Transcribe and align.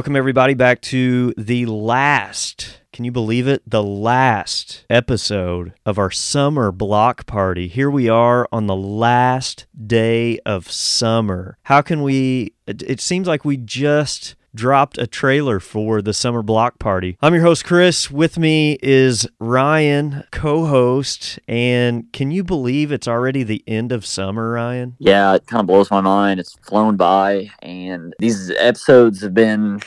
Welcome, 0.00 0.16
everybody, 0.16 0.54
back 0.54 0.80
to 0.80 1.34
the 1.36 1.66
last. 1.66 2.80
Can 2.90 3.04
you 3.04 3.12
believe 3.12 3.46
it? 3.46 3.62
The 3.66 3.82
last 3.82 4.86
episode 4.88 5.74
of 5.84 5.98
our 5.98 6.10
summer 6.10 6.72
block 6.72 7.26
party. 7.26 7.68
Here 7.68 7.90
we 7.90 8.08
are 8.08 8.48
on 8.50 8.66
the 8.66 8.74
last 8.74 9.66
day 9.86 10.38
of 10.46 10.70
summer. 10.70 11.58
How 11.64 11.82
can 11.82 12.02
we? 12.02 12.54
It, 12.66 13.02
seems 13.02 13.28
like 13.28 13.44
we 13.44 13.58
just 13.58 14.36
dropped 14.54 14.98
a 14.98 15.06
trailer 15.06 15.60
for 15.60 16.02
the 16.02 16.14
summer 16.14 16.42
block 16.42 16.78
party. 16.78 17.16
I'm 17.20 17.34
your 17.34 17.42
host, 17.42 17.64
Chris. 17.64 18.10
With 18.10 18.38
me 18.38 18.78
is 18.82 19.28
Ryan, 19.38 20.24
co 20.30 20.66
host. 20.66 21.38
And 21.48 22.12
can 22.12 22.30
you 22.30 22.44
believe 22.44 22.92
it's 22.92 23.08
already 23.08 23.42
the 23.42 23.62
end 23.66 23.92
of 23.92 24.04
summer, 24.06 24.52
Ryan? 24.52 24.96
Yeah, 24.98 25.34
it 25.34 25.46
kind 25.46 25.60
of 25.60 25.66
blows 25.66 25.90
my 25.90 26.00
mind. 26.00 26.40
It's 26.40 26.54
flown 26.62 26.96
by, 26.96 27.50
and 27.62 28.14
these 28.18 28.50
episodes 28.50 29.22
have 29.22 29.34
been 29.34 29.80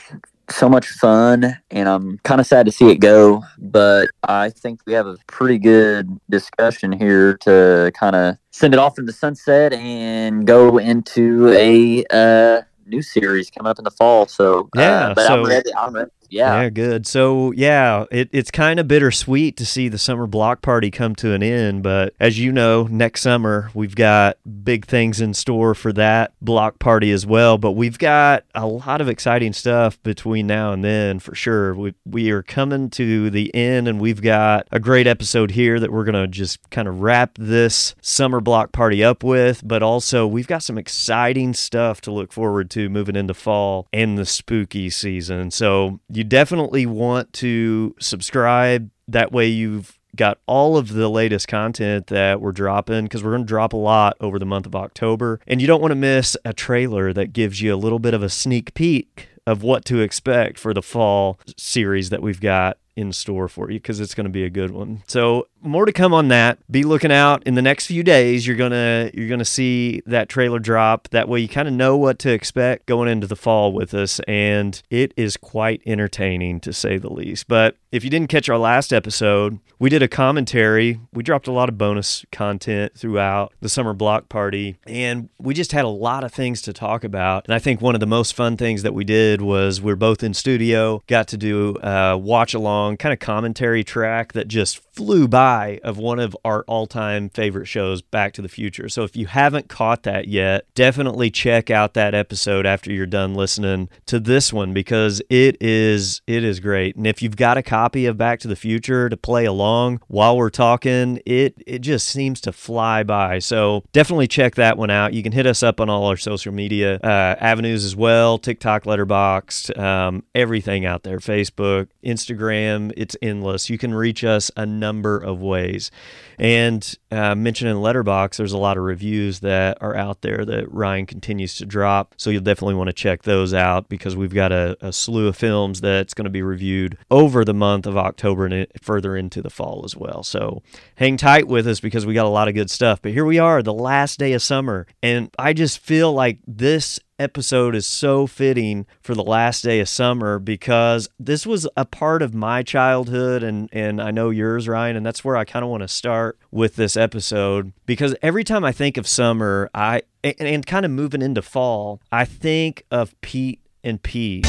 so 0.50 0.68
much 0.68 0.88
fun 0.88 1.56
and 1.70 1.88
I'm 1.88 2.18
kind 2.18 2.40
of 2.40 2.46
sad 2.46 2.66
to 2.66 2.72
see 2.72 2.90
it 2.90 2.96
go, 2.96 3.42
but 3.58 4.08
I 4.24 4.50
think 4.50 4.80
we 4.86 4.92
have 4.92 5.06
a 5.06 5.16
pretty 5.26 5.58
good 5.58 6.08
discussion 6.28 6.92
here 6.92 7.36
to 7.38 7.92
kind 7.98 8.14
of 8.14 8.36
send 8.50 8.74
it 8.74 8.78
off 8.78 8.98
in 8.98 9.06
the 9.06 9.12
sunset 9.12 9.72
and 9.72 10.46
go 10.46 10.78
into 10.78 11.48
a 11.48 12.04
uh, 12.10 12.62
new 12.86 13.02
series 13.02 13.50
coming 13.50 13.70
up 13.70 13.78
in 13.78 13.84
the 13.84 13.90
fall. 13.90 14.26
So 14.26 14.68
uh, 14.76 14.80
Yeah, 14.80 15.12
but 15.14 15.26
so- 15.26 15.34
I'm 15.42 15.44
ready. 15.44 15.74
I'm 15.74 15.94
ready. 15.94 16.10
Yeah. 16.34 16.62
Yeah, 16.62 16.70
good. 16.70 17.06
So, 17.06 17.52
yeah, 17.52 18.06
it, 18.10 18.28
it's 18.32 18.50
kind 18.50 18.80
of 18.80 18.88
bittersweet 18.88 19.56
to 19.56 19.64
see 19.64 19.88
the 19.88 19.98
summer 19.98 20.26
block 20.26 20.62
party 20.62 20.90
come 20.90 21.14
to 21.16 21.32
an 21.32 21.44
end. 21.44 21.84
But 21.84 22.14
as 22.18 22.40
you 22.40 22.50
know, 22.50 22.88
next 22.90 23.20
summer, 23.22 23.70
we've 23.72 23.94
got 23.94 24.38
big 24.64 24.84
things 24.84 25.20
in 25.20 25.32
store 25.34 25.76
for 25.76 25.92
that 25.92 26.32
block 26.42 26.80
party 26.80 27.12
as 27.12 27.24
well. 27.24 27.56
But 27.56 27.72
we've 27.72 27.98
got 27.98 28.44
a 28.52 28.66
lot 28.66 29.00
of 29.00 29.08
exciting 29.08 29.52
stuff 29.52 30.02
between 30.02 30.48
now 30.48 30.72
and 30.72 30.82
then 30.82 31.20
for 31.20 31.36
sure. 31.36 31.72
We, 31.74 31.94
we 32.04 32.30
are 32.32 32.42
coming 32.42 32.90
to 32.90 33.30
the 33.30 33.54
end, 33.54 33.86
and 33.86 34.00
we've 34.00 34.22
got 34.22 34.66
a 34.72 34.80
great 34.80 35.06
episode 35.06 35.52
here 35.52 35.78
that 35.78 35.92
we're 35.92 36.04
going 36.04 36.20
to 36.20 36.26
just 36.26 36.68
kind 36.70 36.88
of 36.88 37.00
wrap 37.00 37.38
this 37.38 37.94
summer 38.00 38.40
block 38.40 38.72
party 38.72 39.04
up 39.04 39.22
with. 39.22 39.62
But 39.64 39.84
also, 39.84 40.26
we've 40.26 40.48
got 40.48 40.64
some 40.64 40.78
exciting 40.78 41.54
stuff 41.54 42.00
to 42.02 42.10
look 42.10 42.32
forward 42.32 42.70
to 42.70 42.88
moving 42.88 43.14
into 43.14 43.34
fall 43.34 43.86
and 43.92 44.18
the 44.18 44.26
spooky 44.26 44.90
season. 44.90 45.52
So, 45.52 46.00
you 46.08 46.23
definitely 46.24 46.86
want 46.86 47.32
to 47.34 47.94
subscribe. 48.00 48.90
That 49.08 49.32
way, 49.32 49.48
you've 49.48 49.98
got 50.16 50.38
all 50.46 50.76
of 50.76 50.92
the 50.92 51.08
latest 51.08 51.48
content 51.48 52.06
that 52.06 52.40
we're 52.40 52.52
dropping 52.52 53.04
because 53.04 53.22
we're 53.22 53.32
going 53.32 53.42
to 53.42 53.48
drop 53.48 53.72
a 53.72 53.76
lot 53.78 54.16
over 54.20 54.38
the 54.38 54.46
month 54.46 54.66
of 54.66 54.76
October. 54.76 55.40
And 55.46 55.60
you 55.60 55.66
don't 55.66 55.80
want 55.80 55.92
to 55.92 55.96
miss 55.96 56.36
a 56.44 56.52
trailer 56.52 57.12
that 57.12 57.32
gives 57.32 57.60
you 57.60 57.74
a 57.74 57.76
little 57.76 57.98
bit 57.98 58.14
of 58.14 58.22
a 58.22 58.28
sneak 58.28 58.74
peek 58.74 59.28
of 59.46 59.62
what 59.62 59.84
to 59.86 60.00
expect 60.00 60.58
for 60.58 60.72
the 60.72 60.82
fall 60.82 61.38
series 61.56 62.10
that 62.10 62.22
we've 62.22 62.40
got 62.40 62.78
in 62.96 63.12
store 63.12 63.48
for 63.48 63.70
you 63.70 63.78
because 63.78 64.00
it's 64.00 64.14
going 64.14 64.24
to 64.24 64.30
be 64.30 64.44
a 64.44 64.50
good 64.50 64.70
one. 64.70 65.02
So 65.06 65.48
more 65.64 65.86
to 65.86 65.92
come 65.92 66.12
on 66.12 66.28
that. 66.28 66.58
Be 66.70 66.82
looking 66.82 67.10
out 67.10 67.42
in 67.44 67.54
the 67.54 67.62
next 67.62 67.86
few 67.86 68.02
days. 68.02 68.46
You're 68.46 68.56
gonna 68.56 69.10
you're 69.14 69.28
gonna 69.28 69.44
see 69.44 70.02
that 70.06 70.28
trailer 70.28 70.58
drop. 70.58 71.08
That 71.08 71.28
way 71.28 71.40
you 71.40 71.48
kind 71.48 71.66
of 71.66 71.74
know 71.74 71.96
what 71.96 72.18
to 72.20 72.30
expect 72.30 72.86
going 72.86 73.08
into 73.08 73.26
the 73.26 73.36
fall 73.36 73.72
with 73.72 73.94
us, 73.94 74.20
and 74.28 74.80
it 74.90 75.12
is 75.16 75.36
quite 75.36 75.82
entertaining 75.86 76.60
to 76.60 76.72
say 76.72 76.98
the 76.98 77.12
least. 77.12 77.48
But 77.48 77.76
if 77.90 78.04
you 78.04 78.10
didn't 78.10 78.28
catch 78.28 78.48
our 78.48 78.58
last 78.58 78.92
episode, 78.92 79.58
we 79.78 79.88
did 79.88 80.02
a 80.02 80.08
commentary. 80.08 81.00
We 81.12 81.22
dropped 81.22 81.46
a 81.46 81.52
lot 81.52 81.68
of 81.68 81.78
bonus 81.78 82.24
content 82.30 82.92
throughout 82.96 83.52
the 83.60 83.68
summer 83.68 83.94
block 83.94 84.28
party, 84.28 84.76
and 84.86 85.30
we 85.38 85.54
just 85.54 85.72
had 85.72 85.84
a 85.84 85.88
lot 85.88 86.24
of 86.24 86.32
things 86.32 86.60
to 86.62 86.72
talk 86.72 87.04
about. 87.04 87.46
And 87.46 87.54
I 87.54 87.58
think 87.58 87.80
one 87.80 87.94
of 87.94 88.00
the 88.00 88.06
most 88.06 88.34
fun 88.34 88.56
things 88.56 88.82
that 88.82 88.94
we 88.94 89.04
did 89.04 89.40
was 89.40 89.80
we're 89.80 89.96
both 89.96 90.22
in 90.22 90.34
studio, 90.34 91.02
got 91.06 91.28
to 91.28 91.36
do 91.36 91.76
uh, 91.76 92.12
a 92.12 92.18
watch 92.18 92.52
along 92.52 92.83
kind 92.98 93.12
of 93.12 93.18
commentary 93.18 93.84
track 93.84 94.32
that 94.32 94.48
just 94.48 94.80
flew 94.94 95.26
by 95.26 95.80
of 95.82 95.98
one 95.98 96.20
of 96.20 96.36
our 96.44 96.62
all-time 96.68 97.28
favorite 97.28 97.66
shows 97.66 98.00
Back 98.00 98.32
to 98.34 98.42
the 98.42 98.48
Future. 98.48 98.88
So 98.88 99.02
if 99.02 99.16
you 99.16 99.26
haven't 99.26 99.68
caught 99.68 100.04
that 100.04 100.28
yet, 100.28 100.66
definitely 100.74 101.30
check 101.30 101.70
out 101.70 101.94
that 101.94 102.14
episode 102.14 102.64
after 102.64 102.92
you're 102.92 103.06
done 103.06 103.34
listening 103.34 103.88
to 104.06 104.20
this 104.20 104.52
one 104.52 104.72
because 104.72 105.20
it 105.28 105.56
is 105.60 106.22
it 106.26 106.44
is 106.44 106.60
great. 106.60 106.96
And 106.96 107.06
if 107.06 107.22
you've 107.22 107.36
got 107.36 107.56
a 107.58 107.62
copy 107.62 108.06
of 108.06 108.16
Back 108.16 108.40
to 108.40 108.48
the 108.48 108.56
Future 108.56 109.08
to 109.08 109.16
play 109.16 109.44
along 109.44 110.00
while 110.06 110.36
we're 110.36 110.50
talking, 110.50 111.20
it 111.26 111.54
it 111.66 111.80
just 111.80 112.08
seems 112.08 112.40
to 112.42 112.52
fly 112.52 113.02
by. 113.02 113.40
So 113.40 113.82
definitely 113.92 114.28
check 114.28 114.54
that 114.54 114.78
one 114.78 114.90
out. 114.90 115.12
You 115.12 115.22
can 115.22 115.32
hit 115.32 115.46
us 115.46 115.62
up 115.62 115.80
on 115.80 115.90
all 115.90 116.06
our 116.06 116.16
social 116.16 116.52
media 116.52 117.00
uh, 117.02 117.34
avenues 117.40 117.84
as 117.84 117.96
well, 117.96 118.38
TikTok, 118.38 118.84
Letterboxd, 118.84 119.76
um, 119.78 120.24
everything 120.34 120.86
out 120.86 121.02
there, 121.02 121.18
Facebook, 121.18 121.88
Instagram. 122.04 122.92
It's 122.96 123.16
endless. 123.20 123.68
You 123.68 123.78
can 123.78 123.94
reach 123.94 124.22
us 124.22 124.50
a 124.56 124.66
number 124.84 125.16
of 125.18 125.40
ways. 125.40 125.90
And 126.38 126.96
uh, 127.10 127.34
mentioning 127.34 127.76
Letterboxd, 127.76 128.36
there's 128.36 128.52
a 128.52 128.58
lot 128.58 128.76
of 128.76 128.82
reviews 128.82 129.40
that 129.40 129.78
are 129.80 129.96
out 129.96 130.22
there 130.22 130.44
that 130.44 130.70
Ryan 130.72 131.06
continues 131.06 131.56
to 131.56 131.66
drop. 131.66 132.14
So 132.18 132.30
you'll 132.30 132.42
definitely 132.42 132.74
want 132.74 132.88
to 132.88 132.92
check 132.92 133.22
those 133.22 133.54
out 133.54 133.88
because 133.88 134.16
we've 134.16 134.34
got 134.34 134.52
a, 134.52 134.76
a 134.80 134.92
slew 134.92 135.28
of 135.28 135.36
films 135.36 135.80
that's 135.80 136.12
going 136.12 136.24
to 136.24 136.30
be 136.30 136.42
reviewed 136.42 136.98
over 137.10 137.44
the 137.44 137.54
month 137.54 137.86
of 137.86 137.96
October 137.96 138.46
and 138.46 138.66
further 138.82 139.16
into 139.16 139.40
the 139.40 139.50
fall 139.50 139.82
as 139.84 139.96
well. 139.96 140.22
So 140.22 140.62
hang 140.96 141.16
tight 141.16 141.46
with 141.46 141.66
us 141.66 141.80
because 141.80 142.04
we 142.04 142.14
got 142.14 142.26
a 142.26 142.28
lot 142.28 142.48
of 142.48 142.54
good 142.54 142.70
stuff. 142.70 143.00
But 143.00 143.12
here 143.12 143.24
we 143.24 143.38
are, 143.38 143.62
the 143.62 143.72
last 143.72 144.18
day 144.18 144.32
of 144.32 144.42
summer. 144.42 144.86
And 145.02 145.30
I 145.38 145.52
just 145.52 145.78
feel 145.78 146.12
like 146.12 146.38
this 146.46 146.98
episode 147.18 147.74
is 147.74 147.86
so 147.86 148.26
fitting 148.26 148.86
for 149.00 149.14
the 149.14 149.22
last 149.22 149.62
day 149.62 149.80
of 149.80 149.88
summer 149.88 150.38
because 150.38 151.08
this 151.18 151.46
was 151.46 151.68
a 151.76 151.84
part 151.84 152.22
of 152.22 152.34
my 152.34 152.62
childhood 152.62 153.42
and 153.42 153.68
and 153.72 154.00
I 154.00 154.10
know 154.10 154.30
yours 154.30 154.68
Ryan 154.68 154.96
and 154.96 155.06
that's 155.06 155.24
where 155.24 155.36
I 155.36 155.44
kind 155.44 155.64
of 155.64 155.70
want 155.70 155.82
to 155.82 155.88
start 155.88 156.38
with 156.50 156.76
this 156.76 156.96
episode 156.96 157.72
because 157.86 158.14
every 158.22 158.44
time 158.44 158.64
I 158.64 158.72
think 158.72 158.96
of 158.96 159.06
summer 159.06 159.70
I 159.74 160.02
and, 160.22 160.34
and 160.40 160.66
kind 160.66 160.84
of 160.84 160.90
moving 160.90 161.22
into 161.22 161.42
fall 161.42 162.00
I 162.10 162.24
think 162.24 162.84
of 162.90 163.18
Pete 163.20 163.60
and 163.84 164.02
Pete 164.02 164.46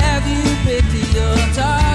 have 0.00 0.26
you 0.26 0.42
picked 0.64 1.14
your 1.14 1.36
target 1.54 1.91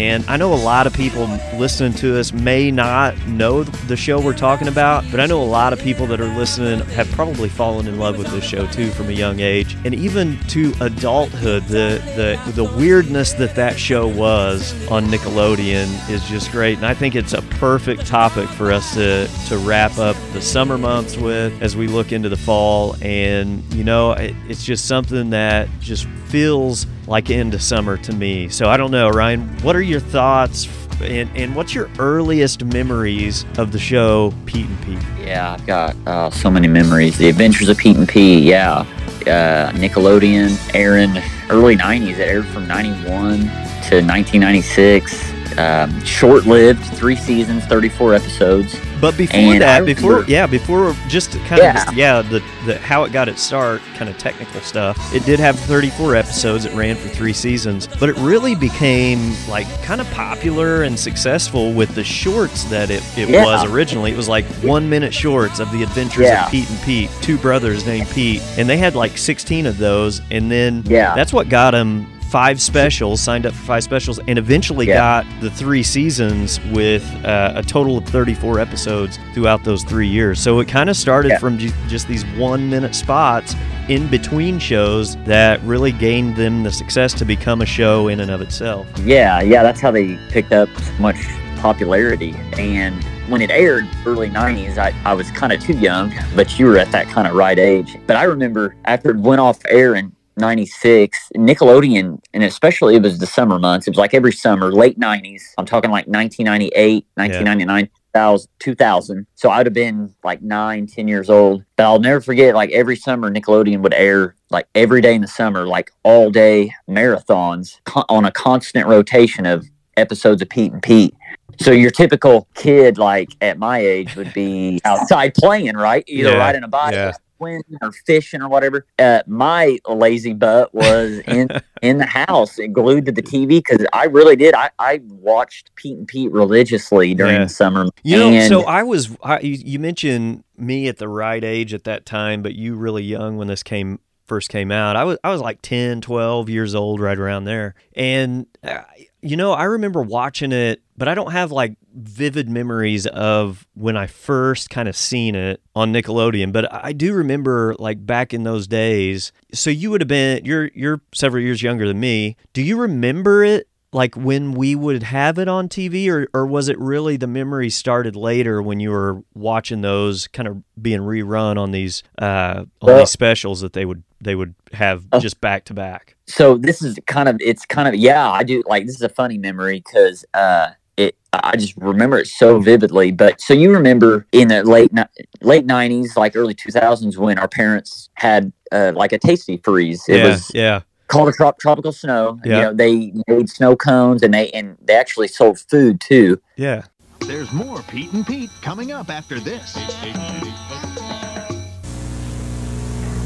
And 0.00 0.24
I 0.30 0.38
know 0.38 0.54
a 0.54 0.56
lot 0.56 0.86
of 0.86 0.94
people 0.94 1.26
listening 1.56 1.92
to 1.98 2.18
us 2.18 2.32
may 2.32 2.70
not 2.70 3.18
know 3.26 3.64
the 3.64 3.98
show 3.98 4.18
we're 4.18 4.32
talking 4.32 4.66
about, 4.66 5.04
but 5.10 5.20
I 5.20 5.26
know 5.26 5.42
a 5.42 5.44
lot 5.44 5.74
of 5.74 5.78
people 5.78 6.06
that 6.06 6.22
are 6.22 6.36
listening 6.38 6.80
have 6.90 7.06
probably 7.12 7.50
fallen 7.50 7.86
in 7.86 7.98
love 7.98 8.16
with 8.16 8.28
this 8.28 8.42
show 8.42 8.66
too 8.68 8.90
from 8.92 9.10
a 9.10 9.12
young 9.12 9.40
age, 9.40 9.76
and 9.84 9.94
even 9.94 10.38
to 10.48 10.72
adulthood. 10.80 11.64
The 11.64 12.00
the 12.16 12.52
the 12.52 12.64
weirdness 12.64 13.34
that 13.34 13.54
that 13.56 13.78
show 13.78 14.08
was 14.08 14.72
on 14.90 15.04
Nickelodeon 15.06 16.08
is 16.08 16.26
just 16.28 16.50
great, 16.50 16.78
and 16.78 16.86
I 16.86 16.94
think 16.94 17.14
it's 17.14 17.34
a 17.34 17.42
perfect 17.42 18.06
topic 18.06 18.48
for 18.48 18.72
us 18.72 18.94
to 18.94 19.28
to 19.48 19.58
wrap 19.58 19.98
up 19.98 20.16
the 20.32 20.40
summer 20.40 20.78
months 20.78 21.18
with 21.18 21.62
as 21.62 21.76
we 21.76 21.88
look 21.88 22.10
into 22.10 22.30
the 22.30 22.38
fall. 22.38 22.96
And 23.02 23.62
you 23.74 23.84
know, 23.84 24.12
it, 24.12 24.34
it's 24.48 24.64
just 24.64 24.86
something 24.86 25.30
that 25.30 25.68
just 25.80 26.06
feels 26.30 26.86
like 27.06 27.28
into 27.28 27.58
summer 27.58 27.96
to 27.96 28.12
me. 28.12 28.48
So 28.48 28.68
I 28.68 28.76
don't 28.76 28.92
know, 28.92 29.10
Ryan, 29.10 29.48
what 29.62 29.74
are 29.74 29.82
your 29.90 30.00
thoughts 30.00 30.66
and, 31.02 31.30
and 31.34 31.56
what's 31.56 31.74
your 31.74 31.90
earliest 31.98 32.64
memories 32.64 33.44
of 33.58 33.72
the 33.72 33.78
show 33.78 34.34
Pete 34.46 34.66
and 34.66 34.82
Pete? 34.82 34.98
Yeah, 35.20 35.52
I've 35.52 35.66
got 35.66 35.96
uh, 36.06 36.30
so 36.30 36.50
many 36.50 36.68
memories. 36.68 37.16
The 37.18 37.28
Adventures 37.28 37.68
of 37.68 37.78
Pete 37.78 37.96
and 37.96 38.08
Pete, 38.08 38.44
yeah. 38.44 38.84
Uh, 39.26 39.70
Nickelodeon, 39.72 40.58
Aaron, 40.74 41.22
early 41.50 41.76
90s. 41.76 42.18
It 42.18 42.20
aired 42.20 42.46
from 42.46 42.66
91 42.66 43.40
to 43.40 44.02
1996. 44.02 45.39
Um, 45.60 46.04
Short 46.04 46.46
lived, 46.46 46.82
three 46.94 47.16
seasons, 47.16 47.64
34 47.66 48.14
episodes. 48.14 48.78
But 49.00 49.16
before 49.16 49.38
And 49.40 49.62
that, 49.62 49.84
before 49.86 50.24
yeah, 50.24 50.46
before 50.46 50.94
just 51.08 51.32
kind 51.40 51.52
of 51.52 51.58
Yeah. 51.58 51.72
just, 51.84 51.94
yeah, 51.96 52.22
the, 52.22 52.42
the 52.66 52.78
how 52.78 53.04
it 53.04 53.12
got 53.12 53.28
its 53.28 53.42
start, 53.42 53.80
kind 53.96 54.10
of 54.10 54.16
technical 54.18 54.60
stuff. 54.60 54.96
It 55.14 55.24
did 55.24 55.40
have 55.40 55.58
34 55.58 56.16
episodes. 56.16 56.64
It 56.66 56.72
ran 56.74 56.96
for 56.96 57.08
three 57.08 57.32
seasons, 57.32 57.86
but 57.98 58.08
it 58.10 58.16
really 58.18 58.54
became 58.54 59.34
like 59.48 59.66
kind 59.82 60.00
of 60.00 60.10
popular 60.10 60.82
and 60.82 60.98
successful 60.98 61.72
with 61.72 61.94
the 61.94 62.04
shorts 62.04 62.64
that 62.64 62.90
it, 62.90 63.02
it 63.18 63.28
Yeah. 63.30 63.44
was 63.44 63.64
originally. 63.70 64.12
It 64.12 64.16
was 64.18 64.28
like 64.28 64.44
one 64.62 64.88
minute 64.88 65.14
shorts 65.14 65.60
of 65.60 65.70
the 65.72 65.82
adventures 65.82 66.24
Yeah. 66.26 66.44
of 66.46 66.50
Pete 66.52 66.68
and 66.70 66.82
Pete, 66.82 67.10
two 67.22 67.38
brothers 67.38 67.86
named 67.86 68.08
Pete, 68.10 68.42
and 68.58 68.68
they 68.68 68.76
had 68.76 68.94
like 68.94 69.16
16 69.18 69.66
of 69.66 69.78
those, 69.78 70.20
and 70.30 70.50
then 70.50 70.82
Yeah. 70.86 71.14
that's 71.14 71.32
what 71.32 71.48
got 71.48 71.70
them 71.72 72.06
five 72.30 72.60
specials, 72.60 73.20
signed 73.20 73.44
up 73.44 73.52
for 73.52 73.64
five 73.64 73.82
specials, 73.82 74.20
and 74.28 74.38
eventually 74.38 74.86
Yeah. 74.86 74.94
got 75.22 75.26
the 75.40 75.50
three 75.50 75.82
seasons 75.82 76.60
with 76.72 77.02
uh, 77.24 77.52
a 77.56 77.62
total 77.62 77.98
of 77.98 78.04
34 78.06 78.60
episodes 78.60 79.18
throughout 79.34 79.64
those 79.64 79.82
three 79.82 80.06
years. 80.06 80.38
So 80.40 80.60
it 80.60 80.68
kind 80.68 80.88
of 80.88 80.96
started 80.96 81.30
Yeah. 81.30 81.38
from 81.38 81.58
ju- 81.58 81.72
just 81.88 82.06
these 82.06 82.24
one 82.38 82.70
minute 82.70 82.94
spots 82.94 83.56
in 83.88 84.06
between 84.06 84.60
shows 84.60 85.16
that 85.24 85.60
really 85.64 85.90
gained 85.90 86.36
them 86.36 86.62
the 86.62 86.70
success 86.70 87.12
to 87.14 87.24
become 87.24 87.62
a 87.62 87.66
show 87.66 88.06
in 88.06 88.20
and 88.20 88.30
of 88.30 88.40
itself. 88.40 88.86
Yeah, 89.04 89.40
yeah, 89.40 89.64
that's 89.64 89.80
how 89.80 89.90
they 89.90 90.16
picked 90.30 90.52
up 90.52 90.68
so 90.78 90.92
much 91.00 91.16
popularity. 91.56 92.34
And 92.58 92.94
when 93.28 93.42
it 93.42 93.50
aired 93.50 93.86
early 94.06 94.28
90s, 94.30 94.78
I, 94.78 94.94
I 95.04 95.14
was 95.14 95.30
kind 95.32 95.52
of 95.52 95.60
too 95.60 95.74
young, 95.74 96.12
but 96.34 96.58
you 96.58 96.66
were 96.66 96.78
at 96.78 96.90
that 96.92 97.08
kind 97.08 97.26
of 97.28 97.34
right 97.34 97.58
age. 97.58 97.96
But 98.06 98.16
I 98.16 98.22
remember 98.24 98.76
after 98.86 99.10
it 99.10 99.16
went 99.18 99.40
off 99.40 99.58
air 99.68 99.94
in 99.94 100.12
96, 100.40 101.30
Nickelodeon, 101.36 102.20
and 102.34 102.42
especially 102.42 102.96
it 102.96 103.02
was 103.02 103.18
the 103.18 103.26
summer 103.26 103.58
months, 103.58 103.86
it 103.86 103.90
was 103.90 103.98
like 103.98 104.14
every 104.14 104.32
summer, 104.32 104.72
late 104.72 104.98
90s. 104.98 105.42
I'm 105.58 105.66
talking 105.66 105.90
like 105.90 106.06
1998, 106.06 107.06
1999. 107.14 107.90
2000, 108.12 108.48
2000. 108.58 109.26
So 109.34 109.50
I'd 109.50 109.66
have 109.66 109.72
been 109.72 110.14
like 110.24 110.42
nine 110.42 110.86
ten 110.86 111.08
years 111.08 111.30
old. 111.30 111.64
But 111.76 111.84
I'll 111.84 112.00
never 112.00 112.20
forget, 112.20 112.54
like 112.54 112.70
every 112.70 112.96
summer, 112.96 113.30
Nickelodeon 113.30 113.82
would 113.82 113.94
air 113.94 114.34
like 114.50 114.66
every 114.74 115.00
day 115.00 115.14
in 115.14 115.20
the 115.20 115.28
summer, 115.28 115.66
like 115.66 115.90
all 116.02 116.30
day 116.30 116.72
marathons 116.88 117.78
co- 117.84 118.04
on 118.08 118.24
a 118.24 118.32
constant 118.32 118.86
rotation 118.86 119.46
of 119.46 119.66
episodes 119.96 120.42
of 120.42 120.48
Pete 120.48 120.72
and 120.72 120.82
Pete. 120.82 121.14
So 121.60 121.72
your 121.72 121.90
typical 121.90 122.48
kid, 122.54 122.98
like 122.98 123.30
at 123.40 123.58
my 123.58 123.78
age, 123.78 124.16
would 124.16 124.32
be 124.32 124.80
outside 124.84 125.34
playing, 125.34 125.76
right? 125.76 126.04
Either 126.06 126.30
Yeah, 126.30 126.36
riding 126.38 126.64
a 126.64 126.68
bike, 126.68 126.94
yeah. 126.94 127.12
Or 127.40 127.48
swimming, 127.48 127.62
or 127.82 127.92
fishing, 127.92 128.42
or 128.42 128.48
whatever. 128.48 128.86
Uh, 128.98 129.22
my 129.26 129.78
lazy 129.88 130.34
butt 130.34 130.74
was 130.74 131.18
in 131.26 131.48
in 131.82 131.98
the 131.98 132.06
house 132.06 132.58
and 132.58 132.74
glued 132.74 133.06
to 133.06 133.12
the 133.12 133.22
TV 133.22 133.48
because 133.48 133.86
I 133.92 134.04
really 134.04 134.36
did. 134.36 134.54
I, 134.54 134.70
I 134.78 135.00
watched 135.08 135.74
Pete 135.76 135.96
and 135.98 136.06
Pete 136.06 136.30
religiously 136.32 137.14
during 137.14 137.34
Yeah. 137.34 137.44
the 137.44 137.48
summer. 137.48 137.86
You 138.04 138.18
know, 138.18 138.30
and 138.30 138.48
so 138.48 138.62
I 138.64 138.82
was. 138.82 139.16
I, 139.22 139.40
you 139.40 139.78
mentioned 139.78 140.44
me 140.56 140.88
at 140.88 140.98
the 140.98 141.08
right 141.08 141.42
age 141.42 141.72
at 141.74 141.84
that 141.84 142.04
time, 142.06 142.42
but 142.42 142.54
you 142.54 142.74
really 142.76 143.02
young 143.02 143.36
when 143.36 143.48
this 143.48 143.62
came 143.62 143.98
first 144.30 144.48
came 144.48 144.70
out. 144.70 144.94
I 144.94 145.02
was 145.02 145.18
I 145.24 145.30
was 145.30 145.40
like 145.40 145.60
10, 145.60 146.02
12 146.02 146.48
years 146.48 146.76
old, 146.76 147.00
right 147.00 147.18
around 147.18 147.46
there. 147.46 147.74
And 147.96 148.46
uh, 148.62 148.82
you 149.20 149.36
know, 149.36 149.52
I 149.52 149.64
remember 149.64 150.02
watching 150.02 150.52
it, 150.52 150.82
but 150.96 151.08
I 151.08 151.16
don't 151.16 151.32
have 151.32 151.50
like 151.50 151.74
vivid 151.92 152.48
memories 152.48 153.08
of 153.08 153.66
when 153.74 153.96
I 153.96 154.06
first 154.06 154.70
kind 154.70 154.88
of 154.88 154.94
seen 154.94 155.34
it 155.34 155.60
on 155.74 155.92
Nickelodeon. 155.92 156.52
But 156.52 156.72
I 156.72 156.92
do 156.92 157.12
remember 157.12 157.74
like 157.80 158.06
back 158.06 158.32
in 158.32 158.44
those 158.44 158.68
days. 158.68 159.32
So 159.52 159.68
you 159.68 159.90
would 159.90 160.00
have 160.00 160.08
been 160.08 160.44
you're 160.44 160.70
you're 160.76 161.00
several 161.12 161.42
years 161.42 161.60
younger 161.60 161.88
than 161.88 161.98
me. 161.98 162.36
Do 162.52 162.62
you 162.62 162.78
remember 162.78 163.42
it 163.42 163.68
like 163.92 164.14
when 164.16 164.52
we 164.52 164.74
would 164.74 165.02
have 165.02 165.38
it 165.38 165.48
on 165.48 165.68
TV, 165.68 166.08
or, 166.08 166.28
or 166.32 166.46
was 166.46 166.68
it 166.68 166.78
really 166.78 167.16
the 167.16 167.26
memory 167.26 167.70
started 167.70 168.14
later 168.14 168.62
when 168.62 168.78
you 168.80 168.90
were 168.90 169.22
watching 169.34 169.80
those 169.80 170.28
kind 170.28 170.46
of 170.48 170.62
being 170.80 171.00
rerun 171.00 171.58
on 171.58 171.72
these 171.72 172.02
uh, 172.20 172.64
on 172.80 172.86
Well- 172.86 172.98
these 173.00 173.10
specials 173.10 173.60
that 173.62 173.72
they 173.72 173.84
would 173.84 174.02
they 174.22 174.34
would 174.34 174.54
have 174.72 175.06
Oh. 175.12 175.18
just 175.18 175.40
back 175.40 175.64
to 175.66 175.74
back? 175.74 176.14
so 176.26 176.56
this 176.56 176.82
is 176.82 176.96
kind 177.08 177.28
of 177.28 177.36
it's 177.40 177.66
kind 177.66 177.88
of 177.88 177.94
yeah 177.96 178.30
i 178.30 178.44
do 178.44 178.62
like 178.68 178.86
this 178.86 178.94
is 178.94 179.02
a 179.02 179.08
funny 179.08 179.36
memory 179.36 179.82
because 179.84 180.24
uh 180.34 180.68
it 180.96 181.16
i 181.32 181.56
just 181.56 181.74
remember 181.76 182.18
it 182.18 182.26
so 182.28 182.60
vividly 182.60 183.10
but 183.10 183.40
so 183.40 183.52
you 183.52 183.72
remember 183.72 184.24
in 184.30 184.46
the 184.46 184.62
late 184.62 184.92
late 185.40 185.66
90s 185.66 186.16
like 186.16 186.36
early 186.36 186.54
2000s 186.54 187.16
when 187.16 187.36
our 187.38 187.48
parents 187.48 188.10
had 188.14 188.52
uh, 188.70 188.92
like 188.94 189.12
a 189.12 189.18
tasty 189.18 189.56
freeze 189.64 190.04
it 190.08 190.18
yeah, 190.18 190.24
was 190.28 190.50
yeah, 190.54 190.80
called 191.10 191.28
a 191.28 191.32
trop- 191.32 191.58
tropical 191.58 191.92
snow 191.92 192.38
Yeah. 192.44 192.56
you 192.56 192.62
know 192.62 192.72
they 192.74 193.12
made 193.26 193.50
snow 193.50 193.76
cones 193.76 194.22
and 194.22 194.32
they 194.32 194.50
and 194.50 194.76
they 194.82 194.94
actually 194.94 195.28
sold 195.28 195.58
food 195.58 196.00
too 196.00 196.40
yeah. 196.56 196.84
There's 197.20 197.52
more 197.52 197.80
Pete 197.82 198.12
and 198.12 198.26
Pete 198.26 198.50
coming 198.60 198.92
up 198.92 199.08
after 199.10 199.38
this. 199.38 199.76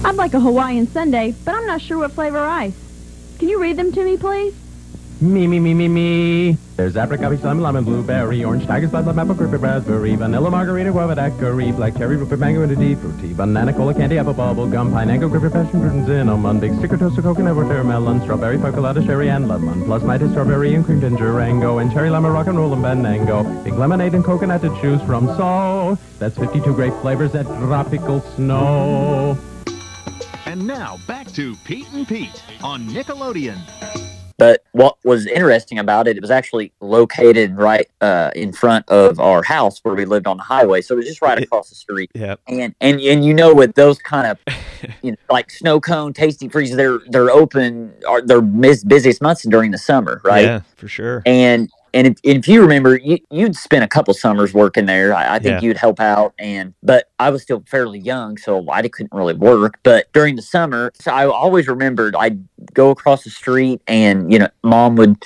I'd 0.05 0.17
like 0.17 0.35
a 0.35 0.41
Hawaiian 0.41 0.87
sundae, 0.87 1.33
but 1.45 1.55
I'm 1.55 1.67
not 1.67 1.81
sure 1.81 1.99
what 1.99 2.13
flavor 2.13 2.39
ice. 2.39 2.77
Can 3.39 3.49
you 3.49 3.61
read 3.61 3.77
them 3.77 3.93
to 3.93 4.05
me, 4.05 4.17
please? 4.17 4.55
Me, 5.25 5.47
me, 5.47 5.59
me, 5.59 5.73
me, 5.73 5.89
me. 5.89 6.59
There's 6.77 6.99
apricot, 6.99 7.33
lemon, 7.43 7.63
lemon, 7.63 7.83
blueberry, 7.83 8.45
orange, 8.45 8.67
tiger, 8.67 8.89
blood, 8.89 9.07
lemon, 9.07 9.21
apple, 9.21 9.35
creepy, 9.35 9.57
raspberry, 9.57 10.15
vanilla, 10.17 10.51
margarita, 10.51 10.93
guava, 10.93 11.15
daiquiri, 11.15 11.73
black 11.73 11.97
cherry, 11.97 12.19
rupert, 12.19 12.39
mango, 12.39 12.61
and 12.61 12.73
a 12.73 12.77
deep 12.77 12.99
fruity, 12.99 13.33
banana, 13.33 13.73
cola, 13.73 13.95
candy, 13.95 14.19
apple, 14.19 14.35
bubble 14.35 14.67
gum, 14.67 14.93
pineapple, 14.93 15.31
grapefruit, 15.31 15.55
passion 15.55 15.81
fruit, 15.81 15.93
and 15.93 16.07
cinnamon, 16.07 16.61
big 16.61 16.75
sticker, 16.75 16.99
toaster, 16.99 17.23
coconut, 17.23 17.57
watermelon, 17.57 18.21
strawberry, 18.21 18.59
percolata, 18.59 19.03
sherry, 19.07 19.31
and 19.31 19.49
lemon, 19.49 19.83
plus 19.87 20.03
mighty 20.03 20.29
strawberry 20.29 20.75
and 20.75 20.85
cream 20.85 21.01
ginger, 21.01 21.33
rango, 21.33 21.79
and 21.79 21.91
cherry, 21.91 22.11
lemon, 22.11 22.31
rock 22.31 22.47
and 22.47 22.59
roll, 22.59 22.75
and 22.75 22.85
banango, 22.85 23.65
big 23.65 23.73
lemonade 23.75 24.13
and 24.13 24.25
coconut 24.25 24.61
to 24.61 24.69
choose 24.83 25.01
from. 25.03 25.27
So 25.39 25.99
that's 26.19 26.37
52 26.37 26.75
great 26.75 26.93
flavors 27.01 27.35
at 27.35 27.47
tropical 27.47 28.21
snow. 28.37 29.39
And 30.45 30.67
now 30.67 30.99
back 31.07 31.33
to 31.33 31.57
Pete 31.65 31.91
and 31.95 32.07
Pete 32.07 32.43
on 32.63 32.87
Nickelodeon. 32.91 34.04
But 34.37 34.65
what 34.73 34.97
was 35.05 35.27
interesting 35.27 35.79
about 35.79 36.09
it, 36.09 36.17
it 36.17 36.21
was 36.21 36.31
actually 36.31 36.73
located 36.81 37.57
right 37.57 37.89
uh, 38.01 38.31
in 38.35 38.53
front 38.53 38.89
of 38.89 39.21
our 39.21 39.43
house 39.43 39.79
where 39.83 39.95
we 39.95 40.05
lived 40.05 40.27
on 40.27 40.37
the 40.37 40.43
highway. 40.43 40.81
So 40.81 40.95
it 40.95 40.99
was 40.99 41.07
just 41.07 41.23
right 41.23 41.41
across 41.41 41.69
the 41.69 41.77
street. 41.77 42.11
Yeah. 42.15 42.37
And 42.49 42.75
and 42.81 43.01
and 43.01 43.25
you 43.25 43.35
know, 43.35 43.55
with 43.55 43.75
those 43.75 43.99
kind 43.99 44.27
of 44.27 44.39
you 45.03 45.13
know, 45.13 45.17
like 45.31 45.51
snow 45.51 45.81
cone, 45.81 46.13
tasty 46.13 46.49
freeze, 46.49 46.75
they're 46.75 47.01
they're 47.09 47.31
open 47.31 47.93
are 48.09 48.21
their 48.21 48.43
mis- 48.43 48.85
busiest 48.85 49.23
months 49.23 49.43
during 49.45 49.71
the 49.71 49.79
summer, 49.79 50.21
right? 50.25 50.45
Yeah, 50.45 50.61
for 50.77 50.89
sure. 50.89 51.23
And 51.27 51.71
and 51.95 52.09
if, 52.09 52.19
if 52.23 52.49
you 52.49 52.61
remember, 52.61 52.97
you, 52.97 53.19
you'd 53.31 53.57
spent 53.57 53.85
a 53.85 53.89
couple 53.89 54.13
summers 54.13 54.53
working 54.53 54.85
there. 54.87 55.15
I, 55.15 55.37
I 55.37 55.39
think 55.39 55.63
Yeah. 55.63 55.69
you'd 55.69 55.77
help 55.79 56.01
out, 56.01 56.35
and 56.39 56.75
but 56.83 57.11
I 57.19 57.31
was 57.31 57.43
still 57.43 57.65
fairly 57.71 58.01
young, 58.01 58.37
so 58.37 58.69
I 58.71 58.83
couldn't 58.89 59.13
really 59.13 59.35
work. 59.35 59.79
But 59.83 60.13
during 60.13 60.37
the 60.37 60.43
summer, 60.43 60.93
so 61.01 61.13
I 61.13 61.27
always 61.27 61.69
remembered 61.69 62.15
I'd 62.17 62.45
go 62.75 62.91
across 62.91 63.25
the 63.25 63.31
street, 63.31 63.81
and 63.87 64.31
you 64.33 64.39
know, 64.41 64.49
mom 64.63 64.97
would. 64.97 65.17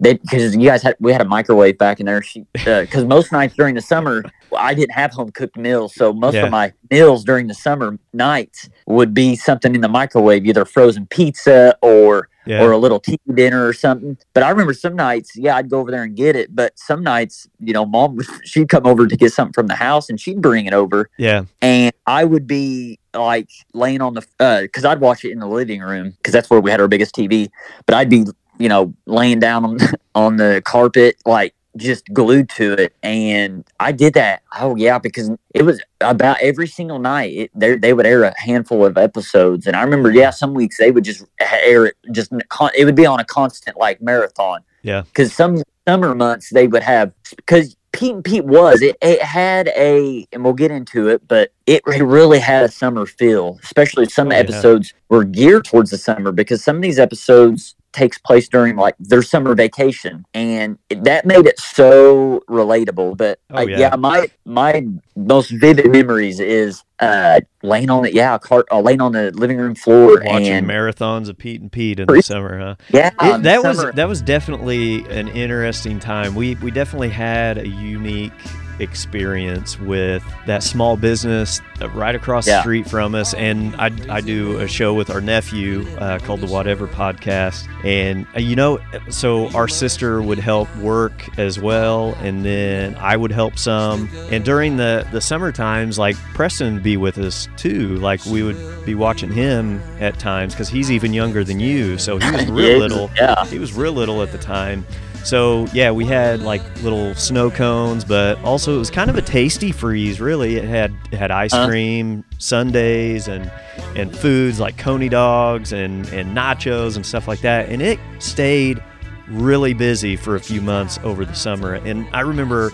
Because 0.00 0.54
you 0.54 0.62
guys 0.68 0.80
had, 0.80 0.94
we 1.00 1.10
had 1.10 1.20
a 1.20 1.24
microwave 1.24 1.76
back 1.76 1.98
in 1.98 2.06
there. 2.06 2.22
She, 2.22 2.46
uh, 2.64 2.82
because 2.82 3.04
most 3.04 3.32
nights 3.32 3.56
during 3.56 3.74
the 3.74 3.80
summer, 3.80 4.22
I 4.56 4.72
didn't 4.72 4.92
have 4.92 5.10
home 5.10 5.32
cooked 5.32 5.56
meals, 5.56 5.92
so 5.96 6.12
most 6.12 6.34
Yeah. 6.34 6.44
of 6.44 6.52
my 6.52 6.72
meals 6.88 7.24
during 7.24 7.48
the 7.48 7.54
summer 7.54 7.98
nights 8.12 8.68
would 8.86 9.12
be 9.12 9.34
something 9.34 9.74
in 9.74 9.80
the 9.80 9.88
microwave, 9.88 10.46
either 10.46 10.64
frozen 10.64 11.06
pizza 11.06 11.76
or 11.82 12.28
Yeah. 12.48 12.62
or 12.62 12.72
a 12.72 12.78
little 12.78 12.98
tea 12.98 13.20
dinner 13.34 13.66
or 13.66 13.72
something. 13.72 14.16
But 14.32 14.42
I 14.42 14.48
remember 14.48 14.72
some 14.72 14.96
nights, 14.96 15.36
yeah, 15.36 15.56
I'd 15.56 15.68
go 15.68 15.80
over 15.80 15.90
there 15.90 16.02
and 16.02 16.16
get 16.16 16.34
it. 16.34 16.54
But 16.54 16.78
some 16.78 17.02
nights, 17.02 17.46
you 17.60 17.74
know, 17.74 17.84
mom 17.84 18.18
she'd 18.44 18.68
come 18.68 18.86
over 18.86 19.06
to 19.06 19.16
get 19.16 19.32
something 19.32 19.52
from 19.52 19.66
the 19.66 19.74
house 19.74 20.08
and 20.08 20.18
she'd 20.18 20.40
bring 20.40 20.66
it 20.66 20.72
over, 20.72 21.10
yeah. 21.18 21.44
and 21.60 21.92
I 22.06 22.24
would 22.24 22.46
be 22.46 22.98
like 23.14 23.50
laying 23.74 24.00
on 24.00 24.14
the 24.14 24.26
uh, 24.40 24.62
because 24.62 24.84
I'd 24.84 25.00
watch 25.00 25.24
it 25.24 25.32
in 25.32 25.40
the 25.40 25.46
living 25.46 25.80
room 25.80 26.10
because 26.10 26.32
that's 26.32 26.48
where 26.48 26.60
we 26.60 26.70
had 26.70 26.80
our 26.80 26.88
biggest 26.88 27.14
TV. 27.14 27.50
But 27.86 27.94
I'd 27.94 28.08
be 28.08 28.24
you 28.58 28.68
know 28.68 28.94
laying 29.06 29.40
down 29.40 29.64
on 29.64 29.78
on 30.14 30.36
the 30.36 30.62
carpet 30.64 31.16
like 31.26 31.54
just 31.78 32.12
glued 32.12 32.48
to 32.48 32.72
it 32.74 32.94
and 33.02 33.64
i 33.80 33.90
did 33.92 34.14
that 34.14 34.42
oh 34.58 34.74
yeah 34.76 34.98
because 34.98 35.30
it 35.54 35.62
was 35.62 35.80
about 36.00 36.38
every 36.40 36.66
single 36.66 36.98
night 36.98 37.32
it, 37.32 37.50
they, 37.54 37.76
they 37.76 37.92
would 37.92 38.06
air 38.06 38.24
a 38.24 38.38
handful 38.40 38.84
of 38.84 38.98
episodes 38.98 39.66
and 39.66 39.76
i 39.76 39.82
remember 39.82 40.10
yeah 40.10 40.30
some 40.30 40.54
weeks 40.54 40.76
they 40.78 40.90
would 40.90 41.04
just 41.04 41.24
air 41.64 41.86
it 41.86 41.94
just 42.12 42.32
it 42.76 42.84
would 42.84 42.96
be 42.96 43.06
on 43.06 43.20
a 43.20 43.24
constant 43.24 43.76
like 43.78 44.00
marathon 44.02 44.60
Yeah. 44.82 45.02
because 45.02 45.32
some 45.32 45.62
summer 45.88 46.14
months 46.14 46.50
they 46.50 46.66
would 46.68 46.82
have 46.82 47.12
because 47.36 47.74
Pete 47.92 48.14
and 48.14 48.22
Pete 48.24 48.44
was 48.44 48.82
it, 48.82 48.96
it 49.00 49.20
had 49.22 49.68
a 49.68 50.26
and 50.32 50.44
we'll 50.44 50.52
get 50.52 50.70
into 50.70 51.08
it, 51.08 51.26
but 51.26 51.50
it 51.66 51.82
re- 51.86 52.02
really 52.02 52.38
had 52.38 52.62
a 52.62 52.68
summer 52.68 53.06
feel. 53.06 53.58
Especially 53.64 54.04
some 54.06 54.28
Oh, 54.28 54.32
yeah. 54.32 54.36
episodes 54.40 54.92
were 55.08 55.24
geared 55.24 55.64
towards 55.64 55.90
the 55.90 55.98
summer 55.98 56.30
because 56.30 56.62
some 56.62 56.76
of 56.76 56.82
these 56.82 56.98
episodes 56.98 57.74
takes 57.92 58.18
place 58.18 58.48
during 58.48 58.76
like 58.76 58.94
their 58.98 59.22
summer 59.22 59.54
vacation, 59.54 60.24
and 60.34 60.78
that 60.90 61.24
made 61.26 61.46
it 61.46 61.58
so 61.58 62.42
relatable. 62.48 63.16
But 63.16 63.38
Oh, 63.50 63.66
yeah. 63.66 63.78
yeah. 63.78 63.96
my 63.96 64.28
my 64.44 64.86
most 65.16 65.50
vivid 65.50 65.90
memories 65.90 66.38
is 66.40 66.82
uh 67.00 67.40
laying 67.62 67.90
on 67.90 68.04
it, 68.04 68.14
yeah, 68.14 68.36
cart, 68.38 68.66
uh, 68.70 68.80
laying 68.80 69.00
on 69.00 69.12
the 69.12 69.30
living 69.32 69.56
room 69.58 69.74
floor 69.74 70.20
Watching 70.24 70.48
and 70.48 70.66
marathons 70.66 71.28
of 71.28 71.38
Pete 71.38 71.60
and 71.60 71.70
Pete 71.72 72.00
in 72.00 72.06
the 72.06 72.22
summer, 72.22 72.58
huh? 72.58 72.74
yeah, 72.90 73.10
It- 73.20 73.42
that 73.42 73.62
was 73.62 73.78
summer. 73.78 73.92
that 73.92 74.08
was 74.08 74.20
definitely 74.22 75.04
an 75.10 75.28
interesting 75.28 75.98
time. 75.98 76.34
We 76.34 76.54
we 76.56 76.70
definitely 76.70 77.10
had 77.10 77.58
a 77.58 77.66
unique 77.68 78.32
experience 78.80 79.78
with 79.78 80.22
that 80.46 80.62
small 80.62 80.96
business 80.96 81.60
right 81.94 82.14
across 82.14 82.46
the 82.46 82.60
street 82.60 82.88
from 82.88 83.14
us. 83.14 83.34
And 83.34 83.74
I, 83.76 83.90
I 84.08 84.20
do 84.20 84.58
a 84.58 84.68
show 84.68 84.94
with 84.94 85.10
our 85.10 85.20
nephew 85.20 85.86
uh, 85.98 86.18
called 86.18 86.40
the 86.40 86.46
Whatever 86.46 86.86
Podcast. 86.88 87.66
And, 87.84 88.26
uh, 88.36 88.40
you 88.40 88.56
know, 88.56 88.78
so 89.10 89.48
our 89.50 89.68
sister 89.68 90.20
would 90.22 90.38
help 90.38 90.74
work 90.76 91.38
as 91.38 91.58
well. 91.60 92.14
And 92.20 92.44
then 92.44 92.94
I 92.96 93.16
would 93.16 93.32
help 93.32 93.58
some. 93.58 94.08
And 94.30 94.44
during 94.44 94.76
the, 94.76 95.06
the 95.12 95.20
summer 95.20 95.52
times, 95.52 95.98
like 95.98 96.16
Preston 96.34 96.74
would 96.74 96.82
be 96.82 96.96
with 96.96 97.18
us 97.18 97.48
too. 97.56 97.96
Like 97.96 98.24
we 98.26 98.42
would 98.42 98.84
be 98.84 98.94
watching 98.94 99.30
him 99.32 99.80
at 100.00 100.18
times 100.18 100.54
because 100.54 100.68
he's 100.68 100.90
even 100.90 101.12
younger 101.12 101.44
than 101.44 101.60
you. 101.60 101.98
So 101.98 102.18
he 102.18 102.30
was 102.30 102.46
real 102.50 102.70
Yeah, 102.72 102.76
little. 102.78 103.10
yeah. 103.16 103.44
He 103.46 103.58
was 103.58 103.72
real 103.72 103.92
little 103.92 104.22
at 104.22 104.32
the 104.32 104.38
time. 104.38 104.86
So 105.28 105.66
yeah, 105.74 105.90
we 105.90 106.06
had 106.06 106.40
like 106.40 106.62
little 106.82 107.14
snow 107.14 107.50
cones, 107.50 108.02
but 108.04 108.38
also 108.44 108.74
it 108.74 108.78
was 108.78 108.90
kind 108.90 109.10
of 109.10 109.16
a 109.16 109.22
tasty 109.22 109.72
freeze. 109.72 110.20
Really, 110.20 110.56
it 110.56 110.64
had 110.64 110.90
it 111.12 111.16
had 111.18 111.30
ice 111.30 111.52
Huh? 111.52 111.66
cream, 111.68 112.24
sundaes, 112.38 113.28
and 113.28 113.50
and 113.94 114.16
foods 114.16 114.58
like 114.58 114.78
coney 114.78 115.10
dogs 115.10 115.72
and 115.72 116.08
and 116.08 116.34
nachos 116.34 116.96
and 116.96 117.04
stuff 117.04 117.28
like 117.28 117.40
that. 117.42 117.68
And 117.68 117.82
it 117.82 117.98
stayed 118.20 118.82
really 119.28 119.74
busy 119.74 120.16
for 120.16 120.34
a 120.34 120.40
few 120.40 120.62
months 120.62 120.98
over 121.02 121.26
the 121.26 121.34
summer. 121.34 121.74
And 121.74 122.08
I 122.14 122.20
remember 122.20 122.70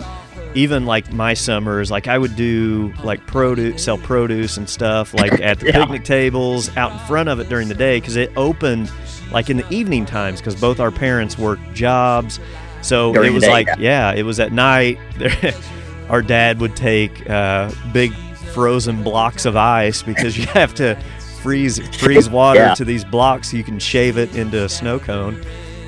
even 0.53 0.85
like 0.85 1.11
my 1.11 1.33
summers, 1.33 1.91
like 1.91 2.07
I 2.07 2.17
would 2.17 2.37
do 2.37 2.93
like 3.03 3.27
produce, 3.27 3.83
sell 3.83 3.97
produce 3.97 4.55
and 4.55 4.69
stuff, 4.69 5.13
like 5.13 5.41
at 5.41 5.59
the 5.59 5.65
Yeah. 5.73 5.81
picnic 5.81 6.05
tables 6.05 6.69
out 6.77 6.93
in 6.93 6.99
front 6.99 7.27
of 7.27 7.41
it 7.41 7.49
during 7.49 7.67
the 7.67 7.75
day 7.75 7.99
because 7.99 8.15
it 8.15 8.31
opened 8.37 8.89
like 9.31 9.49
in 9.49 9.57
the 9.57 9.69
evening 9.73 10.05
times 10.05 10.39
because 10.39 10.55
both 10.59 10.79
our 10.79 10.91
parents 10.91 11.37
worked 11.37 11.73
jobs. 11.73 12.39
So 12.81 13.13
During 13.13 13.31
it 13.31 13.33
was 13.33 13.43
day, 13.43 13.49
like, 13.51 13.67
yeah. 13.67 14.11
yeah, 14.11 14.13
it 14.13 14.23
was 14.23 14.39
at 14.39 14.51
night. 14.51 14.99
our 16.09 16.21
dad 16.21 16.59
would 16.59 16.75
take 16.75 17.27
uh, 17.29 17.71
big 17.93 18.13
frozen 18.53 19.03
blocks 19.03 19.45
of 19.45 19.55
ice 19.55 20.03
because 20.03 20.37
you 20.37 20.45
have 20.53 20.73
to 20.75 20.95
freeze 21.41 21.79
freeze 21.97 22.29
water 22.39 22.59
Yeah. 22.59 22.73
to 22.75 22.85
these 22.85 23.03
blocks 23.03 23.51
so 23.51 23.57
you 23.57 23.63
can 23.63 23.79
shave 23.79 24.17
it 24.17 24.35
into 24.35 24.63
a 24.63 24.69
snow 24.69 24.99
cone. 24.99 25.43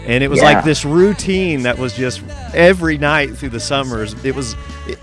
And 0.08 0.24
it 0.24 0.30
was 0.30 0.40
Yeah. 0.40 0.54
like 0.54 0.64
this 0.66 0.86
routine 0.86 1.64
that 1.64 1.78
was 1.78 1.94
just 1.94 2.22
every 2.54 2.98
night 2.98 3.36
through 3.38 3.50
the 3.50 3.60
summers. 3.60 4.16
It 4.26 4.36
was 4.36 4.56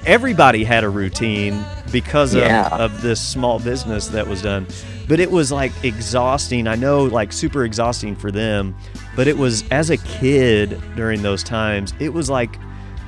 everybody 0.07 0.65
had 0.65 0.83
a 0.83 0.89
routine 0.89 1.63
because 1.93 2.35
of, 2.35 2.43
of 2.43 3.03
this 3.03 3.21
small 3.21 3.59
business 3.61 4.09
that 4.09 4.27
was 4.27 4.43
done. 4.43 4.67
But 5.09 5.21
it 5.21 5.31
was 5.31 5.53
like 5.53 5.73
exhausting. 5.85 6.67
I 6.67 6.77
know, 6.77 7.05
like 7.05 7.33
super 7.33 7.65
exhausting 7.65 8.17
for 8.17 8.31
them. 8.31 8.75
But 9.17 9.29
it 9.29 9.37
was 9.37 9.65
as 9.71 9.91
a 9.91 9.97
kid 9.99 10.81
during 10.97 11.23
those 11.23 11.43
times, 11.43 11.93
it 12.01 12.13
was 12.13 12.31
like 12.31 12.59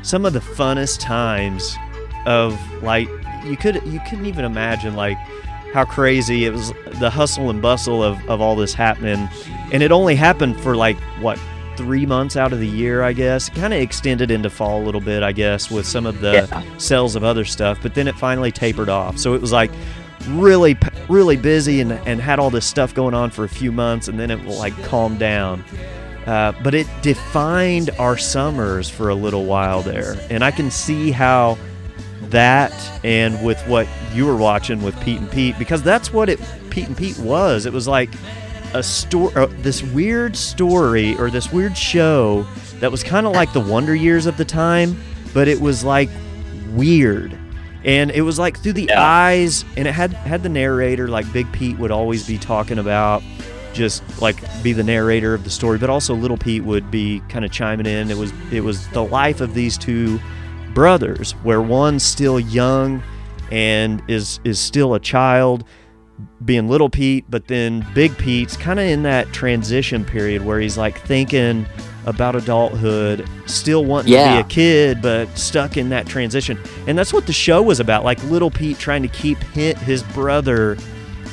some 0.03 0.25
of 0.27 0.33
the 0.33 0.41
funnest 0.41 1.01
times 1.01 1.77
of 2.27 2.59
like 2.83 3.09
you 3.45 3.57
could 3.57 3.77
you 3.87 4.01
couldn't 4.09 4.27
even 4.27 4.45
imagine 4.45 4.95
like 4.95 5.17
how 5.73 5.85
crazy 5.85 6.45
it 6.45 6.53
was 6.53 6.73
the 7.01 7.11
hustle 7.11 7.51
and 7.51 7.61
bustle 7.63 8.03
of, 8.03 8.19
of 8.29 8.41
all 8.41 8.57
this 8.57 8.73
happening 8.75 9.29
and 9.73 9.83
it 9.83 9.93
only 9.93 10.15
happened 10.17 10.59
for 10.61 10.75
like 10.75 10.97
what 11.21 11.39
three 11.77 12.07
months 12.07 12.37
out 12.37 12.53
of 12.53 12.59
the 12.59 12.67
year 12.67 13.03
i 13.03 13.13
guess 13.13 13.49
kind 13.51 13.73
of 13.75 13.81
extended 13.81 14.31
into 14.31 14.49
fall 14.51 14.83
a 14.83 14.85
little 14.85 15.01
bit 15.01 15.23
i 15.23 15.31
guess 15.33 15.71
with 15.71 15.87
some 15.87 16.07
of 16.07 16.21
the 16.21 16.33
Yeah. 16.51 16.79
sales 16.79 17.15
of 17.15 17.23
other 17.25 17.45
stuff 17.45 17.79
but 17.83 17.95
then 17.95 18.09
it 18.09 18.15
finally 18.17 18.51
tapered 18.51 18.89
off 18.89 19.19
so 19.19 19.35
it 19.35 19.41
was 19.41 19.53
like 19.53 19.71
really 20.29 20.77
really 21.09 21.37
busy 21.37 21.81
and, 21.81 21.93
and 21.93 22.21
had 22.21 22.39
all 22.39 22.51
this 22.51 22.67
stuff 22.67 22.95
going 22.95 23.15
on 23.15 23.31
for 23.31 23.45
a 23.45 23.49
few 23.49 23.73
months 23.73 24.09
and 24.09 24.19
then 24.19 24.31
it 24.31 24.43
will 24.45 24.57
like 24.57 24.75
calm 24.85 25.17
down 25.17 25.65
uh, 26.27 26.53
but 26.63 26.75
it 26.75 26.87
defined 27.03 27.91
our 27.99 28.17
summers 28.17 28.89
for 28.91 29.09
a 29.09 29.15
little 29.15 29.45
while 29.45 29.83
there 29.83 30.17
and 30.31 30.45
i 30.45 30.51
can 30.51 30.71
see 30.71 31.11
how 31.11 31.57
that 32.31 32.73
and 33.05 33.43
with 33.45 33.61
what 33.69 33.87
you 34.13 34.27
were 34.27 34.37
watching 34.37 34.83
with 34.83 34.99
Pete 35.01 35.21
and 35.21 35.31
Pete 35.31 35.59
because 35.59 35.83
that's 35.83 36.13
what 36.13 36.29
it 36.29 36.41
Pete 36.71 36.89
and 36.89 36.97
Pete 36.97 37.19
was. 37.19 37.67
It 37.67 37.73
was 37.73 37.87
like 37.87 38.11
a 38.75 38.83
story, 38.83 39.35
uh, 39.35 39.47
this 39.59 39.83
weird 39.83 40.37
story 40.37 41.17
or 41.17 41.31
this 41.31 41.53
weird 41.53 41.77
show 41.77 42.47
that 42.81 42.91
was 42.91 43.03
kind 43.03 43.27
of 43.27 43.33
like 43.33 43.53
the 43.53 43.61
Wonder 43.61 43.95
Years 43.95 44.27
of 44.27 44.37
the 44.37 44.45
time, 44.45 45.01
but 45.33 45.49
it 45.49 45.61
was 45.61 45.85
like 45.85 46.11
weird. 46.73 47.39
And 47.87 48.11
it 48.11 48.23
was 48.23 48.39
like 48.39 48.59
through 48.59 48.75
the 48.75 48.89
Yeah. 48.91 49.01
eyes, 49.01 49.65
and 49.77 49.89
it 49.89 49.93
had 49.93 50.13
had 50.13 50.43
the 50.43 50.49
narrator 50.49 51.09
like 51.09 51.33
Big 51.33 51.51
Pete 51.53 51.79
would 51.79 51.91
always 51.93 52.27
be 52.27 52.37
talking 52.37 52.79
about, 52.79 53.23
just 53.73 54.03
like 54.21 54.37
be 54.63 54.73
the 54.73 54.83
narrator 54.83 55.33
of 55.35 55.45
the 55.45 55.51
story, 55.51 55.79
but 55.79 55.89
also 55.89 56.15
Little 56.15 56.37
Pete 56.37 56.65
would 56.65 56.91
be 56.91 57.23
kind 57.29 57.45
of 57.45 57.51
chiming 57.53 57.87
in. 57.87 58.11
It 58.11 58.17
was 58.19 58.33
it 58.51 58.63
was 58.65 58.87
the 58.89 59.05
life 59.05 59.41
of 59.41 59.55
these 59.55 59.79
two 59.79 60.21
brothers, 60.75 61.33
where 61.43 61.63
one's 61.63 62.03
still 62.03 62.41
young 62.41 63.03
and 63.53 64.03
is 64.09 64.41
is 64.43 64.59
still 64.59 64.95
a 64.95 64.99
child, 65.01 65.63
being 66.45 66.69
little 66.69 66.91
Pete, 66.91 67.25
but 67.31 67.47
then 67.47 67.87
Big 67.95 68.17
Pete's 68.19 68.57
kind 68.57 68.81
of 68.81 68.87
in 68.87 69.05
that 69.05 69.33
transition 69.33 70.05
period 70.05 70.45
where 70.45 70.59
he's 70.59 70.77
like 70.77 70.99
thinking 71.03 71.67
about 72.07 72.35
adulthood, 72.37 73.29
still 73.47 73.85
wanting 73.85 74.13
Yeah. 74.13 74.29
to 74.29 74.35
be 74.37 74.41
a 74.41 74.49
kid, 74.49 75.03
but 75.03 75.37
stuck 75.37 75.77
in 75.77 75.89
that 75.91 76.07
transition. 76.07 76.59
And 76.87 76.97
that's 76.97 77.13
what 77.13 77.27
the 77.27 77.33
show 77.33 77.61
was 77.63 77.81
about. 77.81 78.05
Like 78.05 78.23
little 78.25 78.51
Pete 78.51 78.79
trying 78.79 79.03
to 79.03 79.09
keep 79.09 79.39
hi- 79.55 79.75
his 79.85 80.03
brother 80.03 80.77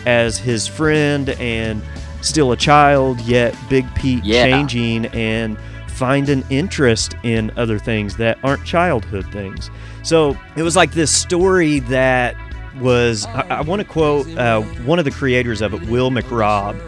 as 0.06 0.38
his 0.38 0.68
friend 0.68 1.30
and 1.40 1.82
still 2.22 2.52
a 2.52 2.58
child, 2.58 3.20
yet 3.22 3.56
Big 3.70 3.86
Pete 3.96 4.24
Yeah. 4.26 4.46
changing 4.46 5.06
and 5.08 5.58
finding 5.88 6.44
interest 6.50 7.16
in 7.24 7.52
other 7.56 7.78
things 7.78 8.18
that 8.18 8.38
aren't 8.44 8.66
childhood 8.66 9.26
things. 9.32 9.70
So 10.02 10.36
it 10.56 10.64
was 10.64 10.76
like 10.76 10.92
this 10.94 11.12
story 11.12 11.80
that 11.82 12.36
was, 12.82 13.28
I, 13.28 13.42
I 13.58 13.62
want 13.62 13.80
to 13.82 13.88
quote 13.88 14.28
uh, 14.36 14.62
one 14.86 14.98
of 14.98 15.06
the 15.06 15.12
creators 15.12 15.62
of 15.62 15.74
it, 15.76 15.84
Will 15.88 16.10
McRobb. 16.10 16.82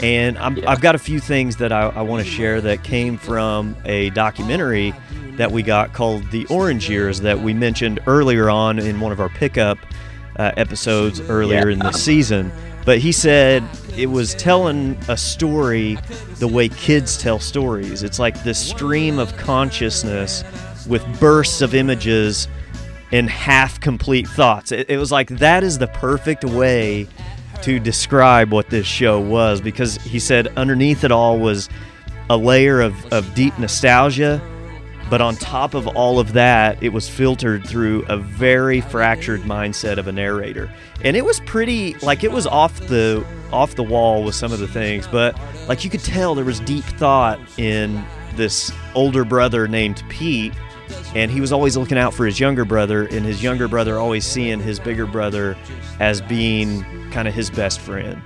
And 0.00 0.38
I'm, 0.38 0.56
Yeah. 0.56 0.70
I've 0.70 0.80
got 0.80 0.94
a 0.94 0.98
few 0.98 1.20
things 1.20 1.56
that 1.56 1.72
I, 1.72 1.88
I 1.88 2.02
want 2.02 2.24
to 2.24 2.30
share 2.30 2.60
that 2.62 2.82
came 2.82 3.18
from 3.18 3.76
a 3.84 4.10
documentary 4.10 4.94
that 5.36 5.52
we 5.52 5.62
got 5.62 5.92
called 5.92 6.28
The 6.30 6.46
Orange 6.46 6.88
Years 6.88 7.20
that 7.20 7.38
we 7.38 7.54
mentioned 7.54 8.00
earlier 8.06 8.50
on 8.50 8.78
in 8.78 9.00
one 9.00 9.12
of 9.12 9.20
our 9.20 9.28
pickup 9.28 9.78
uh, 10.38 10.52
episodes 10.56 11.20
earlier 11.20 11.68
in 11.68 11.78
the 11.78 11.92
season. 11.92 12.50
But 12.86 12.98
he 12.98 13.12
said 13.12 13.62
it 13.96 14.06
was 14.06 14.34
telling 14.34 14.96
a 15.08 15.16
story 15.16 15.98
the 16.38 16.48
way 16.48 16.70
kids 16.70 17.18
tell 17.18 17.38
stories. 17.38 18.02
It's 18.02 18.18
like 18.18 18.42
this 18.42 18.58
stream 18.58 19.18
of 19.18 19.36
consciousness 19.36 20.44
with 20.88 21.04
bursts 21.20 21.60
of 21.60 21.74
images 21.74 22.48
and 23.12 23.28
half 23.28 23.80
complete 23.80 24.26
thoughts. 24.26 24.72
It, 24.72 24.88
it 24.88 24.96
was 24.96 25.12
like 25.12 25.28
that 25.28 25.62
is 25.62 25.78
the 25.78 25.88
perfect 25.88 26.44
way 26.44 27.06
to 27.62 27.78
describe 27.78 28.52
what 28.52 28.70
this 28.70 28.86
show 28.86 29.20
was 29.20 29.60
because 29.60 29.96
he 29.96 30.18
said 30.18 30.48
underneath 30.56 31.04
it 31.04 31.12
all 31.12 31.38
was 31.38 31.68
a 32.28 32.36
layer 32.36 32.80
of, 32.80 33.12
of 33.12 33.34
deep 33.34 33.58
nostalgia, 33.58 34.40
but 35.10 35.20
on 35.20 35.34
top 35.34 35.74
of 35.74 35.88
all 35.88 36.20
of 36.20 36.32
that, 36.34 36.80
it 36.82 36.90
was 36.90 37.08
filtered 37.08 37.66
through 37.66 38.04
a 38.08 38.16
very 38.16 38.80
fractured 38.80 39.40
mindset 39.40 39.98
of 39.98 40.06
a 40.06 40.12
narrator. 40.12 40.72
And 41.02 41.16
it 41.16 41.24
was 41.24 41.40
pretty 41.40 41.94
like 41.94 42.22
it 42.22 42.30
was 42.30 42.46
off 42.46 42.78
the 42.86 43.26
off 43.52 43.74
the 43.74 43.82
wall 43.82 44.22
with 44.22 44.36
some 44.36 44.52
of 44.52 44.60
the 44.60 44.68
things, 44.68 45.08
but 45.08 45.36
like 45.66 45.82
you 45.82 45.90
could 45.90 46.04
tell 46.04 46.36
there 46.36 46.44
was 46.44 46.60
deep 46.60 46.84
thought 46.84 47.40
in 47.58 48.04
this 48.36 48.72
older 48.94 49.24
brother 49.24 49.66
named 49.66 50.04
Pete 50.08 50.52
and 51.14 51.30
he 51.30 51.40
was 51.40 51.52
always 51.52 51.76
looking 51.76 51.98
out 51.98 52.14
for 52.14 52.26
his 52.26 52.38
younger 52.40 52.64
brother 52.64 53.06
and 53.06 53.24
his 53.24 53.42
younger 53.42 53.68
brother 53.68 53.98
always 53.98 54.24
seeing 54.24 54.60
his 54.60 54.78
bigger 54.78 55.06
brother 55.06 55.56
as 55.98 56.20
being 56.22 56.84
kind 57.10 57.26
of 57.26 57.34
his 57.34 57.50
best 57.50 57.80
friend. 57.80 58.22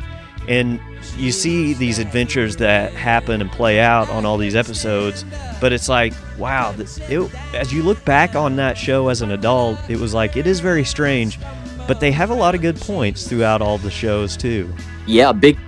And 0.49 0.79
you 1.17 1.33
see 1.33 1.73
these 1.73 1.99
adventures 1.99 2.57
that 2.57 2.93
happen 2.93 3.41
and 3.41 3.51
play 3.51 3.81
out 3.81 4.11
on 4.11 4.27
all 4.27 4.37
these 4.37 4.55
episodes 4.55 5.25
but 5.61 5.73
it's 5.73 5.89
like 5.89 6.13
wow 6.39 6.73
this, 6.73 6.99
it, 7.09 7.35
as 7.55 7.73
you 7.73 7.83
look 7.83 8.03
back 8.05 8.35
on 8.35 8.57
that 8.57 8.77
show 8.77 9.09
as 9.09 9.23
an 9.23 9.31
adult 9.31 9.79
it 9.89 9.99
was 9.99 10.13
like 10.13 10.37
it 10.37 10.47
is 10.47 10.61
very 10.61 10.85
strange 10.85 11.39
but 11.87 12.01
they 12.01 12.11
have 12.13 12.31
a 12.31 12.35
lot 12.35 12.55
of 12.55 12.63
good 12.63 12.77
points 12.77 13.29
throughout 13.29 13.61
all 13.61 13.79
the 13.79 13.91
shows 13.91 14.37
too. 14.37 14.73
Yeah, 15.07 15.33
big 15.33 15.59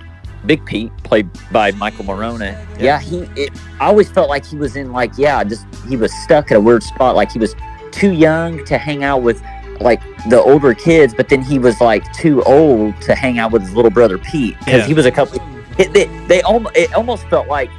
Big 0.47 0.65
Pete, 0.65 0.91
played 1.03 1.29
by 1.51 1.71
Michael 1.73 2.05
Maronna. 2.05 2.51
Yeah. 2.79 2.79
Yeah, 2.79 2.99
he. 2.99 3.17
It, 3.35 3.51
I 3.79 3.85
always 3.87 4.09
felt 4.09 4.29
like 4.29 4.45
he 4.45 4.55
was 4.55 4.75
in 4.75 4.91
like 4.91 5.11
yeah, 5.17 5.43
just 5.43 5.65
he 5.87 5.97
was 5.97 6.11
stuck 6.23 6.51
at 6.51 6.57
a 6.57 6.61
weird 6.61 6.83
spot. 6.83 7.15
Like 7.15 7.31
he 7.31 7.39
was 7.39 7.55
too 7.91 8.13
young 8.13 8.63
to 8.65 8.77
hang 8.77 9.03
out 9.03 9.21
with 9.21 9.43
like 9.79 10.01
the 10.29 10.41
older 10.41 10.73
kids, 10.73 11.13
but 11.13 11.29
then 11.29 11.41
he 11.41 11.59
was 11.59 11.79
like 11.81 12.11
too 12.13 12.41
old 12.43 12.99
to 13.01 13.13
hang 13.13 13.37
out 13.37 13.51
with 13.51 13.61
his 13.61 13.73
little 13.73 13.91
brother 13.91 14.17
Pete 14.17 14.57
because 14.59 14.81
Yeah. 14.81 14.87
he 14.87 14.93
was 14.93 15.05
a 15.05 15.11
couple. 15.11 15.39
It, 15.77 15.93
they, 15.93 16.05
they 16.27 16.41
almost 16.41 16.75
it 16.75 16.93
almost 16.95 17.27
felt 17.27 17.47
like 17.47 17.69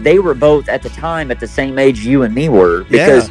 they 0.00 0.20
were 0.20 0.34
both 0.34 0.68
at 0.68 0.82
the 0.82 0.90
time 0.90 1.30
at 1.32 1.40
the 1.40 1.48
same 1.48 1.78
age 1.78 2.00
you 2.00 2.22
and 2.22 2.32
me 2.34 2.48
were 2.48 2.84
because 2.84 3.28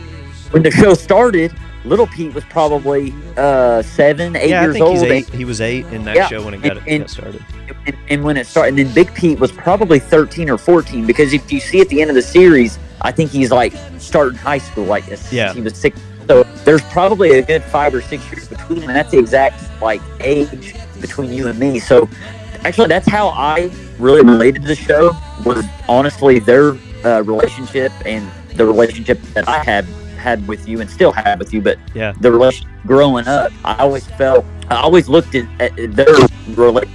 when 0.52 0.64
the 0.64 0.72
show 0.72 0.94
started, 0.94 1.54
little 1.88 2.08
Pete 2.08 2.34
was 2.34 2.44
probably 2.46 3.14
uh 3.38 3.82
seven, 3.82 4.36
eight 4.36 4.50
yeah 4.50 4.60
i 4.60 4.64
years 4.64 4.74
think 4.74 4.86
old. 4.86 4.94
he's 4.98 5.04
eight 5.04 5.30
he 5.30 5.46
was 5.46 5.62
eight 5.62 5.86
in 5.88 6.04
that 6.06 6.16
Yeah, 6.16 6.28
show 6.28 6.44
when 6.44 6.54
it 6.54 6.62
got, 6.62 6.78
and- 6.78 6.88
and- 6.88 7.04
got 7.04 7.10
started 7.10 7.44
and, 7.86 7.98
and 8.10 8.24
when 8.24 8.38
it 8.38 8.46
started, 8.48 8.70
and 8.70 8.78
then 8.88 8.94
Big 8.94 9.14
Pete 9.14 9.40
was 9.40 9.52
probably 9.52 10.00
13 10.00 10.50
or 10.50 10.58
14 10.58 11.06
because 11.06 11.34
if 11.34 11.52
you 11.52 11.60
see 11.60 11.80
at 11.82 11.88
the 11.90 12.02
end 12.02 12.10
of 12.10 12.16
the 12.16 12.22
series, 12.22 12.78
I 13.02 13.12
think 13.12 13.32
he's 13.32 13.52
like 13.52 13.74
starting 13.98 14.38
high 14.38 14.58
school 14.58 14.84
like 14.86 15.06
this. 15.06 15.32
Yeah. 15.32 15.54
He 15.54 15.62
was 15.62 15.76
six, 15.78 15.98
So 16.28 16.44
there's 16.66 16.82
probably 16.84 17.40
a 17.40 17.42
good 17.42 17.64
five 17.64 17.94
or 17.94 18.02
six 18.02 18.30
years 18.32 18.48
between, 18.50 18.84
and 18.84 18.90
that's 18.90 19.12
the 19.12 19.18
exact 19.20 19.64
like 19.82 20.02
age 20.20 20.76
between 21.00 21.32
you 21.32 21.48
and 21.48 21.58
me. 21.58 21.80
So 21.80 22.10
actually, 22.66 22.88
that's 22.88 23.08
how 23.08 23.30
I 23.30 23.72
really 24.00 24.22
related 24.24 24.64
to 24.64 24.68
the 24.68 24.76
show. 24.76 25.16
Was 25.46 25.64
honestly 25.88 26.40
their 26.40 26.76
uh, 27.06 27.22
relationship 27.24 27.92
and 28.06 28.30
the 28.56 28.66
relationship 28.66 29.22
that 29.34 29.48
I 29.48 29.64
had 29.64 29.86
had 30.28 30.48
with 30.48 30.68
you 30.68 30.82
and 30.82 30.90
still 30.90 31.12
have 31.12 31.40
with 31.40 31.54
you. 31.54 31.62
But 31.62 31.78
Yeah. 31.94 32.14
the 32.20 32.32
relation 32.32 32.68
growing 32.86 33.28
up, 33.28 33.52
I 33.64 33.76
always 33.76 34.06
felt, 34.06 34.46
I 34.70 34.76
always 34.76 35.08
looked 35.08 35.36
at, 35.36 35.46
at 35.60 35.76
their 35.96 36.16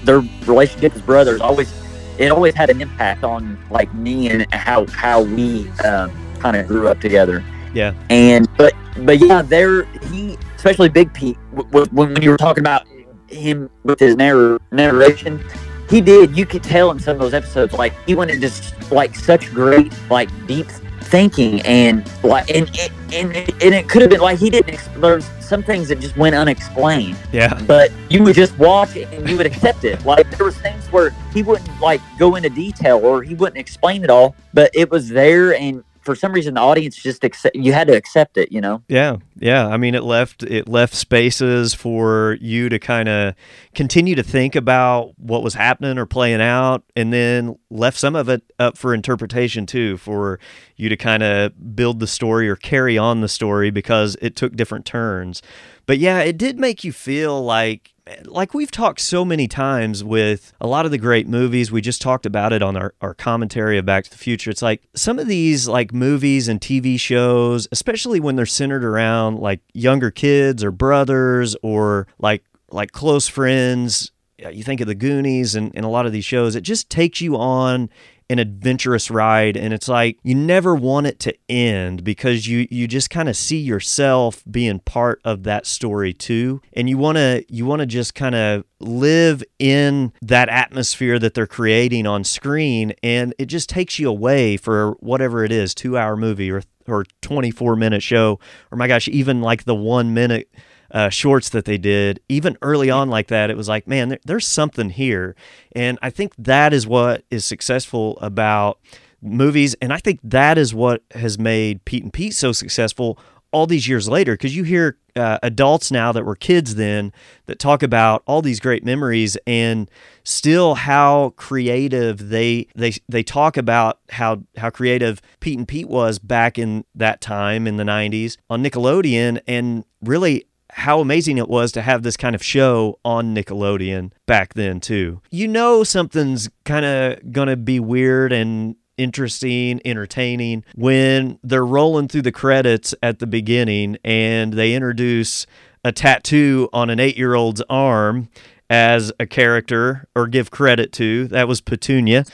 their 0.04 0.20
relationship 0.46 0.94
as 0.94 1.02
brothers. 1.02 1.40
Always, 1.40 1.72
it 2.18 2.30
always 2.30 2.54
had 2.54 2.68
an 2.70 2.80
impact 2.80 3.24
on 3.24 3.58
like 3.70 3.92
me 3.94 4.28
and 4.30 4.46
how 4.52 4.86
how 4.86 5.22
we 5.22 5.68
um, 5.84 6.10
kind 6.38 6.56
of 6.56 6.66
grew 6.66 6.88
up 6.88 7.00
together. 7.00 7.42
Yeah. 7.74 7.94
And 8.10 8.46
but 8.56 8.74
but 8.98 9.18
yeah, 9.18 9.40
there 9.42 9.84
he, 10.10 10.36
especially 10.56 10.88
Big 10.90 11.12
Pete, 11.14 11.38
w- 11.56 11.68
w- 11.70 11.86
when 11.92 12.12
when 12.14 12.22
you 12.22 12.30
were 12.30 12.36
talking 12.36 12.62
about 12.62 12.82
him 13.28 13.70
with 13.84 13.98
his 13.98 14.14
narr- 14.16 14.58
narration. 14.70 15.42
He 15.90 16.00
did. 16.00 16.36
You 16.36 16.46
could 16.46 16.62
tell 16.62 16.90
in 16.90 16.98
some 16.98 17.16
of 17.16 17.20
those 17.20 17.34
episodes, 17.34 17.74
like 17.74 17.92
he 18.06 18.14
went 18.14 18.30
into 18.30 18.50
like 18.90 19.14
such 19.14 19.52
great, 19.52 19.92
like 20.08 20.30
deep 20.46 20.66
thinking, 21.12 21.60
and 21.60 22.10
like, 22.24 22.50
and 22.50 22.66
and, 23.12 23.36
and, 23.36 23.36
and 23.36 23.74
it 23.74 23.86
could 23.86 24.00
have 24.00 24.10
been 24.10 24.22
like 24.22 24.38
he 24.38 24.48
didn't. 24.48 24.70
Ex- 24.72 24.88
there's 24.96 25.26
some 25.40 25.62
things 25.62 25.88
that 25.88 26.00
just 26.00 26.16
went 26.16 26.34
unexplained 26.34 27.18
Yeah. 27.30 27.52
but 27.66 27.92
you 28.08 28.22
would 28.24 28.34
just 28.34 28.56
watch 28.58 28.96
it 28.96 29.06
and 29.12 29.28
you 29.28 29.36
would 29.36 29.44
accept 29.44 29.84
it. 29.84 30.02
Like 30.06 30.28
there 30.30 30.46
was 30.46 30.56
things 30.56 30.86
where 30.90 31.10
he 31.34 31.42
wouldn't 31.42 31.78
like 31.78 32.00
go 32.18 32.36
into 32.36 32.48
detail 32.48 33.04
or 33.04 33.22
he 33.22 33.34
wouldn't 33.34 33.58
explain 33.58 34.02
it 34.02 34.08
all, 34.08 34.34
but 34.54 34.70
it 34.72 34.90
was 34.90 35.10
there, 35.10 35.54
and 35.54 35.84
for 36.02 36.14
some 36.14 36.32
reason 36.32 36.54
the 36.54 36.60
audience 36.60 36.96
just 36.96 37.24
accept. 37.24 37.56
You 37.56 37.72
had 37.72 37.88
to 37.88 37.96
accept 37.96 38.36
it, 38.36 38.52
you 38.52 38.60
know. 38.60 38.82
Yeah, 38.88 39.16
yeah. 39.38 39.66
I 39.66 39.76
mean, 39.76 39.94
it 39.94 40.02
left 40.02 40.42
it 40.42 40.68
left 40.68 40.94
spaces 40.94 41.74
for 41.74 42.36
you 42.40 42.68
to 42.68 42.78
kind 42.78 43.08
of 43.08 43.34
continue 43.74 44.14
to 44.14 44.22
think 44.22 44.54
about 44.54 45.12
what 45.18 45.42
was 45.42 45.54
happening 45.54 45.98
or 45.98 46.06
playing 46.06 46.40
out, 46.40 46.84
and 46.96 47.12
then 47.12 47.58
left 47.70 47.98
some 47.98 48.14
of 48.14 48.28
it 48.28 48.42
up 48.58 48.76
for 48.76 48.94
interpretation 48.94 49.66
too, 49.66 49.96
for 49.96 50.38
you 50.76 50.88
to 50.88 50.96
kind 50.96 51.22
of 51.22 51.76
build 51.76 52.00
the 52.00 52.06
story 52.06 52.48
or 52.48 52.56
carry 52.56 52.98
on 52.98 53.20
the 53.20 53.28
story 53.28 53.70
because 53.70 54.16
it 54.20 54.36
took 54.36 54.56
different 54.56 54.84
turns. 54.84 55.42
But 55.86 55.98
yeah, 55.98 56.20
it 56.20 56.38
did 56.38 56.58
make 56.58 56.84
you 56.84 56.92
feel 56.92 57.42
like 57.42 57.92
like 58.24 58.52
we've 58.52 58.70
talked 58.70 59.00
so 59.00 59.24
many 59.24 59.46
times 59.46 60.02
with 60.02 60.52
a 60.60 60.66
lot 60.66 60.84
of 60.84 60.90
the 60.90 60.98
great 60.98 61.28
movies. 61.28 61.70
We 61.70 61.80
just 61.80 62.02
talked 62.02 62.26
about 62.26 62.52
it 62.52 62.60
on 62.60 62.76
our, 62.76 62.94
our 63.00 63.14
commentary 63.14 63.78
of 63.78 63.86
back 63.86 64.04
to 64.04 64.10
the 64.10 64.18
future. 64.18 64.50
It's 64.50 64.62
like 64.62 64.82
some 64.94 65.20
of 65.20 65.28
these 65.28 65.68
like 65.68 65.92
movies 65.92 66.48
and 66.48 66.60
tv 66.60 66.98
shows 66.98 67.68
especially 67.72 68.20
when 68.20 68.36
they're 68.36 68.46
centered 68.46 68.84
around 68.84 69.38
like 69.38 69.60
younger 69.72 70.10
kids 70.10 70.62
or 70.64 70.70
brothers 70.70 71.56
or 71.62 72.06
like 72.18 72.44
like 72.70 72.92
close 72.92 73.28
friends 73.28 74.10
you 74.38 74.62
think 74.62 74.80
of 74.80 74.86
the 74.86 74.94
goonies 74.94 75.54
and, 75.54 75.70
and 75.74 75.84
a 75.84 75.88
lot 75.88 76.06
of 76.06 76.12
these 76.12 76.24
shows 76.24 76.56
it 76.56 76.62
just 76.62 76.90
takes 76.90 77.20
you 77.20 77.36
on 77.36 77.88
an 78.30 78.38
adventurous 78.38 79.10
ride 79.10 79.56
and 79.56 79.72
it's 79.72 79.88
like 79.88 80.18
you 80.22 80.34
never 80.34 80.74
want 80.74 81.06
it 81.06 81.18
to 81.20 81.34
end 81.48 82.04
because 82.04 82.46
you 82.46 82.66
you 82.70 82.86
just 82.88 83.10
kind 83.10 83.28
of 83.28 83.36
see 83.36 83.58
yourself 83.58 84.42
being 84.50 84.80
part 84.80 85.20
of 85.24 85.42
that 85.44 85.66
story 85.66 86.12
too. 86.12 86.60
And 86.72 86.88
you 86.88 86.98
want 86.98 87.16
to 87.16 87.44
you 87.48 87.66
want 87.66 87.80
to 87.80 87.86
just 87.86 88.14
kind 88.14 88.34
of 88.34 88.64
live 88.80 89.42
in 89.58 90.12
that 90.22 90.48
atmosphere 90.48 91.18
that 91.18 91.34
they're 91.34 91.46
creating 91.46 92.06
on 92.06 92.24
screen 92.24 92.92
and 93.02 93.34
it 93.38 93.46
just 93.46 93.68
takes 93.68 93.98
you 93.98 94.08
away 94.08 94.56
for 94.56 94.92
whatever 95.00 95.44
it 95.44 95.52
is 95.52 95.74
2 95.74 95.96
hour 95.96 96.16
movie 96.16 96.50
or 96.50 96.62
or 96.88 97.04
24 97.20 97.76
minute 97.76 98.02
show 98.02 98.40
or 98.72 98.78
my 98.78 98.88
gosh 98.88 99.06
even 99.08 99.40
like 99.40 99.64
the 99.64 99.74
1 99.74 100.12
minute 100.12 100.52
uh, 100.92 101.08
shorts 101.08 101.48
that 101.50 101.64
they 101.64 101.78
did, 101.78 102.20
even 102.28 102.56
early 102.62 102.90
on 102.90 103.08
like 103.08 103.28
that, 103.28 103.50
it 103.50 103.56
was 103.56 103.68
like, 103.68 103.86
man, 103.86 104.10
there, 104.10 104.18
there's 104.24 104.46
something 104.46 104.90
here. 104.90 105.34
And 105.74 105.98
I 106.02 106.10
think 106.10 106.34
that 106.38 106.72
is 106.72 106.86
what 106.86 107.24
is 107.30 107.44
successful 107.44 108.18
about 108.20 108.78
movies. 109.22 109.74
And 109.80 109.92
I 109.92 109.98
think 109.98 110.20
that 110.22 110.58
is 110.58 110.74
what 110.74 111.02
has 111.12 111.38
made 111.38 111.84
Pete 111.84 112.02
and 112.02 112.12
Pete 112.12 112.34
so 112.34 112.52
successful 112.52 113.18
all 113.52 113.66
these 113.66 113.88
years 113.88 114.08
later. 114.08 114.34
Because 114.34 114.54
you 114.54 114.64
hear 114.64 114.98
uh, 115.16 115.38
adults 115.42 115.90
now 115.90 116.12
that 116.12 116.24
were 116.24 116.36
kids 116.36 116.74
then 116.74 117.12
that 117.46 117.58
talk 117.58 117.82
about 117.82 118.22
all 118.26 118.42
these 118.42 118.60
great 118.60 118.84
memories 118.84 119.36
and 119.46 119.90
still 120.24 120.74
how 120.74 121.30
creative 121.36 122.30
they 122.30 122.66
they 122.74 122.92
they 123.08 123.22
talk 123.22 123.56
about 123.56 123.98
how 124.10 124.42
how 124.56 124.70
creative 124.70 125.20
Pete 125.40 125.58
and 125.58 125.68
Pete 125.68 125.88
was 125.88 126.18
back 126.18 126.58
in 126.58 126.84
that 126.94 127.20
time 127.20 127.66
in 127.66 127.76
the 127.76 127.84
90s 127.84 128.36
on 128.48 128.62
Nickelodeon 128.62 129.40
and 129.46 129.84
really 130.02 130.46
how 130.74 131.00
amazing 131.00 131.36
it 131.36 131.48
was 131.48 131.70
to 131.72 131.82
have 131.82 132.02
this 132.02 132.16
kind 132.16 132.34
of 132.34 132.42
show 132.42 132.98
on 133.04 133.34
Nickelodeon 133.34 134.10
back 134.26 134.54
then 134.54 134.80
too. 134.80 135.20
You 135.30 135.46
know 135.46 135.84
something's 135.84 136.48
kind 136.64 136.86
of 136.86 137.30
going 137.30 137.48
to 137.48 137.56
be 137.56 137.78
weird 137.78 138.32
and 138.32 138.76
interesting, 138.96 139.80
entertaining 139.84 140.64
when 140.74 141.38
they're 141.42 141.64
rolling 141.64 142.08
through 142.08 142.22
the 142.22 142.32
credits 142.32 142.94
at 143.02 143.18
the 143.18 143.26
beginning 143.26 143.98
and 144.02 144.54
they 144.54 144.74
introduce 144.74 145.46
a 145.84 145.92
tattoo 145.92 146.68
on 146.72 146.88
an 146.88 146.98
8-year-old's 146.98 147.62
arm 147.68 148.28
as 148.70 149.12
a 149.20 149.26
character 149.26 150.06
or 150.16 150.26
give 150.26 150.50
credit 150.50 150.92
to. 150.92 151.28
That 151.28 151.48
was 151.48 151.60
Petunia. 151.60 152.24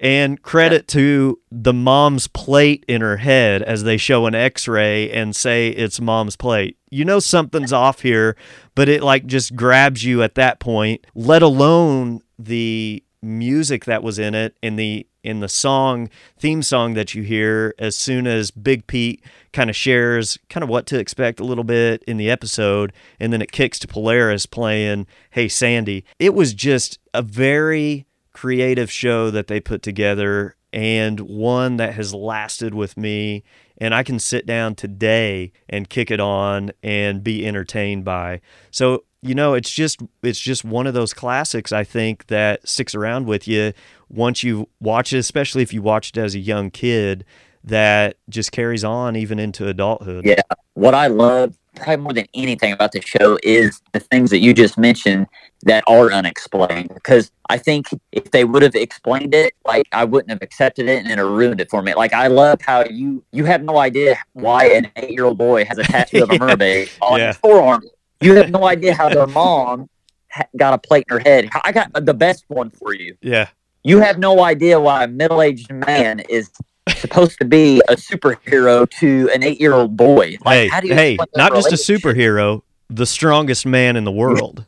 And 0.00 0.40
credit 0.40 0.88
to 0.88 1.38
the 1.50 1.74
mom's 1.74 2.26
plate 2.26 2.84
in 2.88 3.02
her 3.02 3.18
head 3.18 3.62
as 3.62 3.82
they 3.82 3.98
show 3.98 4.24
an 4.24 4.34
x 4.34 4.66
ray 4.66 5.10
and 5.10 5.36
say 5.36 5.68
it's 5.68 6.00
mom's 6.00 6.36
plate. 6.36 6.78
You 6.90 7.04
know 7.04 7.20
something's 7.20 7.72
off 7.72 8.00
here, 8.00 8.34
but 8.74 8.88
it 8.88 9.02
like 9.02 9.26
just 9.26 9.54
grabs 9.54 10.02
you 10.02 10.22
at 10.22 10.36
that 10.36 10.58
point, 10.58 11.06
let 11.14 11.42
alone 11.42 12.22
the 12.38 13.04
music 13.22 13.84
that 13.84 14.02
was 14.02 14.18
in 14.18 14.34
it 14.34 14.56
and 14.62 14.78
the 14.78 15.06
in 15.22 15.40
the 15.40 15.48
song 15.48 16.08
theme 16.38 16.62
song 16.62 16.94
that 16.94 17.14
you 17.14 17.22
hear 17.22 17.74
as 17.78 17.94
soon 17.94 18.26
as 18.26 18.50
Big 18.50 18.86
Pete 18.86 19.22
kind 19.52 19.68
of 19.68 19.76
shares 19.76 20.38
kind 20.48 20.64
of 20.64 20.70
what 20.70 20.86
to 20.86 20.98
expect 20.98 21.40
a 21.40 21.44
little 21.44 21.64
bit 21.64 22.02
in 22.04 22.16
the 22.16 22.30
episode 22.30 22.92
and 23.18 23.30
then 23.30 23.42
it 23.42 23.52
kicks 23.52 23.78
to 23.80 23.86
Polaris 23.86 24.46
playing 24.46 25.06
Hey 25.30 25.48
Sandy. 25.48 26.04
It 26.18 26.32
was 26.32 26.54
just 26.54 26.98
a 27.12 27.20
very 27.20 28.06
creative 28.40 28.90
show 28.90 29.30
that 29.30 29.48
they 29.48 29.60
put 29.60 29.82
together 29.82 30.56
and 30.72 31.20
one 31.20 31.76
that 31.76 31.92
has 31.92 32.14
lasted 32.14 32.72
with 32.72 32.96
me 32.96 33.44
and 33.76 33.94
I 33.94 34.02
can 34.02 34.18
sit 34.18 34.46
down 34.46 34.76
today 34.76 35.52
and 35.68 35.90
kick 35.90 36.10
it 36.10 36.20
on 36.20 36.70
and 36.82 37.22
be 37.22 37.46
entertained 37.46 38.02
by. 38.02 38.40
So, 38.70 39.04
you 39.20 39.34
know, 39.34 39.52
it's 39.52 39.70
just 39.70 40.00
it's 40.22 40.40
just 40.40 40.64
one 40.64 40.86
of 40.86 40.94
those 40.94 41.12
classics 41.12 41.70
I 41.70 41.84
think 41.84 42.28
that 42.28 42.66
sticks 42.66 42.94
around 42.94 43.26
with 43.26 43.46
you 43.46 43.74
once 44.08 44.42
you 44.42 44.70
watch 44.80 45.12
it, 45.12 45.18
especially 45.18 45.60
if 45.60 45.74
you 45.74 45.82
watched 45.82 46.16
it 46.16 46.22
as 46.22 46.34
a 46.34 46.38
young 46.38 46.70
kid 46.70 47.26
that 47.62 48.16
just 48.30 48.52
carries 48.52 48.84
on 48.84 49.16
even 49.16 49.38
into 49.38 49.68
adulthood. 49.68 50.24
Yeah. 50.24 50.40
What 50.72 50.94
I 50.94 51.08
love 51.08 51.58
probably 51.76 51.96
more 51.98 52.14
than 52.14 52.26
anything 52.32 52.72
about 52.72 52.92
the 52.92 53.02
show 53.02 53.38
is 53.42 53.82
the 53.92 54.00
things 54.00 54.30
that 54.30 54.38
you 54.38 54.54
just 54.54 54.78
mentioned 54.78 55.26
that 55.64 55.84
are 55.86 56.10
unexplained. 56.12 56.90
Because 56.94 57.30
I 57.48 57.58
think 57.58 57.86
if 58.12 58.30
they 58.30 58.44
would 58.44 58.62
have 58.62 58.74
explained 58.74 59.34
it, 59.34 59.54
like 59.66 59.86
I 59.92 60.04
wouldn't 60.04 60.30
have 60.30 60.42
accepted 60.42 60.88
it 60.88 61.04
and 61.06 61.20
it 61.20 61.22
ruined 61.22 61.60
it 61.60 61.70
for 61.70 61.82
me. 61.82 61.94
Like 61.94 62.12
I 62.12 62.28
love 62.28 62.60
how 62.62 62.84
you 62.84 63.22
you 63.32 63.44
have 63.44 63.62
no 63.62 63.78
idea 63.78 64.18
why 64.32 64.66
an 64.66 64.90
eight 64.96 65.10
year 65.10 65.24
old 65.24 65.38
boy 65.38 65.64
has 65.64 65.78
a 65.78 65.82
tattoo 65.82 66.22
of 66.22 66.30
a 66.30 66.32
Yeah. 66.34 66.38
mermaid 66.38 66.90
on 67.00 67.18
Yeah. 67.18 67.26
his 67.28 67.36
forearm. 67.36 67.82
You 68.20 68.34
have 68.36 68.50
no 68.50 68.66
idea 68.66 68.94
how 68.94 69.08
their 69.08 69.26
mom 69.26 69.88
ha- 70.30 70.44
got 70.56 70.74
a 70.74 70.78
plate 70.78 71.04
in 71.10 71.16
her 71.16 71.22
head. 71.24 71.48
I 71.64 71.72
got 71.72 71.90
the 72.04 72.14
best 72.14 72.44
one 72.48 72.70
for 72.70 72.94
you. 72.94 73.16
Yeah. 73.22 73.48
You 73.82 74.00
have 74.00 74.18
no 74.18 74.42
idea 74.44 74.78
why 74.78 75.04
a 75.04 75.08
middle 75.08 75.40
aged 75.40 75.70
man 75.72 76.20
is 76.20 76.50
supposed 76.96 77.38
to 77.38 77.44
be 77.46 77.80
a 77.88 77.96
superhero 77.96 78.88
to 78.98 79.30
an 79.34 79.42
eight 79.42 79.58
year 79.60 79.72
old 79.72 79.96
boy. 79.96 80.36
Like, 80.44 80.54
hey, 80.54 80.68
how 80.68 80.80
do 80.80 80.88
you 80.88 80.94
hey, 80.94 81.16
not 81.36 81.52
just 81.54 81.72
a 81.72 81.76
superhero, 81.76 82.62
the 82.90 83.06
strongest 83.06 83.64
man 83.66 83.96
in 83.96 84.04
the 84.04 84.12
world. 84.12 84.64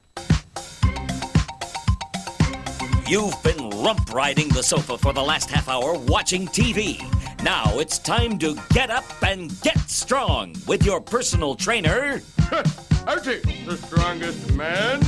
You've 3.09 3.43
been 3.43 3.69
rump 3.83 4.13
riding 4.13 4.49
the 4.49 4.63
sofa 4.63 4.97
for 4.97 5.13
the 5.13 5.23
last 5.23 5.51
half 5.51 5.69
hour 5.69 5.99
watching 5.99 6.47
TV. 6.47 7.01
Now 7.43 7.79
it's 7.79 7.99
time 7.99 8.39
to 8.39 8.57
get 8.71 8.91
up 8.91 9.05
and 9.23 9.61
get 9.63 9.79
strong 9.91 10.55
with 10.67 10.87
your 10.87 11.01
personal 11.01 11.55
trainer, 11.55 12.23
Artie, 13.07 13.41
the 13.67 13.77
strongest 13.77 14.53
man 14.55 15.01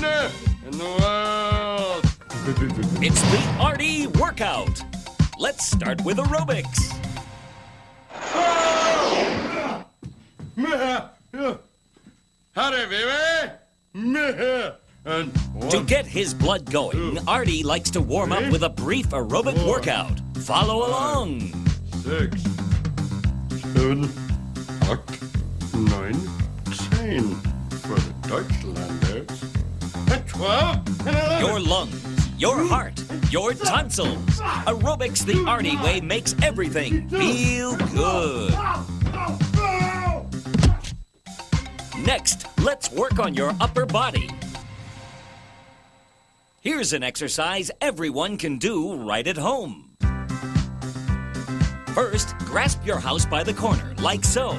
in 0.66 0.72
the 0.72 0.85
world. 1.00 2.04
It's 3.02 3.22
the 3.22 3.57
Artie 3.61 4.07
Workout. 4.09 4.83
Let's 5.38 5.64
start 5.64 6.04
with 6.04 6.18
aerobics. 6.18 6.90
Howdy, 12.54 12.87
baby. 12.87 14.70
To 15.04 15.84
get 15.86 16.06
his 16.06 16.32
blood 16.32 16.70
going, 16.70 17.18
Artie 17.28 17.62
likes 17.62 17.90
to 17.90 18.00
warm 18.00 18.32
up 18.32 18.50
with 18.50 18.62
a 18.62 18.70
brief 18.70 19.10
aerobic 19.10 19.62
workout. 19.68 20.18
Follow 20.38 20.78
along. 20.88 21.40
Six, 22.02 22.42
seven, 23.74 24.08
eight, 24.84 25.74
nine, 25.74 26.18
ten. 26.90 27.34
For 27.84 27.96
the 27.96 28.14
Deutschlanders. 28.28 30.10
And 30.10 30.26
12 30.26 31.06
and 31.06 31.16
11. 31.16 31.46
Your 31.46 31.60
lungs, 31.60 32.40
your 32.40 32.64
heart, 32.66 32.98
your 33.30 33.52
tonsils. 33.52 34.40
Aerobics 34.66 35.22
the 35.26 35.44
Artie 35.46 35.76
way 35.76 36.00
makes 36.00 36.34
everything 36.42 37.10
feel 37.10 37.76
good. 37.76 38.54
Next, 42.06 42.46
let's 42.62 42.90
work 42.90 43.18
on 43.18 43.34
your 43.34 43.52
upper 43.60 43.84
body. 43.84 44.30
Here's 46.64 46.94
an 46.94 47.03
exercise 47.03 47.70
everyone 47.83 48.38
can 48.38 48.57
do 48.57 48.94
right 48.94 49.27
at 49.27 49.37
home. 49.37 49.98
First, 51.88 52.38
grasp 52.38 52.87
your 52.87 52.98
house 52.98 53.27
by 53.27 53.42
the 53.42 53.53
corner, 53.53 53.94
like 53.98 54.24
so. 54.24 54.59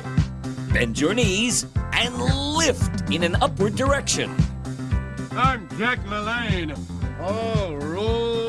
Bend 0.72 1.00
your 1.00 1.16
knees 1.16 1.66
and 1.94 2.16
lift 2.56 3.10
in 3.10 3.24
an 3.24 3.36
upward 3.42 3.76
direction. 3.76 4.30
I'm 5.32 5.68
Jack 5.80 5.98
LaLanne, 6.06 6.78
all 7.20 7.76
rolled 7.78 8.45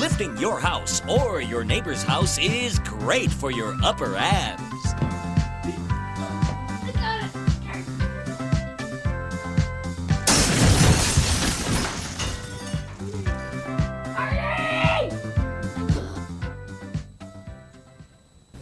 Lifting 0.00 0.34
your 0.38 0.58
house 0.58 1.02
or 1.06 1.42
your 1.42 1.62
neighbor's 1.62 2.02
house 2.02 2.38
is 2.38 2.78
great 2.78 3.30
for 3.30 3.50
your 3.50 3.76
upper 3.84 4.16
abs. 4.16 4.64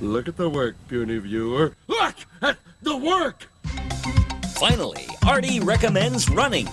Look 0.01 0.27
at 0.27 0.37
the 0.37 0.51
work, 0.51 0.74
puny 0.88 1.18
viewer. 1.18 1.72
Look 1.87 2.16
at 2.42 2.59
the 2.83 2.96
work! 2.96 3.46
Finally, 4.57 5.07
Artie 5.24 5.61
recommends 5.61 6.29
running. 6.29 6.68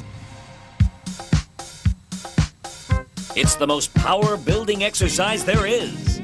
It's 3.37 3.55
the 3.55 3.67
most 3.67 3.93
power 3.93 4.37
building 4.37 4.85
exercise 4.85 5.43
there 5.43 5.65
is, 5.65 6.19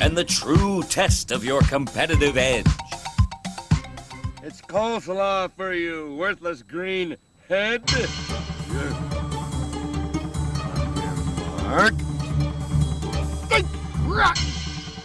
and 0.00 0.18
the 0.18 0.24
true 0.24 0.82
test 0.82 1.30
of 1.30 1.44
your 1.44 1.60
competitive 1.62 2.36
edge. 2.36 2.66
It's 4.42 4.60
coleslaw 4.60 5.52
for 5.52 5.72
you, 5.72 6.16
worthless 6.16 6.62
green 6.62 7.16
head. 7.48 7.82
Mark. 11.62 11.94
Think 13.48 13.68
rotten 14.04 14.52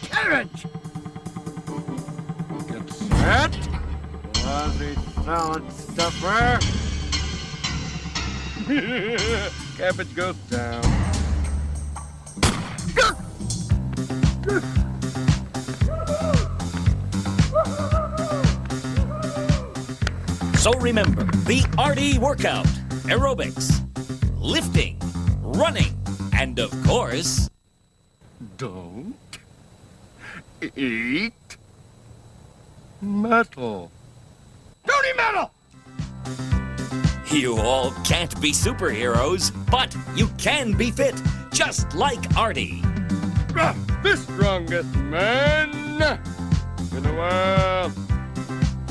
carrot. 0.01 0.49
Get 2.67 2.89
set. 2.89 3.69
Lousy 4.43 4.95
salad 5.23 5.71
stuffer. 5.71 6.60
Cabbage 9.77 10.15
goes 10.15 10.36
down. 10.49 11.11
So 20.61 20.73
remember 20.73 21.23
the 21.45 21.65
Artie 21.77 22.19
workout, 22.19 22.65
aerobics, 23.07 23.81
lifting, 24.39 24.99
running, 25.41 25.97
and 26.33 26.59
of 26.59 26.71
course, 26.83 27.49
Don't 28.57 29.15
eat 30.75 31.57
metal. 33.01 33.89
Don't 34.85 35.05
eat 35.05 35.17
metal! 35.17 35.51
you 37.31 37.57
all 37.57 37.91
can't 38.03 38.39
be 38.41 38.51
superheroes, 38.51 39.51
but 39.71 39.95
you 40.15 40.27
can 40.37 40.73
be 40.73 40.91
fit, 40.91 41.15
just 41.51 41.95
like 41.95 42.37
Artie. 42.37 42.81
Ah! 43.55 43.75
The 44.03 44.17
strongest 44.17 44.95
man 44.95 45.69
in 46.95 47.03
the 47.03 47.13
world. 47.13 47.93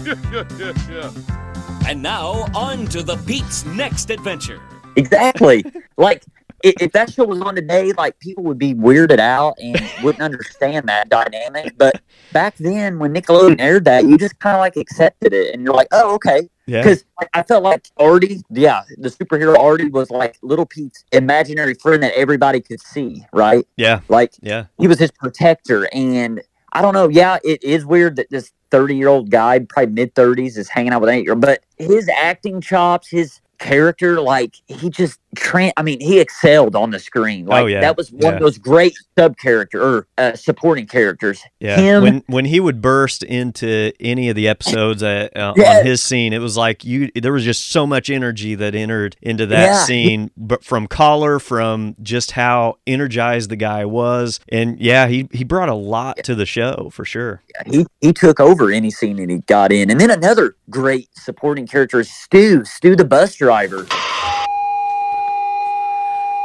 Yeah, 0.04 0.14
yeah, 0.32 0.44
yeah, 0.58 0.72
yeah. 0.90 1.88
And 1.88 2.02
now, 2.02 2.46
on 2.54 2.86
to 2.86 3.02
the 3.02 3.16
Pete's 3.26 3.64
next 3.64 4.10
adventure. 4.10 4.60
Exactly. 4.96 5.64
like 5.96 6.24
if, 6.62 6.74
if 6.80 6.92
that 6.92 7.12
show 7.12 7.24
was 7.24 7.40
on 7.40 7.54
today, 7.54 7.92
like 7.92 8.18
people 8.20 8.44
would 8.44 8.58
be 8.58 8.74
weirded 8.74 9.18
out 9.18 9.54
and 9.58 9.80
wouldn't 10.02 10.22
understand 10.22 10.88
that 10.88 11.08
dynamic. 11.08 11.76
But 11.78 12.00
back 12.32 12.56
then, 12.56 12.98
when 12.98 13.14
Nickelodeon 13.14 13.60
aired 13.60 13.84
that, 13.86 14.04
you 14.04 14.16
just 14.18 14.38
kind 14.38 14.56
of 14.56 14.60
like 14.60 14.76
accepted 14.76 15.32
it, 15.32 15.54
and 15.54 15.64
you're 15.64 15.74
like, 15.74 15.88
oh, 15.92 16.14
okay. 16.16 16.48
Yeah. 16.66 16.82
Because 16.82 17.04
like, 17.20 17.30
I 17.34 17.42
felt 17.42 17.64
like 17.64 17.86
Artie, 17.96 18.42
yeah, 18.50 18.82
the 18.98 19.08
superhero 19.08 19.58
Artie 19.58 19.88
was 19.88 20.10
like 20.10 20.36
little 20.42 20.66
Pete's 20.66 21.04
imaginary 21.10 21.74
friend 21.74 22.02
that 22.02 22.12
everybody 22.14 22.60
could 22.60 22.80
see, 22.80 23.24
right? 23.32 23.66
Yeah. 23.76 24.00
Like 24.08 24.34
Yeah. 24.40 24.66
he 24.78 24.86
was 24.86 24.98
his 24.98 25.10
protector, 25.10 25.88
and 25.92 26.40
I 26.72 26.82
don't 26.82 26.94
know. 26.94 27.08
Yeah, 27.08 27.38
it 27.42 27.64
is 27.64 27.84
weird 27.84 28.14
that 28.16 28.30
this 28.30 28.52
30 28.70 28.94
year 28.94 29.08
old 29.08 29.30
guy, 29.30 29.58
probably 29.68 29.92
mid 29.92 30.14
30s, 30.14 30.56
is 30.56 30.68
hanging 30.68 30.92
out 30.92 31.00
with 31.00 31.10
an 31.10 31.16
eight 31.16 31.24
year 31.24 31.32
old, 31.32 31.40
but 31.40 31.64
his 31.78 32.08
acting 32.08 32.60
chops, 32.60 33.08
his 33.08 33.40
character, 33.58 34.20
like 34.20 34.54
he 34.68 34.88
just, 34.90 35.18
tran 35.36 35.70
I 35.76 35.82
mean, 35.82 36.00
he 36.00 36.18
excelled 36.20 36.74
on 36.74 36.90
the 36.90 36.98
screen. 36.98 37.46
Like 37.46 37.62
Oh, 37.62 37.66
yeah. 37.66 37.80
that 37.80 37.96
was 37.96 38.10
one 38.10 38.22
Yeah. 38.22 38.30
of 38.34 38.40
those 38.40 38.58
great 38.58 38.94
sub 39.18 39.36
character 39.36 39.80
or 39.82 40.06
uh, 40.18 40.34
supporting 40.34 40.86
characters. 40.86 41.42
Yeah. 41.60 41.76
Him, 41.76 42.02
When 42.02 42.22
when 42.26 42.44
he 42.46 42.58
would 42.60 42.80
burst 42.82 43.22
into 43.22 43.92
any 44.00 44.28
of 44.28 44.36
the 44.36 44.48
episodes 44.48 45.02
uh, 45.02 45.28
uh, 45.36 45.52
Yeah. 45.56 45.78
on 45.78 45.86
his 45.86 46.02
scene, 46.02 46.32
it 46.32 46.38
was 46.40 46.56
like 46.56 46.84
you. 46.84 47.10
There 47.14 47.32
was 47.32 47.44
just 47.44 47.70
so 47.70 47.86
much 47.86 48.10
energy 48.10 48.54
that 48.56 48.74
entered 48.74 49.16
into 49.22 49.46
that 49.46 49.66
Yeah. 49.66 49.84
scene, 49.84 50.30
but 50.36 50.64
from 50.64 50.86
collar, 50.88 51.38
from 51.38 51.94
just 52.02 52.32
how 52.32 52.78
energized 52.86 53.50
the 53.50 53.56
guy 53.56 53.84
was, 53.84 54.40
and 54.48 54.80
yeah, 54.80 55.06
he 55.06 55.28
he 55.32 55.44
brought 55.44 55.68
a 55.68 55.74
lot 55.74 56.16
to 56.24 56.34
the 56.34 56.46
show 56.46 56.90
for 56.92 57.04
sure. 57.04 57.42
he, 57.66 57.86
he 58.00 58.12
took 58.12 58.40
over 58.40 58.70
any 58.70 58.90
scene 58.90 59.16
that 59.16 59.28
he 59.30 59.38
got 59.46 59.70
in. 59.72 59.90
And 59.90 60.00
then 60.00 60.10
another 60.10 60.56
great 60.70 61.08
supporting 61.16 61.66
character 61.66 62.00
is 62.00 62.10
Stu, 62.10 62.64
Stu 62.64 62.96
the 62.96 63.04
bus 63.04 63.34
driver. 63.36 63.86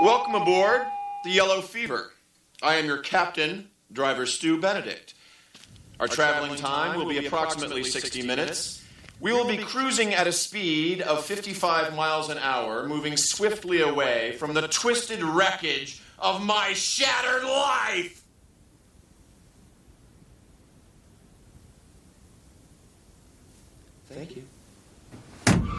Welcome 0.02 0.36
aboard 0.36 0.86
the 1.24 1.30
Yellow 1.30 1.62
Fever. 1.62 2.12
I 2.62 2.76
am 2.76 2.86
your 2.86 2.98
captain, 2.98 3.70
driver 3.94 4.26
Stu 4.26 4.60
Benedict. 4.60 5.14
Our 6.02 6.08
traveling 6.10 6.58
time 6.58 6.98
will 6.98 7.08
be 7.08 7.26
approximately 7.26 7.84
60 7.84 8.22
minutes. 8.24 8.84
We 9.22 9.32
will 9.32 9.48
be 9.48 9.56
cruising 9.58 10.14
at 10.14 10.28
a 10.28 10.34
speed 10.34 11.02
of 11.02 11.24
55 11.24 11.96
miles 11.96 12.30
an 12.30 12.38
hour, 12.40 12.86
moving 12.86 13.16
swiftly 13.16 13.82
away 13.82 14.34
from 14.34 14.54
the 14.54 14.68
twisted 14.68 15.24
wreckage 15.24 16.02
of 16.20 16.44
my 16.44 16.74
shattered 16.74 17.46
life. 17.46 18.22
Thank 24.10 24.36
you. 24.36 24.44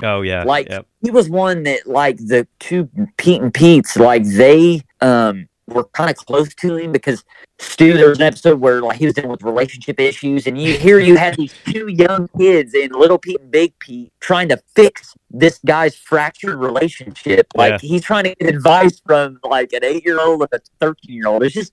Oh 0.03 0.23
yeah, 0.23 0.45
like 0.45 0.69
yep. 0.69 0.87
he 1.03 1.11
was 1.11 1.29
one 1.29 1.63
that 1.65 1.87
like 1.87 2.19
the 2.19 2.47
two 2.59 2.89
Pete 3.17 3.43
and 3.43 3.53
Pete's 3.53 3.97
like 3.97 4.25
they 4.25 4.83
um 5.01 5.49
were 5.69 5.85
kind 5.85 6.11
of 6.11 6.17
close 6.17 6.55
to 6.55 6.77
him 6.77 6.93
because 6.93 7.25
Stu 7.59 7.95
there 7.95 8.09
was 8.09 8.19
an 8.19 8.25
episode 8.25 8.61
where 8.61 8.81
like 8.83 8.99
he 8.99 9.07
was 9.07 9.15
dealing 9.15 9.31
with 9.31 9.43
relationship 9.43 9.99
issues 9.99 10.47
and 10.47 10.61
you 10.61 10.77
here 10.77 11.01
you 11.01 11.17
had 11.17 11.37
these 11.37 11.55
two 11.65 11.89
young 11.89 12.29
kids 12.39 12.75
and 12.75 12.95
Little 12.95 13.19
Pete 13.19 13.41
and 13.41 13.51
Big 13.51 13.77
Pete 13.79 14.13
trying 14.21 14.49
to 14.51 14.59
fix 14.75 15.15
this 15.31 15.59
guy's 15.65 15.97
fractured 15.97 16.57
relationship. 16.57 17.49
Like 17.55 17.81
he's 17.81 18.03
trying 18.03 18.25
to 18.25 18.35
get 18.35 18.55
advice 18.55 19.01
from 19.01 19.41
like 19.43 19.73
an 19.73 19.85
eight 19.85 20.05
year 20.05 20.21
old 20.21 20.43
and 20.43 20.49
a 20.53 20.61
thirteen 20.81 21.17
year 21.17 21.27
old 21.27 21.43
it's 21.43 21.55
just 21.55 21.73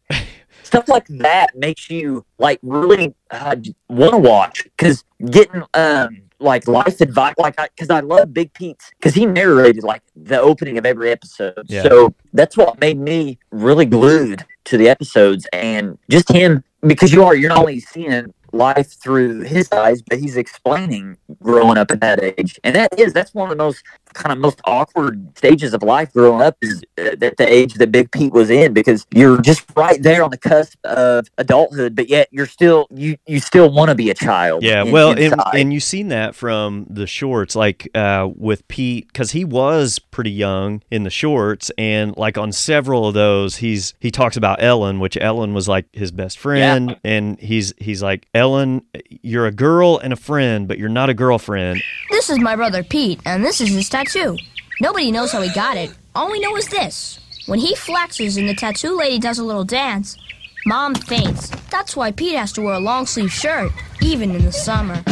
stuff 0.64 0.88
like 0.88 1.08
that 1.08 1.56
makes 1.56 1.90
you 1.90 2.26
like 2.40 2.60
really 2.64 3.14
uh, 3.30 3.56
want 3.90 4.12
to 4.12 4.18
watch. 4.18 4.64
Because 4.64 5.04
getting 5.30 5.64
um 5.74 6.24
like 6.43 6.67
life 6.67 6.99
advice 7.01 7.34
like 7.38 7.56
because 7.56 7.89
I, 7.89 8.01
love 8.01 8.34
big 8.34 8.53
pete's 8.53 8.91
because 8.99 9.13
he 9.13 9.25
narrated 9.25 9.84
like 9.84 10.01
the 10.15 10.39
opening 10.39 10.77
of 10.77 10.86
every 10.86 11.10
episode 11.12 11.65
Yeah. 11.67 11.84
so 11.84 12.13
that's 12.34 12.58
what 12.58 12.79
made 12.79 12.99
me 12.99 13.38
really 13.51 13.86
glued 13.86 14.45
to 14.65 14.77
the 14.77 14.89
episodes 14.89 15.47
and 15.53 15.97
just 16.10 16.29
him 16.32 16.63
because 16.86 17.12
you 17.13 17.23
are 17.23 17.36
you're 17.36 17.49
not 17.49 17.60
only 17.60 17.79
seeing 17.79 18.34
life 18.51 18.91
through 19.01 19.41
his 19.41 19.71
eyes 19.71 20.01
but 20.01 20.19
he's 20.19 20.38
explaining 20.38 21.17
growing 21.41 21.77
up 21.77 21.89
at 21.89 22.01
that 22.01 22.21
age 22.23 22.60
and 22.63 22.75
that 22.75 22.89
is 22.99 23.12
that's 23.13 23.34
one 23.34 23.49
of 23.49 23.58
the 23.58 23.63
most 23.63 23.84
kind 24.13 24.32
of 24.32 24.39
most 24.39 24.62
awkward 24.65 25.38
stages 25.38 25.73
of 25.73 25.84
life 25.84 26.13
growing 26.13 26.41
up 26.41 26.58
is 26.62 26.84
uh, 26.97 27.15
at 27.21 27.38
the 27.38 27.45
age 27.47 27.76
that 27.76 27.91
Big 27.91 28.12
Pete 28.12 28.34
was 28.34 28.49
in 28.49 28.73
because 28.73 29.06
you're 29.12 29.41
just 29.41 29.63
right 29.76 30.02
there 30.02 30.23
on 30.23 30.30
the 30.30 30.38
cusp 30.38 30.78
of 30.84 31.28
adulthood, 31.38 31.95
but 31.95 32.10
yet 32.10 32.28
you're 32.32 32.45
still 32.45 32.88
you 32.91 33.17
you 33.28 33.39
still 33.39 33.71
want 33.71 33.89
to 33.89 33.95
be 33.95 34.10
a 34.10 34.13
child. 34.13 34.63
Yeah, 34.63 34.84
in- 34.84 34.91
well, 34.91 35.12
and, 35.17 35.36
and 35.54 35.73
you've 35.73 35.84
seen 35.84 36.10
that 36.10 36.36
from 36.36 36.86
the 36.89 37.08
shorts, 37.08 37.56
like 37.56 37.89
uh, 37.95 38.30
with 38.36 38.67
Pete, 38.67 39.08
because 39.08 39.32
he 39.32 39.45
was 39.45 39.99
pretty 39.99 40.32
young 40.32 40.82
in 40.91 41.04
the 41.04 41.10
shorts, 41.10 41.71
and 41.78 42.15
like 42.17 42.38
on 42.38 42.52
several 42.52 43.08
of 43.08 43.13
those, 43.13 43.58
he's 43.58 43.93
he 43.99 44.12
talks 44.12 44.38
about 44.38 44.62
Ellen, 44.62 44.99
which 44.99 45.17
Ellen 45.17 45.54
was 45.54 45.67
like 45.67 45.86
his 45.93 46.12
best 46.12 46.38
friend, 46.38 46.97
and 47.04 47.39
he's 47.39 47.73
he's 47.78 48.02
like 48.04 48.28
Ellen, 48.34 48.84
you're 49.21 49.45
a 49.45 49.52
girl 49.52 49.97
and 49.97 50.13
a 50.13 50.17
friend, 50.17 50.67
but 50.67 50.78
you're 50.78 50.89
not 50.89 51.10
a 51.10 51.13
girlfriend. 51.13 51.82
This 52.12 52.30
is 52.30 52.39
my 52.39 52.56
brother 52.56 52.84
Pete, 52.84 53.19
and 53.26 53.43
this 53.43 53.62
is 53.62 53.69
his 53.69 53.88
tattoo. 54.04 54.38
Nobody 54.82 55.12
knows 55.12 55.32
how 55.32 55.42
he 55.42 55.52
got 55.54 55.78
it. 55.78 55.92
All 56.16 56.32
we 56.32 56.39
know 56.39 56.56
is 56.58 56.68
this. 56.68 57.20
When 57.46 57.60
he 57.60 57.76
flexes 57.76 58.38
and 58.38 58.48
the 58.48 58.54
tattoo 58.54 58.98
lady 58.98 59.20
does 59.20 59.39
a 59.39 59.44
little 59.44 59.63
dance, 59.63 60.18
Mom 60.66 60.96
faints. 60.96 61.50
That's 61.70 61.96
why 61.96 62.12
Pete 62.12 62.36
has 62.36 62.52
to 62.54 62.62
wear 62.62 62.76
a 62.76 62.80
long 62.80 63.06
sleeve 63.06 63.32
shirt, 63.32 63.72
even 64.02 64.32
in 64.36 64.44
the 64.44 64.52
summer. 64.52 65.04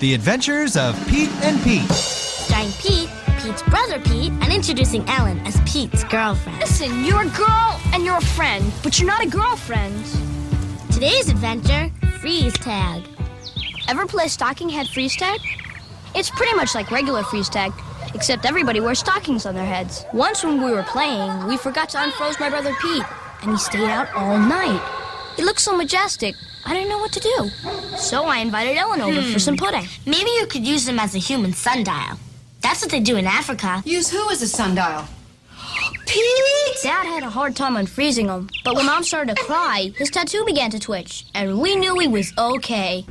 The 0.00 0.14
Adventures 0.14 0.76
of 0.76 0.94
Pete 1.08 1.30
and 1.42 1.62
Pete. 1.62 1.90
Starring 1.90 2.72
Pete, 2.78 3.10
Pete's 3.42 3.62
brother 3.64 4.00
Pete, 4.00 4.32
and 4.40 4.52
introducing 4.52 5.06
Ellen 5.08 5.38
as 5.46 5.60
Pete's 5.70 6.04
girlfriend. 6.04 6.58
Listen, 6.60 7.04
you're 7.04 7.22
a 7.22 7.28
girl 7.28 7.80
and 7.92 8.04
you're 8.04 8.16
a 8.16 8.24
friend, 8.24 8.72
but 8.82 8.98
you're 8.98 9.08
not 9.08 9.24
a 9.24 9.28
girlfriend. 9.28 10.04
Today's 10.92 11.28
adventure, 11.28 11.90
Freeze 12.20 12.54
Tag. 12.54 13.02
Ever 13.88 14.06
play 14.06 14.28
stocking 14.28 14.68
head 14.68 14.88
freeze 14.88 15.16
tag? 15.16 15.40
It's 16.14 16.30
pretty 16.30 16.54
much 16.54 16.74
like 16.74 16.90
regular 16.90 17.22
freeze 17.22 17.48
tag, 17.48 17.72
except 18.16 18.46
everybody 18.46 18.80
wears 18.80 18.98
stockings 18.98 19.44
on 19.44 19.54
their 19.54 19.66
heads. 19.66 20.06
Once 20.14 20.42
when 20.42 20.64
we 20.64 20.72
were 20.72 20.82
playing, 20.84 21.46
we 21.46 21.58
forgot 21.58 21.90
to 21.90 21.98
unfroze 21.98 22.40
my 22.40 22.48
brother 22.48 22.74
Pete, 22.80 23.04
and 23.42 23.50
he 23.50 23.58
stayed 23.58 23.90
out 23.90 24.12
all 24.14 24.38
night. 24.38 24.82
He 25.36 25.44
looked 25.44 25.60
so 25.60 25.76
majestic, 25.76 26.34
I 26.64 26.72
didn't 26.72 26.88
know 26.88 26.98
what 26.98 27.12
to 27.12 27.20
do. 27.20 27.50
So 27.98 28.24
I 28.24 28.38
invited 28.38 28.76
Ellen 28.76 29.02
over 29.02 29.20
for 29.22 29.38
some 29.38 29.54
hmm. 29.54 29.64
pudding. 29.64 29.86
Maybe 30.06 30.30
you 30.30 30.46
could 30.46 30.66
use 30.66 30.86
them 30.86 30.98
as 30.98 31.14
a 31.14 31.18
human 31.18 31.52
sundial. 31.52 32.18
That's 32.62 32.80
what 32.80 32.90
they 32.90 33.00
do 33.00 33.16
in 33.16 33.26
Africa. 33.26 33.82
Use 33.84 34.10
who 34.10 34.30
as 34.30 34.40
a 34.40 34.48
sundial? 34.48 35.04
Pete! 36.06 36.82
Dad 36.82 37.04
had 37.04 37.22
a 37.22 37.30
hard 37.30 37.54
time 37.54 37.74
unfreezing 37.74 38.28
him, 38.28 38.48
but 38.64 38.74
when 38.74 38.86
Mom 38.86 39.04
started 39.04 39.36
to 39.36 39.42
cry, 39.42 39.92
his 39.96 40.10
tattoo 40.10 40.44
began 40.46 40.70
to 40.70 40.80
twitch, 40.80 41.26
and 41.34 41.60
we 41.60 41.76
knew 41.76 41.98
he 41.98 42.08
was 42.08 42.32
okay. 42.38 43.04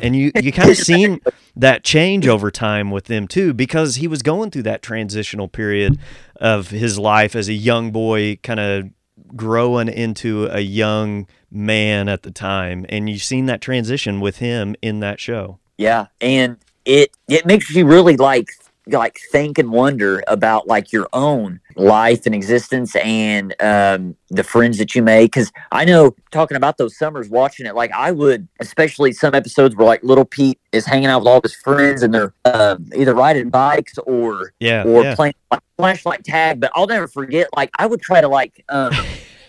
And 0.00 0.16
you 0.16 0.32
you 0.40 0.52
kind 0.52 0.70
of 0.70 0.76
seen 0.92 1.20
that 1.56 1.84
change 1.84 2.26
over 2.26 2.50
time 2.50 2.90
with 2.90 3.06
them 3.06 3.26
too 3.26 3.54
because 3.54 3.96
he 3.96 4.08
was 4.08 4.22
going 4.22 4.50
through 4.50 4.62
that 4.62 4.82
transitional 4.82 5.48
period 5.48 5.98
of 6.36 6.70
his 6.70 6.98
life 6.98 7.34
as 7.34 7.48
a 7.48 7.54
young 7.54 7.90
boy 7.90 8.36
kind 8.42 8.60
of 8.60 8.90
growing 9.34 9.88
into 9.88 10.46
a 10.46 10.60
young 10.60 11.26
man 11.50 12.08
at 12.08 12.22
the 12.22 12.30
time. 12.30 12.86
And 12.88 13.08
you've 13.08 13.22
seen 13.22 13.46
that 13.46 13.60
transition 13.60 14.20
with 14.20 14.38
him 14.38 14.76
in 14.82 15.00
that 15.00 15.20
show. 15.20 15.58
Yeah, 15.78 16.06
and 16.20 16.56
it 16.84 17.10
it 17.28 17.46
makes 17.46 17.74
you 17.74 17.86
really 17.86 18.16
like 18.16 18.48
like 18.86 19.18
think 19.32 19.58
and 19.58 19.70
wonder 19.70 20.22
about 20.28 20.66
like 20.66 20.92
your 20.92 21.08
own 21.12 21.60
life 21.76 22.26
and 22.26 22.34
existence 22.34 22.96
and 22.96 23.54
um, 23.62 24.16
the 24.30 24.42
friends 24.42 24.78
that 24.78 24.94
you 24.94 25.02
make. 25.02 25.32
Because 25.32 25.52
I 25.72 25.84
know 25.84 26.14
talking 26.32 26.56
about 26.56 26.78
those 26.78 26.96
summers, 26.96 27.28
watching 27.28 27.66
it, 27.66 27.74
like 27.74 27.92
I 27.92 28.10
would, 28.10 28.48
especially 28.60 29.12
some 29.12 29.34
episodes 29.34 29.76
where 29.76 29.86
like 29.86 30.02
little 30.02 30.24
Pete 30.24 30.58
is 30.72 30.86
hanging 30.86 31.06
out 31.06 31.20
with 31.20 31.28
all 31.28 31.40
his 31.42 31.54
friends 31.54 32.02
and 32.02 32.12
they're 32.12 32.34
um, 32.44 32.86
either 32.94 33.14
riding 33.14 33.50
bikes 33.50 33.98
or 33.98 34.52
Yeah, 34.60 34.84
or 34.84 35.04
yeah. 35.04 35.14
playing 35.14 35.34
like, 35.50 35.60
flashlight 35.76 36.24
tag. 36.24 36.60
But 36.60 36.72
I'll 36.74 36.86
never 36.86 37.06
forget. 37.08 37.48
Like 37.56 37.70
I 37.78 37.86
would 37.86 38.00
try 38.00 38.20
to 38.20 38.28
like. 38.28 38.64
Um, 38.68 38.92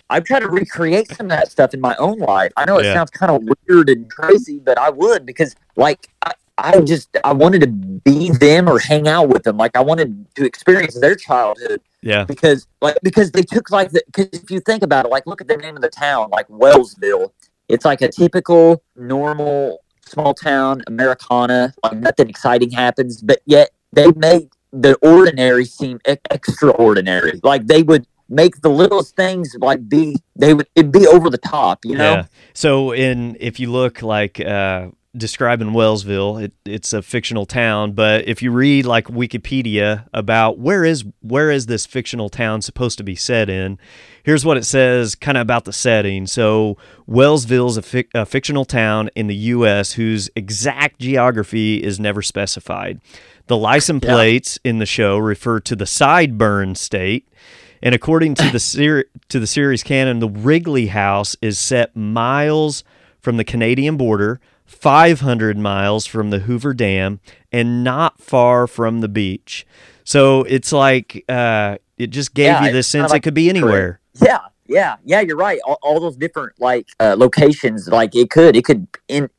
I 0.10 0.22
try 0.22 0.40
to 0.40 0.48
recreate 0.48 1.10
some 1.10 1.26
of 1.26 1.32
that 1.32 1.52
stuff 1.52 1.74
in 1.74 1.82
my 1.82 1.94
own 1.98 2.20
life. 2.20 2.54
I 2.56 2.64
know 2.64 2.78
it 2.78 2.86
Yeah. 2.86 2.94
sounds 2.94 3.10
kind 3.10 3.30
of 3.30 3.44
weird 3.68 3.90
and 3.90 4.10
crazy, 4.10 4.58
but 4.58 4.78
I 4.78 4.90
would 4.90 5.26
because, 5.26 5.54
like, 5.76 6.08
I, 6.26 6.32
I 6.58 6.82
just 6.82 7.16
I 7.24 7.34
wanted 7.34 7.62
to 7.62 7.68
be 7.68 8.30
them 8.32 8.68
or 8.68 8.80
hang 8.80 9.08
out 9.08 9.30
with 9.30 9.44
them. 9.44 9.58
Like, 9.58 9.76
I 9.76 9.82
wanted 9.82 10.26
to 10.36 10.46
experience 10.46 11.00
their 11.00 11.16
childhood 11.16 11.82
yeah 12.02 12.24
because, 12.26 12.68
like, 12.82 12.98
because 13.04 13.32
they 13.32 13.44
took 13.44 13.70
like 13.72 13.92
the. 13.92 14.04
Because 14.08 14.30
if 14.32 14.50
you 14.52 14.60
think 14.60 14.84
about 14.84 15.06
it, 15.06 15.10
like, 15.10 15.26
look 15.28 15.42
at 15.42 15.48
the 15.48 15.58
name 15.58 15.76
of 15.76 15.82
the 15.82 15.90
town, 15.90 16.30
like 16.32 16.48
Wellsville. 16.48 17.32
It's 17.70 17.84
like 17.84 18.02
a 18.02 18.08
typical, 18.08 18.82
normal 18.96 19.84
small 20.06 20.34
town 20.34 20.82
Americana. 20.88 21.74
Like 21.84 21.98
nothing 21.98 22.30
exciting 22.30 22.72
happens, 22.72 23.22
but 23.22 23.42
yet 23.46 23.72
they 23.94 24.12
make 24.16 24.50
the 24.72 24.96
ordinary 25.02 25.66
seem 25.66 26.00
e- 26.10 26.16
extraordinary. 26.32 27.40
Like 27.44 27.68
they 27.68 27.84
would 27.84 28.08
make 28.30 28.62
the 28.62 28.70
littlest 28.70 29.16
things 29.16 29.56
like 29.60 29.88
be 29.88 30.18
they 30.36 30.54
would 30.54 30.68
it'd 30.76 30.92
be 30.92 31.08
over 31.08 31.30
the 31.30 31.38
top, 31.38 31.86
you 31.86 31.96
know? 31.96 32.14
Yeah. 32.14 32.26
So 32.54 32.92
in 32.92 33.38
if 33.40 33.60
you 33.60 33.72
look 33.72 34.02
like 34.02 34.40
uh, 34.40 34.90
describing 35.18 35.70
Wellsville, 35.74 36.38
it, 36.44 36.54
it's 36.66 36.94
a 36.94 37.02
fictional 37.02 37.46
town, 37.46 37.94
but 37.94 38.28
if 38.28 38.42
you 38.42 38.52
read 38.52 38.86
like 38.86 39.08
Wikipedia 39.08 40.08
about 40.14 40.60
where 40.60 40.84
is 40.86 41.04
where 41.22 41.50
is 41.52 41.66
this 41.66 41.86
fictional 41.86 42.30
town 42.30 42.62
supposed 42.62 42.98
to 42.98 43.04
be 43.04 43.16
set 43.16 43.50
in, 43.50 43.78
here's 44.24 44.46
what 44.46 44.58
it 44.58 44.66
says 44.66 45.16
kind 45.16 45.38
of 45.38 45.42
about 45.42 45.66
the 45.66 45.74
setting. 45.74 46.28
So 46.28 46.78
Wellsville 47.08 47.68
is 47.70 47.78
a, 47.78 47.82
fic- 47.82 48.14
a 48.14 48.26
fictional 48.26 48.66
town 48.66 49.10
in 49.16 49.28
the 49.28 49.36
U.S. 49.36 49.94
whose 49.94 50.30
exact 50.36 51.00
geography 51.00 51.84
is 51.84 52.00
never 52.00 52.22
specified. 52.22 53.00
The 53.48 53.58
license 53.58 54.04
Yeah. 54.04 54.14
plates 54.14 54.60
in 54.64 54.80
the 54.80 54.86
show 54.86 55.18
refer 55.18 55.60
to 55.62 55.76
the 55.76 55.86
Sideburn 55.86 56.76
state. 56.78 57.28
And 57.82 57.94
according 57.94 58.34
to 58.36 58.50
the 58.50 58.60
ser- 58.60 59.06
to 59.30 59.40
the 59.40 59.48
series 59.48 59.84
canon, 59.84 60.20
the 60.20 60.28
Wrigley 60.30 60.88
House 60.88 61.36
is 61.42 61.60
set 61.60 61.96
miles 61.96 62.84
from 63.22 63.38
the 63.38 63.44
Canadian 63.44 63.98
border, 63.98 64.40
500 64.68 65.58
miles 65.58 66.06
from 66.06 66.30
the 66.30 66.40
Hoover 66.40 66.74
Dam, 66.74 67.20
and 67.52 67.84
not 67.84 68.22
far 68.22 68.68
from 68.68 69.02
the 69.02 69.08
beach. 69.08 69.66
So 70.04 70.44
it's 70.44 70.72
like 70.72 71.26
uh, 71.28 71.78
it 71.98 72.08
just 72.08 72.34
gave 72.34 72.48
Yeah, 72.48 72.66
you 72.66 72.72
this 72.74 72.88
sense 72.88 73.12
like 73.12 73.20
it 73.20 73.24
could 73.24 73.34
be 73.34 73.50
anywhere. 73.50 74.00
Yeah, 74.22 74.40
yeah, 74.68 74.98
yeah. 75.04 75.22
You're 75.22 75.38
right. 75.38 75.60
All, 75.66 75.80
all 75.82 76.00
those 76.00 76.18
different 76.18 76.54
like 76.60 76.88
uh, 77.00 77.16
locations, 77.18 77.88
like 77.88 78.16
it 78.16 78.30
could, 78.30 78.56
it 78.56 78.66
could 78.66 78.88
in, 79.08 79.30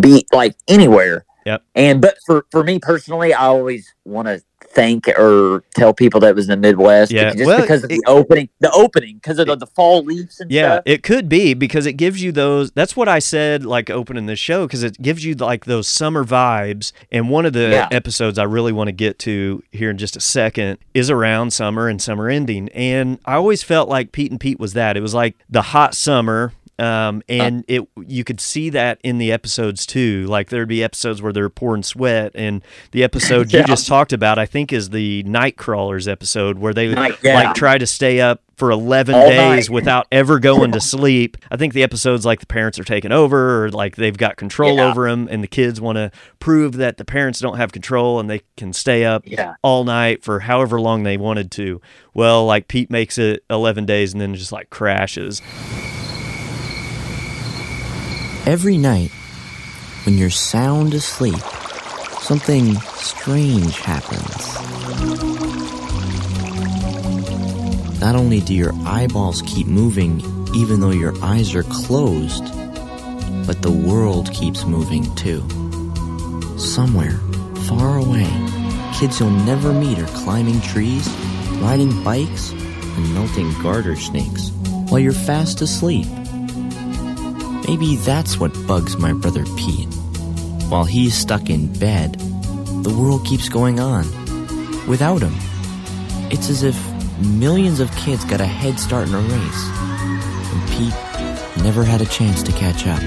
be 0.00 0.26
like 0.32 0.56
anywhere. 0.68 1.24
Yep. 1.44 1.62
And 1.74 2.00
but 2.00 2.16
for 2.26 2.46
for 2.50 2.64
me 2.64 2.78
personally, 2.78 3.32
I 3.32 3.46
always 3.46 3.94
want 4.04 4.26
to 4.28 4.42
thank 4.76 5.08
or 5.18 5.64
tell 5.74 5.92
people 5.94 6.20
that 6.20 6.28
it 6.28 6.36
was 6.36 6.48
in 6.48 6.60
the 6.60 6.68
Midwest. 6.68 7.10
Yeah, 7.10 7.32
just 7.32 7.46
well, 7.46 7.62
because 7.62 7.82
of 7.82 7.88
the 7.88 8.02
opening, 8.06 8.48
the 8.60 8.70
opening, 8.72 9.16
because 9.16 9.38
of 9.38 9.46
the, 9.46 9.56
the 9.56 9.66
fall 9.66 10.04
leaves 10.04 10.38
and 10.38 10.50
Yeah, 10.50 10.74
stuff. 10.74 10.82
it 10.86 11.02
could 11.02 11.28
be 11.28 11.54
because 11.54 11.86
it 11.86 11.94
gives 11.94 12.22
you 12.22 12.30
those. 12.30 12.70
That's 12.72 12.94
what 12.94 13.08
I 13.08 13.18
said, 13.18 13.64
like 13.64 13.88
opening 13.90 14.26
this 14.26 14.38
show, 14.38 14.66
because 14.66 14.82
it 14.82 15.00
gives 15.00 15.24
you 15.24 15.34
like 15.34 15.64
those 15.64 15.88
summer 15.88 16.24
vibes. 16.24 16.92
And 17.10 17.30
one 17.30 17.46
of 17.46 17.54
the 17.54 17.70
Yeah. 17.70 17.88
episodes 17.90 18.38
I 18.38 18.44
really 18.44 18.72
want 18.72 18.88
to 18.88 18.92
get 18.92 19.18
to 19.20 19.62
here 19.72 19.90
in 19.90 19.98
just 19.98 20.16
a 20.16 20.20
second 20.20 20.78
is 20.94 21.10
around 21.10 21.52
summer 21.52 21.88
and 21.88 22.00
summer 22.00 22.28
ending. 22.28 22.68
And 22.68 23.18
I 23.24 23.34
always 23.34 23.62
felt 23.62 23.88
like 23.88 24.12
Pete 24.12 24.30
and 24.30 24.38
Pete 24.38 24.60
was 24.60 24.74
that. 24.74 24.96
It 24.96 25.00
was 25.00 25.14
like 25.14 25.34
the 25.48 25.62
hot 25.62 25.94
summer. 25.94 26.52
Um, 26.78 27.22
and 27.28 27.64
it 27.68 27.88
you 28.06 28.22
could 28.22 28.40
see 28.40 28.68
that 28.70 28.98
in 29.02 29.16
the 29.18 29.32
episodes 29.32 29.86
too. 29.86 30.26
Like 30.26 30.50
there'd 30.50 30.68
be 30.68 30.84
episodes 30.84 31.22
where 31.22 31.32
they're 31.32 31.48
pouring 31.48 31.82
sweat, 31.82 32.32
and 32.34 32.62
the 32.90 33.02
episode 33.02 33.52
you 33.52 33.64
just 33.64 33.86
talked 33.86 34.12
about, 34.12 34.38
I 34.38 34.44
think, 34.46 34.72
is 34.72 34.90
the 34.90 35.22
Night 35.22 35.56
Crawlers 35.56 36.06
episode 36.06 36.58
where 36.58 36.74
they 36.74 36.88
Night- 36.94 37.16
yeah. 37.22 37.34
like 37.34 37.54
try 37.54 37.78
to 37.78 37.86
stay 37.86 38.20
up 38.20 38.42
for 38.56 38.70
11 38.70 39.14
All 39.14 39.28
days 39.28 39.68
night. 39.68 39.74
without 39.74 40.06
ever 40.10 40.38
going 40.38 40.72
to 40.72 40.80
sleep. 40.80 41.36
I 41.50 41.58
think 41.58 41.74
the 41.74 41.82
episodes 41.82 42.24
like 42.24 42.40
the 42.40 42.46
parents 42.46 42.78
are 42.78 42.84
taking 42.84 43.12
over 43.12 43.64
or 43.64 43.70
like 43.70 43.96
they've 43.96 44.16
got 44.16 44.36
control 44.36 44.76
Yeah. 44.76 44.90
over 44.90 45.08
them 45.10 45.28
and 45.30 45.42
the 45.42 45.46
kids 45.46 45.78
want 45.78 45.96
to 45.96 46.10
prove 46.40 46.72
that 46.78 46.96
the 46.96 47.04
parents 47.04 47.38
don't 47.38 47.58
have 47.58 47.72
control 47.72 48.18
and 48.18 48.30
they 48.30 48.40
can 48.56 48.72
stay 48.72 49.04
up 49.04 49.24
Yeah. 49.26 49.56
all 49.62 49.84
night 49.84 50.22
for 50.24 50.40
however 50.40 50.80
long 50.80 51.02
they 51.02 51.18
wanted 51.18 51.50
to. 51.52 51.82
Well, 52.14 52.46
like 52.46 52.66
Pete 52.66 52.90
makes 52.90 53.18
it 53.18 53.44
11 53.50 53.84
days 53.84 54.12
and 54.14 54.22
then 54.22 54.34
just 54.34 54.52
like 54.52 54.70
crashes. 54.70 55.42
Every 58.46 58.78
night, 58.78 59.10
when 60.04 60.16
you're 60.16 60.30
sound 60.30 60.94
asleep, 60.94 61.40
something 62.20 62.76
strange 62.94 63.80
happens. 63.80 64.54
Not 68.00 68.14
only 68.14 68.38
do 68.38 68.54
your 68.54 68.72
eyeballs 68.84 69.42
keep 69.42 69.66
moving 69.66 70.20
even 70.54 70.78
though 70.78 70.92
your 70.92 71.12
eyes 71.24 71.56
are 71.56 71.64
closed, 71.64 72.44
but 73.48 73.62
the 73.62 73.82
world 73.84 74.32
keeps 74.32 74.64
moving 74.64 75.12
too. 75.16 75.40
Somewhere, 76.56 77.18
far 77.66 77.98
away, 77.98 78.30
kids 78.94 79.18
you'll 79.18 79.30
never 79.30 79.72
meet 79.72 79.98
are 79.98 80.06
climbing 80.22 80.60
trees, 80.60 81.08
riding 81.60 82.04
bikes, 82.04 82.52
and 82.52 83.12
melting 83.12 83.52
garter 83.60 83.96
snakes 83.96 84.50
while 84.88 85.00
you're 85.00 85.10
fast 85.10 85.62
asleep. 85.62 86.06
Maybe 87.66 87.96
that's 87.96 88.38
what 88.38 88.52
bugs 88.66 88.96
my 88.96 89.12
brother 89.12 89.44
Pete. 89.56 89.92
While 90.68 90.84
he's 90.84 91.16
stuck 91.16 91.50
in 91.50 91.72
bed, 91.78 92.14
the 92.84 92.96
world 92.96 93.26
keeps 93.26 93.48
going 93.48 93.80
on 93.80 94.04
without 94.86 95.20
him. 95.20 95.34
It's 96.30 96.48
as 96.48 96.62
if 96.62 96.76
millions 97.20 97.80
of 97.80 97.90
kids 97.96 98.24
got 98.24 98.40
a 98.40 98.46
head 98.46 98.78
start 98.78 99.08
in 99.08 99.14
a 99.14 99.18
race, 99.18 99.70
and 100.52 100.68
Pete 100.70 101.64
never 101.64 101.82
had 101.82 102.00
a 102.00 102.06
chance 102.06 102.42
to 102.44 102.52
catch 102.52 102.86
up. 102.86 103.02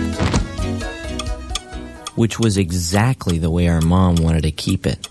Which 2.18 2.38
was 2.38 2.58
exactly 2.58 3.38
the 3.38 3.50
way 3.50 3.70
our 3.70 3.82
mom 3.82 4.16
wanted 4.16 4.44
to 4.44 4.52
keep 4.52 4.86
it. 4.86 5.08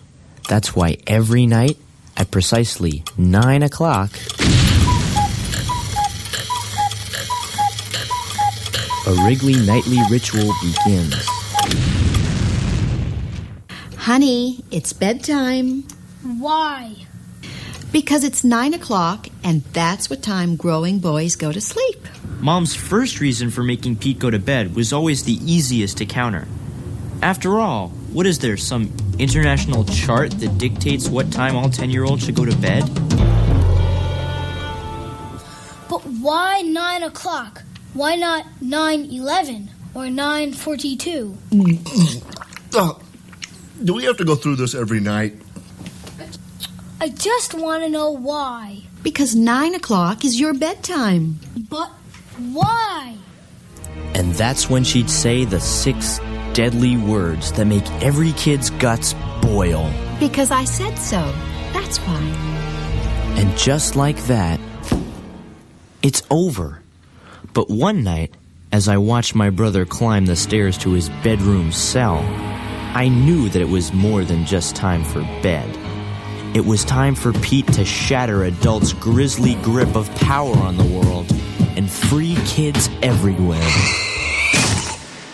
That's 0.48 0.76
why 0.76 0.98
every 1.06 1.46
night 1.46 1.78
at 2.18 2.30
precisely 2.30 3.02
9 3.16 3.62
o'clock, 3.62 4.10
a 9.08 9.24
Wrigley 9.24 9.54
nightly 9.64 9.96
ritual 10.10 10.52
begins. 10.60 11.14
Honey, 13.96 14.62
it's 14.70 14.92
bedtime. 14.92 15.84
Why? 16.22 17.06
Because 17.90 18.22
it's 18.22 18.44
nine 18.44 18.74
o'clock, 18.74 19.28
and 19.42 19.64
that's 19.72 20.10
what 20.10 20.22
time 20.22 20.56
growing 20.56 20.98
boys 20.98 21.36
go 21.36 21.50
to 21.50 21.60
sleep. 21.60 22.06
Mom's 22.40 22.74
first 22.74 23.18
reason 23.18 23.50
for 23.50 23.62
making 23.62 23.96
Pete 23.96 24.18
go 24.18 24.28
to 24.28 24.38
bed 24.38 24.74
was 24.74 24.92
always 24.92 25.24
the 25.24 25.38
easiest 25.42 25.96
to 25.98 26.04
counter. 26.04 26.46
After 27.22 27.58
all, 27.60 27.88
what 28.12 28.26
is 28.26 28.40
there, 28.40 28.58
some 28.58 28.92
international 29.18 29.84
chart 29.86 30.32
that 30.32 30.58
dictates 30.58 31.08
what 31.08 31.32
time 31.32 31.56
all 31.56 31.70
10 31.70 31.88
year 31.88 32.04
olds 32.04 32.26
should 32.26 32.34
go 32.34 32.44
to 32.44 32.56
bed? 32.58 32.82
But 35.88 36.04
why 36.20 36.60
9 36.60 37.04
o'clock? 37.04 37.62
Why 37.94 38.16
not 38.16 38.44
9.11 38.62 39.68
or 39.94 40.04
9.42? 40.04 41.36
Oh, 42.74 43.00
do 43.84 43.94
we 43.94 44.04
have 44.04 44.16
to 44.18 44.24
go 44.24 44.34
through 44.34 44.56
this 44.56 44.74
every 44.74 45.00
night? 45.00 45.34
I 47.00 47.08
just 47.10 47.54
want 47.54 47.84
to 47.84 47.88
know 47.88 48.10
why. 48.10 48.82
Because 49.02 49.34
nine 49.34 49.74
o'clock 49.74 50.24
is 50.24 50.38
your 50.38 50.52
bedtime. 50.52 51.38
But 51.70 51.90
why? 52.52 53.16
And 54.14 54.34
that's 54.34 54.68
when 54.68 54.82
she'd 54.84 55.08
say 55.08 55.44
the 55.44 55.60
six 55.60 56.20
deadly 56.52 56.96
words 56.96 57.52
that 57.52 57.66
make 57.66 57.88
every 58.02 58.32
kid's 58.32 58.70
guts 58.70 59.14
boil. 59.40 59.92
Because 60.18 60.50
I 60.50 60.64
said 60.64 60.96
so. 60.96 61.20
That's 61.72 61.98
why. 61.98 62.20
And 63.38 63.56
just 63.56 63.94
like 63.94 64.18
that, 64.24 64.58
it's 66.02 66.22
over. 66.30 66.82
But 67.54 67.70
one 67.70 68.04
night, 68.04 68.34
as 68.72 68.88
I 68.88 68.98
watched 68.98 69.34
my 69.34 69.50
brother 69.50 69.84
climb 69.84 70.26
the 70.26 70.36
stairs 70.36 70.76
to 70.78 70.92
his 70.92 71.08
bedroom 71.22 71.72
cell, 71.72 72.18
I 72.94 73.08
knew 73.08 73.48
that 73.48 73.62
it 73.62 73.68
was 73.68 73.92
more 73.92 74.24
than 74.24 74.44
just 74.44 74.76
time 74.76 75.04
for 75.04 75.20
bed. 75.42 75.68
It 76.56 76.64
was 76.64 76.84
time 76.84 77.14
for 77.14 77.32
Pete 77.34 77.66
to 77.74 77.84
shatter 77.84 78.44
adults' 78.44 78.92
grisly 78.92 79.54
grip 79.56 79.94
of 79.96 80.12
power 80.16 80.56
on 80.56 80.76
the 80.76 80.84
world 80.84 81.30
and 81.76 81.90
free 81.90 82.36
kids 82.46 82.88
everywhere. 83.02 84.17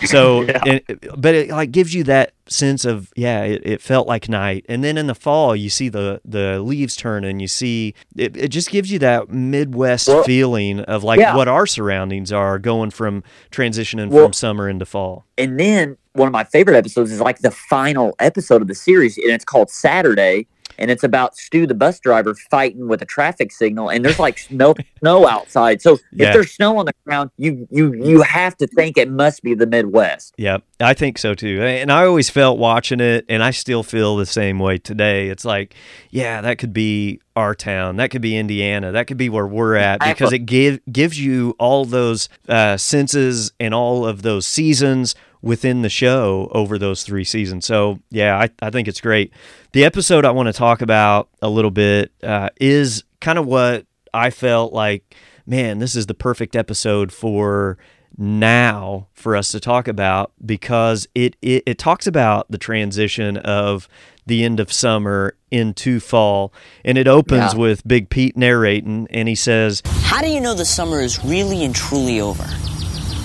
So, 0.05 0.45
it, 0.47 0.85
but 1.19 1.35
it 1.35 1.49
like 1.49 1.71
gives 1.71 1.93
you 1.93 2.03
that 2.05 2.33
sense 2.47 2.85
of 2.85 3.11
yeah, 3.15 3.43
it, 3.43 3.61
it 3.65 3.81
felt 3.81 4.07
like 4.07 4.29
night, 4.29 4.65
and 4.69 4.83
then 4.83 4.97
in 4.97 5.07
the 5.07 5.15
fall 5.15 5.55
you 5.55 5.69
see 5.69 5.89
the 5.89 6.21
the 6.25 6.59
leaves 6.59 6.95
turn, 6.95 7.23
and 7.23 7.41
you 7.41 7.47
see 7.47 7.93
it. 8.15 8.35
It 8.35 8.49
just 8.49 8.69
gives 8.69 8.91
you 8.91 8.99
that 8.99 9.29
Midwest 9.29 10.07
Well, 10.07 10.23
feeling 10.23 10.81
of 10.81 11.03
like 11.03 11.19
yeah. 11.19 11.35
what 11.35 11.47
our 11.47 11.65
surroundings 11.65 12.31
are 12.31 12.59
going 12.59 12.91
from 12.91 13.23
transitioning 13.51 14.09
Well- 14.09 14.25
from 14.25 14.33
summer 14.33 14.69
into 14.69 14.85
fall. 14.85 15.25
And 15.37 15.59
then 15.59 15.97
one 16.13 16.27
of 16.27 16.31
my 16.33 16.43
favorite 16.45 16.75
episodes 16.77 17.11
is 17.11 17.19
like 17.19 17.39
the 17.39 17.51
final 17.51 18.15
episode 18.19 18.61
of 18.61 18.67
the 18.67 18.75
series, 18.75 19.17
and 19.17 19.31
it's 19.31 19.45
called 19.45 19.69
Saturday. 19.69 20.47
And 20.77 20.91
it's 20.91 21.03
about 21.03 21.35
Stu, 21.37 21.65
the 21.67 21.73
bus 21.73 21.99
driver, 21.99 22.35
fighting 22.51 22.87
with 22.87 23.01
a 23.01 23.05
traffic 23.05 23.51
signal, 23.51 23.89
and 23.89 24.03
there's 24.03 24.19
like 24.19 24.37
snow, 24.37 24.75
snow 24.99 25.27
outside. 25.27 25.81
So 25.81 25.99
Yeah. 26.11 26.27
if 26.27 26.33
there's 26.33 26.51
snow 26.51 26.77
on 26.77 26.85
the 26.85 26.93
ground, 27.05 27.31
you 27.37 27.67
you 27.71 27.93
you 27.93 28.21
have 28.21 28.57
to 28.57 28.67
think 28.67 28.97
it 28.97 29.09
must 29.09 29.43
be 29.43 29.53
the 29.53 29.67
Midwest. 29.67 30.33
Yeah, 30.37 30.57
I 30.79 30.93
think 30.93 31.17
so 31.17 31.33
too. 31.33 31.61
And 31.61 31.91
I 31.91 32.05
always 32.05 32.29
felt 32.29 32.57
watching 32.59 32.99
it, 32.99 33.25
and 33.29 33.43
I 33.43 33.51
still 33.51 33.83
feel 33.83 34.15
the 34.17 34.25
same 34.25 34.59
way 34.59 34.77
today. 34.77 35.29
It's 35.29 35.45
like, 35.45 35.75
yeah, 36.09 36.41
that 36.41 36.57
could 36.57 36.73
be 36.73 37.19
our 37.35 37.53
town, 37.53 37.97
that 37.97 38.11
could 38.11 38.21
be 38.21 38.37
Indiana, 38.37 38.93
that 38.93 39.07
could 39.07 39.17
be 39.17 39.27
where 39.27 39.45
we're 39.45 39.75
at, 39.75 39.99
because 39.99 40.31
it 40.31 40.39
give 40.45 40.79
gives 40.91 41.19
you 41.19 41.53
all 41.59 41.83
those 41.83 42.29
uh, 42.47 42.77
senses 42.77 43.51
and 43.59 43.73
all 43.73 44.05
of 44.05 44.21
those 44.21 44.47
seasons 44.47 45.15
within 45.41 45.81
the 45.81 45.89
show 45.89 46.49
over 46.51 46.77
those 46.77 47.03
three 47.03 47.23
seasons. 47.23 47.65
So 47.65 47.99
yeah, 48.09 48.37
I, 48.39 48.49
I 48.65 48.69
think 48.69 48.87
it's 48.87 49.01
great. 49.01 49.31
The 49.73 49.83
episode 49.85 50.25
I 50.25 50.31
want 50.31 50.47
to 50.47 50.53
talk 50.53 50.81
about 50.81 51.29
a 51.41 51.49
little 51.49 51.71
bit 51.71 52.11
uh, 52.23 52.49
is 52.59 53.03
kind 53.21 53.37
of 53.39 53.45
what 53.45 53.85
I 54.13 54.29
felt 54.29 54.73
like. 54.73 55.15
Man, 55.47 55.77
this 55.79 55.95
is 55.95 56.07
the 56.07 56.13
perfect 56.15 56.55
episode 56.55 57.11
for 57.11 57.77
now 58.17 59.07
for 59.13 59.35
us 59.35 59.51
to 59.51 59.59
talk 59.59 59.87
about 59.87 60.31
because 60.45 61.05
it, 61.13 61.35
it 61.41 61.63
it 61.65 61.77
talks 61.77 62.07
about 62.07 62.49
the 62.49 62.57
transition 62.57 63.37
of 63.37 63.87
the 64.25 64.43
end 64.43 64.59
of 64.59 64.71
summer 64.71 65.35
into 65.51 65.99
fall 65.99 66.53
and 66.83 66.97
it 66.97 67.07
opens 67.07 67.53
Yeah. 67.53 67.59
with 67.59 67.87
Big 67.87 68.09
Pete 68.09 68.37
narrating 68.37 69.05
and 69.09 69.27
he 69.27 69.35
says 69.35 69.81
How 69.85 70.21
do 70.21 70.29
you 70.29 70.39
know 70.39 70.53
the 70.53 70.65
summer 70.65 71.01
is 71.01 71.23
really 71.25 71.63
and 71.65 71.75
truly 71.75 72.21
over? 72.21 72.45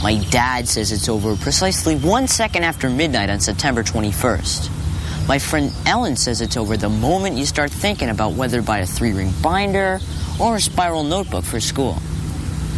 My 0.03 0.17
dad 0.31 0.67
says 0.67 0.93
it's 0.93 1.11
over 1.11 1.37
precisely 1.37 1.95
one 1.95 2.27
second 2.27 2.65
after 2.65 2.89
midnight 2.89 3.29
on 3.29 3.39
September 3.39 3.83
21st. 3.83 5.29
My 5.29 5.39
friend 5.39 5.71
Ellen 5.85 6.17
says 6.17 6.41
it's 6.41 6.57
over 6.57 6.79
the 6.79 6.89
moment 6.89 7.37
you 7.37 7.45
start 7.45 7.71
thinking 7.71 8.09
about 8.09 8.33
whether 8.33 8.57
to 8.61 8.63
buy 8.63 8.79
a 8.79 8.87
three 8.87 9.13
ring 9.13 9.31
binder 9.43 10.01
or 10.41 10.57
a 10.57 10.61
spiral 10.61 11.05
notebook 11.05 11.45
for 11.45 11.61
school. 11.61 11.99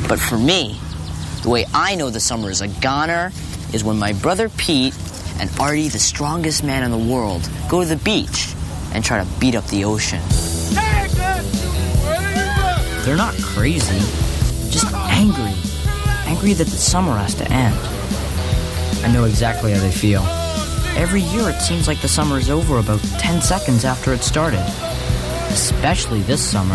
But 0.08 0.18
for 0.18 0.36
me, 0.36 0.76
the 1.42 1.48
way 1.48 1.64
I 1.72 1.94
know 1.94 2.10
the 2.10 2.18
summer 2.18 2.50
is 2.50 2.60
a 2.60 2.66
goner 2.66 3.30
is 3.72 3.84
when 3.84 4.00
my 4.00 4.14
brother 4.14 4.48
Pete 4.48 4.94
and 5.38 5.48
Artie, 5.60 5.88
the 5.88 6.00
strongest 6.00 6.64
man 6.64 6.82
in 6.82 6.90
the 6.90 7.12
world, 7.12 7.48
go 7.68 7.82
to 7.82 7.88
the 7.88 8.02
beach 8.04 8.52
and 8.94 9.04
try 9.04 9.22
to 9.22 9.30
beat 9.38 9.54
up 9.54 9.66
the 9.68 9.84
ocean. 9.84 10.20
They're 13.04 13.16
not 13.16 13.34
crazy, 13.36 13.98
just 14.70 14.92
angry. 14.92 15.71
Angry 16.42 16.54
that 16.54 16.66
the 16.66 16.76
summer 16.76 17.16
has 17.18 17.36
to 17.36 17.48
end. 17.52 17.76
I 19.04 19.12
know 19.12 19.26
exactly 19.26 19.70
how 19.70 19.78
they 19.78 19.92
feel. 19.92 20.22
Every 21.00 21.20
year 21.20 21.48
it 21.48 21.60
seems 21.60 21.86
like 21.86 22.00
the 22.00 22.08
summer 22.08 22.36
is 22.36 22.50
over 22.50 22.78
about 22.78 22.98
10 23.20 23.40
seconds 23.40 23.84
after 23.84 24.12
it 24.12 24.24
started. 24.24 24.58
Especially 25.50 26.20
this 26.22 26.44
summer. 26.44 26.74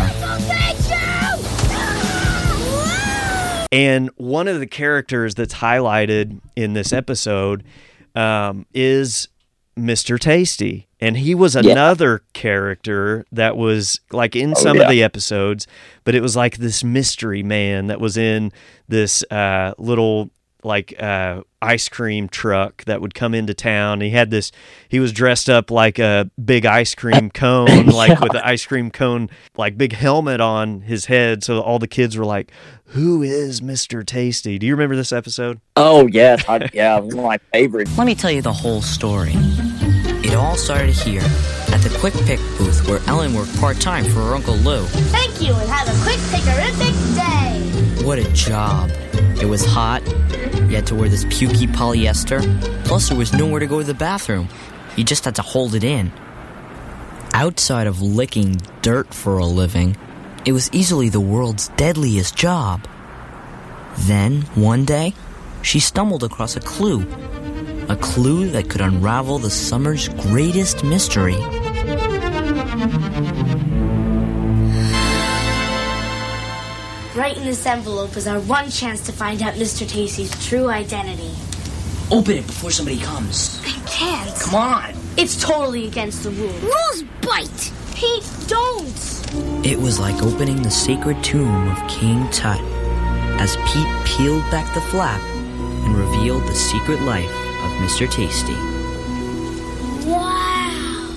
And 3.73 4.09
one 4.15 4.47
of 4.47 4.61
the 4.61 4.67
characters 4.67 5.35
that's 5.35 5.55
highlighted 5.55 6.39
in 6.55 6.71
this 6.71 6.93
episode 6.93 7.65
um, 8.15 8.65
is 8.73 9.27
Mr. 9.77 10.19
Tasty. 10.19 10.87
And 10.99 11.17
he 11.17 11.35
was 11.35 11.55
Yeah. 11.55 11.71
another 11.71 12.23
character 12.33 13.25
that 13.31 13.55
was 13.55 13.99
like 14.11 14.35
in 14.35 14.51
Oh, 14.51 14.53
some 14.59 14.77
yeah. 14.77 14.83
of 14.83 14.89
the 14.89 15.03
episodes, 15.03 15.67
but 16.03 16.15
it 16.15 16.21
was 16.21 16.35
like 16.35 16.57
this 16.57 16.83
mystery 16.83 17.43
man 17.43 17.87
that 17.87 17.99
was 18.01 18.17
in 18.17 18.51
this 18.87 19.23
uh, 19.31 19.73
little 19.77 20.29
like 20.63 21.01
uh, 21.01 21.41
ice 21.61 21.87
cream 21.87 22.27
truck 22.27 22.83
that 22.85 22.99
would 22.99 23.13
come 23.13 23.33
into 23.35 23.53
town. 23.53 24.01
He 24.01 24.09
had 24.09 24.31
this, 24.31 24.51
he 24.89 24.99
was 24.99 25.13
dressed 25.13 25.49
up 25.49 25.69
like 25.69 25.99
a 25.99 26.29
big 26.43 26.65
ice 26.65 26.95
cream 26.95 27.29
cone, 27.33 27.85
like 27.85 28.09
Yeah. 28.09 28.19
with 28.23 28.33
an 28.33 28.41
ice 28.43 28.65
cream 28.65 28.89
cone, 28.89 29.29
like 29.55 29.77
big 29.77 29.93
helmet 29.93 30.41
on 30.41 30.81
his 30.81 31.05
head. 31.05 31.43
So 31.43 31.61
all 31.61 31.77
the 31.79 31.87
kids 31.87 32.17
were 32.17 32.25
like, 32.25 32.51
who 32.87 33.21
is 33.21 33.61
Mr. 33.61 34.03
Tasty? 34.05 34.57
Do 34.57 34.65
you 34.65 34.73
remember 34.73 34.95
this 34.95 35.11
episode? 35.13 35.61
Oh 35.75 36.07
yes, 36.07 36.43
I, 36.49 36.67
yeah, 36.73 36.99
one 36.99 37.19
of 37.19 37.23
my 37.23 37.37
favorites. 37.53 37.95
Let 37.97 38.07
me 38.07 38.15
tell 38.15 38.31
you 38.31 38.41
the 38.41 38.51
whole 38.51 38.81
story. 38.81 39.35
It 40.27 40.33
all 40.33 40.57
started 40.57 40.89
here, 40.89 41.21
at 41.71 41.79
the 41.79 41.95
Quick 41.99 42.13
Pick 42.25 42.39
booth 42.57 42.85
where 42.85 42.99
Ellen 43.07 43.33
worked 43.33 43.57
part 43.61 43.79
time 43.79 44.03
for 44.03 44.19
her 44.19 44.35
Uncle 44.35 44.55
Lou. 44.55 44.83
Thank 44.85 45.41
you 45.41 45.53
and 45.53 45.69
have 45.69 45.87
a 45.87 46.03
quick 46.03 46.19
pickerific 46.29 47.15
day. 47.15 48.05
What 48.05 48.19
a 48.19 48.29
job. 48.33 48.89
It 49.41 49.45
was 49.45 49.63
hot. 49.65 50.05
You 50.05 50.75
had 50.75 50.85
to 50.87 50.95
wear 50.95 51.07
this 51.07 51.23
pukey 51.25 51.65
polyester. 51.67 52.41
Plus, 52.83 53.07
there 53.07 53.17
was 53.17 53.31
nowhere 53.31 53.61
to 53.61 53.67
go 53.67 53.79
to 53.79 53.85
the 53.85 53.93
bathroom. 53.93 54.49
You 54.97 55.05
just 55.05 55.23
had 55.23 55.35
to 55.35 55.41
hold 55.41 55.75
it 55.75 55.85
in. 55.85 56.11
Outside 57.33 57.87
of 57.87 58.01
licking 58.01 58.57
dirt 58.81 59.13
for 59.13 59.37
a 59.37 59.45
living, 59.45 59.95
it 60.45 60.51
was 60.51 60.69
easily 60.73 61.07
the 61.07 61.21
world's 61.21 61.69
deadliest 61.77 62.35
job. 62.35 62.85
Then, 63.99 64.41
one 64.55 64.83
day, 64.83 65.13
she 65.61 65.79
stumbled 65.79 66.25
across 66.25 66.57
a 66.57 66.59
clue. 66.59 67.05
A 67.89 67.95
clue 67.95 68.49
that 68.49 68.69
could 68.69 68.81
unravel 68.81 69.39
the 69.39 69.49
summer's 69.49 70.09
greatest 70.09 70.83
mystery. 70.83 71.37
Right 77.15 77.37
in 77.37 77.45
this 77.45 77.65
envelope 77.65 78.17
is 78.17 78.27
our 78.27 78.41
one 78.41 78.69
chance 78.69 79.05
to 79.05 79.13
find 79.13 79.41
out 79.41 79.53
Mr. 79.53 79.87
Tasty's 79.87 80.31
true 80.45 80.67
identity. 80.67 81.31
Open 82.11 82.35
it 82.35 82.45
before 82.45 82.71
somebody 82.71 82.99
comes. 82.99 83.61
I 83.65 83.79
can't. 83.87 84.37
Come 84.41 84.55
on. 84.55 84.93
It's 85.15 85.41
totally 85.41 85.87
against 85.87 86.23
the 86.23 86.31
rules. 86.31 86.61
Rules 86.61 87.03
bite. 87.21 87.71
Pete, 87.95 88.29
don't. 88.47 89.65
It 89.65 89.79
was 89.79 89.97
like 89.97 90.21
opening 90.21 90.61
the 90.61 90.71
sacred 90.71 91.23
tomb 91.23 91.69
of 91.69 91.87
King 91.87 92.29
Tut 92.31 92.59
as 93.39 93.55
Pete 93.65 94.05
peeled 94.05 94.43
back 94.51 94.73
the 94.73 94.81
flap 94.81 95.21
and 95.21 95.95
revealed 95.95 96.43
the 96.47 96.55
secret 96.55 97.01
life 97.03 97.46
of 97.63 97.71
Mr. 97.81 98.09
Tasty. 98.09 98.55
Wow. 100.09 101.13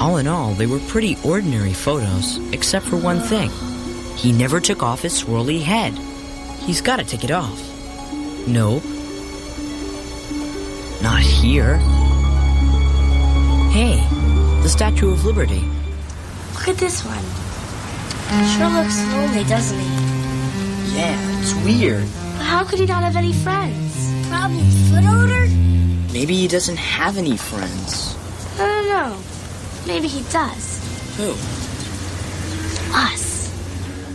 All 0.00 0.16
in 0.18 0.26
all, 0.26 0.54
they 0.54 0.66
were 0.66 0.80
pretty 0.80 1.16
ordinary 1.24 1.72
photos, 1.72 2.38
except 2.52 2.84
for 2.86 2.96
one 2.96 3.20
thing. 3.20 3.50
He 4.16 4.32
never 4.32 4.60
took 4.60 4.82
off 4.82 5.02
his 5.02 5.22
swirly 5.22 5.62
head. 5.62 5.92
He's 6.60 6.80
got 6.80 6.96
to 6.96 7.04
take 7.04 7.24
it 7.24 7.30
off. 7.30 7.60
No. 8.46 8.82
Not 11.02 11.20
here. 11.20 11.76
Hey, 13.70 13.96
the 14.62 14.68
Statue 14.68 15.10
of 15.10 15.24
Liberty. 15.24 15.64
Look 16.54 16.68
at 16.68 16.76
this 16.76 17.04
one. 17.04 17.24
Sure 18.56 18.68
looks 18.70 18.98
lonely, 19.12 19.44
doesn't 19.44 19.78
he? 19.78 20.96
Yeah, 20.96 21.40
it's 21.40 21.54
weird. 21.64 22.04
But 22.36 22.44
how 22.44 22.64
could 22.64 22.78
he 22.78 22.86
not 22.86 23.02
have 23.02 23.16
any 23.16 23.32
friends? 23.32 23.93
Probably 24.34 24.68
foot 24.90 25.04
odor? 25.04 25.46
Maybe 26.12 26.34
he 26.34 26.48
doesn't 26.48 26.76
have 26.76 27.16
any 27.16 27.36
friends. 27.36 28.16
I 28.58 28.66
don't 28.66 28.88
know. 28.88 29.16
Maybe 29.86 30.08
he 30.08 30.22
does. 30.32 30.80
Who? 31.16 31.30
Us. 32.96 33.48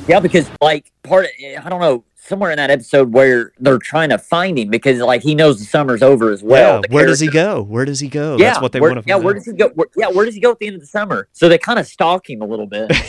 Yeah, 0.09 0.19
because 0.19 0.49
like 0.61 0.91
part 1.03 1.25
of 1.25 1.31
I 1.41 1.69
don't 1.69 1.79
know 1.79 2.03
somewhere 2.29 2.51
in 2.51 2.57
that 2.57 2.69
episode 2.69 3.11
where 3.13 3.51
they're 3.59 3.79
trying 3.79 4.09
to 4.09 4.17
find 4.17 4.57
him 4.57 4.69
because 4.69 4.99
like 4.99 5.21
he 5.23 5.35
knows 5.35 5.59
the 5.59 5.65
summer's 5.65 6.01
over 6.03 6.31
as 6.31 6.41
well. 6.43 6.81
yeah, 6.89 6.93
where 6.93 7.05
does 7.05 7.19
he 7.19 7.27
go? 7.27 7.61
Where 7.61 7.83
does 7.85 7.99
he 7.99 8.07
go? 8.07 8.37
Yeah, 8.37 8.49
That's 8.51 8.61
what 8.61 8.71
they 8.71 8.79
where, 8.79 8.91
want 8.91 9.03
to 9.03 9.09
Yeah, 9.09 9.15
find 9.15 9.25
where 9.25 9.33
does 9.33 9.45
he 9.45 9.53
go? 9.53 9.69
Where, 9.69 9.87
yeah, 9.97 10.07
where 10.07 10.25
does 10.25 10.35
he 10.35 10.39
go 10.41 10.51
at 10.51 10.59
the 10.59 10.67
end 10.67 10.75
of 10.75 10.81
the 10.81 10.87
summer? 10.87 11.27
So 11.33 11.49
they 11.49 11.57
kind 11.57 11.79
of 11.79 11.87
stalk 11.87 12.29
him 12.29 12.41
a 12.41 12.45
little 12.45 12.67
bit. 12.67 12.91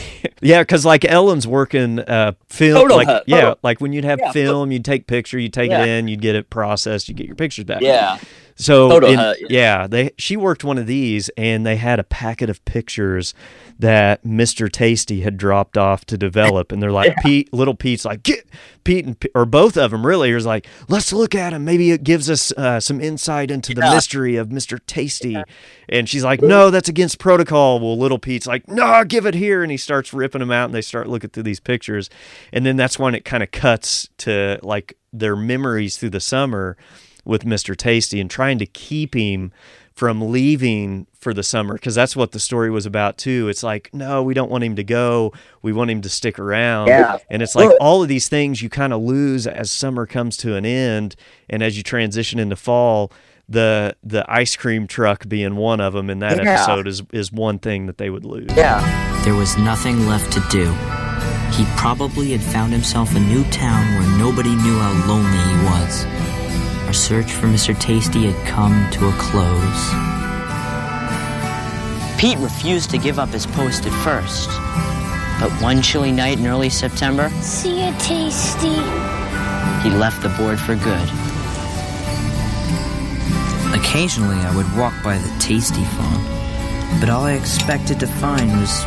Yeah, 0.43 0.63
because 0.63 0.87
like 0.87 1.05
Ellen's 1.05 1.47
working 1.47 1.99
uh, 1.99 2.33
film, 2.49 2.89
like 2.89 3.07
hut, 3.09 3.25
yeah, 3.27 3.55
like 3.63 3.79
when 3.83 3.93
you'd 3.93 4.05
have 4.07 4.19
Yeah, 4.19 4.33
film, 4.33 4.73
you'd 4.73 4.87
take 4.87 5.07
picture, 5.07 5.39
you 5.39 5.51
take 5.51 5.71
Yeah. 5.71 5.83
it 5.83 5.87
in, 5.89 6.09
you'd 6.09 6.23
get 6.23 6.35
it 6.35 6.49
processed, 6.49 7.11
you 7.11 7.15
get 7.15 7.27
your 7.27 7.37
pictures 7.37 7.67
back. 7.67 7.83
Yeah. 7.83 8.17
So 8.61 8.99
in- 8.99 9.19
hut, 9.19 9.39
yeah, 9.49 9.87
they 9.87 10.11
she 10.19 10.37
worked 10.37 10.65
one 10.65 10.77
of 10.77 10.87
these, 10.87 11.31
and 11.37 11.65
they 11.65 11.77
had 11.77 11.99
a 11.99 12.05
packet 12.05 12.51
of 12.51 12.63
pictures 12.65 13.33
that 13.79 14.23
Mister 14.25 14.69
Tasty 14.69 15.23
had 15.23 15.39
dropped 15.39 15.79
off 15.79 16.05
to 16.07 16.19
develop, 16.19 16.71
and 16.71 16.83
they're 16.83 16.93
like, 16.93 17.17
Pete, 17.23 17.53
little 17.55 17.75
Pete's 17.75 18.05
like, 18.05 18.23
get 18.23 18.47
Pete 18.85 19.07
and 19.07 19.17
or 19.35 19.47
both 19.47 19.79
of 19.79 19.91
them 19.91 20.05
really 20.07 20.31
is 20.31 20.45
like, 20.45 20.67
let's 20.89 21.11
look 21.13 21.35
at 21.35 21.55
him. 21.55 21.65
Maybe 21.65 21.91
it 21.91 22.05
gives 22.05 22.29
us 22.29 22.53
uh, 22.53 22.81
some 22.81 23.01
insight 23.01 23.51
into 23.51 23.73
the 23.75 23.81
mystery 23.81 24.37
of 24.37 24.53
Mister 24.53 24.79
Tasty. 24.79 25.43
And 25.89 26.09
she's 26.09 26.23
like, 26.23 26.43
no, 26.43 26.71
that's 26.71 26.89
against 26.89 27.19
protocol. 27.19 27.81
Well, 27.81 27.99
little 27.99 28.19
Pete's 28.19 28.47
like, 28.47 28.69
no, 28.69 29.05
give 29.05 29.27
it 29.27 29.35
here. 29.35 29.63
And 29.63 29.71
he 29.71 29.77
starts 29.77 30.13
ripping 30.13 30.39
them 30.41 30.53
out 30.53 30.67
and 30.67 30.75
they 30.75 30.83
start 30.83 31.09
looking 31.09 31.31
through 31.31 31.43
these 31.45 31.61
pictures. 31.61 32.09
And 32.53 32.65
then 32.65 32.77
that's 32.77 32.99
when 32.99 33.15
it 33.15 33.25
kind 33.25 33.43
of 33.43 33.51
cuts 33.51 34.09
to 34.19 34.61
like 34.63 34.97
their 35.13 35.35
memories 35.35 35.97
through 35.97 36.11
the 36.11 36.21
summer 36.21 36.77
with 37.25 37.45
Mr. 37.45 37.77
Tasty 37.77 38.21
and 38.21 38.31
trying 38.31 38.59
to 38.59 38.67
keep 38.67 39.15
him 39.15 39.53
from 39.95 40.31
leaving 40.33 41.07
for 41.19 41.35
the 41.35 41.43
summer 41.43 41.75
because 41.75 41.95
that's 41.95 42.17
what 42.17 42.33
the 42.33 42.41
story 42.41 42.71
was 42.71 42.87
about 42.87 43.19
too. 43.19 43.49
It's 43.49 43.63
like, 43.63 43.91
no, 43.93 44.23
we 44.23 44.33
don't 44.33 44.51
want 44.51 44.65
him 44.65 44.77
to 44.77 44.85
go. 44.85 45.33
We 45.61 45.73
want 45.73 45.91
him 45.91 46.01
to 46.01 46.09
stick 46.09 46.39
around. 46.39 46.87
Yeah. 46.89 47.19
And 47.29 47.43
it's 47.43 47.55
like 47.55 47.71
all 47.81 48.03
of 48.03 48.09
these 48.09 48.29
things 48.29 48.63
you 48.63 48.71
kind 48.71 48.93
of 48.95 49.03
lose 49.03 49.47
as 49.47 49.71
summer 49.71 50.07
comes 50.07 50.39
to 50.39 50.55
an 50.57 50.65
end 50.65 51.17
and 51.51 51.63
as 51.63 51.77
you 51.77 51.83
transition 51.83 52.39
into 52.39 52.57
fall. 52.57 53.13
The 53.49 53.97
the 54.05 54.25
ice 54.31 54.55
cream 54.55 54.87
truck 54.87 55.29
being 55.29 55.57
one 55.57 55.81
of 55.81 55.93
them 55.93 56.09
in 56.09 56.21
that 56.21 56.37
Yeah. 56.43 56.53
episode 56.53 56.87
is 56.87 57.03
is 57.13 57.33
one 57.33 57.59
thing 57.59 57.87
that 57.87 57.99
they 57.99 58.09
would 58.09 58.25
lose. 58.25 58.49
Yeah. 58.57 58.81
There 59.25 59.35
was 59.35 59.59
nothing 59.59 60.07
left 60.07 60.33
to 60.35 60.41
do. 60.51 60.67
He 61.51 61.67
probably 61.77 62.31
had 62.31 62.41
found 62.41 62.73
himself 62.73 63.15
a 63.17 63.19
new 63.21 63.43
town 63.51 63.85
where 63.99 64.19
nobody 64.19 64.51
knew 64.55 64.79
how 64.79 64.93
lonely 65.09 65.37
he 65.37 65.65
was. 65.67 66.05
Our 66.91 66.95
search 66.95 67.31
for 67.31 67.47
Mr. 67.47 67.79
Tasty 67.79 68.27
had 68.29 68.49
come 68.49 68.91
to 68.91 69.07
a 69.07 69.13
close. 69.13 69.91
Pete 72.21 72.37
refused 72.39 72.91
to 72.91 72.99
give 72.99 73.17
up 73.17 73.29
his 73.29 73.47
post 73.47 73.87
at 73.87 73.93
first. 74.03 74.49
But 75.39 75.53
one 75.63 75.83
chilly 75.83 76.11
night 76.11 76.41
in 76.41 76.49
early 76.49 76.69
September, 76.69 77.31
See 77.43 77.87
you, 77.87 77.95
Tasty. 78.01 78.75
he 79.85 79.91
left 79.97 80.21
the 80.21 80.35
board 80.37 80.59
for 80.59 80.75
good. 80.75 81.09
Occasionally, 83.73 84.39
I 84.39 84.53
would 84.57 84.77
walk 84.77 85.01
by 85.05 85.17
the 85.17 85.39
Tasty 85.39 85.85
phone, 85.85 86.99
but 86.99 87.09
all 87.09 87.23
I 87.23 87.35
expected 87.35 88.01
to 88.01 88.09
find 88.09 88.51
was 88.51 88.85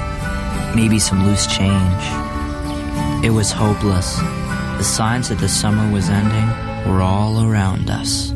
maybe 0.76 1.00
some 1.00 1.26
loose 1.26 1.48
change. 1.48 2.04
It 3.24 3.32
was 3.32 3.54
hopeless. 3.54 4.18
The 4.78 4.84
signs 4.84 5.30
that 5.30 5.40
the 5.40 5.48
summer 5.48 5.90
was 5.90 6.10
ending 6.10 6.73
were 6.86 7.02
all 7.02 7.46
around 7.46 7.90
us. 7.90 8.32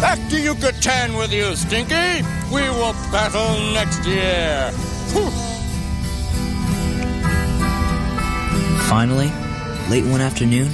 Back 0.00 0.18
to 0.30 0.40
Yucatan 0.40 1.16
with 1.16 1.32
you, 1.32 1.56
Stinky. 1.56 2.22
We 2.52 2.62
will 2.62 2.92
battle 3.10 3.72
next 3.72 4.06
year. 4.06 4.70
Whew. 5.12 5.30
Finally, 8.88 9.32
late 9.90 10.04
one 10.04 10.20
afternoon, 10.20 10.70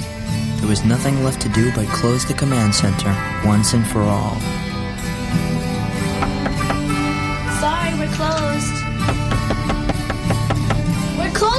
there 0.57 0.67
was 0.67 0.83
nothing 0.85 1.23
left 1.23 1.41
to 1.41 1.49
do 1.49 1.73
but 1.73 1.87
close 1.87 2.25
the 2.25 2.33
command 2.33 2.75
center 2.75 3.09
once 3.45 3.73
and 3.73 3.87
for 3.87 4.01
all. 4.01 4.39
Sorry, 7.59 7.93
we're 7.97 8.13
closed. 8.13 8.90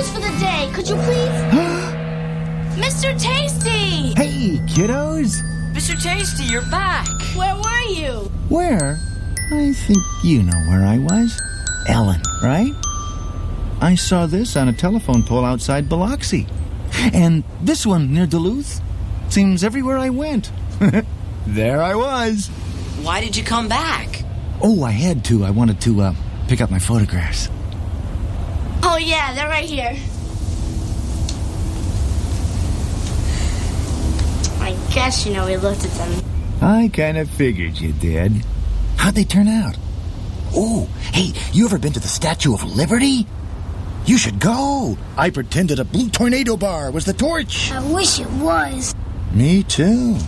We're 0.03 0.09
closed 0.09 0.15
for 0.15 0.33
the 0.33 0.39
day. 0.41 0.71
Could 0.75 0.89
you 0.89 0.97
please? 0.97 1.29
Mr. 2.77 3.21
Tasty! 3.21 4.15
Hey, 4.15 4.59
kiddos! 4.67 5.43
Mr. 5.75 6.01
Tasty, 6.03 6.45
you're 6.45 6.69
back! 6.71 7.07
Where 7.37 7.55
were 7.55 7.81
you? 7.89 8.31
Where? 8.49 8.99
I 9.53 9.73
think 9.73 9.99
you 10.25 10.43
know 10.43 10.59
where 10.69 10.85
I 10.85 10.99
was. 10.99 11.41
Ellen, 11.87 12.21
right? 12.43 12.73
I 13.81 13.95
saw 13.95 14.27
this 14.27 14.57
on 14.57 14.69
a 14.69 14.73
telephone 14.73 15.23
pole 15.23 15.45
outside 15.45 15.89
Biloxi. 15.89 16.49
And 17.13 17.45
this 17.61 17.87
one 17.87 18.13
near 18.13 18.27
Duluth. 18.27 18.81
Seems 19.29 19.63
everywhere 19.63 19.99
I 19.99 20.11
went. 20.11 20.51
there 21.47 21.81
I 21.81 21.95
was. 21.95 22.49
Why 23.03 23.21
did 23.21 23.37
you 23.37 23.45
come 23.45 23.69
back? 23.69 24.25
Oh, 24.63 24.83
I 24.83 24.91
had 24.91 25.25
to. 25.27 25.45
I 25.45 25.51
wanted 25.51 25.81
to 25.83 26.01
uh, 26.01 26.15
pick 26.49 26.61
up 26.61 26.73
my 26.73 26.81
photographs. 26.81 27.49
Oh, 28.95 28.99
yeah, 28.99 29.33
they're 29.33 29.49
right 29.49 29.65
here. 29.65 29.97
I 34.61 34.77
guess 34.93 35.25
you 35.25 35.33
know 35.33 35.47
we 35.47 35.57
looked 35.57 35.87
at 35.87 35.91
them. 35.93 36.23
I 36.61 36.91
kind 36.93 37.17
of 37.17 37.31
figured 37.31 37.81
you 37.81 37.93
did. 37.95 38.45
How'd 38.99 39.15
they 39.15 39.25
turn 39.25 39.49
out? 39.49 39.79
Oh, 40.55 40.91
hey, 41.11 41.33
you 41.55 41.65
ever 41.65 41.79
been 41.79 41.95
to 41.95 42.01
the 42.01 42.07
Statue 42.07 42.53
of 42.53 42.65
Liberty? 42.65 43.27
You 44.05 44.19
should 44.19 44.39
go. 44.39 44.99
I 45.17 45.31
pretended 45.31 45.79
a 45.79 45.85
blue 45.85 46.11
tornado 46.11 46.59
bar 46.59 46.91
was 46.91 47.07
the 47.07 47.15
torch. 47.15 47.73
I 47.73 47.83
wish 47.95 48.21
it 48.21 48.31
was. 48.33 48.95
Me 49.33 49.63
too. 49.63 50.19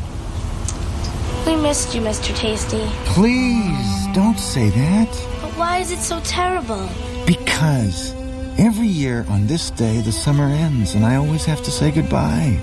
We 1.47 1.55
missed 1.57 1.95
you, 1.95 2.01
Mr. 2.01 2.35
Tasty. 2.35 2.83
Please, 3.13 4.07
don't 4.15 4.39
say 4.39 4.71
that. 4.71 5.11
But 5.43 5.51
why 5.59 5.81
is 5.81 5.91
it 5.91 5.99
so 5.99 6.19
terrible? 6.21 6.89
Because 7.27 8.15
every 8.59 8.87
year 8.87 9.25
on 9.29 9.47
this 9.47 9.71
day, 9.71 10.01
the 10.01 10.13
summer 10.13 10.47
ends, 10.47 10.95
and 10.95 11.05
I 11.05 11.17
always 11.17 11.45
have 11.45 11.63
to 11.65 11.71
say 11.71 11.91
goodbye. 11.91 12.59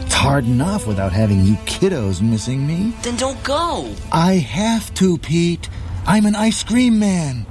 It's 0.00 0.14
hard 0.14 0.44
enough 0.44 0.86
without 0.86 1.12
having 1.12 1.44
you 1.44 1.54
kiddos 1.64 2.20
missing 2.20 2.66
me. 2.66 2.92
Then 3.02 3.16
don't 3.16 3.42
go! 3.42 3.94
I 4.12 4.34
have 4.34 4.92
to, 4.94 5.18
Pete. 5.18 5.68
I'm 6.06 6.26
an 6.26 6.34
ice 6.34 6.62
cream 6.62 6.98
man. 6.98 7.46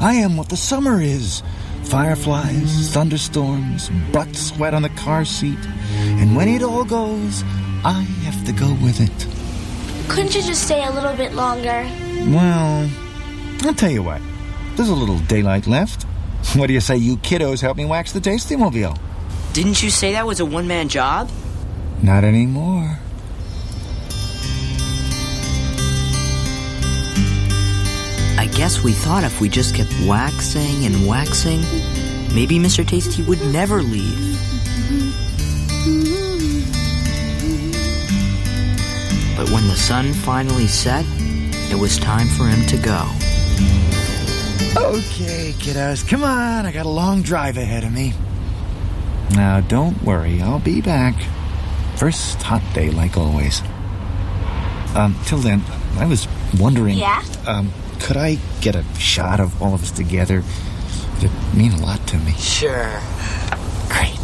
I 0.00 0.14
am 0.14 0.36
what 0.36 0.48
the 0.48 0.56
summer 0.56 1.00
is. 1.00 1.42
Fireflies, 1.84 2.92
thunderstorms, 2.92 3.90
butt 4.12 4.34
sweat 4.34 4.74
on 4.74 4.82
the 4.82 4.88
car 4.90 5.24
seat. 5.24 5.58
And 6.20 6.34
when 6.36 6.48
it 6.48 6.62
all 6.62 6.84
goes, 6.84 7.42
I 7.84 8.00
have 8.24 8.44
to 8.46 8.52
go 8.52 8.72
with 8.82 9.00
it. 9.00 10.08
Couldn't 10.08 10.34
you 10.34 10.42
just 10.42 10.64
stay 10.64 10.84
a 10.84 10.90
little 10.90 11.14
bit 11.14 11.34
longer? 11.34 11.88
Well, 12.28 12.90
I'll 13.62 13.74
tell 13.74 13.90
you 13.90 14.02
what. 14.02 14.20
There's 14.76 14.88
a 14.88 14.94
little 14.94 15.18
daylight 15.20 15.66
left. 15.66 16.06
What 16.54 16.68
do 16.68 16.72
you 16.72 16.80
say 16.80 16.96
you 16.96 17.16
kiddos 17.18 17.60
help 17.60 17.76
me 17.76 17.84
wax 17.84 18.12
the 18.12 18.20
tasty 18.20 18.56
mobile? 18.56 18.96
Didn't 19.52 19.82
you 19.82 19.90
say 19.90 20.12
that 20.12 20.26
was 20.26 20.40
a 20.40 20.44
one 20.46 20.66
man 20.66 20.88
job? 20.88 21.30
Not 22.02 22.24
anymore. 22.24 22.98
I 28.38 28.46
guess 28.54 28.82
we 28.82 28.92
thought 28.92 29.24
if 29.24 29.40
we 29.40 29.48
just 29.48 29.74
kept 29.74 29.92
waxing 30.06 30.84
and 30.86 31.06
waxing, 31.06 31.60
maybe 32.34 32.58
Mr. 32.58 32.86
Tasty 32.86 33.22
would 33.22 33.40
never 33.52 33.82
leave. 33.82 34.36
But 39.36 39.50
when 39.50 39.66
the 39.68 39.76
sun 39.76 40.12
finally 40.12 40.66
set, 40.66 41.04
it 41.70 41.78
was 41.78 41.98
time 41.98 42.28
for 42.28 42.44
him 42.44 42.64
to 42.68 42.76
go. 42.78 43.06
Okay, 44.76 45.52
kiddos, 45.58 46.08
come 46.08 46.24
on. 46.24 46.66
I 46.66 46.72
got 46.72 46.86
a 46.86 46.90
long 46.90 47.22
drive 47.22 47.56
ahead 47.56 47.84
of 47.84 47.92
me. 47.92 48.14
Now, 49.34 49.60
don't 49.60 50.02
worry, 50.02 50.40
I'll 50.40 50.58
be 50.60 50.80
back. 50.80 51.14
First 51.96 52.42
hot 52.42 52.62
day, 52.74 52.90
like 52.90 53.16
always. 53.16 53.62
Um, 54.94 55.18
till 55.26 55.38
then, 55.38 55.62
I 55.98 56.06
was 56.06 56.26
wondering. 56.58 56.98
Yeah? 56.98 57.22
Um, 57.46 57.72
could 58.00 58.16
I 58.16 58.38
get 58.60 58.74
a 58.76 58.84
shot 58.98 59.40
of 59.40 59.60
all 59.60 59.74
of 59.74 59.82
us 59.82 59.90
together? 59.90 60.42
It'd 61.18 61.30
mean 61.54 61.72
a 61.72 61.80
lot 61.82 62.06
to 62.08 62.18
me. 62.18 62.32
Sure. 62.32 63.00
Great. 63.88 64.18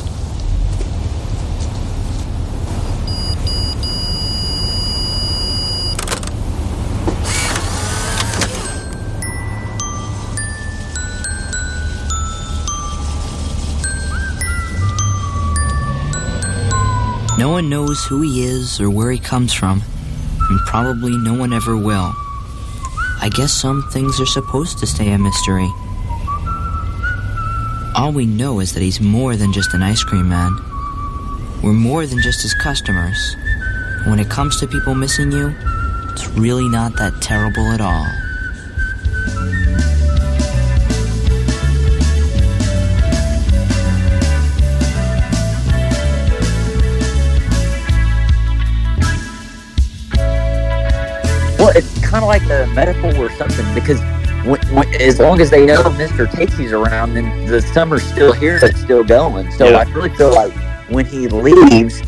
One 17.53 17.68
knows 17.68 18.03
who 18.07 18.22
he 18.22 18.44
is 18.44 18.80
or 18.80 18.88
where 18.88 19.11
he 19.11 19.18
comes 19.18 19.53
from, 19.53 19.82
and 20.48 20.61
probably 20.61 21.14
no 21.18 21.34
one 21.34 21.53
ever 21.53 21.76
will. 21.76 22.14
I 23.20 23.30
guess 23.30 23.53
some 23.53 23.82
things 23.90 24.18
are 24.18 24.26
supposed 24.26 24.78
to 24.78 24.86
stay 24.86 25.12
a 25.12 25.18
mystery. 25.18 25.68
All 27.94 28.11
we 28.11 28.24
know 28.24 28.61
is 28.61 28.72
that 28.72 28.80
he's 28.80 29.03
more 29.03 29.36
than 29.36 29.53
just 29.53 29.74
an 29.74 29.82
ice 29.82 30.03
cream 30.03 30.30
man. 30.30 30.57
We're 31.62 31.74
more 31.74 32.07
than 32.07 32.22
just 32.22 32.40
his 32.40 32.55
customers. 32.55 33.36
When 34.07 34.18
it 34.18 34.30
comes 34.30 34.59
to 34.61 34.66
people 34.66 34.94
missing 34.94 35.30
you, 35.30 35.55
it's 36.09 36.26
really 36.28 36.70
not 36.70 36.96
that 36.96 37.20
terrible 37.20 37.70
at 37.72 37.82
all. 37.82 38.07
Kind 52.22 52.42
of 52.42 52.48
like 52.48 52.68
a 52.68 52.72
medical 52.72 53.20
or 53.20 53.30
something 53.32 53.66
because 53.74 54.00
when, 54.46 54.60
when, 54.72 55.02
as 55.02 55.18
long 55.18 55.40
as 55.40 55.50
they 55.50 55.66
know 55.66 55.82
Mr. 55.82 56.30
Tasty's 56.30 56.70
around, 56.70 57.14
then 57.14 57.46
the 57.46 57.60
summer's 57.60 58.04
still 58.04 58.32
here, 58.32 58.60
it's 58.62 58.80
still 58.80 59.02
going. 59.02 59.50
So 59.50 59.68
Yeah. 59.68 59.78
I 59.78 59.82
really 59.90 60.10
feel 60.10 60.32
like 60.32 60.52
when 60.88 61.04
he 61.04 61.26
leaves, 61.26 62.00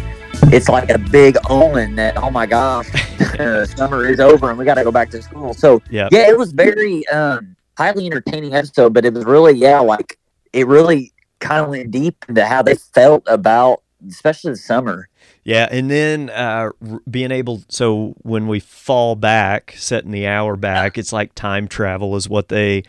it's 0.52 0.68
like 0.68 0.88
a 0.90 0.98
big 0.98 1.36
omen 1.50 1.96
that 1.96 2.16
oh 2.16 2.30
my 2.30 2.46
gosh, 2.46 2.88
uh, 3.40 3.66
summer 3.66 4.06
is 4.06 4.20
over 4.20 4.50
and 4.50 4.56
we 4.56 4.64
got 4.64 4.74
to 4.74 4.84
go 4.84 4.92
back 4.92 5.10
to 5.10 5.20
school. 5.20 5.52
So 5.52 5.82
Yep. 5.90 6.10
yeah, 6.12 6.28
it 6.28 6.38
was 6.38 6.52
very 6.52 7.04
um, 7.08 7.56
highly 7.76 8.06
entertaining 8.06 8.54
episode, 8.54 8.94
but 8.94 9.04
it 9.04 9.12
was 9.12 9.24
really 9.24 9.54
yeah, 9.54 9.80
like 9.80 10.16
it 10.52 10.68
really 10.68 11.12
kind 11.40 11.64
of 11.64 11.70
went 11.70 11.90
deep 11.90 12.24
into 12.28 12.46
how 12.46 12.62
they 12.62 12.76
felt 12.76 13.24
about 13.26 13.82
especially 14.08 14.52
the 14.52 14.58
summer. 14.58 15.08
Yeah, 15.45 15.68
and 15.70 15.90
then 15.90 16.30
uh, 16.30 16.70
being 17.09 17.30
able 17.30 17.62
so 17.68 18.14
when 18.22 18.49
we 18.49 18.61
fall 18.61 19.14
back, 19.14 19.74
setting 19.76 20.11
the 20.11 20.26
hour 20.26 20.57
back, 20.57 20.97
it's 20.97 21.12
like 21.12 21.34
time 21.34 21.68
travel 21.68 22.16
is 22.16 22.28
what 22.28 22.49
they 22.49 22.84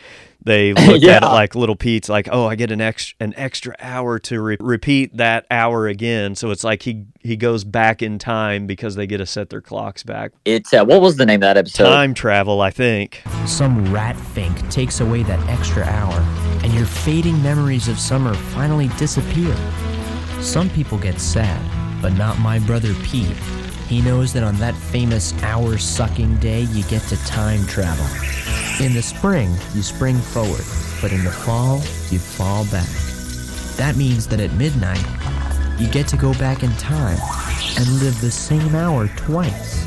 they 0.46 0.74
look 0.88 1.04
at 1.04 1.24
it 1.24 1.26
like 1.26 1.56
little 1.56 1.76
Pete's 1.76 2.08
like, 2.08 2.30
oh, 2.32 2.48
I 2.48 2.56
get 2.56 2.72
an 2.72 2.80
extra 2.80 3.18
an 3.20 3.34
extra 3.36 3.76
hour 3.80 4.20
to 4.20 4.42
re- 4.42 4.58
repeat 4.60 5.18
that 5.18 5.46
hour 5.52 5.88
again. 5.88 6.36
So 6.36 6.52
it's 6.52 6.64
like 6.64 6.84
he 6.84 7.06
he 7.22 7.36
goes 7.36 7.64
back 7.64 8.02
in 8.02 8.20
time 8.20 8.68
because 8.68 8.96
they 8.96 9.08
get 9.08 9.18
to 9.18 9.26
set 9.26 9.50
their 9.50 9.62
clocks 9.62 10.04
back. 10.04 10.32
It's 10.46 10.74
uh, 10.74 10.86
what 10.86 11.02
was 11.02 11.18
the 11.18 11.26
name 11.26 11.38
of 11.38 11.42
that 11.42 11.58
episode? 11.58 11.84
Time 11.84 12.14
travel, 12.14 12.62
I 12.62 12.70
think. 12.70 13.22
Some 13.46 13.92
rat 13.92 14.16
fink 14.16 14.70
takes 14.70 15.02
away 15.02 15.24
that 15.24 15.46
extra 15.50 15.84
hour, 15.84 16.20
and 16.64 16.74
your 16.74 16.86
fading 16.86 17.42
memories 17.44 17.88
of 17.88 18.00
summer 18.00 18.34
finally 18.34 18.88
disappear. 19.00 19.56
Some 20.42 20.70
people 20.70 21.00
get 21.00 21.20
sad, 21.20 21.60
but 22.02 22.14
not 22.14 22.40
my 22.40 22.60
brother 22.60 22.94
Pete. 23.04 23.38
He 23.88 24.02
knows 24.02 24.34
that 24.34 24.44
on 24.44 24.56
that 24.58 24.76
famous 24.76 25.34
hour 25.44 25.78
sucking 25.78 26.38
day, 26.38 26.62
you 26.62 26.84
get 26.84 27.02
to 27.04 27.18
time 27.26 27.66
travel. 27.68 28.06
In 28.84 28.94
the 28.94 29.02
spring, 29.02 29.50
you 29.74 29.82
spring 29.82 30.18
forward, 30.18 30.66
but 31.02 31.12
in 31.12 31.24
the 31.24 31.32
fall, 31.32 31.78
you 32.10 32.20
fall 32.20 32.66
back. 32.66 32.90
That 33.78 33.96
means 33.96 34.28
that 34.28 34.40
at 34.40 34.52
midnight, 34.54 35.06
you 35.80 35.88
get 35.90 36.08
to 36.10 36.18
go 36.18 36.34
back 36.34 36.64
in 36.64 36.72
time 36.78 37.20
and 37.78 37.88
live 38.02 38.20
the 38.22 38.32
same 38.32 38.74
hour 38.76 39.08
twice. 39.10 39.86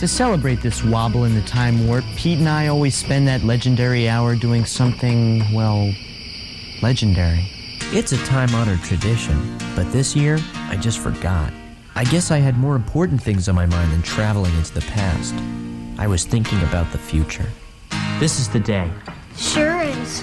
To 0.00 0.06
celebrate 0.06 0.60
this 0.62 0.84
wobble 0.84 1.24
in 1.24 1.34
the 1.34 1.42
time 1.42 1.86
warp, 1.86 2.04
Pete 2.16 2.38
and 2.38 2.48
I 2.48 2.66
always 2.66 2.94
spend 2.94 3.28
that 3.28 3.44
legendary 3.44 4.08
hour 4.08 4.34
doing 4.34 4.64
something, 4.66 5.42
well, 5.54 5.94
legendary. 6.82 7.50
It's 7.92 8.10
a 8.10 8.18
time 8.26 8.52
honored 8.52 8.82
tradition, 8.82 9.56
but 9.76 9.90
this 9.92 10.16
year, 10.16 10.38
I 10.68 10.76
just 10.76 10.98
forgot. 10.98 11.52
I 11.94 12.02
guess 12.02 12.32
I 12.32 12.38
had 12.38 12.58
more 12.58 12.74
important 12.74 13.22
things 13.22 13.48
on 13.48 13.54
my 13.54 13.64
mind 13.64 13.92
than 13.92 14.02
traveling 14.02 14.52
into 14.56 14.74
the 14.74 14.80
past. 14.80 15.34
I 15.96 16.08
was 16.08 16.24
thinking 16.24 16.60
about 16.62 16.90
the 16.90 16.98
future. 16.98 17.46
This 18.18 18.40
is 18.40 18.48
the 18.48 18.58
day. 18.58 18.90
Sure 19.36 19.80
is. 19.82 20.20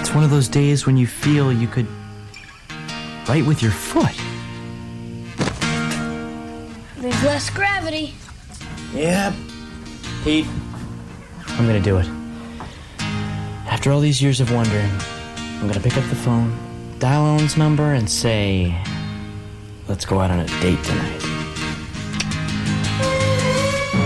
It's 0.00 0.14
one 0.14 0.22
of 0.22 0.30
those 0.30 0.48
days 0.48 0.84
when 0.86 0.98
you 0.98 1.06
feel 1.06 1.50
you 1.50 1.66
could 1.66 1.86
write 3.26 3.46
with 3.46 3.62
your 3.62 3.72
foot. 3.72 4.14
There's 6.98 7.24
less 7.24 7.48
gravity. 7.48 8.14
Yep. 8.92 9.32
Pete, 10.24 10.46
I'm 11.48 11.66
gonna 11.66 11.80
do 11.80 11.96
it. 11.96 12.06
After 13.66 13.90
all 13.90 14.00
these 14.00 14.20
years 14.20 14.40
of 14.40 14.52
wondering, 14.52 14.90
I'm 15.62 15.68
gonna 15.68 15.78
pick 15.78 15.96
up 15.96 16.02
the 16.10 16.16
phone, 16.16 16.52
dial 16.98 17.24
Ellen's 17.24 17.56
number, 17.56 17.92
and 17.92 18.10
say, 18.10 18.76
let's 19.86 20.04
go 20.04 20.18
out 20.18 20.28
on 20.32 20.40
a 20.40 20.46
date 20.60 20.82
tonight. 20.82 21.20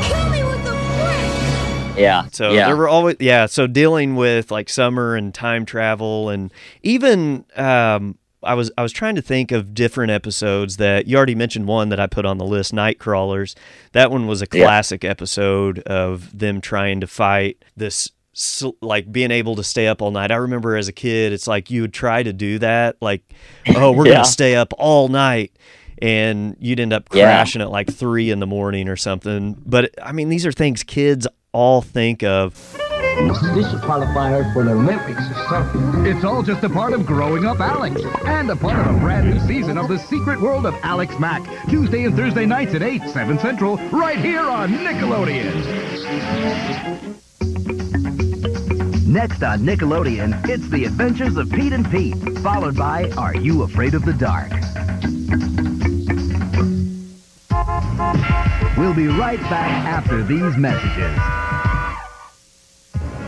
Kill 0.02 0.28
me 0.28 0.44
with 0.44 0.62
the 0.62 0.72
brick! 0.72 1.98
Yeah. 1.98 2.26
So 2.30 2.52
yeah. 2.52 2.66
there 2.66 2.76
were 2.76 2.90
always 2.90 3.16
yeah. 3.20 3.46
So 3.46 3.66
dealing 3.66 4.16
with 4.16 4.50
like 4.50 4.68
summer 4.68 5.16
and 5.16 5.32
time 5.32 5.64
travel 5.64 6.28
and 6.28 6.52
even 6.82 7.46
um, 7.56 8.18
I 8.42 8.52
was 8.52 8.70
I 8.76 8.82
was 8.82 8.92
trying 8.92 9.14
to 9.14 9.22
think 9.22 9.50
of 9.50 9.72
different 9.72 10.10
episodes 10.10 10.76
that 10.76 11.06
you 11.06 11.16
already 11.16 11.34
mentioned 11.34 11.66
one 11.66 11.88
that 11.88 11.98
I 11.98 12.06
put 12.06 12.26
on 12.26 12.36
the 12.36 12.44
list, 12.44 12.74
Night 12.74 12.98
Crawlers. 12.98 13.56
That 13.92 14.10
one 14.10 14.26
was 14.26 14.42
a 14.42 14.46
Yeah. 14.52 14.64
classic 14.64 15.06
episode 15.06 15.78
of 15.80 16.38
them 16.38 16.60
trying 16.60 17.00
to 17.00 17.06
fight 17.06 17.64
this 17.74 18.10
s- 18.36 18.62
like 18.82 19.10
being 19.10 19.30
able 19.30 19.56
to 19.56 19.64
stay 19.64 19.86
up 19.88 20.02
all 20.02 20.10
night. 20.10 20.30
I 20.30 20.36
remember 20.36 20.76
as 20.76 20.88
a 20.88 20.92
kid, 20.92 21.32
it's 21.32 21.46
like 21.46 21.70
you 21.70 21.80
would 21.82 21.92
try 21.94 22.22
to 22.22 22.32
do 22.32 22.58
that, 22.60 22.96
like, 23.00 23.22
oh, 23.74 23.92
we're 23.92 24.06
Yeah. 24.06 24.12
gonna 24.14 24.24
stay 24.26 24.54
up 24.56 24.72
all 24.78 25.08
night. 25.08 25.52
And 26.02 26.56
you'd 26.60 26.78
end 26.78 26.92
up 26.92 27.08
Yeah. 27.14 27.24
crashing 27.24 27.62
at 27.62 27.70
like 27.70 27.90
three 27.90 28.30
in 28.30 28.38
the 28.38 28.46
morning 28.46 28.86
or 28.88 28.96
something. 28.96 29.56
But 29.64 29.92
I 30.02 30.12
mean, 30.12 30.28
these 30.28 30.44
are 30.44 30.52
things 30.52 30.82
kids 30.82 31.26
all 31.52 31.80
think 31.80 32.22
of. 32.22 32.76
This 33.54 33.70
should 33.70 33.80
qualify 33.80 34.28
her 34.28 34.52
for 34.52 34.62
the 34.62 34.72
Olympics 34.72 35.22
or 35.30 35.34
something. 35.48 36.04
It's 36.04 36.22
all 36.22 36.42
just 36.42 36.62
a 36.64 36.68
part 36.68 36.92
of 36.92 37.06
growing 37.06 37.46
up 37.46 37.60
Alex 37.60 38.02
and 38.26 38.50
a 38.50 38.56
part 38.56 38.86
of 38.86 38.94
a 38.94 38.98
brand 39.00 39.30
new 39.30 39.40
season 39.46 39.78
of 39.78 39.88
The 39.88 39.98
Secret 39.98 40.38
World 40.38 40.66
of 40.66 40.74
Alex 40.82 41.18
Mack. 41.18 41.42
Tuesday 41.70 42.04
and 42.04 42.14
Thursday 42.14 42.44
nights 42.44 42.74
at 42.74 42.82
8, 42.82 43.00
7 43.08 43.38
Central, 43.38 43.78
right 43.90 44.18
here 44.18 44.42
on 44.42 44.70
Nickelodeon. 44.74 45.54
Next 49.06 49.44
on 49.44 49.60
Nickelodeon, 49.60 50.48
it's 50.48 50.68
The 50.68 50.84
Adventures 50.84 51.36
of 51.36 51.48
Pete 51.52 51.72
and 51.72 51.88
Pete, 51.88 52.16
followed 52.40 52.76
by 52.76 53.08
Are 53.12 53.36
You 53.36 53.62
Afraid 53.62 53.94
of 53.94 54.04
the 54.04 54.12
Dark? 54.12 54.50
We'll 58.76 58.94
be 58.94 59.06
right 59.06 59.38
back 59.42 59.70
after 59.86 60.24
these 60.24 60.56
messages. 60.56 61.16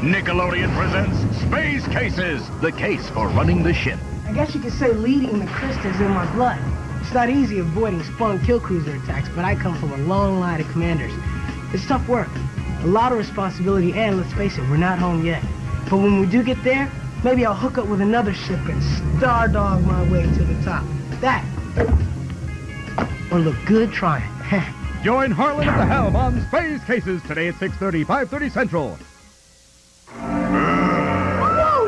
Nickelodeon 0.03 0.75
presents 0.75 1.39
Space 1.43 1.87
Cases, 1.87 2.43
the 2.61 2.73
case 2.73 3.09
for 3.11 3.29
running 3.29 3.63
the 3.63 3.73
ship. 3.73 4.01
I 4.27 4.33
guess 4.33 4.57
you 4.57 4.61
could 4.61 4.73
say 4.73 4.93
leading 4.93 5.39
the 5.39 5.47
Christas 5.47 6.01
in 6.01 6.11
my 6.11 6.29
blood. 6.35 6.59
It's 7.03 7.15
not 7.15 7.31
easy 7.31 7.61
avoiding 7.61 8.01
Spung 8.01 8.45
kill 8.45 8.59
cruiser 8.59 8.97
attacks, 8.97 9.29
but 9.29 9.45
I 9.45 9.55
come 9.55 9.79
from 9.79 9.93
a 9.93 9.99
long 9.99 10.41
line 10.41 10.61
of 10.61 10.69
commanders. 10.71 11.13
It's 11.73 11.87
tough 11.87 12.09
work, 12.09 12.31
a 12.83 12.87
lot 12.89 13.13
of 13.13 13.19
responsibility, 13.19 13.93
and 13.93 14.17
let's 14.17 14.33
face 14.33 14.59
it, 14.59 14.63
we're 14.63 14.77
not 14.77 14.99
home 14.99 15.25
yet. 15.25 15.41
But 15.91 15.99
when 15.99 16.21
we 16.21 16.27
do 16.27 16.43
get 16.43 16.63
there, 16.63 16.91
maybe 17.25 17.47
I'll 17.47 17.55
hook 17.55 17.79
up 17.79 17.87
with 17.87 18.03
another 18.03 18.35
ship 18.35 18.61
and 18.69 18.83
star 19.19 19.49
dog 19.49 19.83
my 19.87 20.03
way 20.11 20.23
to 20.23 20.45
the 20.45 20.63
top. 20.63 20.85
That 21.21 21.43
will 23.31 23.41
look 23.41 23.57
good 23.65 23.91
trying. 23.91 24.31
Join 25.03 25.31
Harlan 25.31 25.67
at 25.67 25.79
the 25.79 25.87
helm 25.87 26.15
on 26.15 26.47
Space 26.49 26.85
Cases 26.85 27.23
today 27.23 27.49
at 27.49 27.55
6.30, 27.55 28.05
5.30 28.05 28.51
Central. 28.53 28.99
Whoa, 30.11 31.87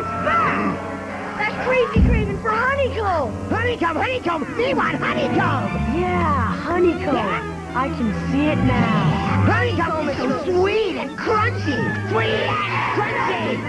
it's 1.38 1.66
crazy 1.66 2.08
craving 2.08 2.40
for! 2.40 2.50
Honeycomb! 2.50 3.50
Honeycomb, 3.50 3.96
honeycomb! 3.96 4.56
We 4.56 4.72
want 4.72 4.96
honeycomb! 4.96 6.00
Yeah, 6.00 6.54
honeycomb. 6.56 7.59
I 7.72 7.88
can 7.88 8.12
see 8.32 8.46
it 8.46 8.56
now. 8.56 9.44
Honeycomb 9.46 10.08
is 10.08 10.16
so 10.16 10.42
sweet 10.44 10.96
and 10.96 11.16
crunchy. 11.16 12.10
Sweet 12.10 12.26
and 12.26 12.50
crunchy. 12.98 13.62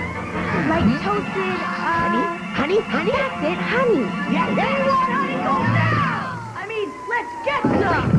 Like 0.70 0.86
toasted, 1.04 1.38
uh... 1.38 2.40
Honey? 2.56 2.56
Honey? 2.56 2.80
Honey? 2.82 3.12
That's 3.12 3.44
it, 3.46 3.58
honey. 3.58 4.02
Yeah, 4.34 4.50
we 4.50 4.56
want 4.90 5.12
honeycomb 5.12 5.74
now! 5.74 6.40
I 6.56 6.66
mean, 6.68 6.92
let's 7.10 7.32
get 7.46 7.62
some! 7.62 8.10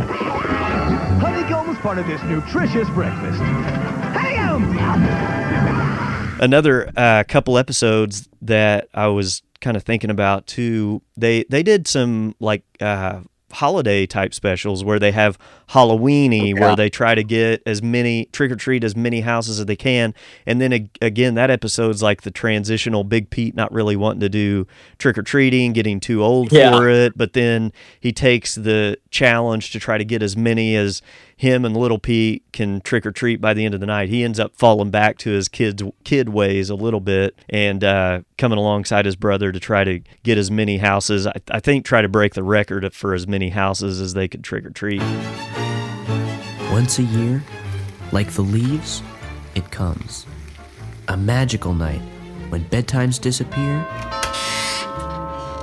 Honeycomb 1.18 1.68
is 1.70 1.78
part 1.78 1.98
of 1.98 2.06
this 2.06 2.22
nutritious 2.22 2.88
breakfast. 2.90 3.40
Honeycomb! 3.40 4.72
another 6.42 6.90
uh, 6.96 7.22
couple 7.28 7.56
episodes 7.56 8.28
that 8.42 8.88
I 8.94 9.06
was 9.06 9.42
kind 9.60 9.76
of 9.76 9.84
thinking 9.84 10.10
about 10.10 10.46
too. 10.46 11.00
They 11.16 11.44
they 11.44 11.62
did 11.62 11.86
some 11.86 12.34
like 12.40 12.64
uh, 12.80 13.20
holiday 13.52 14.06
type 14.06 14.32
specials 14.34 14.82
where 14.84 14.98
they 14.98 15.12
have 15.12 15.38
Halloweeny, 15.70 16.58
where 16.58 16.76
they 16.76 16.88
try 16.90 17.14
to 17.14 17.24
get 17.24 17.62
as 17.66 17.82
many 17.82 18.26
trick 18.26 18.50
or 18.52 18.56
treat 18.56 18.84
as 18.84 18.94
many 18.96 19.20
houses 19.20 19.58
as 19.60 19.66
they 19.66 19.76
can, 19.76 20.14
and 20.46 20.60
then 20.60 20.72
ag- 20.72 20.98
again 21.00 21.34
that 21.34 21.50
episode's 21.50 22.02
like 22.02 22.22
the 22.22 22.30
transitional 22.30 23.04
Big 23.04 23.30
Pete 23.30 23.54
not 23.54 23.72
really 23.72 23.96
wanting 23.96 24.20
to 24.20 24.28
do 24.28 24.66
trick 24.98 25.16
or 25.18 25.22
treating, 25.22 25.72
getting 25.72 26.00
too 26.00 26.22
old 26.22 26.52
Yeah. 26.52 26.70
for 26.76 26.88
it, 26.88 27.16
but 27.16 27.32
then 27.32 27.72
he 28.00 28.12
takes 28.12 28.54
the 28.54 28.98
challenge 29.10 29.70
to 29.72 29.78
try 29.80 29.98
to 29.98 30.04
get 30.04 30.22
as 30.22 30.36
many 30.36 30.76
as 30.76 31.02
him 31.42 31.64
and 31.64 31.76
little 31.76 31.98
Pete 31.98 32.44
can 32.52 32.80
trick 32.82 33.04
or 33.04 33.10
treat 33.10 33.40
by 33.40 33.52
the 33.52 33.64
end 33.64 33.74
of 33.74 33.80
the 33.80 33.86
night. 33.86 34.08
He 34.08 34.22
ends 34.22 34.38
up 34.38 34.54
falling 34.54 34.90
back 34.90 35.18
to 35.18 35.30
his 35.30 35.48
kids 35.48 35.82
kid 36.04 36.28
ways 36.28 36.70
a 36.70 36.76
little 36.76 37.00
bit 37.00 37.36
and 37.48 37.82
uh, 37.82 38.20
coming 38.38 38.58
alongside 38.58 39.06
his 39.06 39.16
brother 39.16 39.50
to 39.50 39.58
try 39.58 39.82
to 39.82 40.00
get 40.22 40.38
as 40.38 40.52
many 40.52 40.78
houses. 40.78 41.26
I, 41.26 41.32
I 41.50 41.58
think 41.58 41.84
try 41.84 42.00
to 42.00 42.08
break 42.08 42.34
the 42.34 42.44
record 42.44 42.94
for 42.94 43.12
as 43.12 43.26
many 43.26 43.48
houses 43.48 44.00
as 44.00 44.14
they 44.14 44.28
could 44.28 44.44
trick 44.44 44.64
or 44.64 44.70
treat. 44.70 45.02
Once 46.70 47.00
a 47.00 47.02
year, 47.02 47.42
like 48.12 48.30
the 48.30 48.42
leaves, 48.42 49.02
it 49.56 49.68
comes. 49.72 50.26
A 51.08 51.16
magical 51.16 51.74
night 51.74 52.02
when 52.50 52.64
bedtimes 52.66 53.20
disappear 53.20 53.84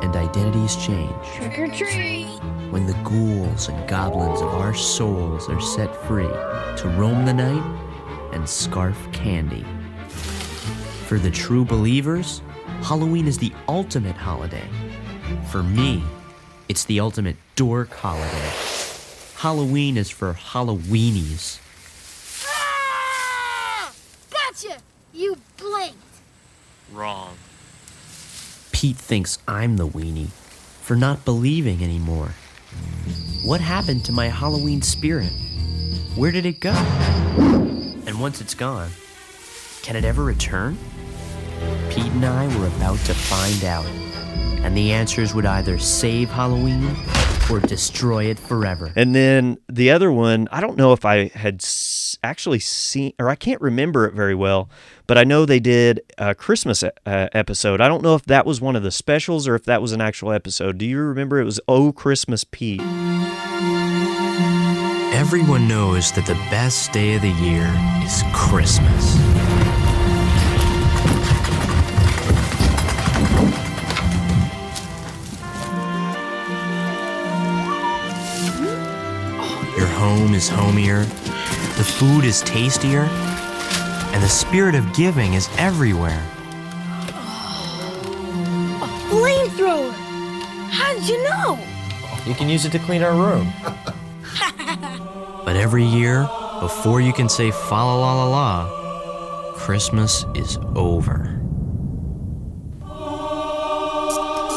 and 0.01 0.15
identities 0.15 0.75
change. 0.75 1.13
Trick 1.35 1.59
or 1.59 1.67
treat! 1.67 2.25
When 2.71 2.85
the 2.85 2.93
ghouls 3.03 3.69
and 3.69 3.87
goblins 3.87 4.41
of 4.41 4.49
our 4.49 4.73
souls 4.73 5.49
are 5.49 5.61
set 5.61 5.95
free 6.05 6.23
to 6.77 6.93
roam 6.97 7.25
the 7.25 7.33
night 7.33 7.63
and 8.33 8.47
scarf 8.47 8.97
candy. 9.11 9.65
For 11.07 11.17
the 11.17 11.31
true 11.31 11.65
believers, 11.65 12.41
Halloween 12.81 13.27
is 13.27 13.37
the 13.37 13.51
ultimate 13.67 14.15
holiday. 14.15 14.67
For 15.49 15.63
me, 15.63 16.03
it's 16.69 16.85
the 16.85 16.99
ultimate 16.99 17.35
dork 17.55 17.91
holiday. 17.91 18.51
Halloween 19.37 19.97
is 19.97 20.09
for 20.09 20.33
Halloweenies. 20.33 21.59
Ah! 22.47 23.91
Gotcha! 24.29 24.79
You 25.13 25.37
blinked. 25.57 25.97
Wrong. 26.93 27.35
Pete 28.79 28.95
thinks 28.95 29.39
I'm 29.45 29.75
the 29.75 29.85
weenie 29.85 30.29
for 30.29 30.95
not 30.95 31.25
believing 31.25 31.83
anymore. 31.83 32.29
What 33.43 33.59
happened 33.59 34.05
to 34.05 34.13
my 34.13 34.29
Halloween 34.29 34.81
spirit? 34.81 35.33
Where 36.15 36.31
did 36.31 36.45
it 36.45 36.61
go? 36.61 36.71
And 36.71 38.21
once 38.21 38.39
it's 38.39 38.55
gone, 38.55 38.89
can 39.81 39.97
it 39.97 40.05
ever 40.05 40.23
return? 40.23 40.77
Pete 41.89 42.05
and 42.05 42.23
I 42.23 42.47
were 42.57 42.67
about 42.67 42.99
to 42.99 43.13
find 43.13 43.65
out. 43.65 44.08
And 44.63 44.75
the 44.75 44.91
answers 44.91 45.33
would 45.33 45.45
either 45.45 45.77
save 45.79 46.29
Halloween 46.29 46.95
or 47.49 47.59
destroy 47.59 48.25
it 48.25 48.37
forever. 48.37 48.91
And 48.95 49.15
then 49.15 49.57
the 49.67 49.91
other 49.91 50.11
one, 50.11 50.47
I 50.51 50.61
don't 50.61 50.77
know 50.77 50.93
if 50.93 51.05
I 51.05 51.29
had 51.29 51.63
actually 52.23 52.59
seen, 52.59 53.13
or 53.19 53.29
I 53.29 53.35
can't 53.35 53.61
remember 53.61 54.05
it 54.05 54.13
very 54.13 54.35
well, 54.35 54.69
but 55.07 55.17
I 55.17 55.23
know 55.23 55.45
they 55.45 55.59
did 55.59 56.01
a 56.17 56.35
Christmas 56.35 56.83
uh, 56.83 56.91
episode. 57.05 57.81
I 57.81 57.87
don't 57.87 58.03
know 58.03 58.15
if 58.15 58.25
that 58.25 58.45
was 58.45 58.61
one 58.61 58.75
of 58.75 58.83
the 58.83 58.91
specials 58.91 59.47
or 59.47 59.55
if 59.55 59.65
that 59.65 59.81
was 59.81 59.91
an 59.91 60.01
actual 60.01 60.31
episode. 60.31 60.77
Do 60.77 60.85
you 60.85 60.99
remember? 60.99 61.39
It 61.39 61.45
was 61.45 61.59
Oh 61.67 61.91
Christmas 61.91 62.43
Pete. 62.43 62.81
Everyone 65.11 65.67
knows 65.67 66.11
that 66.13 66.25
the 66.25 66.35
best 66.49 66.91
day 66.91 67.15
of 67.15 67.21
the 67.21 67.29
year 67.29 67.69
is 68.03 68.23
Christmas. 68.33 69.28
Your 79.79 79.87
home 79.87 80.33
is 80.33 80.49
homier, 80.49 81.05
the 81.77 81.85
food 81.85 82.25
is 82.25 82.41
tastier, 82.41 83.03
and 84.11 84.21
the 84.21 84.27
spirit 84.27 84.75
of 84.75 84.93
giving 84.93 85.35
is 85.35 85.47
everywhere. 85.57 86.21
A 88.83 88.89
flamethrower! 89.07 89.93
How 90.69 90.93
did 90.95 91.07
you 91.07 91.23
know? 91.23 91.57
You 92.25 92.35
can 92.35 92.49
use 92.49 92.65
it 92.65 92.73
to 92.73 92.79
clean 92.79 93.03
our 93.03 93.13
room. 93.13 93.53
But 95.45 95.55
every 95.55 95.85
year, 95.85 96.29
before 96.59 96.99
you 96.99 97.13
can 97.13 97.29
say 97.29 97.49
fa 97.49 97.75
la 97.75 97.95
la 97.95 98.25
la 98.25 98.29
la, 98.29 99.53
Christmas 99.55 100.25
is 100.35 100.57
over. 100.75 101.39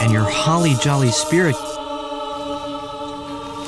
And 0.03 0.13
your 0.13 0.29
holly 0.29 0.75
jolly 0.83 1.13
spirit 1.13 1.55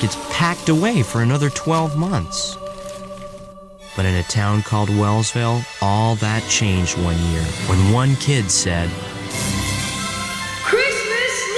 gets 0.05 0.17
packed 0.29 0.69
away 0.69 1.01
for 1.01 1.23
another 1.23 1.49
12 1.49 1.97
months. 1.97 2.57
But 3.95 4.05
in 4.05 4.13
a 4.13 4.21
town 4.21 4.61
called 4.61 4.89
Wellsville, 4.89 5.65
all 5.81 6.13
that 6.17 6.47
changed 6.47 6.95
one 6.99 7.17
year 7.31 7.41
when 7.65 7.91
one 7.91 8.15
kid 8.17 8.51
said, 8.51 8.91
Christmas 10.61 11.57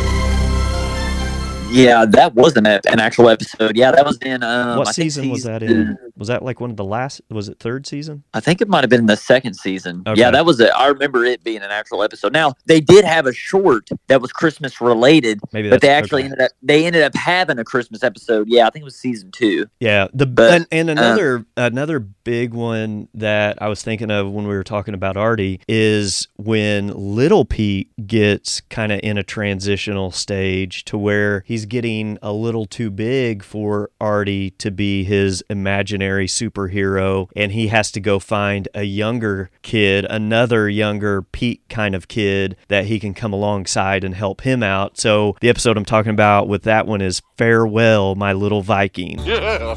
lives! 0.00 1.70
Yeah, 1.70 2.04
that 2.04 2.34
wasn't 2.34 2.66
an 2.66 2.98
actual 2.98 3.28
episode. 3.28 3.76
Yeah, 3.76 3.92
that 3.92 4.04
was 4.04 4.18
in. 4.18 4.42
Um, 4.42 4.78
what 4.78 4.88
I 4.88 4.90
season 4.90 5.30
was 5.30 5.44
that 5.44 5.62
in? 5.62 5.96
Was 6.18 6.28
that 6.28 6.42
like 6.42 6.60
one 6.60 6.70
of 6.70 6.76
the 6.76 6.84
last? 6.84 7.20
Was 7.30 7.48
it 7.48 7.58
third 7.60 7.86
season? 7.86 8.24
I 8.34 8.40
think 8.40 8.60
it 8.60 8.68
might 8.68 8.82
have 8.82 8.90
been 8.90 9.06
the 9.06 9.16
second 9.16 9.54
season. 9.54 10.02
Okay. 10.06 10.20
Yeah, 10.20 10.30
that 10.32 10.44
was 10.44 10.58
it. 10.58 10.70
I 10.70 10.88
remember 10.88 11.24
it 11.24 11.44
being 11.44 11.58
an 11.62 11.70
actual 11.70 12.02
episode. 12.02 12.32
Now 12.32 12.54
they 12.66 12.80
did 12.80 13.04
have 13.04 13.26
a 13.26 13.32
short 13.32 13.88
that 14.08 14.20
was 14.20 14.32
Christmas 14.32 14.80
related, 14.80 15.38
Maybe 15.52 15.70
but 15.70 15.80
they 15.80 15.90
actually 15.90 16.22
okay. 16.22 16.32
ended 16.32 16.40
up 16.40 16.50
they 16.62 16.86
ended 16.86 17.02
up 17.02 17.14
having 17.14 17.58
a 17.58 17.64
Christmas 17.64 18.02
episode. 18.02 18.48
Yeah, 18.48 18.66
I 18.66 18.70
think 18.70 18.82
it 18.82 18.84
was 18.84 18.96
season 18.96 19.30
two. 19.30 19.66
Yeah, 19.78 20.08
the 20.12 20.26
But, 20.26 20.52
and, 20.52 20.66
and 20.72 20.90
uh, 20.90 20.92
another 20.92 21.46
another 21.56 22.00
big 22.00 22.52
one 22.52 23.08
that 23.14 23.62
I 23.62 23.68
was 23.68 23.82
thinking 23.82 24.10
of 24.10 24.30
when 24.30 24.46
we 24.46 24.54
were 24.54 24.64
talking 24.64 24.94
about 24.94 25.16
Artie 25.16 25.60
is 25.68 26.26
when 26.36 26.88
little 26.88 27.44
Pete 27.44 27.90
gets 28.06 28.60
kind 28.62 28.90
of 28.90 29.00
in 29.02 29.18
a 29.18 29.22
transitional 29.22 30.10
stage 30.10 30.84
to 30.86 30.98
where 30.98 31.44
he's 31.46 31.64
getting 31.64 32.18
a 32.22 32.32
little 32.32 32.66
too 32.66 32.90
big 32.90 33.44
for 33.44 33.90
Artie 34.00 34.50
to 34.52 34.70
be 34.70 35.04
his 35.04 35.44
imaginary 35.48 36.07
superhero 36.16 37.28
and 37.36 37.52
he 37.52 37.68
has 37.68 37.90
to 37.92 38.00
go 38.00 38.18
find 38.18 38.68
a 38.74 38.84
younger 38.84 39.50
kid, 39.62 40.06
another 40.08 40.68
younger 40.68 41.22
Pete 41.22 41.62
kind 41.68 41.94
of 41.94 42.08
kid 42.08 42.56
that 42.68 42.86
he 42.86 42.98
can 42.98 43.14
come 43.14 43.32
alongside 43.32 44.04
and 44.04 44.14
help 44.14 44.40
him 44.42 44.62
out. 44.62 44.98
So 44.98 45.36
the 45.40 45.48
episode 45.48 45.76
I'm 45.76 45.84
talking 45.84 46.10
about 46.12 46.48
with 46.48 46.62
that 46.64 46.86
one 46.86 47.00
is 47.00 47.22
Farewell 47.36 48.14
My 48.14 48.32
Little 48.32 48.62
Viking. 48.62 49.18
Yeah. 49.20 49.76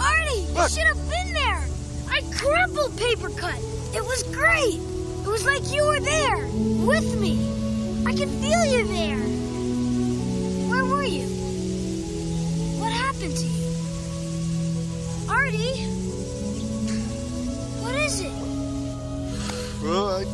Artie, 0.00 0.40
you 0.40 0.68
should 0.68 0.86
have 0.86 1.08
been 1.08 1.32
there. 1.34 1.64
I 2.08 2.22
crumpled 2.34 2.96
paper 2.96 3.30
cut. 3.30 3.58
It 3.94 4.02
was 4.02 4.22
great. 4.24 4.80
It 5.24 5.28
was 5.28 5.44
like 5.44 5.62
you 5.72 5.84
were 5.84 6.00
there 6.00 6.46
with 6.86 7.20
me. 7.20 7.36
I 8.06 8.12
could 8.12 8.28
feel 8.28 8.64
you 8.64 8.86
there. 8.86 9.18
Where 10.70 10.84
were 10.84 11.02
you? 11.02 11.26
What 12.78 12.92
happened 12.92 13.36
to 13.36 13.46
you? 13.46 13.65
Artie? 15.28 15.84
What 17.82 17.94
is 17.94 18.20
it? 18.20 18.32
Well, 19.82 20.08
I 20.08 20.24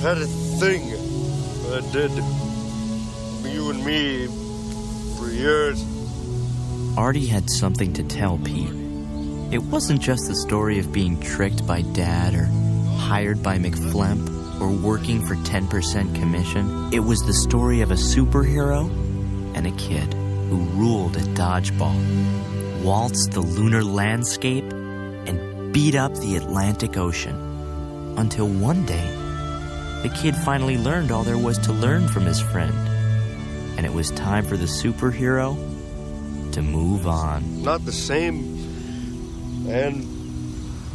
had 0.00 0.18
a 0.18 0.26
thing 0.26 0.94
I 1.72 1.80
did. 1.92 2.10
You 3.52 3.70
and 3.70 3.84
me 3.84 4.26
for 5.18 5.30
years. 5.30 5.84
Artie 6.96 7.26
had 7.26 7.48
something 7.50 7.92
to 7.94 8.02
tell 8.02 8.38
Pete. 8.38 8.70
It 9.52 9.62
wasn't 9.62 10.00
just 10.00 10.28
the 10.28 10.34
story 10.34 10.78
of 10.78 10.92
being 10.92 11.20
tricked 11.20 11.66
by 11.66 11.82
Dad 11.82 12.34
or 12.34 12.46
hired 12.96 13.42
by 13.42 13.58
McFlemp 13.58 14.60
or 14.60 14.70
working 14.70 15.20
for 15.26 15.34
10% 15.34 16.14
commission. 16.14 16.92
It 16.92 17.00
was 17.00 17.20
the 17.20 17.34
story 17.34 17.80
of 17.80 17.90
a 17.90 17.94
superhero 17.96 18.88
and 19.54 19.66
a 19.66 19.72
kid 19.72 20.14
who 20.48 20.58
ruled 20.74 21.16
at 21.16 21.24
dodgeball, 21.34 21.96
waltzed 22.82 23.32
the 23.32 23.40
lunar 23.40 23.82
landscape, 23.84 24.64
and 24.72 25.72
beat 25.72 25.94
up 25.94 26.14
the 26.16 26.36
Atlantic 26.36 26.96
Ocean. 26.96 27.36
Until 28.16 28.48
one 28.48 28.84
day, 28.84 29.08
The 30.02 30.08
kid 30.08 30.34
finally 30.34 30.76
learned 30.76 31.12
all 31.12 31.22
there 31.22 31.38
was 31.38 31.58
to 31.58 31.72
learn 31.72 32.08
from 32.08 32.24
his 32.24 32.40
friend. 32.40 32.74
And 33.76 33.86
it 33.86 33.92
was 33.92 34.10
time 34.10 34.44
for 34.44 34.56
the 34.56 34.66
superhero 34.66 35.54
to 36.50 36.60
move 36.60 37.06
on. 37.06 37.62
Not 37.62 37.84
the 37.84 37.92
same. 37.92 38.58
And 39.68 40.04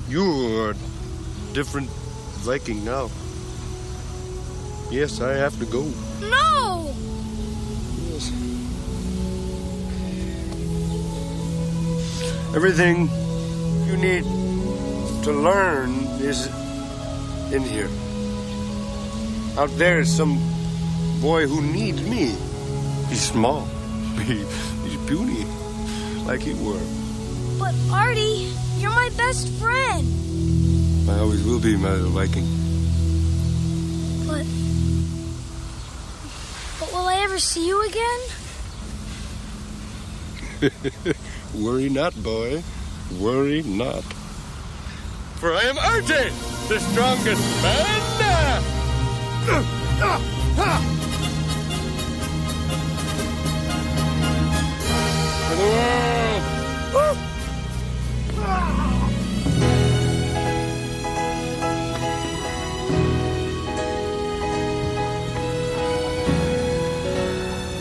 you 0.09 0.61
are 0.61 0.75
different 1.53 1.89
Viking 2.43 2.83
now. 2.83 3.09
Yes, 4.91 5.21
I 5.21 5.35
have 5.35 5.57
to 5.59 5.65
go. 5.65 5.83
No! 6.19 6.93
Yes. 8.11 8.29
Everything 12.57 13.07
you 13.85 13.95
need 13.97 14.23
to 15.23 15.31
learn 15.31 15.91
is 16.17 16.47
in 17.53 17.61
here. 17.61 17.87
Out 19.61 19.69
there 19.77 19.99
is 19.99 20.09
some 20.09 20.41
boy 21.21 21.45
who 21.45 21.61
needs 21.61 22.01
me. 22.01 22.33
He's 23.09 23.21
small. 23.21 23.67
He, 24.25 24.41
he's 24.89 24.97
puny, 25.05 25.45
like 26.25 26.41
he 26.41 26.55
were. 26.55 26.81
But 27.59 27.75
Artie, 27.93 28.49
you're 28.79 28.89
my 28.89 29.11
best 29.15 29.49
friend. 29.61 30.07
I 31.07 31.19
always 31.19 31.43
will 31.43 31.59
be, 31.59 31.77
my 31.77 31.91
little 31.91 32.09
Viking. 32.09 32.47
But. 34.25 34.45
But 36.79 36.91
will 36.91 37.07
I 37.07 37.21
ever 37.21 37.37
see 37.37 37.67
you 37.67 37.85
again? 37.85 38.19
Worry 41.55 41.89
not, 41.89 42.13
boy. 42.23 42.63
Worry 43.19 43.63
not. 43.63 44.03
For 45.39 45.53
I 45.53 45.61
am 45.61 45.77
Artie, 45.77 46.31
the 46.67 46.79
strongest 46.79 47.41
man. 47.63 48.63
For 55.47 55.55
the 55.55 55.63
world. 55.63 57.17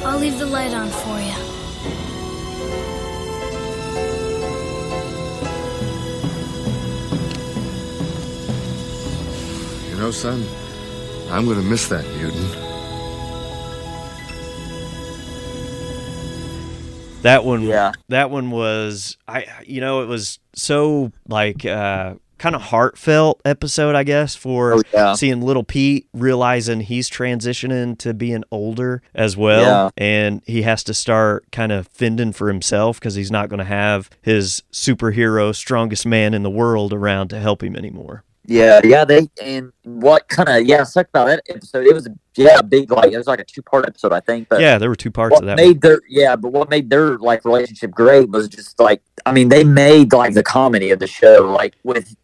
I'll 0.04 0.18
leave 0.18 0.38
the 0.38 0.46
light 0.46 0.72
on 0.72 0.88
for 0.88 1.18
you. 1.20 1.55
Know, 10.06 10.12
son, 10.12 10.46
I'm 11.30 11.46
gonna 11.46 11.62
miss 11.62 11.88
that 11.88 12.04
mutant. 12.16 12.52
That 17.22 17.44
one, 17.44 17.62
Yeah. 17.62 17.90
That 18.08 18.30
one 18.30 18.52
was, 18.52 19.16
I, 19.26 19.46
you 19.66 19.80
know, 19.80 20.02
it 20.02 20.06
was 20.06 20.38
so 20.54 21.10
like 21.26 21.66
uh, 21.66 22.14
kind 22.38 22.54
of 22.54 22.62
heartfelt 22.62 23.40
episode, 23.44 23.96
I 23.96 24.04
guess, 24.04 24.36
for 24.36 24.74
Oh, 24.74 24.82
yeah. 24.94 25.14
seeing 25.14 25.40
little 25.42 25.64
Pete 25.64 26.06
realizing 26.14 26.82
he's 26.82 27.10
transitioning 27.10 27.98
to 27.98 28.14
being 28.14 28.44
older 28.52 29.02
as 29.12 29.36
well, 29.36 29.60
Yeah. 29.62 29.90
and 29.96 30.40
he 30.46 30.62
has 30.62 30.84
to 30.84 30.94
start 30.94 31.46
kind 31.50 31.72
of 31.72 31.88
fending 31.88 32.30
for 32.32 32.46
himself 32.46 33.00
because 33.00 33.16
he's 33.16 33.32
not 33.32 33.48
going 33.48 33.58
to 33.58 33.64
have 33.64 34.08
his 34.22 34.62
superhero, 34.72 35.52
strongest 35.52 36.06
man 36.06 36.32
in 36.32 36.44
the 36.44 36.50
world 36.50 36.92
around 36.92 37.26
to 37.30 37.40
help 37.40 37.60
him 37.60 37.74
anymore. 37.74 38.22
Yeah, 38.46 38.80
yeah, 38.84 39.04
they 39.04 39.28
and 39.42 39.72
what 39.84 40.28
kind 40.28 40.48
of 40.48 40.66
yeah 40.66 40.84
sucked 40.84 41.10
about 41.10 41.26
that 41.26 41.42
episode? 41.48 41.86
It 41.86 41.94
was 41.94 42.06
a 42.06 42.10
yeah 42.36 42.62
big 42.62 42.90
like 42.90 43.12
it 43.12 43.18
was 43.18 43.26
like 43.26 43.40
a 43.40 43.44
two 43.44 43.62
part 43.62 43.86
episode 43.86 44.12
I 44.12 44.20
think. 44.20 44.48
But 44.48 44.60
yeah, 44.60 44.78
there 44.78 44.88
were 44.88 44.96
two 44.96 45.10
parts 45.10 45.38
of 45.38 45.46
that. 45.46 45.56
made 45.56 45.80
their 45.80 46.00
yeah, 46.08 46.36
but 46.36 46.52
what 46.52 46.70
made 46.70 46.88
their 46.88 47.18
like 47.18 47.44
relationship 47.44 47.90
great 47.90 48.30
was 48.30 48.48
just 48.48 48.78
like 48.78 49.02
I 49.24 49.32
mean 49.32 49.48
they 49.48 49.64
made 49.64 50.12
like 50.12 50.34
the 50.34 50.42
comedy 50.42 50.90
of 50.90 50.98
the 50.98 51.06
show 51.06 51.50
like 51.50 51.74
with 51.82 52.14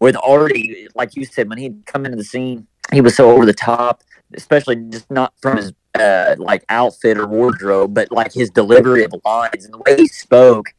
with 0.00 0.16
Artie 0.16 0.88
like 0.94 1.14
you 1.16 1.24
said 1.24 1.48
when 1.48 1.58
he'd 1.58 1.86
come 1.86 2.04
into 2.04 2.16
the 2.16 2.24
scene 2.24 2.66
he 2.92 3.00
was 3.00 3.14
so 3.14 3.30
over 3.30 3.46
the 3.46 3.52
top 3.52 4.02
especially 4.34 4.76
just 4.90 5.10
not 5.10 5.32
from 5.40 5.56
his 5.56 5.72
uh 5.94 6.34
like 6.38 6.64
outfit 6.68 7.18
or 7.18 7.26
wardrobe 7.26 7.94
but 7.94 8.10
like 8.12 8.32
his 8.32 8.50
delivery 8.50 9.04
of 9.04 9.12
lines 9.24 9.64
and 9.64 9.74
the 9.74 9.78
way 9.78 9.96
he 9.96 10.06
spoke 10.06 10.72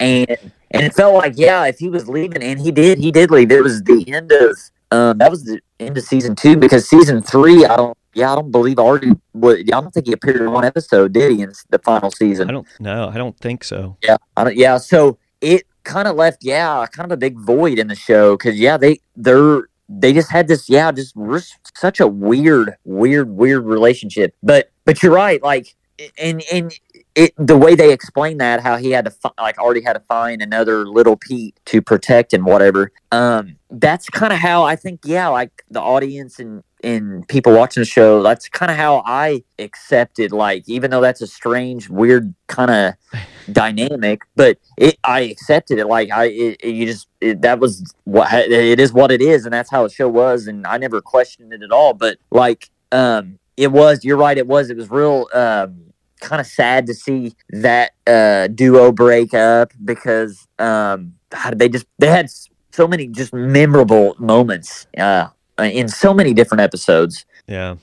and 0.00 0.36
and 0.76 0.86
it 0.86 0.94
felt 0.94 1.14
like 1.14 1.34
yeah 1.36 1.64
if 1.66 1.78
he 1.78 1.88
was 1.88 2.08
leaving 2.08 2.42
and 2.42 2.60
he 2.60 2.70
did 2.70 2.98
he 2.98 3.10
did 3.10 3.30
leave 3.30 3.50
it 3.50 3.62
was 3.62 3.82
the 3.84 4.04
end 4.12 4.30
of 4.32 4.56
um 4.90 5.18
that 5.18 5.30
was 5.30 5.44
the 5.44 5.60
end 5.80 5.96
of 5.96 6.04
season 6.04 6.34
two 6.34 6.56
because 6.56 6.88
season 6.88 7.22
three 7.22 7.64
i 7.66 7.76
don't 7.76 7.96
yeah 8.14 8.32
i 8.32 8.34
don't 8.34 8.50
believe 8.50 8.78
Artie 8.78 9.12
would 9.34 9.60
i 9.60 9.80
don't 9.80 9.92
think 9.92 10.06
he 10.06 10.12
appeared 10.12 10.40
in 10.40 10.50
one 10.50 10.64
episode 10.64 11.12
did 11.12 11.32
he 11.32 11.42
in 11.42 11.52
the 11.70 11.78
final 11.78 12.10
season 12.10 12.48
I 12.48 12.52
don't 12.52 12.66
know. 12.80 13.08
I 13.08 13.16
don't 13.16 13.36
think 13.38 13.64
so. 13.64 13.96
yeah 14.02 14.16
i 14.36 14.44
don't 14.44 14.56
yeah 14.56 14.78
so 14.78 15.18
it 15.40 15.64
kind 15.84 16.08
of 16.08 16.16
left 16.16 16.38
yeah 16.42 16.84
kind 16.92 17.10
of 17.10 17.14
a 17.14 17.16
big 17.16 17.38
void 17.38 17.78
in 17.78 17.88
the 17.88 17.94
show 17.94 18.36
because 18.36 18.58
yeah 18.58 18.76
they 18.76 19.00
they're 19.16 19.68
they 19.88 20.12
just 20.12 20.30
had 20.30 20.48
this 20.48 20.68
yeah 20.68 20.90
just 20.90 21.14
such 21.74 22.00
a 22.00 22.06
weird 22.06 22.76
weird 22.84 23.30
weird 23.30 23.64
relationship 23.64 24.34
but 24.42 24.70
but 24.84 25.02
you're 25.02 25.12
right 25.12 25.42
like 25.42 25.74
and 26.18 26.42
and 26.52 26.72
it 27.16 27.32
the 27.38 27.56
way 27.56 27.74
they 27.74 27.92
explained 27.92 28.40
that 28.40 28.60
how 28.60 28.76
he 28.76 28.90
had 28.90 29.06
to 29.06 29.10
fi- 29.10 29.32
like 29.40 29.58
Artie 29.58 29.80
had 29.80 29.94
to 29.94 30.00
find 30.00 30.42
another 30.42 30.86
little 30.86 31.16
Pete 31.16 31.58
to 31.64 31.82
protect 31.82 32.32
and 32.32 32.44
whatever 32.44 32.92
um 33.10 33.56
that's 33.70 34.08
kind 34.08 34.32
of 34.32 34.38
how 34.38 34.62
I 34.62 34.76
think 34.76 35.00
yeah 35.04 35.26
like 35.28 35.64
the 35.70 35.80
audience 35.80 36.38
and 36.38 36.62
and 36.84 37.26
people 37.26 37.54
watching 37.54 37.80
the 37.80 37.86
show 37.86 38.22
that's 38.22 38.48
kind 38.50 38.70
of 38.70 38.76
how 38.76 39.02
I 39.06 39.42
accepted 39.58 40.30
like 40.30 40.68
even 40.68 40.90
though 40.90 41.00
that's 41.00 41.22
a 41.22 41.26
strange 41.26 41.88
weird 41.88 42.34
kind 42.48 42.70
of 42.70 42.94
dynamic 43.52 44.20
but 44.36 44.58
it 44.76 44.98
I 45.02 45.20
accepted 45.20 45.78
it 45.78 45.86
like 45.86 46.10
I 46.10 46.26
it, 46.26 46.64
you 46.64 46.86
just 46.86 47.08
it, 47.22 47.40
that 47.40 47.58
was 47.58 47.94
what 48.04 48.32
it 48.32 48.78
is 48.78 48.92
what 48.92 49.10
it 49.10 49.22
is 49.22 49.46
and 49.46 49.54
that's 49.54 49.70
how 49.70 49.84
the 49.84 49.88
show 49.88 50.08
was 50.08 50.46
and 50.46 50.66
I 50.66 50.76
never 50.76 51.00
questioned 51.00 51.52
it 51.54 51.62
at 51.62 51.72
all 51.72 51.94
but 51.94 52.18
like 52.30 52.70
um 52.92 53.38
it 53.56 53.72
was 53.72 54.04
you're 54.04 54.18
right 54.18 54.36
it 54.36 54.46
was 54.46 54.68
it 54.68 54.76
was 54.76 54.90
real 54.90 55.28
um 55.32 55.85
kind 56.20 56.40
of 56.40 56.46
sad 56.46 56.86
to 56.86 56.94
see 56.94 57.34
that 57.50 57.92
uh 58.06 58.46
duo 58.48 58.90
break 58.92 59.34
up 59.34 59.72
because 59.84 60.46
um 60.58 61.12
how 61.32 61.50
did 61.50 61.58
they 61.58 61.68
just 61.68 61.86
they 61.98 62.06
had 62.08 62.28
so 62.72 62.86
many 62.88 63.06
just 63.06 63.32
memorable 63.32 64.14
moments 64.18 64.86
uh 64.98 65.28
in 65.60 65.88
so 65.88 66.12
many 66.14 66.32
different 66.34 66.60
episodes 66.60 67.24
Yeah. 67.46 67.76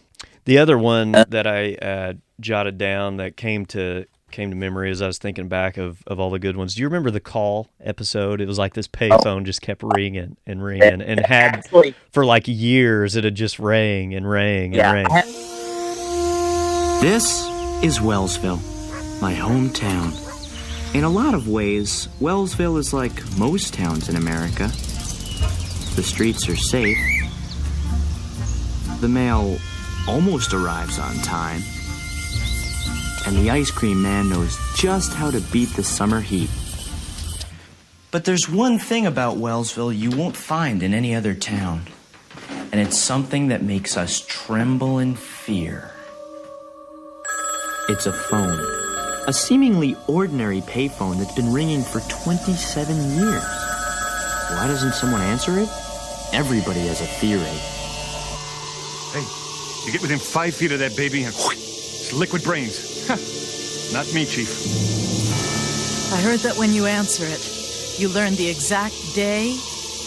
The 0.45 0.57
other 0.57 0.77
one 0.77 1.15
Uh, 1.15 1.25
that 1.29 1.47
I 1.47 1.75
uh, 1.75 2.13
jotted 2.39 2.77
down 2.77 3.17
that 3.17 3.37
came 3.37 3.65
to 3.67 4.05
came 4.31 4.49
to 4.49 4.55
memory 4.57 4.89
as 4.91 5.01
I 5.01 5.07
was 5.07 5.17
thinking 5.19 5.47
back 5.47 5.77
of, 5.77 6.01
of 6.07 6.19
all 6.19 6.29
the 6.31 6.39
good 6.39 6.57
ones. 6.57 6.73
Do 6.75 6.81
you 6.81 6.87
remember 6.87 7.11
the 7.11 7.19
call 7.21 7.69
episode? 7.79 8.41
It 8.41 8.47
was 8.47 8.57
like 8.57 8.73
this 8.73 8.87
payphone 8.87 9.45
just 9.45 9.61
kept 9.61 9.83
ringing 9.83 10.35
and 10.47 10.61
ringing 10.63 11.01
and 11.01 11.19
had 11.25 11.55
Actually- 11.57 11.95
for 12.11 12.25
like 12.25 12.47
years 12.47 13.15
it 13.15 13.23
had 13.23 13.35
just 13.35 13.57
rang 13.59 14.13
and 14.13 14.27
rang 14.29 14.65
and 14.65 14.75
yeah 14.75 14.91
rang. 14.91 15.05
This 17.01 17.45
is 17.83 17.99
Wellsville, 17.99 18.61
my 19.21 19.33
hometown. 19.33 20.15
In 20.95 21.03
a 21.03 21.09
lot 21.09 21.33
of 21.33 21.49
ways, 21.49 22.07
Wellsville 22.21 22.77
is 22.77 22.93
like 22.93 23.11
most 23.37 23.73
towns 23.73 24.07
in 24.07 24.15
America. 24.15 24.67
The 25.97 26.01
streets 26.01 26.47
are 26.47 26.55
safe. 26.55 26.97
The 29.01 29.09
mail 29.09 29.57
almost 30.07 30.53
arrives 30.53 30.97
on 30.97 31.15
time. 31.15 31.61
And 33.27 33.35
the 33.35 33.49
ice 33.51 33.69
cream 33.69 34.01
man 34.01 34.29
knows 34.29 34.57
just 34.77 35.13
how 35.13 35.29
to 35.29 35.41
beat 35.51 35.75
the 35.75 35.83
summer 35.83 36.21
heat. 36.21 36.49
But 38.11 38.23
there's 38.23 38.47
one 38.47 38.79
thing 38.79 39.05
about 39.05 39.35
Wellsville 39.35 39.91
you 39.91 40.09
won't 40.09 40.37
find 40.37 40.83
in 40.83 40.93
any 40.93 41.13
other 41.13 41.33
town. 41.33 41.81
And 42.71 42.79
it's 42.79 42.97
something 42.97 43.49
that 43.49 43.61
makes 43.61 43.97
us 43.97 44.25
tremble 44.25 44.99
in 44.99 45.15
fear. 45.15 45.92
It's 47.89 48.05
a 48.05 48.13
phone. 48.13 48.59
A 49.27 49.33
seemingly 49.33 49.97
ordinary 50.07 50.61
payphone 50.61 51.17
that's 51.17 51.35
been 51.35 51.51
ringing 51.51 51.81
for 51.81 51.99
27 51.99 52.95
years. 53.17 53.43
Why 54.51 54.67
doesn't 54.67 54.93
someone 54.93 55.21
answer 55.21 55.59
it? 55.59 55.67
Everybody 56.31 56.87
has 56.87 57.01
a 57.01 57.05
theory. 57.05 57.43
Hey, 59.11 59.25
you 59.85 59.91
get 59.91 60.01
within 60.01 60.17
five 60.17 60.55
feet 60.55 60.71
of 60.71 60.79
that 60.79 60.95
baby 60.95 61.23
and 61.23 61.33
whoosh, 61.35 61.57
it's 61.57 62.13
liquid 62.13 62.43
brains. 62.43 63.09
Not 63.93 64.11
me, 64.13 64.25
Chief. 64.25 64.49
I 66.13 66.21
heard 66.21 66.39
that 66.39 66.55
when 66.55 66.71
you 66.71 66.85
answer 66.85 67.25
it, 67.25 67.99
you 67.99 68.07
learn 68.07 68.35
the 68.35 68.47
exact 68.47 68.95
day, 69.13 69.57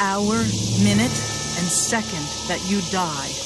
hour, 0.00 0.38
minute, 0.82 1.16
and 1.58 1.68
second 1.68 2.24
that 2.48 2.60
you 2.70 2.80
die. 2.90 3.45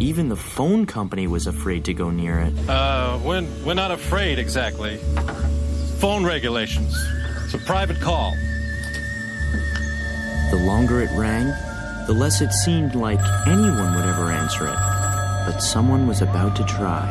Even 0.00 0.28
the 0.28 0.36
phone 0.36 0.86
company 0.86 1.26
was 1.26 1.46
afraid 1.46 1.84
to 1.84 1.94
go 1.94 2.10
near 2.10 2.40
it. 2.40 2.52
Uh, 2.68 3.18
we're, 3.22 3.46
we're 3.64 3.74
not 3.74 3.92
afraid 3.92 4.38
exactly. 4.38 4.96
Phone 5.98 6.24
regulations. 6.24 6.92
It's 7.44 7.54
a 7.54 7.58
private 7.58 8.00
call. 8.00 8.32
The 10.50 10.62
longer 10.66 11.00
it 11.00 11.10
rang, 11.16 11.46
the 12.06 12.12
less 12.12 12.40
it 12.40 12.52
seemed 12.52 12.94
like 12.94 13.20
anyone 13.46 13.94
would 13.94 14.04
ever 14.04 14.30
answer 14.32 14.66
it. 14.66 14.78
But 15.46 15.60
someone 15.60 16.06
was 16.08 16.22
about 16.22 16.56
to 16.56 16.64
try, 16.64 17.06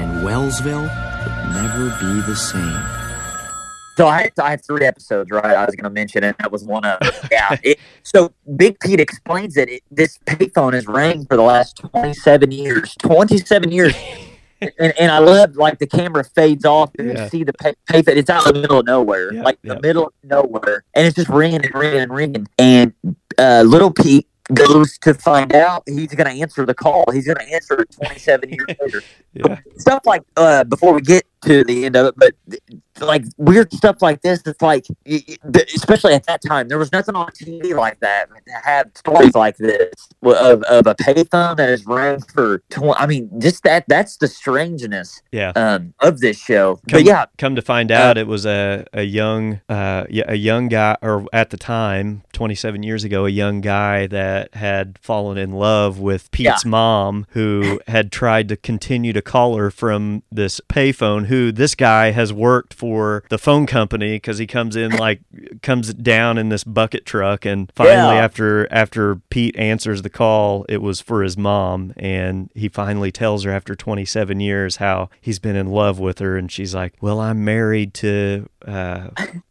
and 0.00 0.24
Wellsville 0.24 0.82
would 0.82 1.54
never 1.54 1.90
be 2.00 2.20
the 2.26 2.36
same. 2.36 3.01
So 3.96 4.06
I 4.06 4.22
have, 4.22 4.30
I 4.42 4.50
have 4.52 4.64
three 4.64 4.86
episodes, 4.86 5.30
right? 5.30 5.44
I 5.44 5.64
was 5.66 5.74
going 5.74 5.84
to 5.84 5.90
mention 5.90 6.24
it. 6.24 6.36
That 6.38 6.50
was 6.50 6.64
one 6.64 6.84
of 6.84 6.98
them. 7.00 7.12
Yeah. 7.30 7.56
It, 7.62 7.78
so 8.02 8.32
Big 8.56 8.78
Pete 8.80 9.00
explains 9.00 9.54
that 9.54 9.68
it, 9.68 9.82
this 9.90 10.18
payphone 10.26 10.72
has 10.72 10.86
rang 10.86 11.26
for 11.26 11.36
the 11.36 11.42
last 11.42 11.76
27 11.76 12.50
years. 12.52 12.94
27 12.96 13.70
years. 13.70 13.94
and, 14.78 14.94
and 14.98 15.10
I 15.12 15.18
love 15.18 15.56
like 15.56 15.78
the 15.78 15.86
camera 15.86 16.24
fades 16.24 16.64
off 16.64 16.90
and 16.98 17.08
Yeah. 17.12 17.24
you 17.24 17.28
see 17.30 17.44
the 17.44 17.52
pay, 17.52 17.74
payphone. 17.90 18.16
It's 18.16 18.30
out 18.30 18.46
in 18.46 18.54
the 18.54 18.60
middle 18.60 18.78
of 18.80 18.86
nowhere, 18.86 19.32
like 19.32 19.58
the 19.62 19.78
middle 19.80 20.06
of 20.06 20.12
nowhere, 20.22 20.84
and 20.94 21.06
it's 21.06 21.16
just 21.16 21.28
ringing 21.28 21.64
and 21.64 21.74
ringing 21.74 22.00
and 22.00 22.12
ringing. 22.14 22.48
And 22.58 22.92
uh, 23.38 23.62
little 23.66 23.90
Pete 23.90 24.26
goes 24.54 24.98
to 24.98 25.14
find 25.14 25.54
out 25.54 25.82
he's 25.86 26.14
going 26.14 26.26
to 26.32 26.40
answer 26.42 26.66
the 26.66 26.74
call. 26.74 27.04
He's 27.12 27.26
going 27.26 27.38
to 27.38 27.54
answer 27.54 27.80
it 27.80 27.90
27 27.92 28.48
years 28.50 28.66
later. 28.80 29.02
Yeah. 29.34 29.60
Stuff 29.78 30.02
like 30.04 30.20
uh, 30.36 30.62
before 30.64 30.92
we 30.92 31.00
get 31.00 31.24
to 31.46 31.64
the 31.64 31.86
end 31.86 31.96
of 31.96 32.04
it, 32.08 32.14
but 32.18 32.34
like 33.02 33.24
weird 33.36 33.72
stuff 33.72 34.02
like 34.02 34.22
this. 34.22 34.42
It's 34.46 34.62
like, 34.62 34.86
especially 35.74 36.14
at 36.14 36.24
that 36.26 36.40
time, 36.46 36.68
there 36.68 36.78
was 36.78 36.92
nothing 36.92 37.14
on 37.14 37.28
TV 37.28 37.74
like 37.76 38.00
that 38.00 38.28
that 38.46 38.64
had 38.64 38.96
stories 38.96 39.34
like 39.34 39.56
this 39.56 39.92
of, 40.22 40.62
of 40.64 40.86
a 40.86 40.94
payphone 40.94 41.56
that 41.56 41.68
has 41.68 41.86
rang 41.86 42.20
for. 42.20 42.58
Tw- 42.70 42.96
I 42.96 43.06
mean, 43.06 43.30
just 43.40 43.62
that. 43.64 43.84
That's 43.88 44.16
the 44.16 44.28
strangeness 44.28 45.22
Yeah. 45.32 45.52
um, 45.56 45.94
of 46.00 46.20
this 46.20 46.38
show. 46.38 46.76
Come, 46.76 46.82
but 46.92 47.04
yeah, 47.04 47.26
come 47.38 47.56
to 47.56 47.62
find 47.62 47.90
out, 47.90 48.16
it 48.18 48.26
was 48.26 48.46
a, 48.46 48.86
a 48.92 49.02
young, 49.02 49.60
uh, 49.68 50.04
a 50.10 50.36
young 50.36 50.68
guy, 50.68 50.96
or 51.02 51.26
at 51.32 51.50
the 51.50 51.56
time, 51.56 52.22
27 52.32 52.82
years 52.82 53.04
ago, 53.04 53.26
a 53.26 53.30
young 53.30 53.60
guy 53.60 54.06
that 54.06 54.54
had 54.54 54.98
fallen 55.00 55.36
in 55.38 55.52
love 55.52 55.98
with 55.98 56.30
Pete's 56.30 56.64
mom, 56.64 57.26
who 57.30 57.80
had 57.88 58.12
tried 58.12 58.48
to 58.48 58.56
continue 58.56 59.12
to 59.12 59.22
call 59.22 59.56
her 59.56 59.70
from 59.70 60.22
this 60.30 60.60
payphone. 60.68 61.26
Who 61.26 61.52
this 61.52 61.74
guy 61.74 62.10
has 62.12 62.32
worked 62.32 62.74
for 62.74 62.91
the 63.30 63.38
phone 63.38 63.66
company 63.66 64.16
because 64.16 64.38
he 64.38 64.46
comes 64.46 64.76
in 64.76 64.90
like 64.92 65.20
comes 65.62 65.92
down 65.94 66.38
in 66.38 66.48
this 66.48 66.64
bucket 66.64 67.04
truck, 67.06 67.44
and 67.44 67.70
finally, 67.74 68.16
Yeah. 68.16 68.24
after 68.24 68.66
after 68.72 69.16
Pete 69.30 69.56
answers 69.58 70.02
the 70.02 70.10
call, 70.10 70.64
it 70.68 70.82
was 70.82 71.00
for 71.00 71.22
his 71.22 71.36
mom, 71.36 71.92
and 71.96 72.50
he 72.54 72.68
finally 72.68 73.10
tells 73.12 73.44
her 73.44 73.50
after 73.52 73.74
27 73.74 74.40
years 74.40 74.76
how 74.76 75.08
he's 75.20 75.38
been 75.38 75.56
in 75.56 75.66
love 75.68 75.98
with 75.98 76.18
her, 76.18 76.36
and 76.36 76.50
she's 76.50 76.74
like, 76.74 76.94
"Well, 77.00 77.20
I'm 77.20 77.44
married 77.44 77.94
to 77.94 78.48
uh, 78.66 79.08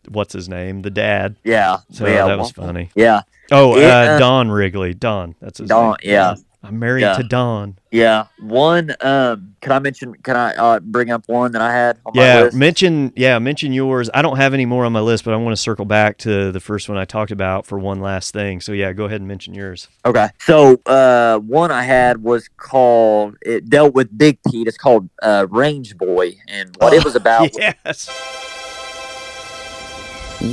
what's 0.09 0.33
his 0.33 0.47
name, 0.49 0.81
the 0.83 0.91
dad." 0.91 1.35
yeah, 1.43 1.77
So 1.91 2.07
yeah, 2.07 2.27
that 2.27 2.37
was 2.37 2.51
funny. 2.51 2.89
Yeah. 2.95 3.21
Oh, 3.51 3.75
It, 3.77 3.83
uh, 3.83 3.87
uh, 3.87 4.19
Don 4.19 4.49
Wrigley. 4.49 4.93
Don. 4.93 5.35
That's 5.41 5.57
his 5.59 5.67
Don, 5.67 5.89
name. 6.01 6.11
yeah. 6.13 6.35
I'm 6.63 6.77
married 6.77 7.01
Yeah. 7.01 7.13
to 7.13 7.23
Don. 7.23 7.79
Yeah, 7.89 8.25
one. 8.39 8.95
Um, 9.01 9.55
can 9.61 9.71
I 9.71 9.79
mention? 9.79 10.13
Can 10.15 10.35
I 10.35 10.53
uh, 10.55 10.79
bring 10.79 11.09
up 11.09 11.23
one 11.27 11.51
that 11.53 11.61
I 11.61 11.71
had 11.73 11.97
on 12.05 12.13
my 12.15 12.23
Yeah, 12.23 12.41
list? 12.43 12.55
mention 12.55 13.11
yeah, 13.15 13.39
mention 13.39 13.73
yours. 13.73 14.11
I 14.13 14.21
don't 14.21 14.37
have 14.37 14.53
any 14.53 14.65
more 14.67 14.85
on 14.85 14.93
my 14.93 14.99
list, 14.99 15.25
but 15.25 15.33
I 15.33 15.37
want 15.37 15.53
to 15.55 15.61
circle 15.61 15.85
back 15.85 16.17
to 16.19 16.51
the 16.51 16.59
first 16.59 16.87
one 16.87 16.99
I 16.99 17.05
talked 17.05 17.31
about 17.31 17.65
for 17.65 17.79
one 17.79 17.99
last 17.99 18.31
thing. 18.31 18.61
So 18.61 18.73
yeah, 18.73 18.93
go 18.93 19.05
ahead 19.05 19.21
and 19.21 19.27
mention 19.27 19.55
yours. 19.55 19.87
Okay. 20.05 20.27
So 20.39 20.79
uh, 20.85 21.39
one 21.39 21.71
I 21.71 21.81
had 21.83 22.21
was 22.21 22.47
called. 22.57 23.37
It 23.41 23.67
dealt 23.67 23.95
with 23.95 24.15
Big 24.15 24.37
Pete. 24.47 24.67
It's 24.67 24.77
called 24.77 25.09
uh, 25.23 25.47
Range 25.49 25.97
Boy, 25.97 26.35
and 26.47 26.75
what 26.77 26.93
it 26.93 27.03
was 27.03 27.15
about. 27.15 27.49
yes. 27.57 28.07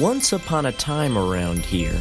Once 0.00 0.32
upon 0.32 0.66
a 0.66 0.72
time 0.72 1.16
around 1.16 1.60
here, 1.60 1.98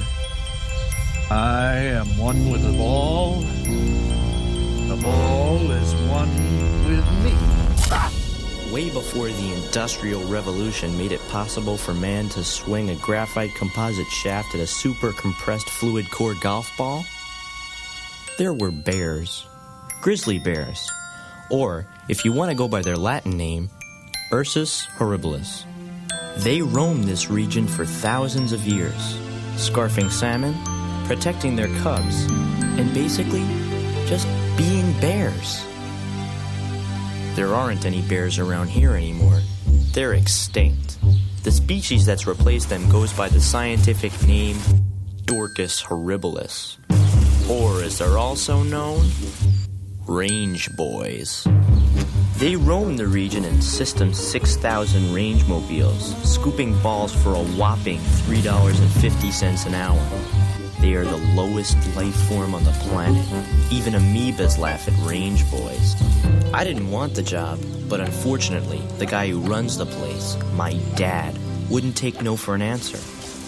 I 1.30 1.76
am 1.76 2.18
one 2.18 2.50
with 2.50 2.64
the 2.64 2.74
ball. 2.78 3.44
One 5.04 6.34
with 6.86 7.06
me. 7.24 8.74
way 8.74 8.90
before 8.90 9.28
the 9.28 9.54
Industrial 9.54 10.24
Revolution 10.26 10.98
made 10.98 11.12
it 11.12 11.22
possible 11.30 11.78
for 11.78 11.94
man 11.94 12.30
to 12.30 12.44
swing 12.44 12.90
a 12.90 12.96
graphite 12.96 13.54
composite 13.56 14.08
shaft 14.08 14.56
at 14.56 14.62
a 14.62 14.68
super 14.68 15.14
compressed 15.14 15.70
fluid 15.70 16.10
core 16.12 16.36
golf 16.42 16.70
ball, 16.78 17.06
there 18.38 18.54
were 18.54 18.72
bears, 18.72 19.46
grizzly 20.02 20.40
bears, 20.40 20.90
or, 21.50 21.88
if 22.10 22.26
you 22.26 22.32
want 22.32 22.50
to 22.52 22.58
go 22.58 22.68
by 22.68 22.82
their 22.82 22.98
Latin 22.98 23.38
name, 23.38 23.70
Ursus 24.32 24.88
horribilis. 24.98 25.64
They 26.38 26.62
roamed 26.62 27.06
this 27.06 27.30
region 27.30 27.68
for 27.68 27.86
thousands 27.86 28.52
of 28.52 28.68
years, 28.68 29.18
scarfing 29.56 30.12
salmon, 30.12 30.56
protecting 31.06 31.56
their 31.56 31.74
cubs, 31.80 32.26
and 32.78 32.94
basically 32.94 33.44
just 34.08 34.28
being 34.58 34.98
bears. 35.02 35.66
There 37.36 37.54
aren't 37.54 37.86
any 37.86 38.02
bears 38.02 38.40
around 38.40 38.70
here 38.70 38.96
anymore. 38.96 39.42
They're 39.92 40.14
extinct. 40.14 40.98
The 41.44 41.52
species 41.52 42.06
that's 42.06 42.26
replaced 42.26 42.70
them 42.70 42.90
goes 42.90 43.12
by 43.12 43.28
the 43.28 43.42
scientific 43.42 44.14
name 44.26 44.58
Dorcas 45.26 45.84
horribilis. 45.84 46.78
Or, 47.50 47.84
as 47.84 47.98
they're 47.98 48.18
also 48.18 48.64
known, 48.64 49.10
range 50.08 50.74
boys. 50.76 51.46
They 52.38 52.56
roam 52.56 52.96
the 52.96 53.08
region 53.08 53.44
in 53.44 53.62
System 53.62 54.14
6000 54.14 55.14
range 55.14 55.46
mobiles, 55.48 56.16
scooping 56.24 56.82
balls 56.82 57.14
for 57.14 57.34
a 57.34 57.44
whopping 57.44 58.00
$3.50 58.00 59.66
an 59.68 59.76
hour. 59.76 60.47
They 60.80 60.94
are 60.94 61.06
the 61.06 61.18
lowest 61.36 61.78
life 61.96 62.16
form 62.28 62.54
on 62.54 62.64
the 62.64 62.72
planet. 62.72 63.26
Even 63.72 63.94
amoebas 63.94 64.58
laugh 64.60 64.88
at 64.88 65.08
range 65.08 65.50
boys. 65.50 65.96
I 66.54 66.64
didn't 66.64 66.92
want 66.92 67.16
the 67.16 67.24
job, 67.24 67.60
but 67.90 68.00
unfortunately, 68.00 68.82
the 68.98 69.06
guy 69.06 69.28
who 69.28 69.40
runs 69.40 69.78
the 69.78 69.86
place, 69.86 70.38
my 70.54 70.74
dad, 70.96 71.38
wouldn't 71.70 71.98
take 71.98 72.22
no 72.22 72.36
for 72.36 72.56
an 72.56 72.62
answer. 72.62 72.98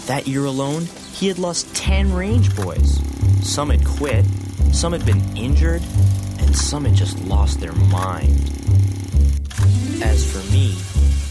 That 0.08 0.28
year 0.28 0.46
alone, 0.46 0.88
he 1.14 1.28
had 1.28 1.38
lost 1.38 1.74
10 1.76 2.14
range 2.14 2.56
boys. 2.56 3.00
Some 3.44 3.70
had 3.70 3.86
quit, 3.86 4.26
some 4.72 4.92
had 4.92 5.06
been 5.06 5.22
injured, 5.38 5.84
and 6.40 6.56
some 6.56 6.86
had 6.86 6.96
just 6.96 7.20
lost 7.26 7.60
their 7.60 7.74
mind. 7.74 8.52
As 10.02 10.26
for 10.32 10.52
me, 10.52 10.76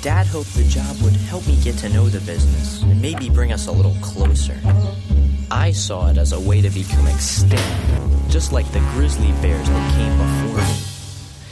Dad 0.01 0.29
hoped 0.29 0.55
the 0.55 0.63
job 0.65 0.97
would 1.03 1.17
help 1.17 1.45
me 1.49 1.57
get 1.57 1.77
to 1.79 1.89
know 1.89 2.09
the 2.09 2.21
business 2.21 2.83
and 2.83 3.03
maybe 3.03 3.29
bring 3.29 3.53
us 3.53 3.67
a 3.67 3.73
little 3.73 3.97
closer. 4.01 4.57
I 5.51 5.73
saw 5.73 6.09
it 6.11 6.19
as 6.19 6.33
a 6.33 6.41
way 6.41 6.61
to 6.61 6.71
become 6.71 7.07
extinct, 7.07 7.63
just 8.29 8.53
like 8.53 8.71
the 8.73 8.81
grizzly 8.93 9.33
bears 9.41 9.67
that 9.69 9.95
came 9.97 10.17
before 10.19 10.63
me. 10.67 10.75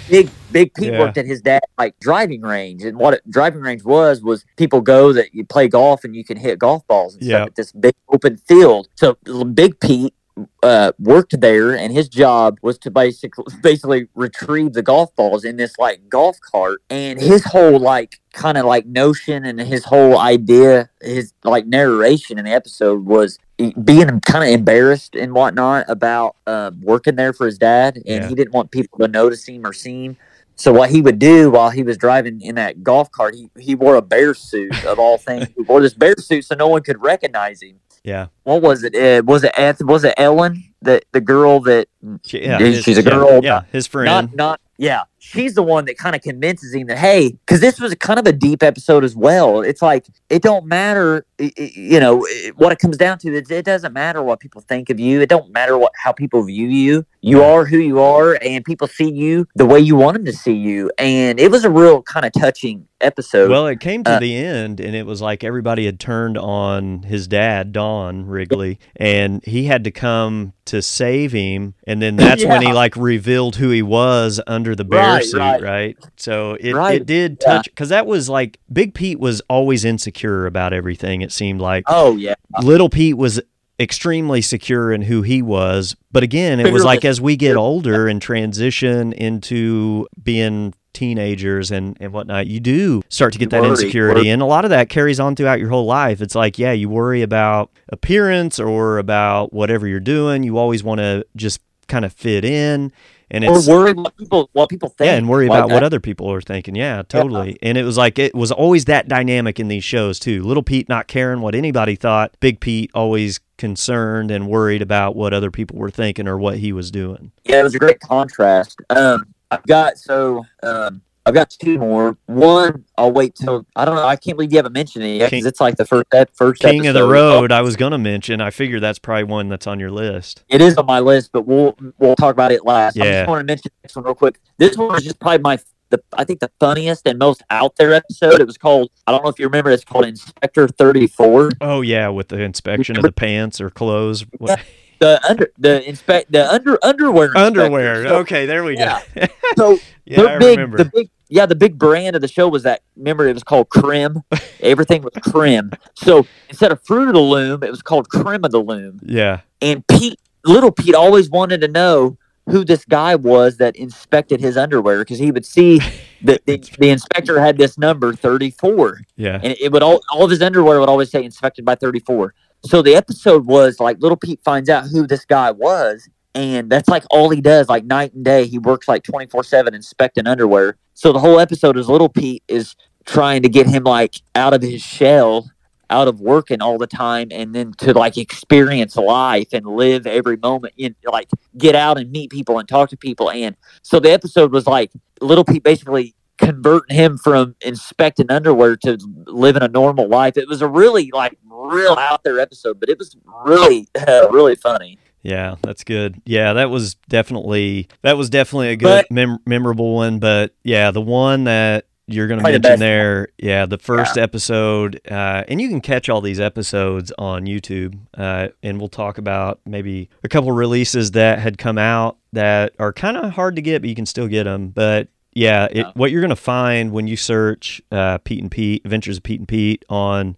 Big 0.08 0.30
Big 0.52 0.74
Pete 0.74 0.92
Yeah. 0.92 1.00
worked 1.00 1.18
at 1.18 1.26
his 1.26 1.40
dad 1.40 1.62
like 1.78 1.98
driving 2.00 2.42
range, 2.42 2.84
and 2.84 2.98
what 2.98 3.14
it, 3.14 3.30
driving 3.30 3.60
range 3.62 3.84
was 3.84 4.22
was 4.22 4.44
people 4.56 4.80
go 4.80 5.12
that 5.12 5.34
you 5.34 5.44
play 5.44 5.66
golf 5.68 6.04
and 6.04 6.14
you 6.14 6.24
can 6.24 6.36
hit 6.36 6.58
golf 6.58 6.86
balls 6.86 7.14
and 7.14 7.22
Yeah. 7.24 7.36
stuff 7.38 7.46
at 7.48 7.54
this 7.56 7.72
big 7.72 7.94
open 8.12 8.36
field. 8.36 8.88
So 8.94 9.16
Big 9.54 9.80
Pete 9.80 10.14
uh, 10.62 10.92
worked 10.98 11.40
there, 11.40 11.74
and 11.74 11.92
his 11.92 12.08
job 12.10 12.58
was 12.62 12.78
to 12.80 12.90
basically 12.90 13.44
basically 13.62 14.08
retrieve 14.14 14.74
the 14.74 14.82
golf 14.82 15.14
balls 15.16 15.44
in 15.44 15.56
this 15.56 15.72
like 15.78 16.08
golf 16.10 16.36
cart. 16.40 16.82
And 16.90 17.18
his 17.18 17.42
whole 17.44 17.78
like 17.80 18.20
kind 18.34 18.58
of 18.58 18.66
like 18.66 18.86
notion 18.86 19.44
and 19.46 19.58
his 19.58 19.84
whole 19.84 20.18
idea, 20.18 20.90
his 21.00 21.32
like 21.42 21.66
narration 21.66 22.38
in 22.38 22.44
the 22.44 22.52
episode 22.52 23.06
was 23.06 23.38
being 23.58 24.20
kind 24.20 24.44
of 24.44 24.50
embarrassed 24.50 25.14
and 25.14 25.32
whatnot 25.32 25.86
about 25.88 26.36
um, 26.46 26.80
working 26.82 27.16
there 27.16 27.32
for 27.32 27.46
his 27.46 27.58
dad, 27.58 27.96
and 27.96 28.04
Yeah. 28.06 28.28
he 28.28 28.34
didn't 28.34 28.52
want 28.52 28.70
people 28.70 28.98
to 28.98 29.08
notice 29.08 29.46
him 29.46 29.66
or 29.66 29.72
see 29.72 30.04
him. 30.06 30.16
So 30.56 30.72
what 30.72 30.90
he 30.90 31.02
would 31.02 31.18
do 31.18 31.50
while 31.50 31.70
he 31.70 31.82
was 31.82 31.96
driving 31.98 32.40
in 32.40 32.54
that 32.54 32.82
golf 32.82 33.10
cart, 33.10 33.34
he, 33.34 33.50
he 33.58 33.74
wore 33.74 33.96
a 33.96 34.02
bear 34.02 34.32
suit 34.34 34.84
of 34.86 34.98
all 34.98 35.18
things. 35.18 35.48
he 35.56 35.62
wore 35.62 35.80
this 35.80 35.92
bear 35.94 36.14
suit 36.18 36.44
so 36.46 36.54
no 36.54 36.68
one 36.68 36.82
could 36.82 37.00
recognize 37.02 37.62
him. 37.62 37.80
Yeah. 38.04 38.26
What 38.44 38.62
was 38.62 38.84
it? 38.84 38.94
Uh, 38.94 39.22
was 39.24 39.42
it 39.44 39.52
Eth- 39.56 39.82
was 39.82 40.04
it 40.04 40.14
Ellen, 40.16 40.62
the 40.80 41.02
the 41.12 41.20
girl 41.20 41.60
that 41.62 41.88
yeah, 42.24 42.58
she's 42.58 42.84
his- 42.84 42.98
a 42.98 43.02
yeah, 43.02 43.10
girl? 43.10 43.40
yeah, 43.42 43.62
his 43.72 43.86
friend. 43.86 44.06
Not 44.06 44.34
not 44.36 44.60
yeah. 44.78 45.02
She's 45.28 45.54
the 45.54 45.62
one 45.62 45.86
that 45.86 45.98
kind 45.98 46.14
of 46.14 46.22
convinces 46.22 46.72
him 46.72 46.86
that 46.86 46.98
hey, 46.98 47.30
because 47.30 47.60
this 47.60 47.80
was 47.80 47.92
kind 47.96 48.20
of 48.20 48.26
a 48.28 48.32
deep 48.32 48.62
episode 48.62 49.02
as 49.02 49.16
well. 49.16 49.60
It's 49.60 49.82
like 49.82 50.06
it 50.30 50.40
don't 50.40 50.66
matter, 50.66 51.26
you 51.38 51.98
know, 51.98 52.24
what 52.54 52.70
it 52.70 52.78
comes 52.78 52.96
down 52.96 53.18
to. 53.18 53.34
It 53.34 53.64
doesn't 53.64 53.92
matter 53.92 54.22
what 54.22 54.38
people 54.38 54.60
think 54.60 54.88
of 54.88 55.00
you. 55.00 55.20
It 55.20 55.28
don't 55.28 55.50
matter 55.52 55.76
what 55.76 55.90
how 55.96 56.12
people 56.12 56.44
view 56.44 56.68
you. 56.68 57.04
You 57.22 57.42
are 57.42 57.64
who 57.64 57.78
you 57.78 57.98
are, 57.98 58.38
and 58.40 58.64
people 58.64 58.86
see 58.86 59.10
you 59.10 59.48
the 59.56 59.66
way 59.66 59.80
you 59.80 59.96
want 59.96 60.14
them 60.14 60.24
to 60.26 60.32
see 60.32 60.54
you. 60.54 60.92
And 60.96 61.40
it 61.40 61.50
was 61.50 61.64
a 61.64 61.70
real 61.70 62.02
kind 62.02 62.24
of 62.24 62.32
touching 62.32 62.86
episode. 63.00 63.50
Well, 63.50 63.66
it 63.66 63.80
came 63.80 64.04
to 64.04 64.12
Uh, 64.12 64.18
the 64.20 64.34
end, 64.36 64.80
and 64.80 64.94
it 64.96 65.06
was 65.06 65.20
like 65.20 65.44
everybody 65.44 65.86
had 65.86 66.00
turned 66.00 66.36
on 66.38 67.02
his 67.02 67.26
dad, 67.28 67.72
Don 67.72 68.26
Wrigley, 68.26 68.78
and 68.96 69.44
he 69.44 69.64
had 69.64 69.84
to 69.84 69.90
come 69.90 70.52
to 70.66 70.80
save 70.82 71.32
him. 71.32 71.74
And 71.86 72.00
then 72.02 72.16
that's 72.16 72.44
when 72.44 72.62
he 72.62 72.72
like 72.72 72.96
revealed 72.96 73.56
who 73.56 73.70
he 73.70 73.82
was 73.82 74.40
under 74.46 74.74
the 74.74 74.84
bear 74.84 75.00
Right, 75.16 75.24
suit, 75.24 75.38
right. 75.38 75.62
right? 75.62 75.96
So 76.16 76.56
it, 76.60 76.74
Right, 76.74 77.00
it 77.00 77.06
did 77.06 77.40
touch 77.40 77.66
because 77.66 77.90
that 77.90 78.06
was 78.06 78.28
like 78.28 78.58
Big 78.72 78.94
Pete 78.94 79.20
was 79.20 79.40
always 79.48 79.84
insecure 79.84 80.46
about 80.46 80.72
everything. 80.72 81.22
It 81.22 81.32
seemed 81.32 81.60
like 81.60 81.84
Oh 81.86 82.16
yeah. 82.16 82.34
Little 82.62 82.88
Pete 82.88 83.16
was 83.16 83.40
extremely 83.78 84.40
secure 84.40 84.90
in 84.90 85.02
who 85.02 85.20
he 85.20 85.42
was. 85.42 85.94
But 86.10 86.22
again, 86.22 86.60
it 86.60 86.72
was 86.72 86.82
like 86.82 87.04
as 87.04 87.20
we 87.20 87.36
get 87.36 87.56
older 87.56 88.08
and 88.08 88.22
transition 88.22 89.12
into 89.12 90.06
being 90.22 90.72
teenagers 90.96 91.70
and, 91.70 91.96
and 92.00 92.12
whatnot, 92.12 92.46
you 92.46 92.58
do 92.58 93.02
start 93.08 93.32
to 93.34 93.38
get 93.38 93.50
that 93.50 93.60
Worry. 93.60 93.70
insecurity. 93.70 94.20
Worry. 94.22 94.30
And 94.30 94.42
a 94.42 94.46
lot 94.46 94.64
of 94.64 94.70
that 94.70 94.88
carries 94.88 95.20
on 95.20 95.36
throughout 95.36 95.60
your 95.60 95.68
whole 95.68 95.86
life. 95.86 96.20
It's 96.20 96.34
like, 96.34 96.58
yeah, 96.58 96.72
you 96.72 96.88
worry 96.88 97.22
about 97.22 97.70
appearance 97.90 98.58
or 98.58 98.98
about 98.98 99.52
whatever 99.52 99.86
you're 99.86 100.00
doing. 100.00 100.42
You 100.42 100.58
always 100.58 100.82
want 100.82 100.98
to 100.98 101.24
just 101.36 101.60
kind 101.86 102.04
of 102.04 102.12
fit 102.12 102.44
in. 102.44 102.92
And 103.28 103.44
or 103.44 103.58
it's 103.58 103.66
worry 103.66 103.92
what 103.92 104.16
people 104.16 104.50
what 104.52 104.68
people 104.68 104.88
think. 104.88 105.08
yeah, 105.08 105.16
and 105.16 105.28
worry 105.28 105.48
like 105.48 105.58
about 105.58 105.70
what 105.74 105.82
other 105.82 105.98
people 105.98 106.30
are 106.32 106.40
thinking. 106.40 106.76
Yeah, 106.76 107.02
totally. 107.08 107.58
And 107.60 107.76
it 107.76 107.82
was 107.82 107.98
like 107.98 108.20
it 108.20 108.36
was 108.36 108.52
always 108.52 108.84
that 108.84 109.08
dynamic 109.08 109.58
in 109.58 109.66
these 109.66 109.82
shows 109.82 110.20
too. 110.20 110.44
Little 110.44 110.62
Pete 110.62 110.88
not 110.88 111.08
caring 111.08 111.40
what 111.40 111.56
anybody 111.56 111.96
thought. 111.96 112.36
Big 112.38 112.60
Pete 112.60 112.88
always 112.94 113.40
concerned 113.58 114.30
and 114.30 114.46
worried 114.48 114.80
about 114.80 115.16
what 115.16 115.34
other 115.34 115.50
people 115.50 115.76
were 115.76 115.90
thinking 115.90 116.28
or 116.28 116.38
what 116.38 116.58
he 116.58 116.72
was 116.72 116.92
doing. 116.92 117.32
Yeah, 117.44 117.58
it 117.58 117.62
was 117.64 117.74
a 117.74 117.80
great 117.80 117.98
contrast. 117.98 118.80
Um, 118.90 119.34
I've 119.56 119.66
got 119.66 119.98
so 119.98 120.44
um, 120.62 121.02
I've 121.26 121.34
got 121.34 121.50
two 121.50 121.78
more. 121.78 122.16
One, 122.26 122.84
I'll 122.96 123.10
wait 123.10 123.34
till 123.34 123.66
I 123.74 123.84
don't 123.84 123.96
know. 123.96 124.06
I 124.06 124.14
can't 124.14 124.36
believe 124.36 124.52
you 124.52 124.58
haven't 124.58 124.74
mentioned 124.74 125.04
it 125.04 125.16
yet 125.18 125.30
because 125.32 125.44
it's 125.44 125.60
like 125.60 125.76
the 125.76 125.84
first 125.84 126.06
that 126.12 126.34
first 126.36 126.62
King 126.62 126.86
of 126.86 126.94
the. 126.94 127.06
Road, 127.06 127.50
I 127.50 127.62
was 127.62 127.74
gonna 127.74 127.98
mention. 127.98 128.40
I 128.40 128.50
figure 128.50 128.78
that's 128.78 129.00
probably 129.00 129.24
one 129.24 129.48
that's 129.48 129.66
on 129.66 129.80
your 129.80 129.90
list. 129.90 130.44
It 130.48 130.60
is 130.60 130.76
on 130.76 130.86
my 130.86 131.00
list, 131.00 131.30
but 131.32 131.46
we'll 131.46 131.76
we'll 131.98 132.14
talk 132.14 132.32
about 132.32 132.52
it 132.52 132.64
last. 132.64 132.96
Yeah. 132.96 133.04
I 133.04 133.10
just 133.10 133.28
want 133.28 133.40
to 133.40 133.44
mention 133.44 133.72
this 133.82 133.96
one 133.96 134.04
real 134.04 134.14
quick. 134.14 134.38
This 134.58 134.76
one 134.76 134.88
was 134.88 135.02
just 135.02 135.18
probably 135.18 135.38
my 135.38 135.58
the 135.90 136.00
I 136.12 136.22
think 136.22 136.38
the 136.40 136.50
funniest 136.60 137.06
and 137.06 137.18
most 137.18 137.42
out 137.50 137.74
there 137.76 137.92
episode. 137.92 138.40
It 138.40 138.46
was 138.46 138.56
called 138.58 138.90
I 139.06 139.12
don't 139.12 139.24
know 139.24 139.30
if 139.30 139.38
you 139.40 139.46
remember. 139.46 139.70
It's 139.70 139.84
called 139.84 140.04
Inspector 140.04 140.68
Thirty 140.68 141.08
Four. 141.08 141.50
Oh 141.60 141.80
yeah, 141.80 142.06
with 142.08 142.28
the 142.28 142.40
inspection 142.40 142.96
of 142.96 143.02
the 143.02 143.12
pants 143.26 143.60
or 143.60 143.70
clothes. 143.70 144.24
What- 144.38 144.60
The 144.98 145.20
under 145.28 145.50
the 145.58 145.86
inspect 145.88 146.32
the 146.32 146.50
under 146.52 146.78
underwear. 146.82 147.36
Underwear. 147.36 148.04
So- 148.08 148.16
okay, 148.18 148.46
there 148.46 148.64
we 148.64 148.76
Yeah. 148.76 149.00
go. 149.14 149.26
So 149.56 149.78
Yeah, 150.04 150.22
the 150.22 150.30
I 150.30 150.38
big, 150.38 150.58
remember. 150.58 150.78
the 150.78 150.90
big, 150.94 151.10
yeah, 151.28 151.44
the 151.46 151.54
big 151.56 151.78
brand 151.78 152.14
of 152.16 152.22
the 152.22 152.28
show 152.28 152.48
was 152.48 152.62
that. 152.62 152.82
Remember, 152.96 153.26
it 153.28 153.34
was 153.34 153.42
called 153.44 153.68
Crim. 153.68 154.22
Everything 154.60 155.02
was 155.02 155.12
Crim. 155.20 155.72
So 155.96 156.26
instead 156.48 156.72
of 156.72 156.82
Fruit 156.82 157.08
of 157.08 157.14
the 157.14 157.20
Loom, 157.20 157.62
it 157.62 157.70
was 157.70 157.82
called 157.82 158.08
Crim 158.08 158.44
of 158.44 158.52
the 158.52 158.60
Loom. 158.60 159.00
yeah. 159.04 159.40
And 159.60 159.86
Pete, 159.86 160.18
little 160.44 160.70
Pete, 160.70 160.94
always 160.94 161.28
wanted 161.30 161.60
to 161.62 161.68
know 161.68 162.16
who 162.48 162.64
this 162.64 162.84
guy 162.84 163.16
was 163.16 163.56
that 163.56 163.74
inspected 163.74 164.38
his 164.40 164.56
underwear 164.56 165.00
because 165.00 165.18
he 165.18 165.32
would 165.32 165.44
see 165.44 165.80
that 166.22 166.46
the, 166.46 166.58
the 166.78 166.90
inspector 166.90 167.40
had 167.40 167.58
this 167.58 167.76
number 167.76 168.12
thirty 168.14 168.50
four, 168.52 169.00
Yeah. 169.16 169.40
and 169.42 169.56
it 169.60 169.72
would 169.72 169.82
all 169.82 170.00
all 170.12 170.22
of 170.24 170.30
his 170.30 170.40
underwear 170.40 170.78
would 170.78 170.88
always 170.88 171.10
say 171.10 171.24
inspected 171.24 171.64
by 171.64 171.74
thirty 171.74 171.98
four. 172.00 172.34
So 172.64 172.82
the 172.82 172.94
episode 172.94 173.46
was 173.46 173.80
like 173.80 173.98
little 174.00 174.16
Pete 174.16 174.40
finds 174.44 174.68
out 174.68 174.86
who 174.88 175.06
this 175.06 175.24
guy 175.24 175.50
was, 175.50 176.08
and 176.34 176.70
that's 176.70 176.88
like 176.88 177.04
all 177.10 177.30
he 177.30 177.40
does, 177.40 177.68
like 177.68 177.84
night 177.84 178.12
and 178.14 178.24
day. 178.24 178.46
He 178.46 178.58
works 178.58 178.88
like 178.88 179.02
twenty 179.02 179.26
four 179.26 179.44
seven 179.44 179.74
inspecting 179.74 180.26
underwear. 180.26 180.76
So 180.94 181.12
the 181.12 181.18
whole 181.18 181.38
episode 181.38 181.76
is 181.76 181.88
little 181.88 182.08
Pete 182.08 182.42
is 182.48 182.74
trying 183.04 183.42
to 183.42 183.48
get 183.48 183.66
him 183.66 183.84
like 183.84 184.16
out 184.34 184.52
of 184.52 184.62
his 184.62 184.82
shell, 184.82 185.50
out 185.90 186.08
of 186.08 186.20
working 186.20 186.60
all 186.60 186.78
the 186.78 186.86
time, 186.86 187.28
and 187.30 187.54
then 187.54 187.72
to 187.78 187.92
like 187.92 188.18
experience 188.18 188.96
life 188.96 189.48
and 189.52 189.64
live 189.66 190.06
every 190.06 190.36
moment. 190.36 190.74
and 190.78 190.94
like 191.04 191.28
get 191.56 191.74
out 191.74 191.98
and 191.98 192.10
meet 192.10 192.30
people 192.30 192.58
and 192.58 192.68
talk 192.68 192.90
to 192.90 192.96
people. 192.96 193.30
And 193.30 193.56
so 193.82 194.00
the 194.00 194.10
episode 194.10 194.52
was 194.52 194.66
like 194.66 194.90
little 195.20 195.44
Pete 195.44 195.62
basically 195.62 196.14
converting 196.38 196.96
him 196.96 197.16
from 197.16 197.54
inspecting 197.60 198.30
underwear 198.30 198.76
to 198.76 198.98
living 199.26 199.62
a 199.62 199.68
normal 199.68 200.08
life. 200.08 200.36
It 200.36 200.48
was 200.48 200.62
a 200.62 200.68
really 200.68 201.10
like 201.12 201.38
real 201.66 201.92
out 201.94 202.22
there 202.24 202.38
episode, 202.40 202.80
but 202.80 202.88
it 202.88 202.98
was 202.98 203.16
really 203.44 203.88
uh, 204.06 204.28
really 204.32 204.54
funny. 204.54 204.98
Yeah, 205.22 205.56
that's 205.62 205.82
good. 205.82 206.20
Yeah, 206.24 206.52
that 206.52 206.70
was 206.70 206.94
definitely 207.08 207.88
that 208.02 208.16
was 208.16 208.30
definitely 208.30 208.68
a 208.68 208.76
good 208.76 209.06
But- 209.08 209.10
mem- 209.10 209.38
memorable 209.46 209.94
one. 209.94 210.18
But 210.18 210.54
yeah, 210.62 210.90
the 210.92 211.00
one 211.00 211.44
that 211.44 211.86
you're 212.08 212.28
going 212.28 212.38
to 212.38 212.48
mention 212.48 212.78
there, 212.78 213.28
yeah, 213.36 213.66
the 213.66 213.78
first 213.78 214.16
episode, 214.16 215.00
uh, 215.10 215.42
and 215.48 215.60
you 215.60 215.68
can 215.68 215.80
catch 215.80 216.08
all 216.08 216.20
these 216.20 216.38
episodes 216.38 217.10
on 217.18 217.46
YouTube, 217.46 217.98
uh, 218.16 218.48
and 218.62 218.78
we'll 218.78 218.88
talk 218.88 219.18
about 219.18 219.58
maybe 219.66 220.08
a 220.22 220.28
couple 220.28 220.52
releases 220.52 221.10
that 221.10 221.40
had 221.40 221.58
come 221.58 221.78
out 221.78 222.16
that 222.32 222.74
are 222.78 222.92
kind 222.92 223.16
of 223.16 223.32
hard 223.32 223.56
to 223.56 223.62
get, 223.62 223.82
but 223.82 223.88
you 223.88 223.96
can 223.96 224.06
still 224.06 224.28
get 224.28 224.44
them. 224.44 224.68
But 224.68 225.08
yeah, 225.32 225.66
it, 225.68 225.86
what 225.94 226.12
you're 226.12 226.20
going 226.20 226.28
to 226.30 226.36
find 226.36 226.92
when 226.92 227.08
you 227.08 227.16
search 227.16 227.82
uh, 227.90 228.18
Pete 228.18 228.40
and 228.40 228.52
Pete 228.52 228.82
Adventures 228.84 229.16
of 229.16 229.24
Pete 229.24 229.40
and 229.40 229.48
Pete 229.48 229.84
on 229.88 230.36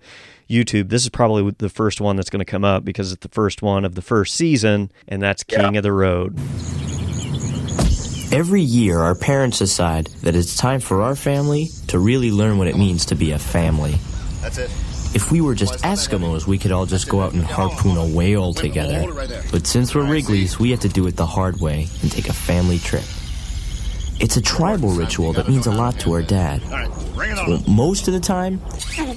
YouTube, 0.49 0.89
this 0.89 1.03
is 1.03 1.11
probably 1.11 1.55
the 1.59 1.69
first 1.69 2.01
one 2.01 2.17
that's 2.17 2.31
going 2.31 2.41
to 2.41 2.51
come 2.51 2.65
up 2.65 2.85
because 2.85 3.13
it's 3.13 3.23
the 3.23 3.29
first 3.29 3.61
one 3.61 3.85
of 3.85 3.95
the 3.95 4.03
first 4.03 4.35
season, 4.35 4.91
and 5.07 5.23
that's 5.23 5.45
King 5.45 5.77
of 5.77 5.83
the 5.83 5.93
Road. 5.93 6.39
Every 8.31 8.63
year, 8.63 8.99
our 8.99 9.15
parents 9.15 9.59
decide 9.59 10.07
that 10.23 10.35
it's 10.35 10.57
time 10.57 10.81
for 10.81 11.03
our 11.03 11.15
family 11.15 11.69
to 11.89 11.99
really 11.99 12.31
learn 12.31 12.59
what 12.59 12.67
it 12.67 12.77
means 12.77 13.07
to 13.07 13.15
be 13.15 13.33
a 13.33 13.39
family. 13.39 13.97
That's 14.41 14.59
it. 14.59 14.71
If 15.15 15.33
we 15.33 15.41
were 15.41 15.55
just 15.55 15.83
Eskimos, 15.83 16.47
we 16.47 16.59
could 16.59 16.71
all 16.71 16.85
just 16.85 17.09
go 17.09 17.23
out 17.23 17.33
and 17.33 17.43
harpoon 17.43 17.97
a 17.97 18.07
whale 18.07 18.53
together. 18.53 19.11
But 19.51 19.67
since 19.67 19.95
we're 19.95 20.05
Wrigley's, 20.05 20.59
we 20.59 20.71
have 20.71 20.81
to 20.81 20.89
do 20.89 21.07
it 21.07 21.17
the 21.17 21.27
hard 21.27 21.61
way 21.61 21.89
and 22.03 22.13
take 22.13 22.29
a 22.29 22.35
family 22.35 22.79
trip. 22.79 23.05
It's 24.21 24.37
a 24.37 24.43
tribal 24.43 24.91
ritual 24.91 25.33
that 25.35 25.49
means 25.49 25.67
a 25.67 25.71
lot 25.71 25.99
to 26.01 26.13
our 26.13 26.23
dad. 26.23 26.61
Well, 27.17 27.63
most 27.69 28.09
of 28.09 28.15
the 28.15 28.21
time, 28.21 28.61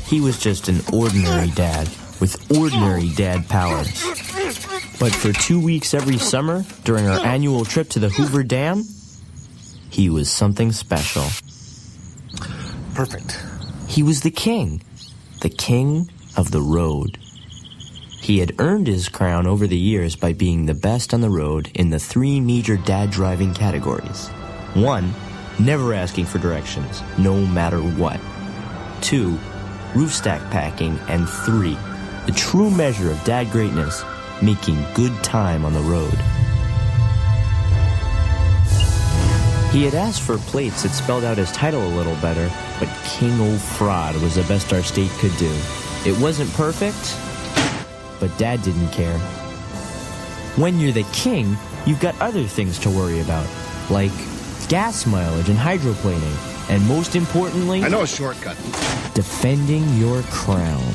he 0.06 0.22
was 0.22 0.40
just 0.40 0.68
an 0.68 0.82
ordinary 0.94 1.50
dad 1.52 1.88
with 2.20 2.38
ordinary 2.56 3.10
dad 3.10 3.48
powers. 3.50 3.88
But 5.00 5.14
for 5.14 5.34
two 5.34 5.60
weeks 5.60 5.96
every 5.96 6.18
summer, 6.20 6.64
during 6.84 7.08
our 7.08 7.20
annual 7.26 7.66
trip 7.66 7.90
to 7.90 8.00
the 8.00 8.10
Hoover 8.10 8.44
Dam, 8.44 8.84
he 9.90 10.10
was 10.10 10.32
something 10.32 10.72
special. 10.72 11.26
Perfect. 12.94 13.40
He 13.88 14.04
was 14.04 14.22
the 14.22 14.32
king, 14.32 14.84
the 15.42 15.50
king 15.50 16.12
of 16.38 16.52
the 16.52 16.62
road. 16.62 17.18
He 18.22 18.38
had 18.38 18.54
earned 18.60 18.86
his 18.86 19.10
crown 19.10 19.48
over 19.48 19.66
the 19.66 19.78
years 19.78 20.16
by 20.16 20.34
being 20.34 20.68
the 20.68 20.76
best 20.76 21.12
on 21.12 21.22
the 21.22 21.30
road 21.32 21.72
in 21.74 21.90
the 21.90 22.00
three 22.00 22.40
major 22.40 22.78
dad 22.78 23.10
driving 23.10 23.56
categories. 23.56 24.30
One, 24.74 25.14
never 25.60 25.94
asking 25.94 26.26
for 26.26 26.38
directions, 26.38 27.02
no 27.18 27.46
matter 27.46 27.80
what. 27.80 28.20
Two, 29.02 29.38
roof 29.96 30.14
stack 30.14 30.42
packing. 30.50 30.98
And 31.08 31.28
three, 31.28 31.78
the 32.26 32.32
true 32.32 32.70
measure 32.70 33.12
of 33.12 33.24
dad 33.24 33.52
greatness, 33.52 34.04
making 34.42 34.84
good 34.94 35.14
time 35.24 35.66
on 35.66 35.74
the 35.74 35.82
road. 35.82 36.18
He 39.72 39.84
had 39.84 39.94
asked 39.94 40.22
for 40.22 40.38
plates 40.38 40.84
that 40.84 40.90
spelled 40.90 41.24
out 41.24 41.38
his 41.38 41.52
title 41.52 41.86
a 41.86 41.96
little 41.96 42.16
better, 42.16 42.50
but 42.80 42.90
King 43.06 43.40
O'Fraud 43.40 44.16
was 44.22 44.36
the 44.36 44.44
best 44.44 44.74
our 44.74 44.84
state 44.84 45.12
could 45.12 45.36
do. 45.38 45.54
It 46.06 46.18
wasn't 46.20 46.52
perfect, 46.54 47.18
but 48.20 48.38
Dad 48.38 48.62
didn't 48.64 48.90
care. 48.90 49.18
When 50.58 50.80
you're 50.80 50.92
the 50.92 51.08
king, 51.14 51.58
you've 51.86 52.02
got 52.02 52.20
other 52.20 52.44
things 52.44 52.80
to 52.80 52.90
worry 52.90 53.22
about, 53.22 53.48
like 53.90 54.12
gas 54.72 55.06
mileage 55.06 55.50
and 55.50 55.60
hydroplaning, 55.60 56.70
and 56.70 56.82
most 56.88 57.18
importantly, 57.18 57.84
I 57.84 57.90
know 57.90 58.04
a 58.04 58.08
shortcut. 58.08 58.56
defending 59.14 59.86
your 59.98 60.22
crown. 60.24 60.94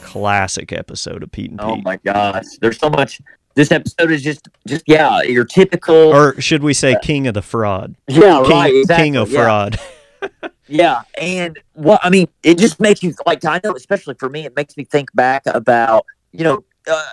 Classic 0.00 0.72
episode 0.72 1.22
of 1.22 1.30
Pete 1.30 1.50
and 1.50 1.60
Pete. 1.60 1.68
Oh 1.68 1.76
my 1.82 1.96
gosh, 1.98 2.46
there's 2.62 2.78
so 2.78 2.88
much. 2.88 3.20
This 3.56 3.70
episode 3.70 4.10
is 4.10 4.22
just 4.22 4.48
just 4.66 4.84
yeah, 4.86 5.20
your 5.20 5.44
typical. 5.44 5.94
Or 5.94 6.40
should 6.40 6.62
we 6.62 6.72
say 6.72 6.96
King 7.02 7.26
of 7.26 7.34
the 7.34 7.42
Fraud? 7.42 7.94
Yeah, 8.08 8.40
King, 8.42 8.50
right, 8.50 8.74
exactly, 8.74 9.04
King 9.04 9.16
of 9.16 9.30
yeah. 9.30 9.42
Fraud. 9.42 9.80
Yeah, 10.68 11.02
and 11.16 11.56
what 11.74 12.00
I 12.02 12.10
mean, 12.10 12.26
it 12.42 12.58
just 12.58 12.80
makes 12.80 13.00
you 13.00 13.14
like 13.24 13.44
I 13.44 13.60
know, 13.62 13.76
especially 13.76 14.16
for 14.18 14.28
me, 14.28 14.46
it 14.46 14.56
makes 14.56 14.76
me 14.76 14.82
think 14.82 15.14
back 15.14 15.42
about 15.46 16.04
you 16.32 16.42
know 16.42 16.64
uh, 16.90 17.06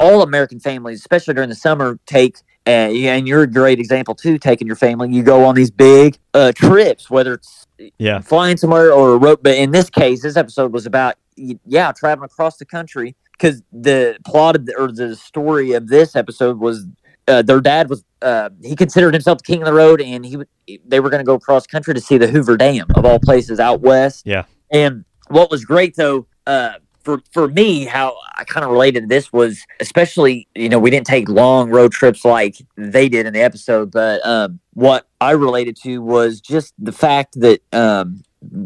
all 0.00 0.22
American 0.22 0.60
families, 0.60 1.00
especially 1.00 1.34
during 1.34 1.50
the 1.50 1.56
summer, 1.56 1.98
take 2.06 2.38
yeah, 2.66 3.14
and 3.14 3.28
you're 3.28 3.42
a 3.42 3.46
great 3.46 3.78
example 3.78 4.14
too. 4.14 4.38
Taking 4.38 4.66
your 4.66 4.76
family, 4.76 5.10
you 5.10 5.22
go 5.22 5.44
on 5.44 5.54
these 5.54 5.70
big 5.70 6.18
uh, 6.34 6.52
trips, 6.52 7.08
whether 7.10 7.34
it's 7.34 7.66
Yeah. 7.98 8.20
flying 8.20 8.56
somewhere 8.56 8.92
or 8.92 9.14
a 9.14 9.16
road. 9.18 9.40
But 9.42 9.56
in 9.56 9.70
this 9.70 9.90
case, 9.90 10.22
this 10.22 10.36
episode 10.36 10.72
was 10.72 10.86
about 10.86 11.14
yeah, 11.36 11.92
traveling 11.92 12.24
across 12.24 12.56
the 12.56 12.64
country 12.64 13.14
because 13.32 13.62
the 13.70 14.16
plot 14.24 14.56
of 14.56 14.64
the, 14.66 14.74
or 14.78 14.90
the 14.90 15.14
story 15.14 15.72
of 15.72 15.88
this 15.88 16.16
episode 16.16 16.58
was 16.58 16.86
uh, 17.28 17.42
their 17.42 17.60
dad 17.60 17.90
was 17.90 18.04
uh, 18.22 18.48
he 18.62 18.74
considered 18.74 19.12
himself 19.12 19.38
the 19.38 19.44
king 19.44 19.60
of 19.60 19.66
the 19.66 19.72
road, 19.74 20.00
and 20.00 20.24
he 20.24 20.38
they 20.86 20.98
were 21.00 21.10
going 21.10 21.20
to 21.20 21.24
go 21.26 21.38
cross 21.38 21.66
country 21.66 21.92
to 21.92 22.00
see 22.00 22.16
the 22.18 22.26
Hoover 22.28 22.56
Dam 22.56 22.86
of 22.94 23.04
all 23.04 23.18
places 23.18 23.60
out 23.60 23.80
west. 23.80 24.22
Yeah. 24.24 24.44
And 24.70 25.04
what 25.28 25.50
was 25.50 25.64
great 25.64 25.94
though, 25.96 26.26
uh, 26.46 26.74
for 27.06 27.22
for 27.32 27.48
me, 27.48 27.84
how 27.84 28.16
I 28.36 28.44
kind 28.44 28.64
of 28.64 28.70
related 28.72 29.02
to 29.02 29.06
this 29.06 29.32
was 29.32 29.64
especially 29.80 30.48
you 30.54 30.68
know 30.68 30.78
we 30.78 30.90
didn't 30.90 31.06
take 31.06 31.28
long 31.28 31.70
road 31.70 31.92
trips 31.92 32.24
like 32.24 32.56
they 32.76 33.08
did 33.08 33.24
in 33.26 33.32
the 33.32 33.40
episode, 33.40 33.90
but 33.92 34.26
um, 34.26 34.58
what 34.74 35.06
I 35.20 35.30
related 35.30 35.76
to 35.84 36.02
was 36.02 36.40
just 36.40 36.74
the 36.78 36.92
fact 36.92 37.40
that 37.40 37.60
um, 37.72 38.22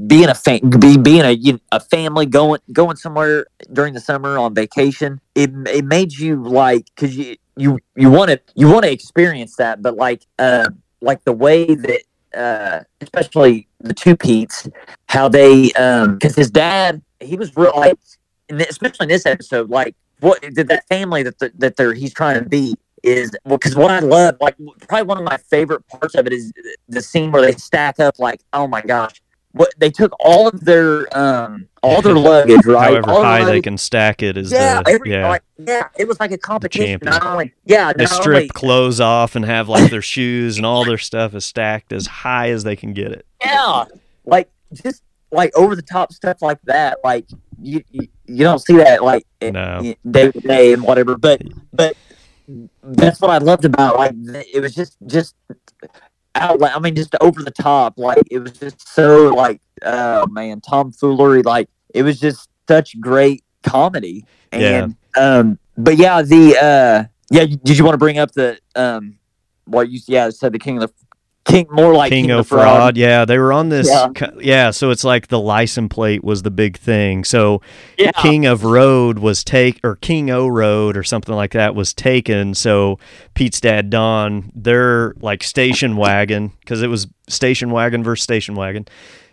being 0.07 0.29
a 0.31 0.35
fa- 0.35 0.61
be, 0.79 0.97
being 0.97 1.21
a 1.21 1.33
you- 1.33 1.61
a 1.71 1.81
family 1.81 2.25
going 2.27 2.61
going 2.73 2.97
somewhere 2.97 3.47
during 3.73 3.93
the 3.95 4.01
summer 4.01 4.39
on 4.39 4.55
vacation. 4.55 5.21
It 5.35 5.51
it 5.69 5.85
made 5.85 6.13
you 6.15 6.43
like 6.43 6.87
because 6.97 7.15
you 7.17 7.37
you 7.57 7.79
you 7.95 8.11
want 8.11 8.31
to 8.31 8.41
you 8.55 8.69
want 8.69 8.85
to 8.85 8.91
experience 8.91 9.57
that, 9.57 9.83
but 9.83 9.97
like 9.97 10.25
uh 10.39 10.71
like 11.03 11.23
the 11.25 11.33
way 11.33 11.75
that 11.75 12.03
uh 12.35 12.85
especially 13.03 13.69
the 13.81 13.93
two 13.93 14.17
Pete's 14.17 14.67
how 15.09 15.29
they 15.29 15.71
um 15.73 16.15
because 16.15 16.37
his 16.37 16.51
dad 16.51 17.03
he 17.21 17.37
was 17.37 17.55
real 17.57 17.73
like 17.77 17.99
especially 18.51 19.05
in 19.05 19.09
this 19.09 19.27
episode 19.27 19.71
like 19.71 19.95
what 20.21 20.41
did 20.41 20.69
that 20.69 20.87
family 20.89 21.23
that 21.23 21.39
the, 21.39 21.53
that 21.57 21.77
they're 21.77 21.95
he's 21.95 22.13
trying 22.13 22.43
to 22.43 22.49
be 22.49 22.75
is 23.03 23.31
well 23.45 23.57
because 23.57 23.75
what 23.75 23.91
I 23.91 24.01
love 24.01 24.37
like 24.41 24.57
probably 24.87 25.07
one 25.07 25.19
of 25.19 25.25
my 25.25 25.37
favorite 25.37 25.87
parts 25.89 26.15
of 26.15 26.27
it 26.27 26.33
is 26.33 26.53
the 26.89 27.01
scene 27.01 27.33
where 27.33 27.43
they 27.43 27.53
stack 27.53 27.99
up 27.99 28.19
like 28.19 28.41
oh 28.53 28.67
my 28.67 28.83
gosh 28.83 29.23
what 29.53 29.73
they 29.79 29.91
took 29.91 30.13
all 30.21 30.47
of 30.47 30.61
their 30.61 31.07
um 31.17 31.67
all 31.83 32.03
their 32.03 32.15
luggage 32.15 32.61
right 32.67 32.91
However 32.91 33.11
all 33.11 33.23
high 33.23 33.45
they 33.45 33.61
can 33.61 33.77
stack 33.79 34.23
it 34.23 34.37
is 34.37 34.53
yeah, 34.53 34.83
the 34.83 34.91
every, 34.91 35.11
yeah. 35.11 35.29
like, 35.29 35.43
yeah, 35.59 35.89
it 35.99 36.07
was 36.07 36.21
like 36.21 36.31
a 36.31 36.39
competition. 36.39 37.01
Not 37.03 37.25
only, 37.25 37.53
yeah, 37.65 37.93
they 37.93 38.07
strip 38.07 38.37
only, 38.37 38.49
clothes 38.49 39.01
off 39.01 39.35
and 39.37 39.45
have 39.45 39.69
like 39.69 39.91
their 39.91 40.03
shoes 40.03 40.57
and 40.57 40.67
all 40.67 40.85
their 40.85 40.99
stuff 40.99 41.35
is 41.35 41.45
stacked 41.45 41.93
as 41.93 42.07
high 42.07 42.51
as 42.51 42.65
they 42.65 42.77
can 42.77 42.93
get 42.93 43.13
it. 43.13 43.27
yeah, 43.43 43.87
like 44.25 44.51
just 44.73 45.03
like 45.33 45.57
over 45.57 45.77
the 45.77 45.83
top 45.83 46.13
stuff 46.13 46.43
like 46.43 46.59
that. 46.65 46.99
Like 47.05 47.27
you, 47.61 47.83
you, 47.91 48.09
you 48.27 48.45
don't 48.45 48.59
see 48.59 48.77
that 48.77 49.03
like 49.03 49.27
No. 49.43 49.95
day 50.11 50.31
to 50.31 50.41
day 50.41 50.73
and 50.73 50.83
whatever. 50.83 51.17
But 51.17 51.43
but 51.73 51.97
that's 52.83 53.21
what 53.21 53.31
I 53.31 53.39
loved 53.39 53.65
about 53.65 53.97
like 53.97 54.15
it 54.53 54.61
was 54.61 54.75
just 54.75 54.97
just 55.07 55.35
out. 56.35 56.63
I 56.63 56.79
mean, 56.79 56.95
just 56.95 57.15
over 57.21 57.43
the 57.43 57.51
top. 57.51 57.95
Like 57.97 58.23
it 58.31 58.39
was 58.39 58.53
just 58.53 58.89
so 58.89 59.29
like 59.29 59.61
oh 59.83 60.27
man 60.27 60.61
tomfoolery. 60.61 61.43
Like 61.43 61.69
it 61.95 62.03
was 62.03 62.19
just 62.19 62.49
such 62.69 62.99
great 63.01 63.45
comedy. 63.63 64.25
And 64.53 64.97
um, 65.17 65.59
but 65.77 65.97
yeah, 65.97 66.23
the 66.23 66.57
uh, 66.57 67.05
yeah. 67.31 67.47
Did 67.47 67.79
you 67.79 67.85
want 67.85 67.95
to 67.95 67.99
bring 67.99 68.19
up 68.19 68.33
the 68.33 68.59
um, 68.75 69.19
what 69.65 69.91
you 69.91 70.01
yeah 70.07 70.31
said 70.31 70.53
the 70.53 70.59
king 70.59 70.83
of 70.83 70.89
the 70.89 70.95
king 71.45 71.67
more 71.71 71.95
like 71.95 72.11
King, 72.11 72.27
king, 72.27 72.31
of 72.33 72.47
fraud. 72.47 72.63
Fraud. 72.63 72.97
Yeah, 72.97 73.25
they 73.25 73.39
were 73.39 73.53
on 73.53 73.69
this. 73.69 73.89
Yeah. 73.89 74.09
Yeah. 74.21 74.31
yeah, 74.41 74.71
so 74.71 74.91
it's 74.91 75.05
like 75.05 75.29
the 75.29 75.41
license 75.41 75.93
plate 75.93 76.23
was 76.23 76.43
the 76.43 76.51
big 76.51 76.77
thing. 76.77 77.25
So 77.25 77.63
Yeah. 77.99 78.13
King 78.13 78.47
of 78.47 78.65
Road 78.65 79.19
was 79.19 79.43
take 79.45 79.81
or 79.83 79.97
King 79.97 80.31
O 80.31 80.47
Road 80.49 80.97
or 80.97 81.03
something 81.03 81.35
like 81.35 81.53
that 81.53 81.75
was 81.75 81.95
taken. 81.95 82.55
So 82.55 82.99
Pete's 83.35 83.61
dad 83.61 83.91
Don, 83.91 84.53
their 84.55 85.15
like 85.21 85.43
station 85.43 85.97
wagon 85.97 86.53
because 86.61 86.83
it 86.83 86.89
was 86.89 87.07
station 87.29 87.71
wagon 87.71 88.03
versus 88.05 88.23
station 88.23 88.55
wagon. 88.55 88.87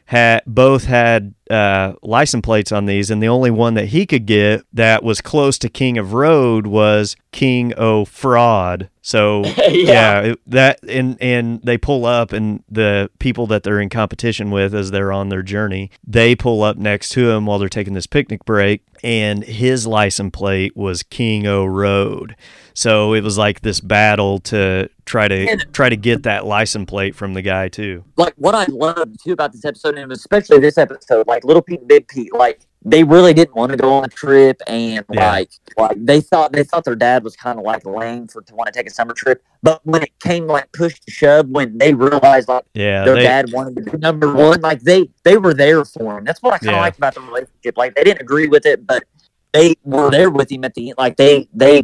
Had 0.08 0.43
both 0.47 0.86
had 0.86 1.34
uh, 1.49 1.93
license 2.01 2.41
plates 2.43 2.72
on 2.72 2.86
these, 2.86 3.12
and 3.12 3.22
the 3.22 3.28
only 3.28 3.51
one 3.51 3.74
that 3.74 3.88
he 3.89 4.05
could 4.05 4.26
get 4.26 4.64
that 4.72 5.03
was 5.03 5.20
close 5.20 5.58
to 5.60 5.70
King 5.70 5.97
of 5.97 6.14
Road 6.14 6.66
was 6.66 7.18
King 7.34 7.74
O 7.78 8.05
Fraud. 8.05 8.89
So 9.01 9.43
Yeah. 9.58 9.64
yeah, 9.68 10.20
it, 10.22 10.39
that 10.47 10.80
and 10.88 11.18
and 11.22 11.62
they 11.62 11.78
pull 11.78 12.05
up, 12.05 12.32
and 12.32 12.64
the 12.70 13.10
people 13.20 13.47
that 13.47 13.64
they're 13.64 13.82
in 13.82 13.89
competition 13.89 14.49
with 14.49 14.74
as 14.74 14.91
they're 14.91 15.12
on 15.12 15.28
their 15.28 15.43
journey, 15.43 15.91
they 16.05 16.36
pull 16.36 16.64
up 16.64 16.78
next 16.78 17.10
to 17.10 17.30
him 17.32 17.45
while 17.45 17.60
they're 17.60 17.68
taking 17.68 17.93
this 17.93 18.08
picnic 18.08 18.45
break, 18.45 18.84
and 19.03 19.43
his 19.43 19.86
license 19.86 20.32
plate 20.32 20.76
was 20.78 21.03
King 21.03 21.45
O 21.47 21.66
Road. 21.66 22.34
So 22.78 23.14
it 23.14 23.24
was 23.24 23.40
like 23.40 23.62
this 23.62 23.80
battle 23.82 24.38
to 24.54 24.88
try 25.06 25.28
to 25.28 25.36
And- 25.50 25.66
try 25.74 25.90
to 25.90 25.98
get 25.98 26.22
that 26.24 26.46
license 26.46 26.86
plate 26.88 27.16
from 27.16 27.34
the 27.34 27.42
guy 27.42 27.70
too. 27.70 28.04
like 28.18 28.36
what 28.38 28.54
I 28.54 28.66
loved 28.70 29.24
too 29.24 29.32
about 29.34 29.52
this 29.52 29.66
episode, 29.66 29.98
and 29.98 30.12
especially 30.12 30.60
this 30.60 30.78
episode, 30.78 31.26
like 31.28 31.44
Little 31.44 31.64
Pete 31.64 31.80
and 31.80 31.88
Big 31.88 32.08
Pete, 32.08 32.32
like 32.36 32.60
they 32.86 33.04
really 33.04 33.34
didn't 33.34 33.56
want 33.56 33.72
to 33.72 33.78
go 33.80 33.92
on 33.94 34.06
a 34.06 34.08
trip, 34.08 34.62
and 34.68 35.04
Yeah. 35.12 35.32
like 35.32 35.50
like 35.80 35.98
they 36.06 36.22
thought 36.22 36.52
they 36.52 36.64
thought 36.64 36.84
their 36.86 36.96
dad 36.96 37.24
was 37.24 37.36
kind 37.36 37.58
of 37.58 37.66
like 37.66 37.84
lame 37.84 38.28
for 38.28 38.44
to 38.44 38.54
want 38.54 38.68
to 38.72 38.74
take 38.74 38.86
a 38.86 38.92
summer 38.94 39.16
trip, 39.16 39.42
but 39.64 39.82
when 39.84 40.04
it 40.04 40.12
came 40.20 40.46
like 40.46 40.72
push 40.72 41.00
to 41.00 41.10
shove, 41.12 41.50
when 41.50 41.80
they 41.80 41.96
realized 41.96 42.48
like 42.48 42.64
Yeah, 42.76 43.06
their 43.06 43.16
they- 43.16 43.24
dad 43.24 43.52
wanted 43.54 43.76
to 43.78 43.92
be 43.92 43.98
number 43.98 44.32
one, 44.32 44.62
like 44.62 44.82
they 44.84 45.10
they 45.24 45.38
were 45.38 45.56
there 45.56 45.84
for 45.84 46.20
him. 46.20 46.26
That's 46.26 46.44
what 46.44 46.54
I 46.54 46.58
kind 46.60 46.70
of 46.70 46.76
Yeah. 46.76 46.82
liked 46.82 46.98
about 47.00 47.16
the 47.16 47.22
relationship. 47.22 47.76
Like 47.76 47.96
they 47.96 48.04
didn't 48.04 48.22
agree 48.22 48.48
with 48.48 48.68
it, 48.68 48.86
but 48.86 49.04
they 49.52 49.74
were 49.84 50.12
there 50.12 50.30
with 50.30 50.52
him 50.52 50.64
at 50.64 50.76
the 50.76 50.90
end. 50.90 51.00
Like 51.00 51.18
they 51.18 51.48
they 51.56 51.82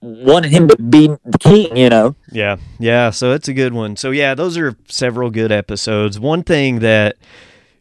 wanted 0.00 0.50
him 0.50 0.68
to 0.68 0.76
be 0.76 1.08
the 1.24 1.38
king, 1.38 1.76
you 1.76 1.88
know. 1.88 2.14
Yeah, 2.30 2.56
yeah. 2.78 3.10
So 3.10 3.32
it's 3.32 3.48
a 3.48 3.54
good 3.54 3.72
one. 3.72 3.96
So 3.96 4.10
yeah, 4.10 4.34
those 4.34 4.56
are 4.56 4.76
several 4.88 5.30
good 5.30 5.52
episodes. 5.52 6.18
One 6.20 6.42
thing 6.42 6.80
that 6.80 7.16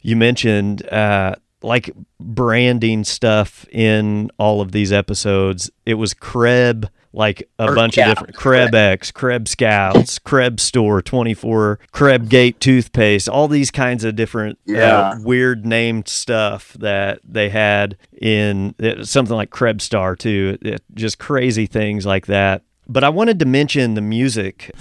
you 0.02 0.16
mentioned, 0.16 0.88
uh, 0.90 1.36
like 1.62 1.90
branding 2.20 3.04
stuff 3.04 3.66
in 3.72 4.30
all 4.38 4.62
of 4.62 4.72
these 4.72 4.92
episodes, 4.92 5.70
it 5.86 5.96
was 5.96 6.14
Kreb, 6.14 6.90
like 7.14 7.50
a 7.60 7.70
Or 7.70 7.76
bunch 7.76 7.98
yeah, 7.98 8.12
of 8.12 8.18
different 8.18 8.36
Kreb 8.36 8.74
X, 8.74 9.12
Kreb 9.12 9.48
Scouts, 9.48 10.20
Kreb 10.20 10.60
Store 10.60 11.02
24, 11.02 11.80
Kreb 11.94 12.30
Gate 12.30 12.60
toothpaste, 12.60 13.28
all 13.30 13.48
these 13.48 13.72
kinds 13.72 14.04
of 14.04 14.16
different 14.16 14.60
Yeah. 14.66 15.00
uh, 15.00 15.16
weird 15.22 15.66
named 15.66 16.08
stuff 16.08 16.74
that 16.80 17.20
they 17.24 17.50
had 17.50 17.98
in 18.22 18.76
uh, 18.82 19.04
something 19.04 19.36
like 19.36 19.50
Kreb 19.50 19.82
Star 19.82 20.16
too. 20.16 20.58
It- 20.62 20.84
just 20.94 21.18
crazy 21.20 21.66
things 21.66 22.06
like 22.06 22.26
that. 22.28 22.64
But 22.88 23.04
I 23.04 23.10
wanted 23.10 23.40
to 23.40 23.46
mention 23.46 23.96
the 23.96 24.02
music. 24.02 24.72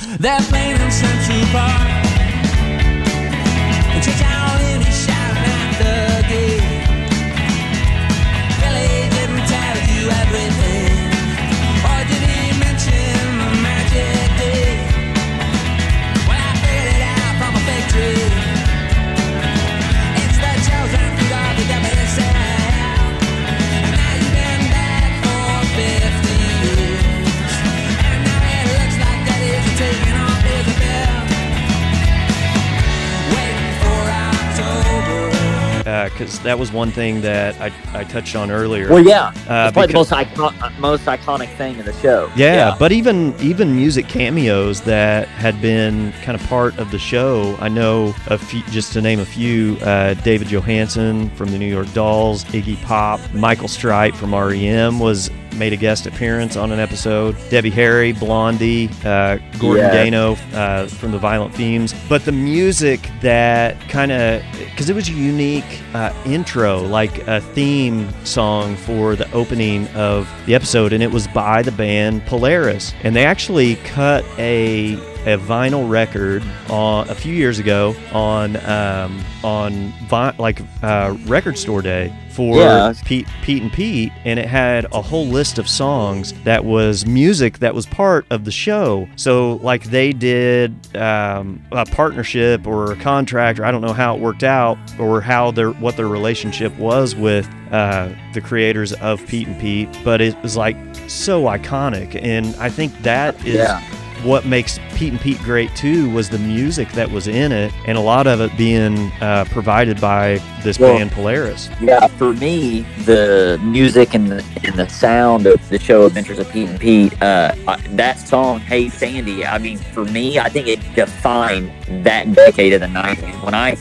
Because 36.10 36.38
that 36.40 36.58
was 36.58 36.72
one 36.72 36.90
thing 36.90 37.20
that 37.22 37.60
I, 37.60 37.72
I 37.92 38.04
touched 38.04 38.36
on 38.36 38.50
earlier. 38.50 38.88
Well, 38.88 39.04
yeah, 39.04 39.26
Uh, 39.28 39.30
it's 39.68 39.72
probably 39.72 39.86
the 39.88 39.92
most 39.94 40.12
icon- 40.12 40.54
most 40.78 41.04
iconic 41.06 41.48
thing 41.56 41.78
in 41.78 41.84
the 41.86 41.92
show. 41.94 42.30
yeah, 42.36 42.74
but 42.78 42.92
even 42.92 43.34
even 43.40 43.74
music 43.74 44.08
cameos 44.08 44.80
that 44.82 45.28
had 45.28 45.60
been 45.62 46.12
kind 46.22 46.40
of 46.40 46.46
part 46.48 46.78
of 46.78 46.90
the 46.90 46.98
show. 46.98 47.56
I 47.60 47.68
know 47.68 48.14
a 48.28 48.38
few, 48.38 48.62
just 48.70 48.92
to 48.94 49.00
name 49.00 49.20
a 49.20 49.24
few: 49.26 49.76
uh, 49.82 50.14
David 50.14 50.48
Johansen 50.48 51.30
from 51.36 51.50
the 51.50 51.58
New 51.58 51.66
York 51.68 51.92
Dolls, 51.92 52.44
Iggy 52.46 52.80
Pop, 52.82 53.20
Michael 53.32 53.68
Stipe 53.68 54.14
from 54.14 54.34
REM 54.34 54.98
was 54.98 55.30
made 55.56 55.72
a 55.72 55.76
guest 55.76 56.06
appearance 56.06 56.56
on 56.56 56.72
an 56.72 56.78
episode. 56.78 57.36
Debbie 57.50 57.70
Harry, 57.70 58.12
Blondie, 58.12 58.90
uh, 59.04 59.38
Gordon 59.58 59.84
Yeah. 59.84 60.04
Gano 60.04 60.32
uh, 60.54 60.86
from 60.86 61.12
the 61.12 61.18
Violent 61.18 61.54
Femmes. 61.54 61.94
But 62.08 62.24
the 62.24 62.32
music 62.32 63.08
that 63.20 63.80
kind 63.88 64.12
of 64.12 64.42
because 64.58 64.90
it 64.90 64.94
was 64.94 65.08
a 65.08 65.12
unique 65.12 65.80
uh, 65.94 66.12
intro, 66.26 66.80
like 66.82 67.18
a 67.26 67.40
theme 67.40 68.08
song 68.24 68.76
for 68.76 69.16
the 69.16 69.30
opening 69.32 69.86
of 69.88 70.28
the 70.46 70.54
episode, 70.54 70.92
and 70.92 71.02
it 71.02 71.10
was 71.10 71.26
by 71.28 71.62
the 71.62 71.72
band 71.72 72.24
Polaris. 72.26 72.92
And 73.02 73.14
they 73.16 73.24
actually 73.24 73.76
cut 73.76 74.24
a 74.38 74.96
a 75.26 75.36
vinyl 75.36 75.88
record 75.90 76.42
on 76.70 77.08
a 77.10 77.14
few 77.14 77.34
years 77.34 77.58
ago 77.58 77.94
on 78.12 78.56
um, 78.64 79.22
on 79.44 79.92
vi- 80.08 80.34
like 80.38 80.60
uh, 80.82 81.16
record 81.26 81.58
store 81.58 81.82
day 81.82 82.12
for 82.30 82.56
Yeah. 82.58 82.92
Pete 83.04 83.26
Pete 83.42 83.62
and 83.62 83.72
Pete, 83.72 84.12
and 84.24 84.38
it 84.38 84.46
had 84.46 84.84
a 84.92 85.00
whole 85.02 85.26
list 85.26 85.58
of 85.58 85.68
songs 85.68 86.32
that 86.44 86.64
was 86.64 87.06
music 87.06 87.58
that 87.60 87.74
was 87.74 87.86
part 87.86 88.24
of 88.30 88.44
the 88.44 88.50
show. 88.52 89.08
So 89.16 89.54
like 89.62 89.84
they 89.84 90.12
did 90.12 90.74
um, 90.96 91.62
a 91.72 91.84
partnership 91.86 92.66
or 92.66 92.92
a 92.92 92.96
contract, 92.96 93.58
or 93.58 93.64
I 93.64 93.70
don't 93.70 93.80
know 93.80 93.94
how 93.94 94.14
it 94.14 94.20
worked 94.20 94.44
out, 94.44 94.78
or 94.98 95.20
how 95.20 95.50
their 95.50 95.70
what 95.72 95.96
their 95.96 96.08
relationship 96.08 96.76
was 96.78 97.16
with 97.16 97.48
uh, 97.72 98.10
the 98.34 98.40
creators 98.40 98.92
of 98.94 99.26
Pete 99.26 99.48
and 99.48 99.60
Pete, 99.60 99.88
but 100.04 100.20
it 100.20 100.40
was 100.42 100.56
like 100.56 100.76
so 101.08 101.44
iconic, 101.44 102.20
and 102.22 102.54
I 102.56 102.68
think 102.68 102.96
that 103.02 103.34
is 103.46 103.54
Yeah. 103.56 103.80
What 104.22 104.44
makes 104.46 104.78
Pete 104.94 105.12
and 105.12 105.20
Pete 105.20 105.38
great 105.40 105.74
too 105.76 106.08
was 106.10 106.28
the 106.28 106.38
music 106.38 106.90
that 106.92 107.10
was 107.10 107.28
in 107.28 107.52
it, 107.52 107.72
and 107.86 107.96
a 107.98 108.00
lot 108.00 108.26
of 108.26 108.40
it 108.40 108.56
being 108.56 109.10
uh, 109.20 109.44
provided 109.50 110.00
by 110.00 110.40
this 110.62 110.78
Well, 110.78 110.96
band 110.96 111.12
Polaris. 111.12 111.68
Yeah, 111.80 112.06
for 112.06 112.32
me, 112.32 112.80
the 113.04 113.60
music 113.62 114.14
and 114.14 114.30
the, 114.30 114.44
and 114.64 114.74
the 114.74 114.88
sound 114.88 115.46
of 115.46 115.68
the 115.68 115.78
show 115.78 116.06
Adventures 116.06 116.38
of 116.38 116.50
Pete 116.50 116.68
and 116.68 116.80
Pete, 116.80 117.20
uh, 117.22 117.54
that 117.90 118.18
song, 118.18 118.60
Hey 118.60 118.88
Sandy, 118.88 119.44
I 119.44 119.58
mean, 119.58 119.78
for 119.78 120.04
me, 120.04 120.38
I 120.38 120.48
think 120.48 120.66
it 120.68 120.80
defined 120.94 121.70
that 122.04 122.32
decade 122.34 122.72
of 122.72 122.80
the 122.80 122.86
90s. 122.86 123.44
When 123.44 123.54
I 123.54 123.76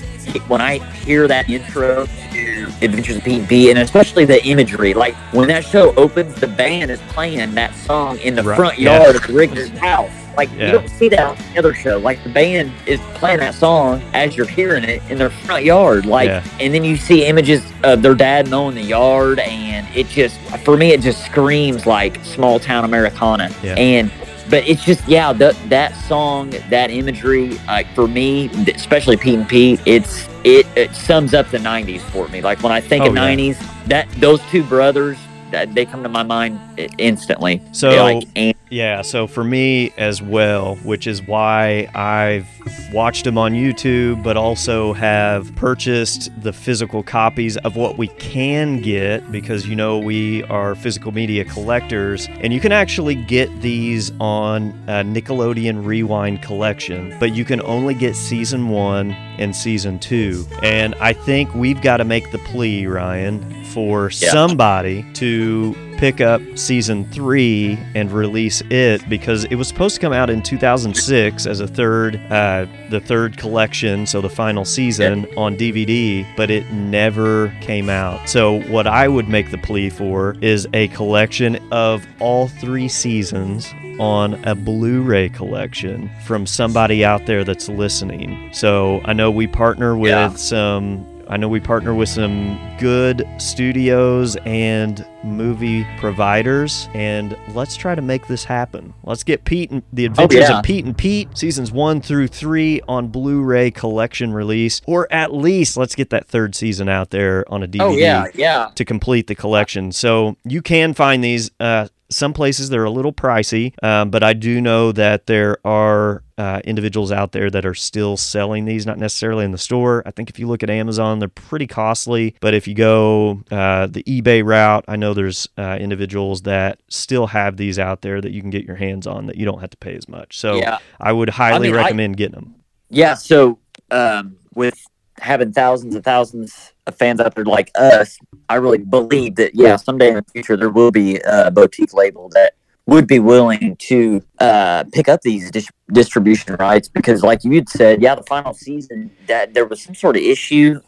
when 0.47 0.59
I 0.59 0.79
hear 0.95 1.27
that 1.27 1.49
intro 1.49 2.07
to 2.07 2.65
Adventures 2.81 3.17
of 3.17 3.23
Pete 3.23 3.39
and 3.39 3.47
Pete, 3.47 3.69
and 3.69 3.79
especially 3.79 4.25
the 4.25 4.43
imagery, 4.45 4.93
like 4.93 5.13
when 5.33 5.47
that 5.49 5.63
show 5.63 5.93
opens, 5.95 6.35
the 6.41 6.47
band 6.47 6.89
is 6.91 6.99
playing 7.09 7.53
that 7.55 7.73
song 7.75 8.17
in 8.19 8.35
the 8.35 8.43
Right, 8.43 8.55
front 8.57 8.79
yeah. 8.79 9.03
yard 9.03 9.15
of 9.15 9.29
Rigger's 9.29 9.69
house. 9.77 10.11
Like 10.37 10.49
Yeah. 10.55 10.67
you 10.67 10.71
don't 10.73 10.89
see 10.89 11.09
that 11.09 11.19
on 11.19 11.37
the 11.53 11.59
other 11.59 11.73
show. 11.73 11.97
Like 11.97 12.21
the 12.23 12.29
band 12.29 12.71
is 12.85 12.99
playing 13.15 13.39
that 13.39 13.53
song 13.55 14.01
as 14.13 14.35
you're 14.35 14.45
hearing 14.45 14.83
it 14.83 15.01
in 15.09 15.17
their 15.17 15.29
front 15.29 15.63
yard. 15.63 16.05
Like, 16.05 16.27
Yeah. 16.29 16.43
and 16.59 16.73
then 16.73 16.83
you 16.83 16.97
see 16.97 17.25
images 17.25 17.63
of 17.83 18.01
their 18.01 18.15
dad 18.15 18.49
mowing 18.49 18.75
the 18.75 18.81
yard, 18.81 19.39
and 19.39 19.87
it 19.95 20.07
just, 20.09 20.37
for 20.63 20.75
me, 20.77 20.91
it 20.91 21.01
just 21.01 21.23
screams 21.25 21.85
like 21.85 22.23
small 22.23 22.59
town 22.59 22.83
Americana. 22.85 23.49
Yeah. 23.63 23.75
And 23.75 24.11
but 24.47 24.67
it's 24.67 24.83
just 24.85 25.07
yeah, 25.07 25.33
the, 25.33 25.57
that 25.69 25.95
song, 26.07 26.51
that 26.69 26.91
imagery, 26.91 27.57
like 27.65 27.87
for 27.95 28.07
me, 28.07 28.47
especially 28.75 29.17
Pete 29.17 29.39
and 29.39 29.49
Pete, 29.49 29.79
it's 29.87 30.27
it, 30.43 30.67
it 30.75 30.93
sums 30.93 31.33
up 31.33 31.49
the 31.49 31.57
'90s 31.57 32.01
for 32.01 32.27
me. 32.27 32.41
Like 32.41 32.61
when 32.61 32.71
I 32.71 32.79
think 32.79 33.05
Oh, 33.05 33.07
of 33.07 33.15
yeah. 33.15 33.21
'90s, 33.35 33.57
that 33.87 34.07
those 34.19 34.39
two 34.51 34.61
brothers, 34.63 35.17
that 35.49 35.73
they 35.73 35.83
come 35.85 36.03
to 36.03 36.09
my 36.09 36.21
mind 36.21 36.59
instantly. 36.97 37.61
So 37.71 37.89
like, 38.35 38.55
yeah, 38.69 39.01
so 39.03 39.27
for 39.27 39.43
me 39.43 39.91
as 39.97 40.21
well, 40.21 40.75
which 40.77 41.07
is 41.07 41.21
why 41.21 41.87
I've 41.93 42.47
watched 42.91 43.23
them 43.25 43.37
on 43.37 43.53
YouTube, 43.53 44.23
but 44.23 44.37
also 44.37 44.93
have 44.93 45.55
purchased 45.55 46.31
the 46.41 46.51
physical 46.51 47.03
copies 47.03 47.57
of 47.57 47.75
what 47.75 47.97
we 47.97 48.07
can 48.07 48.81
get 48.81 49.31
because 49.31 49.67
you 49.67 49.75
know 49.75 49.99
we 49.99 50.43
are 50.45 50.73
physical 50.75 51.11
media 51.11 51.45
collectors, 51.45 52.27
and 52.41 52.51
you 52.53 52.59
can 52.59 52.71
actually 52.71 53.15
get 53.15 53.49
these 53.61 54.11
on 54.19 54.69
a 54.87 55.03
Nickelodeon 55.03 55.85
Rewind 55.85 56.41
collection, 56.41 57.15
but 57.19 57.35
you 57.35 57.45
can 57.45 57.61
only 57.61 57.93
get 57.93 58.15
season 58.15 58.69
one 58.69 59.11
and 59.37 59.55
season 59.55 59.99
two. 59.99 60.45
And 60.63 60.95
I 60.95 61.13
think 61.13 61.53
we've 61.53 61.81
got 61.81 61.97
to 61.97 62.03
make 62.03 62.31
the 62.31 62.39
plea, 62.39 62.87
Ryan, 62.87 63.63
for 63.65 64.09
Yeah. 64.09 64.31
somebody 64.31 65.05
to 65.13 65.75
pick 65.97 66.21
up 66.21 66.41
season 66.55 67.05
three 67.11 67.77
and 67.95 68.11
release 68.11 68.61
it 68.69 69.07
because 69.09 69.45
it 69.45 69.55
was 69.55 69.67
supposed 69.67 69.95
to 69.95 70.01
come 70.01 70.13
out 70.13 70.29
in 70.29 70.41
2006 70.41 71.45
as 71.45 71.59
a 71.59 71.67
third, 71.67 72.15
uh, 72.31 72.65
the 72.89 72.99
third 72.99 73.37
collection, 73.37 74.05
so 74.05 74.21
the 74.21 74.29
final 74.29 74.65
season 74.65 75.25
on 75.37 75.55
DVD, 75.55 76.25
but 76.35 76.49
it 76.51 76.69
never 76.71 77.49
came 77.61 77.89
out. 77.89 78.27
So 78.29 78.61
what 78.63 78.87
I 78.87 79.07
would 79.07 79.27
make 79.29 79.51
the 79.51 79.57
plea 79.57 79.89
for 79.89 80.35
is 80.41 80.67
a 80.73 80.87
collection 80.89 81.57
of 81.71 82.05
all 82.19 82.47
three 82.47 82.87
seasons 82.87 83.73
on 83.99 84.33
a 84.45 84.53
Blu-ray 84.55 85.29
collection 85.29 86.09
from 86.25 86.45
somebody 86.45 87.05
out 87.05 87.25
there 87.25 87.43
that's 87.45 87.69
listening. 87.69 88.49
So 88.53 89.01
I 89.05 89.13
know 89.13 89.31
we 89.31 89.47
partner 89.47 89.95
with 89.97 90.11
Yeah. 90.11 90.33
some 90.35 91.05
I 91.27 91.37
know 91.37 91.47
we 91.47 91.59
partner 91.59 91.93
with 91.95 92.09
some 92.09 92.59
good 92.79 93.27
studios 93.37 94.35
and 94.45 95.05
movie 95.23 95.85
providers, 95.97 96.87
and 96.93 97.35
let's 97.53 97.75
try 97.75 97.95
to 97.95 98.01
make 98.01 98.27
this 98.27 98.43
happen. 98.43 98.93
Let's 99.03 99.23
get 99.23 99.43
Pete 99.43 99.71
and 99.71 99.81
the 99.91 100.05
Adventures 100.05 100.49
yeah. 100.49 100.59
of 100.59 100.63
Pete 100.63 100.85
and 100.85 100.95
Pete 100.95 101.35
seasons 101.35 101.71
one 101.71 101.99
through 101.99 102.27
three 102.27 102.81
on 102.87 103.07
Blu-ray 103.07 103.71
collection 103.71 104.33
release, 104.33 104.81
or 104.85 105.11
at 105.11 105.33
least 105.33 105.77
let's 105.77 105.95
get 105.95 106.11
that 106.11 106.27
third 106.27 106.53
season 106.53 106.89
out 106.89 107.09
there 107.09 107.43
on 107.51 107.63
a 107.63 107.67
DVD 107.67 107.81
oh 107.81 107.91
yeah, 107.91 108.27
yeah. 108.35 108.69
to 108.75 108.85
complete 108.85 109.27
the 109.27 109.35
collection. 109.35 109.91
So 109.91 110.37
you 110.43 110.61
can 110.61 110.93
find 110.93 111.23
these. 111.23 111.49
Uh, 111.59 111.87
some 112.09 112.33
places 112.33 112.69
they're 112.69 112.83
a 112.83 112.89
little 112.91 113.13
pricey, 113.13 113.73
um, 113.83 114.09
but 114.09 114.23
I 114.23 114.33
do 114.33 114.61
know 114.61 114.91
that 114.91 115.25
there 115.25 115.57
are 115.65 116.23
uh, 116.37 116.61
individuals 116.63 117.11
out 117.11 117.31
there 117.31 117.49
that 117.49 117.65
are 117.65 117.73
still 117.73 118.15
selling 118.17 118.65
these, 118.65 118.85
not 118.85 118.97
necessarily 118.99 119.45
in 119.45 119.51
the 119.51 119.57
store. 119.57 120.03
I 120.05 120.11
think 120.11 120.29
if 120.29 120.37
you 120.37 120.47
look 120.47 120.63
at 120.63 120.69
Amazon, 120.69 121.19
they're 121.19 121.29
pretty 121.29 121.65
costly. 121.65 122.35
But 122.41 122.53
if 122.53 122.67
you 122.67 122.75
go 122.75 123.41
uh, 123.51 123.87
the 123.87 124.03
eBay 124.03 124.45
route, 124.45 124.85
I 124.87 124.97
know 124.97 125.13
there's 125.13 125.47
uh, 125.57 125.77
individuals 125.79 126.41
that 126.43 126.79
still 126.89 127.27
have 127.27 127.57
these 127.57 127.79
out 127.79 128.01
there 128.01 128.21
that 128.21 128.31
you 128.31 128.41
can 128.41 128.49
get 128.49 128.65
your 128.65 128.75
hands 128.75 129.07
on 129.07 129.25
that 129.27 129.37
you 129.37 129.45
don't 129.45 129.61
have 129.61 129.69
to 129.71 129.77
pay 129.77 129.95
as 129.95 130.07
much. 130.07 130.37
So 130.37 130.57
Yeah. 130.57 130.77
I 130.99 131.11
would 131.11 131.29
highly 131.29 131.69
mean, 131.69 131.77
I- 131.79 131.83
recommend 131.83 132.17
getting 132.17 132.35
them. 132.35 132.55
Yeah, 132.89 133.15
so 133.15 133.57
um, 133.91 134.37
with 134.53 134.79
having 135.19 135.51
thousands 135.51 135.95
and 135.95 136.03
thousands 136.03 136.73
of 136.87 136.95
fans 136.95 137.19
out 137.19 137.35
there 137.35 137.45
like 137.45 137.71
us, 137.75 138.17
I 138.49 138.55
really 138.55 138.77
believe 138.79 139.35
that 139.35 139.55
yeah, 139.55 139.75
someday 139.75 140.09
in 140.09 140.15
the 140.15 140.25
future 140.31 140.57
there 140.57 140.69
will 140.69 140.91
be 140.91 141.19
a 141.25 141.51
boutique 141.51 141.93
label 141.93 142.29
that 142.29 142.53
would 142.87 143.07
be 143.07 143.19
willing 143.19 143.75
to 143.77 144.21
uh, 144.39 144.83
pick 144.93 145.09
up 145.09 145.21
these 145.21 145.49
dis- 145.49 145.69
distribution 145.91 146.55
rights 146.55 146.87
because, 146.87 147.23
like 147.23 147.43
you 147.43 147.53
had 147.53 147.69
said, 147.69 148.01
yeah, 148.01 148.15
the 148.15 148.23
final 148.23 148.53
season 148.53 149.09
that 149.27 149.53
there 149.53 149.65
was 149.65 149.81
some 149.81 149.95
sort 149.95 150.15
of 150.15 150.21
issue 150.21 150.79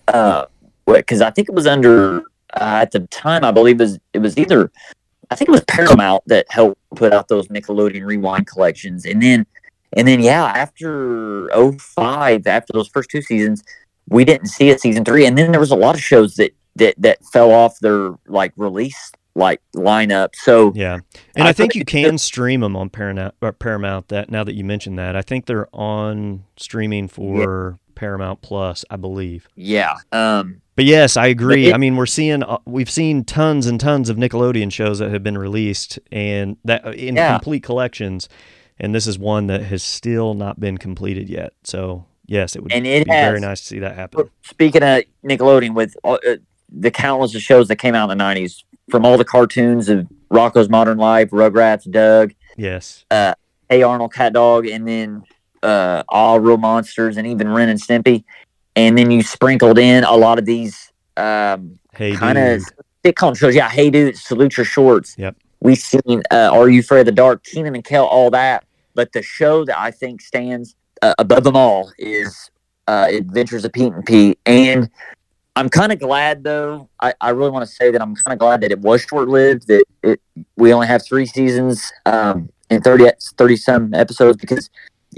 because 0.86 1.22
I 1.22 1.32
think 1.32 1.50
it 1.50 1.56
was 1.56 1.66
under 1.66 2.20
uh, 2.54 2.80
at 2.82 2.92
the 2.92 3.02
time 3.08 3.44
I 3.44 3.52
believe 3.52 3.80
it 3.80 3.84
was 3.84 4.00
it 4.14 4.20
was 4.20 4.38
either 4.38 4.72
I 5.30 5.36
think 5.36 5.50
it 5.50 5.52
was 5.52 5.64
Paramount 5.68 6.24
that 6.28 6.46
helped 6.50 6.80
put 6.96 7.12
out 7.12 7.28
those 7.28 7.48
Nickelodeon 7.48 8.06
Rewind 8.06 8.48
collections, 8.48 9.06
and 9.06 9.22
then 9.22 9.46
and 9.94 10.08
then 10.08 10.22
yeah, 10.22 10.46
after 10.46 11.50
05, 11.50 12.48
after 12.48 12.74
those 12.74 12.88
first 12.88 13.10
two 13.10 13.22
seasons, 13.22 13.64
we 14.10 14.26
didn't 14.26 14.48
see 14.48 14.70
a 14.70 14.78
season 14.80 15.04
three, 15.06 15.26
and 15.26 15.38
then 15.38 15.52
there 15.52 15.60
was 15.60 15.72
a 15.72 15.76
lot 15.76 15.96
of 15.96 16.02
shows 16.02 16.36
that 16.36 16.52
that 16.76 16.96
that 17.00 17.18
fell 17.34 17.52
off 17.52 17.80
their 17.80 18.12
like 18.28 18.54
release 18.58 19.12
like 19.36 19.62
lineup. 19.76 20.30
So 20.34 20.72
Yeah, 20.76 21.00
and 21.36 21.48
I, 21.48 21.50
I 21.50 21.54
think 21.54 21.76
you 21.76 21.86
can 21.86 22.18
stream 22.18 22.62
them 22.62 22.76
on 22.76 22.90
Paramount. 22.90 23.36
Paramount. 23.60 24.08
That 24.10 24.30
now 24.32 24.44
that 24.44 24.56
you 24.56 24.64
mentioned 24.64 24.98
that, 25.00 25.16
I 25.16 25.22
think 25.22 25.46
they're 25.46 25.68
on 25.76 26.44
streaming 26.58 27.08
for 27.08 27.78
Paramount 27.96 28.42
Plus, 28.42 28.84
I 28.90 28.96
believe. 28.96 29.48
yeah, 29.56 29.96
um, 30.12 30.62
But 30.76 30.86
yes, 30.86 31.18
I 31.18 31.28
agree. 31.28 31.70
it- 31.70 31.74
I 31.76 31.78
mean, 31.78 31.96
we're 31.96 32.06
seeing 32.06 32.44
uh, 32.44 32.58
we've 32.66 32.90
seen 32.92 33.24
tons 33.26 33.66
and 33.68 33.80
tons 33.80 34.10
of 34.10 34.18
Nickelodeon 34.18 34.72
shows 34.72 35.00
that 35.00 35.12
have 35.12 35.24
been 35.24 35.38
released 35.38 35.98
and 36.12 36.58
that 36.64 36.86
uh, 36.86 36.92
in 36.92 37.16
Yeah. 37.16 37.34
complete 37.34 37.64
collections, 37.64 38.30
and 38.80 38.94
this 38.96 39.08
is 39.08 39.18
one 39.20 39.48
that 39.48 39.64
has 39.64 39.82
still 39.84 40.34
not 40.36 40.60
been 40.60 40.78
completed 40.78 41.28
yet. 41.30 41.54
So 41.64 42.06
yes, 42.28 42.56
it 42.56 42.64
would 42.64 42.72
And 42.72 42.86
it 42.86 43.06
be 43.06 43.12
very 43.12 43.40
nice 43.40 43.62
to 43.62 43.66
see 43.66 43.80
that 43.80 43.96
happen. 43.96 44.30
speaking 44.44 44.84
of 44.84 45.04
Nickelodeon, 45.24 45.74
with 45.74 45.96
all, 46.04 46.20
uh, 46.28 46.36
the 46.70 46.92
countless 46.92 47.34
of 47.36 47.42
shows 47.42 47.68
that 47.70 47.78
came 47.78 47.96
out 47.96 48.10
in 48.12 48.18
the 48.18 48.24
'90s, 48.24 48.64
from 48.90 49.06
all 49.06 49.18
the 49.18 49.26
cartoons 49.26 49.90
of 49.90 50.08
Rocko's 50.32 50.70
Modern 50.70 50.98
Life, 50.98 51.30
Rugrats, 51.32 51.90
Doug, 51.90 52.34
Yes. 52.58 53.06
uh, 53.12 53.34
Hey 53.70 53.84
Arnold, 53.84 54.14
Cat 54.14 54.34
Dog, 54.34 54.66
and 54.68 54.88
then 54.88 55.24
uh, 55.64 56.04
All 56.10 56.40
Real 56.40 56.58
Monsters, 56.58 57.18
and 57.18 57.26
even 57.28 57.48
Ren 57.50 57.70
and 57.70 57.82
Stimpy, 57.82 58.24
and 58.76 58.98
then 58.98 59.10
you 59.12 59.24
sprinkled 59.24 59.78
in 59.80 60.04
a 60.04 60.16
lot 60.16 60.38
of 60.40 60.46
these 60.46 60.92
um, 61.18 61.80
Hey, 61.96 62.14
kind 62.14 62.38
of 62.38 62.62
sitcom 63.04 63.36
shows. 63.38 63.56
Yeah, 63.56 63.70
Hey 63.70 63.90
Dude, 63.90 64.18
Salute 64.18 64.58
Your 64.58 64.66
Shorts. 64.66 65.16
Yep. 65.18 65.36
We've 65.62 65.78
seen 65.78 66.22
uh, 66.32 66.52
Are 66.54 66.70
You 66.70 66.82
Afraid 66.82 67.02
of 67.02 67.06
the 67.08 67.12
Dark, 67.14 67.44
Kenan 67.44 67.74
and 67.74 67.84
Kel, 67.84 68.06
all 68.06 68.30
that. 68.32 68.64
But 68.94 69.12
the 69.14 69.22
show 69.24 69.66
that 69.66 69.80
I 69.80 69.90
think 69.92 70.22
stands 70.22 70.76
uh, 71.02 71.14
above 71.18 71.44
them 71.44 71.56
all 71.56 71.92
is 71.98 72.50
uh, 72.88 73.08
Adventures 73.10 73.66
of 73.66 73.74
Pete 73.74 73.94
and 73.94 74.06
Pete. 74.06 74.40
And 74.46 74.90
I'm 75.56 75.70
kind 75.70 75.92
of 75.92 76.00
glad, 76.00 76.44
though. 76.44 76.90
I, 77.02 77.14
I 77.20 77.30
really 77.32 77.50
want 77.52 77.68
to 77.68 77.74
say 77.74 77.92
that 77.92 78.02
I'm 78.02 78.16
kind 78.16 78.34
of 78.34 78.40
glad 78.40 78.62
that 78.62 78.72
it 78.72 78.80
was 78.80 79.02
short 79.02 79.28
lived, 79.28 79.68
that 79.68 79.84
it 80.04 80.22
we 80.56 80.74
only 80.74 80.88
have 80.88 81.04
three 81.06 81.26
seasons 81.26 81.92
um, 82.06 82.50
and 82.70 82.84
30, 82.84 83.10
30 83.38 83.56
some 83.56 83.94
episodes 83.94 84.38
because 84.38 84.70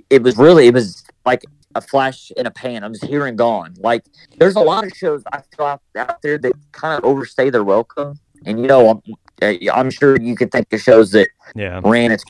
it 0.09 0.23
was 0.23 0.37
really, 0.37 0.67
it 0.67 0.73
was 0.73 1.03
like 1.25 1.43
a 1.75 1.81
flash 1.81 2.31
in 2.37 2.45
a 2.45 2.51
pan. 2.51 2.83
I'm 2.83 2.93
just 2.93 3.05
here 3.05 3.25
and 3.25 3.37
gone. 3.37 3.75
Like, 3.79 4.05
there's 4.37 4.55
a 4.55 4.61
lot 4.61 4.85
of 4.85 4.91
shows 4.93 5.23
I 5.31 5.41
feel 5.55 5.65
out, 5.65 5.81
out 5.97 6.21
there 6.21 6.37
that 6.37 6.53
kind 6.71 6.97
of 6.97 7.03
overstay 7.03 7.49
their 7.49 7.63
welcome. 7.63 8.19
And, 8.45 8.59
you 8.59 8.67
know, 8.67 8.89
I'm, 9.41 9.59
I'm 9.73 9.89
sure 9.89 10.19
you 10.19 10.35
could 10.35 10.51
think 10.51 10.71
of 10.71 10.81
shows 10.81 11.11
that 11.11 11.27
Yeah. 11.55 11.81
ran 11.83 12.11
its 12.11 12.23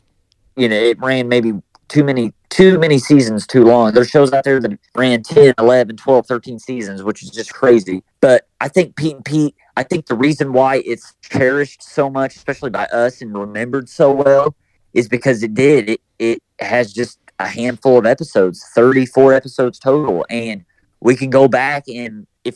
you 0.55 0.67
know 0.67 0.75
it 0.75 0.99
ran 0.99 1.27
maybe 1.27 1.53
too 1.89 2.03
many 2.03 2.33
too 2.49 2.79
many 2.79 2.97
seasons 2.97 3.45
too 3.45 3.65
long. 3.65 3.93
There's 3.93 4.09
shows 4.09 4.31
out 4.31 4.43
there 4.43 4.59
that 4.59 4.79
ran 4.95 5.23
10 5.23 5.53
11 5.59 5.97
12 5.97 6.25
13 6.25 6.59
seasons 6.59 7.03
which 7.03 7.23
is 7.23 7.29
just 7.29 7.53
crazy. 7.53 8.03
But 8.21 8.47
i 8.61 8.67
think 8.67 8.95
pete 8.95 9.15
and 9.15 9.25
pete 9.25 9.55
i 9.77 9.83
think 9.83 10.05
the 10.07 10.15
reason 10.15 10.53
why 10.53 10.81
it's 10.85 11.15
cherished 11.21 11.81
so 11.81 12.09
much 12.09 12.35
especially 12.35 12.69
by 12.69 12.85
us 12.87 13.21
and 13.21 13.37
remembered 13.37 13.87
so 13.89 14.11
well 14.11 14.55
is 14.93 15.07
because 15.07 15.43
it 15.43 15.53
did. 15.53 15.89
It 15.89 16.01
it 16.17 16.43
has 16.59 16.93
just 16.93 17.19
a 17.39 17.47
handful 17.47 17.97
of 17.97 18.05
episodes 18.05 18.63
34 18.75 19.33
episodes 19.33 19.79
total. 19.79 20.25
And 20.29 20.65
we 20.99 21.15
can 21.15 21.29
go 21.29 21.47
back 21.47 21.85
and 21.87 22.27
if 22.43 22.55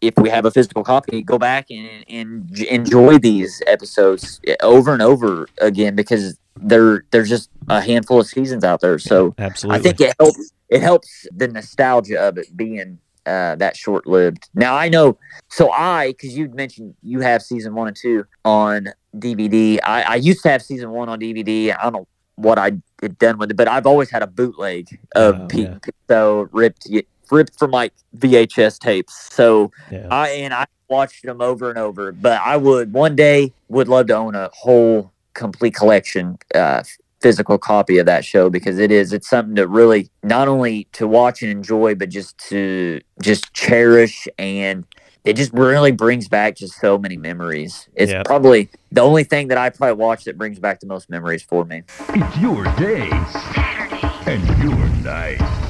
if 0.00 0.14
we 0.16 0.28
have 0.28 0.44
a 0.44 0.50
physical 0.50 0.84
copy, 0.84 1.22
go 1.22 1.38
back 1.38 1.66
and, 1.70 2.04
and 2.08 2.58
enjoy 2.62 3.18
these 3.18 3.62
episodes 3.66 4.40
over 4.62 4.92
and 4.92 5.02
over 5.02 5.46
again 5.60 5.94
because 5.94 6.38
there 6.56 7.04
there's 7.10 7.28
just 7.28 7.50
a 7.68 7.80
handful 7.80 8.20
of 8.20 8.26
seasons 8.26 8.64
out 8.64 8.80
there. 8.80 8.98
So 8.98 9.34
Absolutely. 9.38 9.78
I 9.78 9.82
think 9.82 10.00
it 10.00 10.14
helps. 10.18 10.52
It 10.68 10.82
helps 10.82 11.26
the 11.34 11.48
nostalgia 11.48 12.20
of 12.20 12.38
it 12.38 12.56
being 12.56 12.98
uh, 13.26 13.56
that 13.56 13.76
short 13.76 14.06
lived. 14.06 14.48
Now 14.54 14.76
I 14.76 14.88
know. 14.88 15.18
So 15.48 15.72
I, 15.72 16.08
because 16.08 16.36
you 16.36 16.48
mentioned 16.50 16.94
you 17.02 17.20
have 17.20 17.42
season 17.42 17.74
one 17.74 17.88
and 17.88 17.96
two 17.96 18.24
on 18.44 18.88
DVD. 19.16 19.78
I, 19.84 20.02
I 20.02 20.14
used 20.16 20.42
to 20.42 20.50
have 20.50 20.62
season 20.62 20.90
one 20.90 21.08
on 21.08 21.20
DVD. 21.20 21.76
I 21.76 21.82
don't 21.84 21.92
know 21.92 22.08
what 22.36 22.58
I 22.58 22.72
had 23.02 23.18
done 23.18 23.38
with 23.38 23.50
it, 23.50 23.56
but 23.56 23.68
I've 23.68 23.86
always 23.86 24.10
had 24.10 24.22
a 24.22 24.26
bootleg 24.26 24.98
of 25.14 25.40
Oh, 25.40 25.46
Pete 25.46 25.68
yeah. 25.68 25.78
So 26.08 26.48
ripped 26.52 26.88
ripped 27.30 27.58
from 27.58 27.70
like 27.70 27.92
VHS 28.16 28.78
tapes. 28.78 29.28
So 29.32 29.70
Yeah. 29.90 30.06
I 30.10 30.28
and 30.30 30.52
I 30.54 30.66
watched 30.88 31.24
them 31.24 31.40
over 31.40 31.68
and 31.70 31.78
over. 31.78 32.12
But 32.12 32.40
I 32.44 32.56
would 32.56 32.92
one 32.92 33.16
day 33.16 33.52
would 33.68 33.88
love 33.88 34.06
to 34.08 34.16
own 34.16 34.34
a 34.34 34.50
whole 34.52 35.12
complete 35.34 35.74
collection, 35.74 36.38
uh, 36.54 36.82
physical 37.20 37.58
copy 37.58 37.98
of 37.98 38.06
that 38.06 38.24
show 38.24 38.48
because 38.50 38.78
it 38.78 38.90
is 38.90 39.12
it's 39.12 39.28
something 39.28 39.54
to 39.54 39.66
really 39.66 40.10
not 40.22 40.48
only 40.48 40.88
to 40.92 41.06
watch 41.06 41.42
and 41.42 41.50
enjoy, 41.50 41.94
but 41.94 42.08
just 42.08 42.36
to 42.48 43.00
just 43.20 43.52
cherish 43.54 44.26
and 44.38 44.86
it 45.22 45.34
just 45.36 45.52
really 45.52 45.92
brings 45.92 46.28
back 46.28 46.56
just 46.56 46.80
so 46.80 46.96
many 46.96 47.18
memories. 47.18 47.88
It's 47.94 48.10
Yeah. 48.10 48.22
probably 48.22 48.70
the 48.90 49.02
only 49.02 49.22
thing 49.22 49.48
that 49.48 49.58
I 49.58 49.68
probably 49.68 49.96
watch 50.02 50.24
that 50.24 50.38
brings 50.38 50.58
back 50.58 50.80
the 50.80 50.86
most 50.86 51.10
memories 51.10 51.42
for 51.42 51.64
me. 51.66 51.82
It's 52.08 52.38
your 52.38 52.64
day. 52.76 53.10
Saturday. 53.30 54.10
And 54.26 54.62
your 54.62 54.88
night. 55.04 55.69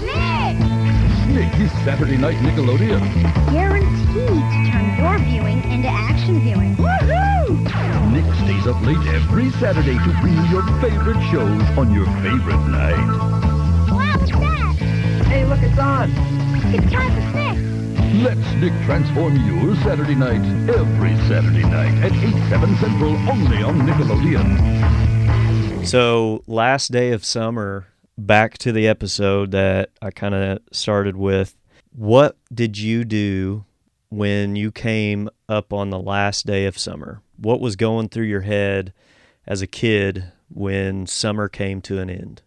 Nick! 1.30 1.56
Nick 1.58 1.70
Saturday 1.84 2.16
Night 2.16 2.36
Nickelodeon. 2.38 3.00
Guaranteed 3.52 4.14
to 4.14 4.26
turn 4.70 4.96
your 4.98 5.18
viewing 5.20 5.62
into 5.70 5.86
action 5.88 6.40
viewing. 6.40 6.74
Woohoo! 6.76 8.12
Nick 8.12 8.24
stays 8.34 8.66
up 8.66 8.80
late 8.82 8.98
every 9.14 9.50
Saturday 9.52 9.94
to 9.94 10.18
bring 10.20 10.34
you 10.34 10.42
your 10.50 10.64
favorite 10.80 11.20
shows 11.30 11.62
on 11.78 11.92
your 11.94 12.06
favorite 12.22 12.58
night. 12.68 13.06
Wow, 13.90 14.16
what's 14.18 14.32
that? 14.32 14.76
Hey, 15.26 15.44
look, 15.44 15.62
it's 15.62 15.78
on. 15.78 16.10
It's 16.74 16.90
time 16.92 17.12
for 17.14 17.22
Snick. 17.30 17.56
Let's 18.24 18.52
Nick 18.54 18.72
transform 18.84 19.36
your 19.46 19.76
Saturday 19.76 20.16
night 20.16 20.42
every 20.68 21.14
Saturday 21.28 21.62
night 21.62 21.94
at 22.02 22.12
8, 22.12 22.48
7 22.48 22.76
Central 22.76 23.14
only 23.30 23.62
on 23.62 23.82
Nickelodeon. 23.86 24.58
So, 25.86 26.42
last 26.46 26.90
day 26.90 27.12
of 27.12 27.24
summer, 27.24 27.86
back 28.26 28.58
to 28.58 28.72
the 28.72 28.86
episode 28.86 29.50
that 29.52 29.90
I 30.02 30.10
kind 30.10 30.34
of 30.34 30.60
started 30.72 31.16
with. 31.16 31.56
What 31.94 32.36
did 32.52 32.78
you 32.78 33.04
do 33.04 33.64
when 34.10 34.56
you 34.56 34.70
came 34.70 35.28
up 35.48 35.72
on 35.72 35.90
the 35.90 35.98
last 35.98 36.46
day 36.46 36.66
of 36.66 36.78
summer? 36.78 37.22
What 37.36 37.60
was 37.60 37.76
going 37.76 38.08
through 38.08 38.26
your 38.26 38.42
head 38.42 38.92
as 39.46 39.62
a 39.62 39.66
kid 39.66 40.24
when 40.48 41.06
summer 41.06 41.48
came 41.48 41.80
to 41.82 41.98
an 41.98 42.10
end? 42.10 42.42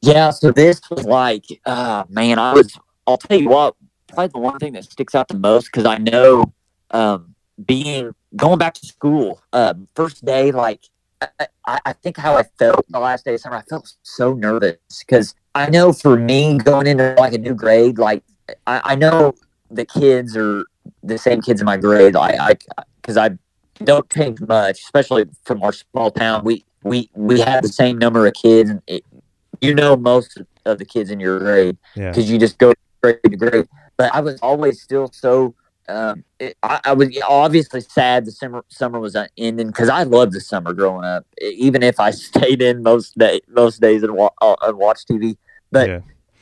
Yeah, 0.00 0.30
so 0.30 0.52
this 0.52 0.80
was 0.90 1.04
like, 1.04 1.44
uh, 1.64 2.04
man, 2.08 2.38
I 2.38 2.54
was, 2.54 2.78
I'll 3.06 3.18
tell 3.18 3.38
you 3.38 3.48
what, 3.48 3.74
probably 4.08 4.28
the 4.28 4.38
one 4.38 4.58
thing 4.58 4.72
that 4.74 4.84
sticks 4.84 5.14
out 5.14 5.28
the 5.28 5.38
most 5.38 5.66
because 5.66 5.84
I 5.84 5.98
know 5.98 6.52
um, 6.90 7.34
being, 7.66 8.14
going 8.36 8.58
back 8.58 8.74
to 8.74 8.86
school, 8.86 9.40
uh, 9.52 9.74
first 9.94 10.24
day, 10.24 10.52
like, 10.52 10.84
I, 11.66 11.80
I, 11.84 11.92
think 11.94 12.16
how 12.16 12.36
I 12.36 12.42
felt 12.58 12.84
the 12.88 12.98
last 12.98 13.24
day 13.24 13.34
of 13.34 13.40
summer, 13.40 13.56
I 13.56 13.62
felt 13.62 13.94
so 14.02 14.34
nervous 14.34 14.76
because 15.00 15.34
I 15.54 15.70
know 15.70 15.92
for 15.92 16.16
me 16.18 16.58
going 16.58 16.86
into 16.86 17.14
like 17.18 17.32
a 17.32 17.38
new 17.38 17.54
grade, 17.54 17.98
like, 17.98 18.22
I, 18.66 18.80
I 18.84 18.94
know 18.96 19.34
the 19.70 19.84
kids 19.84 20.36
are 20.36 20.64
the 21.02 21.18
same 21.18 21.40
kids 21.40 21.60
in 21.60 21.64
my 21.64 21.76
grade. 21.76 22.16
I, 22.16 22.36
I, 22.38 22.82
because 23.00 23.16
I 23.16 23.30
don't 23.82 24.08
change 24.10 24.40
much, 24.40 24.80
especially 24.80 25.24
from 25.44 25.62
our 25.62 25.72
small 25.72 26.10
town. 26.10 26.44
We, 26.44 26.64
we, 26.82 27.10
we 27.14 27.40
have 27.40 27.62
the 27.62 27.68
same 27.68 27.98
number 27.98 28.26
of 28.26 28.34
kids. 28.34 28.70
And 28.70 28.82
it, 28.86 29.04
you 29.60 29.74
know 29.74 29.96
most 29.96 30.38
of 30.64 30.78
the 30.78 30.84
kids 30.84 31.10
in 31.10 31.20
your 31.20 31.38
grade 31.38 31.78
Yeah. 31.94 32.10
because 32.10 32.30
you 32.30 32.38
just 32.38 32.58
go 32.58 32.74
grade 33.02 33.18
to 33.24 33.36
grade. 33.36 33.68
But 33.96 34.14
I 34.14 34.20
was 34.20 34.38
always 34.40 34.82
still 34.82 35.10
so. 35.12 35.54
Um, 35.88 36.24
it, 36.40 36.56
I, 36.62 36.80
I 36.86 36.92
was 36.94 37.16
obviously 37.28 37.80
sad 37.80 38.24
the 38.26 38.32
summer 38.32 38.64
summer 38.68 38.98
was 38.98 39.14
uh, 39.14 39.26
ending 39.38 39.68
because 39.68 39.88
I 39.88 40.02
loved 40.02 40.32
the 40.32 40.40
summer 40.40 40.72
growing 40.72 41.04
up, 41.04 41.26
even 41.40 41.82
if 41.82 42.00
I 42.00 42.10
stayed 42.28 42.60
in 42.62 42.82
most 42.82 43.16
day 43.16 43.40
most 43.48 43.80
days 43.80 44.02
and, 44.02 44.14
wa- 44.14 44.30
uh, 44.42 44.56
and 44.62 44.76
watched 44.78 45.08
TV. 45.08 45.36
But 45.70 45.88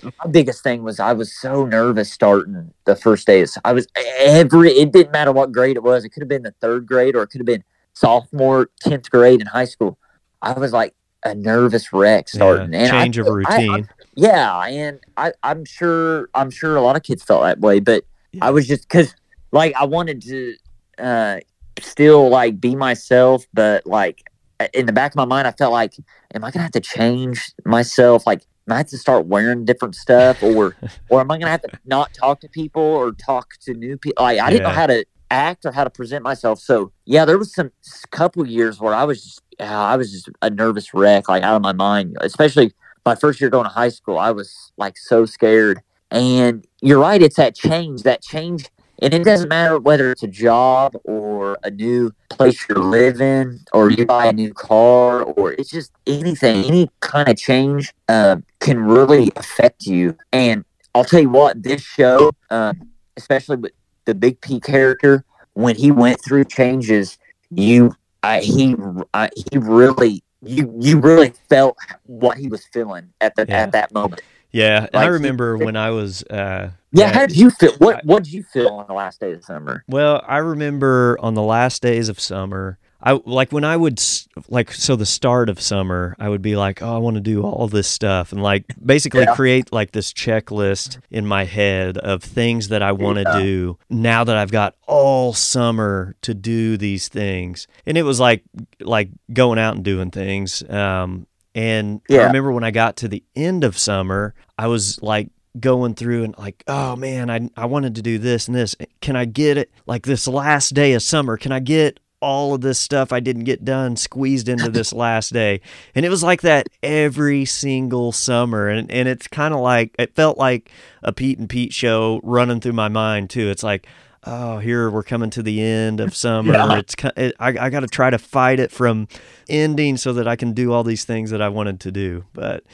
my 0.03 0.31
biggest 0.31 0.63
thing 0.63 0.83
was 0.83 0.99
I 1.01 1.13
was 1.13 1.35
so 1.39 1.65
nervous 1.67 2.13
starting 2.13 2.73
the 2.85 2.97
first 2.97 3.27
days. 3.27 3.57
I 3.65 3.73
was 3.73 3.87
every 4.19 4.71
it 4.73 4.93
didn't 4.93 5.13
matter 5.13 5.33
what 5.33 5.53
grade 5.53 5.77
it 5.77 5.83
was. 5.83 6.05
It 6.05 6.11
could 6.11 6.23
have 6.23 6.29
been 6.29 6.43
the 6.43 6.55
third 6.61 6.87
grade 6.87 7.15
or 7.15 7.23
it 7.23 7.29
could 7.29 7.41
have 7.41 7.47
been 7.47 7.65
sophomore, 7.93 8.71
tenth 8.81 9.11
grade 9.11 9.41
in 9.41 9.47
high 9.47 9.65
school. 9.67 9.99
I 10.43 10.53
was 10.59 10.73
like 10.73 10.95
a 11.25 11.35
nervous 11.35 11.93
wreck 11.93 12.29
starting. 12.29 12.73
Yeah, 12.73 12.81
and 12.81 12.93
I- 12.97 13.03
change 13.05 13.19
of 13.19 13.27
I- 13.27 13.31
I- 13.31 13.33
routine. 13.35 13.89
yeah, 14.15 14.59
and 14.67 15.01
I, 15.17 15.33
I'm 15.43 15.65
sure 15.65 16.29
I'm 16.35 16.51
sure 16.51 16.77
a 16.77 16.81
lot 16.83 16.97
of 16.97 17.03
kids 17.03 17.23
felt 17.23 17.43
that 17.43 17.61
way, 17.61 17.81
but 17.81 18.05
I 18.43 18.51
was 18.51 18.67
just 18.67 18.89
because 18.89 19.15
like 19.55 19.75
I 19.77 19.85
wanted 19.85 20.21
to 20.23 20.57
uh, 20.99 21.41
still 21.81 22.29
like 22.29 22.61
be 22.61 22.75
myself, 22.75 23.47
but 23.55 23.87
like 23.87 24.29
in 24.73 24.87
the 24.87 24.93
back 24.93 25.13
of 25.13 25.17
my 25.17 25.25
mind, 25.25 25.47
I 25.47 25.53
felt 25.53 25.73
like, 25.73 25.95
am 26.35 26.45
I 26.45 26.51
gonna 26.51 26.65
have 26.65 26.73
to 26.73 26.81
change 26.81 27.53
myself? 27.65 28.27
Like, 28.27 28.43
am 28.69 28.75
I 28.75 28.79
have 28.79 28.89
to 28.89 28.99
start 28.99 29.27
wearing 29.27 29.65
different 29.65 29.95
stuff, 29.95 30.43
or 30.43 30.77
or 31.09 31.21
am 31.21 31.31
I 31.31 31.39
gonna 31.39 31.51
have 31.51 31.63
to 31.63 31.79
not 31.85 32.13
talk 32.13 32.41
to 32.41 32.49
people 32.49 32.83
or 32.83 33.13
talk 33.13 33.55
to 33.63 33.75
new 33.75 33.97
people? 33.97 34.25
Like, 34.25 34.41
I 34.41 34.51
didn't 34.51 34.65
know 34.65 34.71
how 34.71 34.89
to 34.89 35.05
act 35.31 35.65
or 35.65 35.73
how 35.73 35.85
to 35.85 35.91
present 35.91 36.23
myself. 36.23 36.59
So 36.59 36.93
yeah, 37.05 37.25
there 37.25 37.39
was 37.39 37.55
some 37.55 37.71
couple 38.11 38.47
years 38.47 38.81
where 38.81 38.95
I 38.95 39.05
was 39.05 39.23
just 39.23 39.41
yeah, 39.59 39.81
I 39.81 39.97
was 39.97 40.11
just 40.11 40.29
a 40.43 40.51
nervous 40.51 40.93
wreck, 40.93 41.29
like 41.29 41.43
out 41.43 41.57
of 41.57 41.63
my 41.63 41.73
mind, 41.73 42.17
especially 42.21 42.73
my 43.07 43.15
first 43.15 43.41
year 43.41 43.51
going 43.51 43.65
to 43.65 43.71
high 43.71 43.89
school. 43.89 44.19
I 44.19 44.33
was 44.33 44.73
like 44.77 44.97
so 44.97 45.27
scared. 45.27 45.81
And 46.11 46.65
you're 46.81 47.01
right, 47.01 47.21
it's 47.21 47.37
that 47.37 47.55
change, 47.55 48.03
that 48.03 48.23
change. 48.23 48.69
And 49.05 49.13
it 49.13 49.23
doesn't 49.23 49.51
matter 49.51 49.79
whether 49.79 50.11
it's 50.11 50.23
a 50.23 50.29
job 50.29 50.97
or 51.05 51.59
a 51.63 51.71
new 51.71 52.11
place 52.31 52.67
you 52.71 52.77
live 52.77 53.21
in 53.21 53.61
or 53.75 53.91
you 53.91 54.07
buy 54.07 54.29
a 54.29 54.33
new 54.33 54.55
car 54.55 55.21
or 55.23 55.53
it's 55.53 55.69
just 55.69 55.93
anything, 56.07 56.65
any 56.65 56.91
kind 57.01 57.29
of 57.29 57.37
change 57.37 57.93
uh, 58.09 58.37
can 58.61 58.83
really 58.83 59.31
affect 59.37 59.85
you. 59.85 60.17
And 60.33 60.65
I'll 60.95 61.05
tell 61.05 61.21
you 61.21 61.29
what, 61.29 61.63
this 61.63 61.83
show, 61.83 62.33
uh, 62.49 62.73
especially 63.19 63.57
with 63.57 63.73
the 64.07 64.15
Big 64.15 64.41
P 64.41 64.59
character, 64.59 65.23
when 65.53 65.77
he 65.77 65.91
went 65.91 66.25
through 66.25 66.47
changes, 66.47 67.19
you, 67.51 67.95
I, 68.23 68.41
he, 68.41 68.75
I, 69.13 69.29
he 69.37 69.59
really, 69.59 70.23
you, 70.43 70.75
you 70.81 70.99
really 70.99 71.35
felt 71.51 71.77
what 72.07 72.39
he 72.39 72.49
was 72.49 72.65
feeling 72.73 73.13
at 73.21 73.37
the 73.37 73.51
at 73.51 73.73
that 73.73 73.93
moment. 73.93 74.23
Yeah, 74.55 74.83
Like, 74.83 74.95
I 74.95 75.07
remember 75.07 75.59
when 75.59 75.75
I 75.77 75.91
was 75.91 76.23
uh, 76.25 76.71
Yeah, 76.93 77.13
how 77.13 77.27
did 77.27 77.37
you 77.37 77.51
feel? 77.51 77.73
What 77.79 78.05
What 78.05 78.23
did 78.23 78.33
you 78.33 78.45
feel 78.45 78.69
on 78.69 78.87
the 78.87 78.95
last 78.95 79.19
day 79.21 79.33
of 79.33 79.45
summer? 79.45 79.85
Well, 79.89 80.25
I 80.29 80.39
remember 80.39 81.17
on 81.21 81.35
the 81.35 81.43
last 81.43 81.83
days 81.83 82.09
of 82.09 82.21
summer, 82.21 82.79
I 83.03 83.21
like 83.27 83.51
when 83.51 83.65
I 83.65 83.77
would 83.77 84.01
like 84.49 84.71
so 84.73 84.95
the 84.95 85.05
start 85.05 85.49
of 85.49 85.61
summer, 85.61 86.15
I 86.21 86.29
would 86.29 86.41
be 86.41 86.55
like, 86.55 86.81
"Oh, 86.83 86.95
I 86.95 86.99
want 86.99 87.17
to 87.17 87.21
do 87.21 87.43
all 87.43 87.67
this 87.67 87.89
stuff." 87.89 88.31
And 88.33 88.43
like 88.43 88.65
basically 88.83 89.23
Yeah. 89.25 89.35
create 89.35 89.73
like 89.73 89.91
this 89.91 90.13
checklist 90.13 90.99
in 91.11 91.27
my 91.27 91.45
head 91.45 91.99
of 91.99 92.23
things 92.23 92.69
that 92.69 92.81
I 92.81 92.93
want 92.93 93.17
to 93.19 93.23
Yeah. 93.25 93.33
do 93.43 93.79
now 93.91 94.23
that 94.23 94.37
I've 94.37 94.53
got 94.53 94.77
all 94.87 95.33
summer 95.35 96.15
to 96.23 96.33
do 96.33 96.77
these 96.77 97.09
things. 97.09 97.67
And 97.87 97.99
it 97.99 98.05
was 98.05 98.21
like 98.21 98.45
like 98.81 99.09
going 99.33 99.59
out 99.59 99.75
and 99.75 99.85
doing 99.85 100.13
things. 100.13 100.63
Um 100.71 101.27
and 101.57 102.01
I 102.11 102.17
remember 102.27 102.51
when 102.51 102.65
I 102.65 102.73
got 102.73 102.97
to 102.97 103.07
the 103.09 103.23
end 103.37 103.63
of 103.63 103.79
summer, 103.79 104.35
I 104.59 104.67
was 104.67 105.03
like 105.03 105.29
going 105.59 105.95
through 105.95 106.25
and 106.25 106.37
like, 106.39 106.65
oh 106.67 106.97
man, 106.97 107.31
I 107.31 107.49
I 107.57 107.67
wanted 107.67 107.95
to 107.97 108.03
do 108.03 108.19
this 108.19 108.49
and 108.49 108.57
this. 108.57 108.75
Can 109.01 109.17
I 109.17 109.25
get 109.25 109.57
it 109.57 109.71
like 109.87 110.05
this 110.05 110.27
last 110.27 110.75
day 110.75 110.93
of 110.95 111.03
summer? 111.03 111.37
Can 111.37 111.53
I 111.53 111.61
get 111.61 112.01
all 112.21 112.55
of 112.55 112.63
this 112.63 112.79
stuff 112.79 113.13
I 113.13 113.21
didn't 113.21 113.45
get 113.45 113.67
done 113.67 113.97
squeezed 113.97 114.49
into 114.49 114.71
this 114.71 114.93
last 114.95 115.33
day? 115.33 115.61
And 115.95 116.05
it 116.05 116.09
was 116.09 116.23
like 116.23 116.43
that 116.43 116.69
every 116.83 117.45
single 117.45 118.13
summer. 118.13 118.69
And 118.69 118.91
and 118.91 119.09
it's 119.09 119.27
kind 119.29 119.55
of 119.55 119.61
like 119.61 119.95
it 119.99 120.15
felt 120.15 120.39
like 120.39 120.71
a 121.03 121.13
Pete 121.13 121.39
and 121.39 121.49
Pete 121.49 121.73
show 121.73 122.21
running 122.23 122.61
through 122.61 122.73
my 122.73 122.89
mind 122.89 123.31
too. 123.31 123.49
It's 123.49 123.63
like 123.63 123.87
oh, 124.27 124.59
here 124.59 124.91
we're 124.91 125.03
coming 125.03 125.31
to 125.31 125.43
the 125.43 125.63
end 125.63 126.01
of 126.01 126.17
summer. 126.17 126.55
Yeah. 126.55 126.79
It's 126.79 126.95
it, 127.17 127.35
I, 127.39 127.49
I 127.49 127.71
got 127.71 127.81
to 127.81 127.87
try 127.87 128.11
to 128.11 128.19
fight 128.19 128.59
it 128.59 128.71
from 128.71 129.09
ending 129.49 129.97
so 129.97 130.13
that 130.15 130.27
I 130.27 130.37
can 130.37 130.53
do 130.53 130.73
all 130.73 130.83
these 130.83 131.05
things 131.05 131.31
that 131.31 131.43
I 131.43 131.49
wanted 131.49 131.81
to 131.81 131.93
do. 131.93 132.25
But 132.33 132.65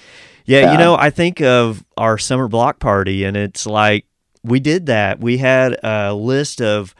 yeah, 0.45 0.61
Yeah. 0.61 0.73
you 0.73 0.79
know, 0.79 0.97
I 0.97 1.11
think 1.11 1.41
of 1.41 1.85
our 1.97 2.19
summer 2.19 2.49
block 2.49 2.79
party, 2.79 3.25
and 3.25 3.37
it's 3.37 3.67
like 3.67 4.07
we 4.43 4.61
did 4.61 4.87
that. 4.87 5.21
We 5.21 5.39
had 5.39 5.77
a 5.83 6.15
list 6.15 6.61
of 6.63 6.95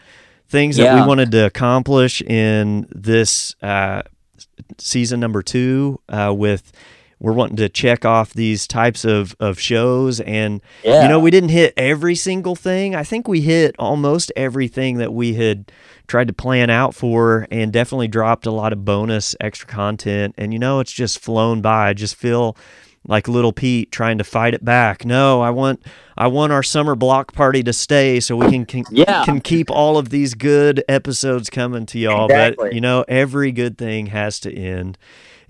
things 0.49 0.77
that 0.77 0.95
we 1.01 1.07
wanted 1.07 1.31
to 1.33 1.47
accomplish 1.47 2.21
in 2.23 2.87
this 2.91 3.55
uh, 3.63 4.03
season 4.79 5.21
number 5.21 5.43
two 5.43 6.01
uh, 6.09 6.33
with 6.37 6.73
we're 7.21 7.33
wanting 7.35 7.57
to 7.57 7.69
check 7.69 8.05
off 8.07 8.33
these 8.33 8.67
types 8.67 9.05
of, 9.05 9.37
of 9.41 9.61
shows 9.61 10.21
and 10.21 10.61
Yeah. 10.83 11.03
you 11.03 11.09
know 11.09 11.21
we 11.21 11.31
didn't 11.31 11.51
hit 11.51 11.75
every 11.77 12.15
single 12.15 12.57
thing 12.57 12.95
i 12.95 13.03
think 13.05 13.29
we 13.29 13.43
hit 13.43 13.77
almost 13.79 14.33
everything 14.37 14.97
that 14.97 15.13
we 15.13 15.35
had 15.35 15.71
tried 16.07 16.29
to 16.29 16.33
plan 16.33 16.71
out 16.71 16.95
for 16.95 17.47
and 17.51 17.73
definitely 17.73 18.09
dropped 18.09 18.47
a 18.47 18.51
lot 18.51 18.73
of 18.73 18.85
bonus 18.87 19.37
extra 19.39 19.69
content 19.69 20.35
and 20.39 20.53
you 20.55 20.59
know 20.59 20.81
it's 20.81 20.93
just 20.93 21.19
flown 21.21 21.61
by 21.61 21.91
i 21.91 21.93
just 21.93 22.17
feel 22.17 22.57
like 23.07 23.29
little 23.29 23.53
Pete 23.53 23.91
trying 23.91 24.19
to 24.19 24.25
fight 24.25 24.55
it 24.55 24.65
back. 24.65 25.05
No, 25.05 25.41
I 25.41 25.51
want 25.51 25.83
I 26.19 26.27
want 26.27 26.53
our 26.53 26.63
summer 26.63 26.95
block 26.95 27.33
party 27.33 27.63
to 27.63 27.73
stay 27.73 28.21
so 28.21 28.37
we 28.37 28.51
can 28.51 28.67
can, 28.67 28.85
Yeah. 28.91 29.25
can 29.25 29.41
keep 29.41 29.71
all 29.71 29.97
of 29.99 30.11
these 30.11 30.35
good 30.35 30.85
episodes 30.89 31.49
coming 31.51 31.87
to 31.87 31.99
y'all. 31.99 32.29
But 32.57 32.73
you 32.75 32.81
know, 32.81 33.05
every 33.09 33.53
good 33.53 33.79
thing 33.79 34.07
has 34.07 34.39
to 34.41 34.55
end. 34.55 34.99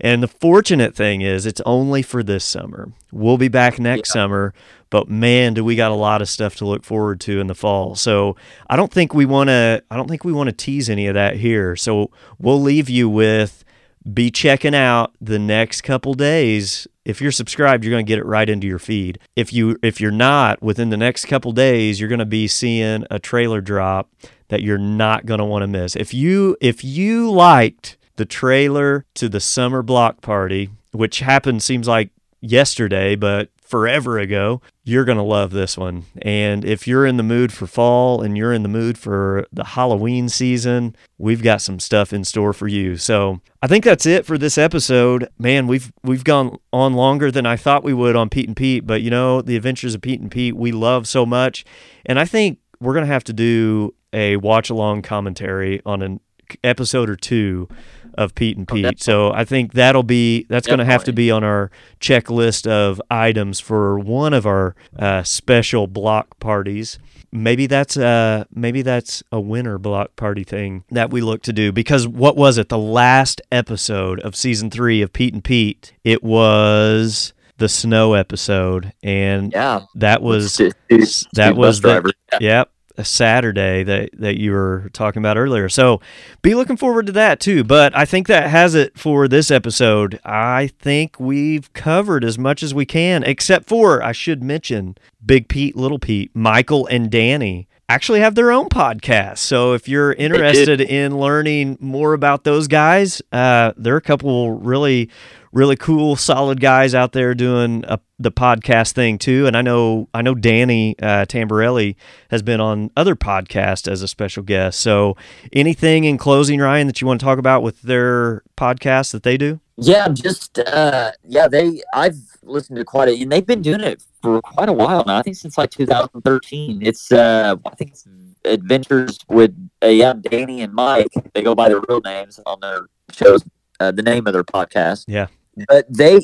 And 0.03 0.23
the 0.23 0.27
fortunate 0.27 0.95
thing 0.95 1.21
is 1.21 1.45
it's 1.45 1.61
only 1.63 2.01
for 2.01 2.23
this 2.23 2.43
summer. 2.43 2.91
We'll 3.11 3.37
be 3.37 3.49
back 3.49 3.77
next 3.77 4.11
summer, 4.11 4.51
but 4.89 5.07
man, 5.09 5.53
do 5.53 5.63
we 5.63 5.75
got 5.75 5.91
a 5.91 5.95
lot 5.95 6.23
of 6.23 6.29
stuff 6.29 6.55
to 6.55 6.65
look 6.65 6.83
forward 6.83 7.19
to 7.21 7.39
in 7.39 7.45
the 7.45 7.53
fall. 7.53 7.93
So 7.93 8.35
I 8.67 8.77
don't 8.77 8.91
think 8.91 9.13
we 9.13 9.25
want 9.25 9.49
to 9.49 9.83
I 9.91 9.97
don't 9.97 10.07
think 10.07 10.23
we 10.23 10.31
want 10.33 10.47
to 10.49 10.55
tease 10.55 10.89
any 10.89 11.05
of 11.07 11.13
that 11.13 11.35
here. 11.35 11.75
So 11.75 12.09
we'll 12.39 12.61
leave 12.61 12.89
you 12.89 13.09
with 13.09 13.63
be 14.11 14.31
checking 14.31 14.75
out 14.75 15.13
the 15.21 15.39
next 15.39 15.81
couple 15.81 16.13
days. 16.13 16.87
If 17.05 17.21
you're 17.21 17.31
subscribed, 17.31 17.83
you're 17.83 17.91
going 17.91 18.05
to 18.05 18.09
get 18.09 18.19
it 18.19 18.25
right 18.25 18.49
into 18.49 18.67
your 18.67 18.79
feed. 18.79 19.19
If 19.35 19.53
you 19.53 19.77
if 19.83 19.99
you're 19.99 20.11
not, 20.11 20.61
within 20.61 20.89
the 20.89 20.97
next 20.97 21.25
couple 21.25 21.51
days, 21.51 21.99
you're 21.99 22.09
going 22.09 22.19
to 22.19 22.25
be 22.25 22.47
seeing 22.47 23.05
a 23.09 23.19
trailer 23.19 23.61
drop 23.61 24.09
that 24.49 24.61
you're 24.61 24.77
not 24.77 25.25
going 25.25 25.39
to 25.39 25.45
want 25.45 25.63
to 25.63 25.67
miss. 25.67 25.95
If 25.95 26.13
you 26.13 26.57
if 26.61 26.83
you 26.83 27.31
liked 27.31 27.97
the 28.17 28.25
trailer 28.25 29.05
to 29.15 29.29
the 29.29 29.39
summer 29.39 29.81
block 29.81 30.21
party, 30.21 30.69
which 30.91 31.19
happened 31.19 31.63
seems 31.63 31.87
like 31.87 32.09
yesterday, 32.41 33.15
but 33.15 33.49
forever 33.71 34.19
ago, 34.19 34.61
you're 34.83 35.05
going 35.05 35.17
to 35.17 35.23
love 35.23 35.51
this 35.51 35.77
one. 35.77 36.03
And 36.21 36.65
if 36.65 36.87
you're 36.87 37.05
in 37.05 37.15
the 37.15 37.23
mood 37.23 37.53
for 37.53 37.65
fall 37.65 38.21
and 38.21 38.37
you're 38.37 38.51
in 38.51 38.63
the 38.63 38.69
mood 38.69 38.97
for 38.97 39.47
the 39.53 39.63
Halloween 39.63 40.27
season, 40.27 40.93
we've 41.17 41.41
got 41.41 41.61
some 41.61 41.79
stuff 41.79 42.11
in 42.11 42.25
store 42.25 42.51
for 42.51 42.67
you. 42.67 42.97
So, 42.97 43.39
I 43.61 43.67
think 43.67 43.85
that's 43.85 44.05
it 44.05 44.25
for 44.25 44.37
this 44.37 44.57
episode. 44.57 45.29
Man, 45.39 45.67
we've 45.67 45.93
we've 46.03 46.25
gone 46.25 46.57
on 46.73 46.93
longer 46.93 47.31
than 47.31 47.45
I 47.45 47.55
thought 47.55 47.83
we 47.83 47.93
would 47.93 48.15
on 48.17 48.29
Pete 48.29 48.47
and 48.47 48.57
Pete, 48.57 48.85
but 48.85 49.01
you 49.01 49.09
know, 49.09 49.41
the 49.41 49.55
adventures 49.55 49.95
of 49.95 50.01
Pete 50.01 50.19
and 50.19 50.29
Pete 50.29 50.57
we 50.57 50.73
love 50.73 51.07
so 51.07 51.25
much. 51.25 51.63
And 52.05 52.19
I 52.19 52.25
think 52.25 52.59
we're 52.81 52.93
going 52.93 53.05
to 53.05 53.13
have 53.13 53.23
to 53.25 53.33
do 53.33 53.95
a 54.11 54.35
watch 54.35 54.69
along 54.69 55.03
commentary 55.03 55.81
on 55.85 56.01
an 56.01 56.19
episode 56.63 57.09
or 57.09 57.15
two 57.15 57.69
of 58.15 58.35
Pete 58.35 58.57
and 58.57 58.67
Pete. 58.67 59.01
so 59.01 59.31
I 59.31 59.45
think 59.45 59.73
that'll 59.73 60.03
be 60.03 60.45
that's 60.49 60.67
going 60.67 60.79
to 60.79 60.85
have 60.85 61.03
to 61.05 61.13
be 61.13 61.31
on 61.31 61.43
our 61.43 61.71
checklist 61.99 62.67
of 62.67 63.01
items 63.09 63.59
for 63.59 63.97
one 63.99 64.33
of 64.33 64.45
our 64.45 64.75
uh, 64.97 65.23
special 65.23 65.87
block 65.87 66.39
parties. 66.39 66.99
Maybe 67.31 67.65
that's 67.65 67.95
a 67.95 68.45
maybe 68.53 68.81
that's 68.81 69.23
a 69.31 69.39
winter 69.39 69.77
block 69.77 70.15
party 70.17 70.43
thing 70.43 70.83
that 70.91 71.11
we 71.11 71.21
look 71.21 71.41
to 71.43 71.53
do 71.53 71.71
because 71.71 72.05
what 72.07 72.35
was 72.35 72.57
it 72.57 72.67
the 72.69 72.77
last 72.77 73.41
episode 73.51 74.19
of 74.19 74.35
season 74.35 74.69
3 74.69 75.01
of 75.01 75.13
Pete 75.13 75.33
and 75.33 75.41
Pete 75.43 75.93
it 76.03 76.21
was 76.23 77.31
the 77.57 77.69
snow 77.69 78.15
episode 78.15 78.91
and 79.01 79.53
Yeah. 79.53 79.81
that 79.95 80.21
was 80.21 80.57
that 80.57 81.53
was 81.55 81.79
the. 81.81 82.11
Yep 82.41 82.69
a 82.97 83.05
Saturday 83.05 83.83
that 83.83 84.09
that 84.13 84.39
you 84.39 84.51
were 84.51 84.89
talking 84.93 85.21
about 85.21 85.37
earlier. 85.37 85.69
So 85.69 86.01
be 86.41 86.53
looking 86.53 86.77
forward 86.77 87.05
to 87.07 87.11
that 87.13 87.39
too. 87.39 87.63
But 87.63 87.95
I 87.95 88.05
think 88.05 88.27
that 88.27 88.49
has 88.49 88.75
it 88.75 88.97
for 88.97 89.27
this 89.27 89.51
episode. 89.51 90.19
I 90.23 90.71
think 90.79 91.19
we've 91.19 91.71
covered 91.73 92.23
as 92.23 92.37
much 92.37 92.63
as 92.63 92.73
we 92.73 92.85
can, 92.85 93.23
except 93.23 93.67
for 93.67 94.03
I 94.03 94.11
should 94.11 94.43
mention 94.43 94.97
Big 95.25 95.47
Pete, 95.47 95.75
Little 95.75 95.99
Pete, 95.99 96.31
Michael, 96.33 96.87
and 96.87 97.09
Danny 97.09 97.67
actually 97.91 98.21
have 98.21 98.35
their 98.35 98.51
own 98.51 98.69
podcast. 98.69 99.39
So 99.39 99.73
if 99.73 99.89
you're 99.89 100.13
interested 100.13 100.79
in 100.79 101.17
learning 101.17 101.77
more 101.81 102.13
about 102.13 102.45
those 102.45 102.69
guys, 102.69 103.21
uh, 103.33 103.73
there 103.75 103.93
are 103.93 103.97
a 103.97 104.01
couple 104.01 104.51
really, 104.51 105.09
really 105.51 105.75
cool, 105.75 106.15
solid 106.15 106.59
guys 106.59 106.95
out 106.95 107.11
there 107.11 107.33
doing 107.33 107.83
a, 107.87 107.99
the 108.19 108.31
podcast 108.31 108.93
thing 108.93 109.17
too. 109.17 109.47
And 109.47 109.57
I 109.57 109.61
know, 109.61 110.07
I 110.13 110.21
know 110.21 110.35
Danny 110.35 110.95
uh, 110.99 111.25
Tamborelli 111.25 111.95
has 112.29 112.41
been 112.41 112.61
on 112.61 112.91
other 112.95 113.15
podcasts 113.15 113.87
as 113.89 114.01
a 114.01 114.07
special 114.07 114.43
guest. 114.43 114.79
So 114.79 115.17
anything 115.53 116.03
in 116.05 116.17
closing, 116.17 116.59
Ryan, 116.59 116.87
that 116.87 117.01
you 117.01 117.07
want 117.07 117.19
to 117.19 117.25
talk 117.25 117.39
about 117.39 117.63
with 117.63 117.81
their 117.81 118.43
podcast 118.57 119.11
that 119.11 119.23
they 119.23 119.37
do? 119.37 119.59
Yeah, 119.77 120.09
just 120.09 120.59
uh, 120.59 121.11
yeah, 121.27 121.47
they 121.47 121.81
I've 121.93 122.17
listened 122.43 122.77
to 122.77 122.85
quite 122.85 123.09
a, 123.09 123.19
and 123.19 123.31
they've 123.31 123.45
been 123.45 123.63
doing 123.63 123.81
it 123.81 124.03
for 124.21 124.39
quite 124.41 124.69
a 124.69 124.73
while 124.73 125.03
now. 125.07 125.17
I 125.17 125.23
think 125.23 125.37
since 125.37 125.57
like 125.57 125.71
2013. 125.71 126.85
It's 126.85 127.11
uh, 127.11 127.55
I 127.65 127.75
think 127.75 127.91
it's 127.91 128.07
Adventures 128.45 129.19
with 129.27 129.55
uh, 129.83 129.87
yeah, 129.87 130.13
Danny 130.13 130.61
and 130.61 130.73
Mike. 130.73 131.07
They 131.33 131.41
go 131.41 131.55
by 131.55 131.69
their 131.69 131.81
real 131.89 132.01
names 132.01 132.39
on 132.45 132.59
their 132.59 132.87
shows. 133.11 133.43
Uh, 133.79 133.91
the 133.91 134.03
name 134.03 134.27
of 134.27 134.33
their 134.33 134.43
podcast. 134.43 135.05
Yeah. 135.07 135.27
But 135.67 135.85
they 135.89 136.19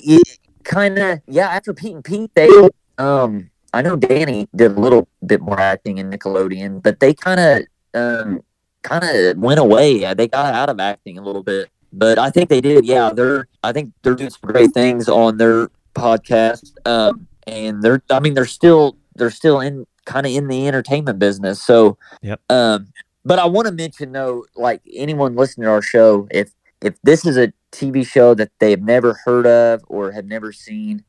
kind 0.63 0.97
of 0.97 1.21
yeah. 1.27 1.47
After 1.49 1.73
Pete 1.73 1.95
and 1.95 2.03
Pete, 2.03 2.31
they 2.35 2.49
um, 2.97 3.49
I 3.73 3.81
know 3.81 3.95
Danny 3.95 4.47
did 4.55 4.71
a 4.71 4.79
little 4.79 5.07
bit 5.25 5.41
more 5.41 5.59
acting 5.59 5.97
in 5.97 6.09
Nickelodeon, 6.09 6.81
but 6.81 6.99
they 6.99 7.13
kind 7.13 7.39
of 7.39 7.63
um, 7.93 8.41
kind 8.83 9.03
of 9.03 9.37
went 9.37 9.59
away. 9.59 10.13
They 10.13 10.27
got 10.27 10.53
out 10.53 10.69
of 10.69 10.79
acting 10.79 11.17
a 11.17 11.21
little 11.21 11.43
bit, 11.43 11.69
but 11.93 12.17
I 12.17 12.29
think 12.29 12.49
they 12.49 12.61
did. 12.61 12.85
Yeah, 12.85 13.11
they're. 13.11 13.47
I 13.63 13.71
think 13.73 13.93
they're 14.03 14.15
doing 14.15 14.29
some 14.29 14.49
great 14.51 14.73
things 14.73 15.09
on 15.09 15.37
their 15.37 15.69
podcast, 15.95 16.73
um, 16.87 17.27
and 17.45 17.81
they're. 17.81 18.01
I 18.09 18.19
mean, 18.19 18.33
they're 18.33 18.45
still 18.45 18.97
they're 19.15 19.31
still 19.31 19.59
in 19.59 19.85
kind 20.05 20.25
of 20.25 20.31
in 20.31 20.47
the 20.47 20.67
entertainment 20.67 21.19
business. 21.19 21.61
So, 21.61 21.97
Yep. 22.21 22.39
um, 22.49 22.87
but 23.25 23.39
I 23.39 23.45
want 23.45 23.67
to 23.67 23.73
mention 23.73 24.13
though, 24.13 24.45
like 24.55 24.81
anyone 24.93 25.35
listening 25.35 25.65
to 25.65 25.71
our 25.71 25.81
show, 25.81 26.27
if 26.31 26.51
if 26.81 26.95
this 27.03 27.25
is 27.25 27.37
a 27.37 27.51
TV 27.71 28.03
show 28.03 28.33
that 28.35 28.51
they 28.59 28.71
have 28.71 28.81
never 28.81 29.15
heard 29.25 29.47
of 29.47 29.81
or 29.87 30.11
have 30.11 30.25
never 30.25 30.51
seen, 30.51 31.03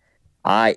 I 0.44 0.76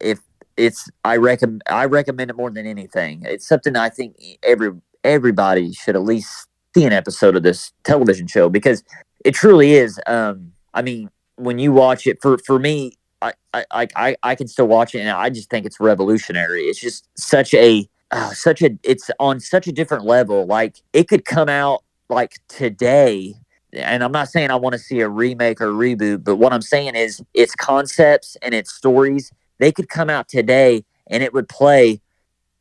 if 0.00 0.20
it's 0.56 0.88
I 1.04 1.16
recommend 1.16 1.62
I 1.68 1.84
recommend 1.84 2.30
it 2.30 2.36
more 2.36 2.50
than 2.50 2.66
anything. 2.66 3.22
It's 3.24 3.46
something 3.46 3.76
I 3.76 3.88
think 3.88 4.16
every 4.42 4.70
everybody 5.04 5.72
should 5.72 5.96
at 5.96 6.02
least 6.02 6.48
see 6.74 6.84
an 6.84 6.92
episode 6.92 7.36
of 7.36 7.42
this 7.42 7.72
television 7.84 8.26
show 8.26 8.48
because 8.48 8.82
it 9.24 9.34
truly 9.34 9.72
is. 9.74 10.00
Um, 10.06 10.52
I 10.74 10.82
mean, 10.82 11.10
when 11.36 11.58
you 11.58 11.72
watch 11.72 12.06
it, 12.06 12.18
for 12.22 12.38
for 12.38 12.58
me, 12.58 12.92
I 13.22 13.32
I 13.52 13.64
I- 13.70 13.88
I 13.96 14.16
I 14.22 14.34
can 14.34 14.48
still 14.48 14.68
watch 14.68 14.94
it, 14.94 15.00
and 15.00 15.10
I 15.10 15.30
just 15.30 15.50
think 15.50 15.66
it's 15.66 15.80
revolutionary. 15.80 16.62
It's 16.64 16.80
just 16.80 17.08
such 17.18 17.52
a 17.54 17.88
uh, 18.10 18.30
such 18.32 18.62
a 18.62 18.70
it's 18.82 19.10
on 19.20 19.40
such 19.40 19.66
a 19.66 19.72
different 19.72 20.04
level. 20.04 20.46
Like 20.46 20.76
it 20.92 21.08
could 21.08 21.24
come 21.24 21.48
out 21.48 21.82
like 22.08 22.38
today. 22.48 23.34
And 23.76 24.02
I'm 24.02 24.12
not 24.12 24.28
saying 24.28 24.50
I 24.50 24.56
want 24.56 24.72
to 24.72 24.78
see 24.78 25.00
a 25.00 25.08
remake 25.08 25.60
or 25.60 25.68
reboot, 25.68 26.24
but 26.24 26.36
what 26.36 26.52
I'm 26.52 26.62
saying 26.62 26.94
is 26.94 27.22
its 27.34 27.54
concepts 27.54 28.36
and 28.42 28.54
its 28.54 28.74
stories, 28.74 29.32
they 29.58 29.72
could 29.72 29.88
come 29.88 30.10
out 30.10 30.28
today 30.28 30.84
and 31.08 31.22
it 31.22 31.32
would 31.32 31.48
play 31.48 32.00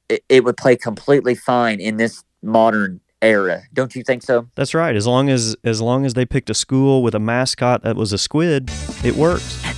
it, 0.09 0.23
it 0.29 0.43
would 0.43 0.57
play 0.57 0.75
completely 0.75 1.35
fine 1.35 1.79
in 1.79 1.97
this 1.97 2.23
modern 2.41 3.01
era. 3.21 3.63
Don't 3.73 3.95
you 3.95 4.03
think 4.03 4.23
so? 4.23 4.47
That's 4.55 4.73
right. 4.73 4.95
As 4.95 5.07
long 5.07 5.29
as 5.29 5.55
as 5.63 5.81
long 5.81 6.05
as 6.05 6.13
they 6.13 6.25
picked 6.25 6.49
a 6.49 6.53
school 6.53 7.01
with 7.01 7.15
a 7.15 7.19
mascot 7.19 7.81
that 7.83 7.95
was 7.95 8.13
a 8.13 8.17
squid, 8.17 8.69
it 9.03 9.15
works. 9.15 9.63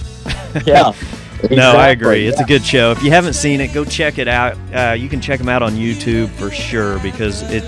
Yeah. 0.66 0.94
No, 1.52 1.74
I 1.74 1.92
Exactly, 1.92 1.92
agree. 1.92 2.28
It's 2.28 2.40
a 2.40 2.46
good 2.46 2.66
show. 2.66 2.90
If 2.90 3.04
you 3.04 3.12
haven't 3.12 3.34
seen 3.34 3.62
it, 3.62 3.72
go 3.72 3.86
check 3.86 4.18
it 4.18 4.28
out. 4.28 4.58
Uh, 4.74 4.94
you 4.94 5.08
can 5.08 5.22
check 5.22 5.38
them 5.38 5.48
out 5.48 5.62
on 5.62 5.74
YouTube 5.74 6.30
for 6.30 6.50
sure 6.50 6.98
because 7.00 7.44
it 7.52 7.64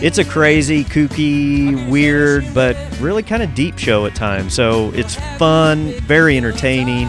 it's 0.00 0.18
a 0.18 0.24
crazy, 0.24 0.84
kooky, 0.84 1.90
weird, 1.90 2.46
but 2.54 2.76
really 3.00 3.22
kind 3.22 3.42
of 3.42 3.54
deep 3.54 3.78
show 3.78 4.06
at 4.06 4.14
times. 4.14 4.54
So 4.54 4.92
it's 4.94 5.16
fun, 5.38 5.92
very 6.02 6.36
entertaining, 6.36 7.08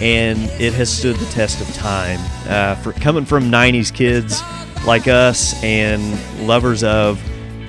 and 0.00 0.38
it 0.60 0.72
has 0.74 0.90
stood 0.90 1.16
the 1.16 1.26
test 1.26 1.60
of 1.60 1.74
time. 1.74 2.18
Uh, 2.48 2.74
for 2.76 2.92
coming 2.92 3.24
from 3.24 3.50
'90s 3.50 3.92
kids 3.92 4.40
like 4.86 5.08
us 5.08 5.62
and 5.62 6.18
lovers 6.46 6.82
of 6.82 7.18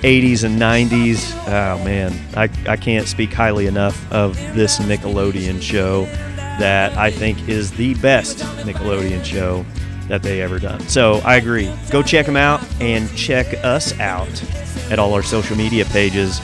80s 0.01 0.43
and 0.43 0.59
90s. 0.59 1.33
Oh 1.47 1.83
man, 1.83 2.13
I, 2.35 2.49
I 2.67 2.75
can't 2.75 3.07
speak 3.07 3.31
highly 3.33 3.67
enough 3.67 4.11
of 4.11 4.35
this 4.55 4.79
Nickelodeon 4.79 5.61
show 5.61 6.05
that 6.59 6.95
I 6.97 7.09
think 7.09 7.47
is 7.47 7.71
the 7.71 7.95
best 7.95 8.39
Nickelodeon 8.65 9.23
show 9.23 9.65
that 10.13 10.21
they 10.21 10.43
ever 10.43 10.59
done. 10.59 10.79
So 10.81 11.15
I 11.25 11.37
agree. 11.37 11.73
Go 11.89 12.03
check 12.03 12.27
them 12.27 12.35
out 12.35 12.63
and 12.79 13.11
check 13.17 13.47
us 13.65 13.99
out 13.99 14.29
at 14.91 14.99
all 14.99 15.11
our 15.15 15.23
social 15.23 15.57
media 15.57 15.85
pages. 15.85 16.39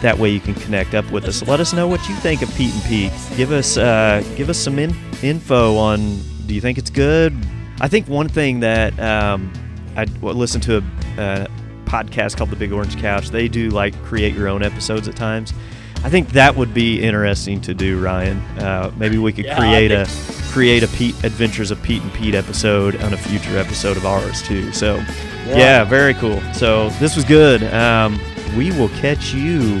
That 0.00 0.18
way 0.18 0.30
you 0.30 0.40
can 0.40 0.54
connect 0.54 0.94
up 0.94 1.08
with 1.12 1.26
us. 1.26 1.40
Let 1.46 1.60
us 1.60 1.72
know 1.72 1.86
what 1.86 2.00
you 2.08 2.16
think 2.16 2.42
of 2.42 2.52
Pete 2.56 2.74
and 2.74 2.82
Pete. 2.82 3.12
Give 3.36 3.52
us 3.52 3.76
uh, 3.76 4.24
give 4.34 4.50
us 4.50 4.58
some 4.58 4.76
in- 4.80 4.96
info 5.22 5.76
on. 5.76 6.18
Do 6.46 6.54
you 6.54 6.60
think 6.60 6.78
it's 6.78 6.90
good? 6.90 7.32
I 7.80 7.86
think 7.86 8.08
one 8.08 8.28
thing 8.28 8.58
that 8.58 8.98
um, 8.98 9.52
I 9.94 10.02
listened 10.20 10.64
to 10.64 10.78
a, 11.18 11.46
podcast 11.84 12.36
called 12.36 12.50
The 12.50 12.56
Big 12.56 12.72
Orange 12.72 12.98
Couch. 12.98 13.28
They 13.28 13.46
do 13.46 13.68
like 13.68 13.94
create 14.02 14.34
your 14.34 14.48
own 14.48 14.64
episodes 14.64 15.06
at 15.06 15.14
times. 15.14 15.52
I 16.02 16.10
think 16.10 16.30
that 16.30 16.56
would 16.56 16.74
be 16.74 17.00
interesting 17.00 17.60
to 17.60 17.72
do, 17.74 18.02
Ryan. 18.02 18.38
Uh, 18.58 18.90
maybe 18.96 19.18
we 19.18 19.32
could 19.32 19.44
Yeah, 19.44 19.56
create 19.56 19.92
a 19.92 20.06
create 20.52 20.82
a 20.82 20.88
Pete 20.88 21.14
Adventures 21.24 21.70
of 21.70 21.82
Pete 21.82 22.02
and 22.02 22.12
Pete 22.12 22.34
episode 22.34 23.00
on 23.02 23.12
a 23.14 23.16
future 23.16 23.58
episode 23.58 23.96
of 23.96 24.04
ours 24.06 24.42
too. 24.42 24.70
So, 24.72 24.96
yeah, 25.46 25.56
Yeah. 25.56 25.84
very 25.84 26.14
cool. 26.14 26.40
So 26.54 26.90
this 27.00 27.16
was 27.16 27.24
good. 27.24 27.62
Um, 27.72 28.20
we 28.56 28.70
will 28.72 28.90
catch 28.90 29.32
you 29.32 29.80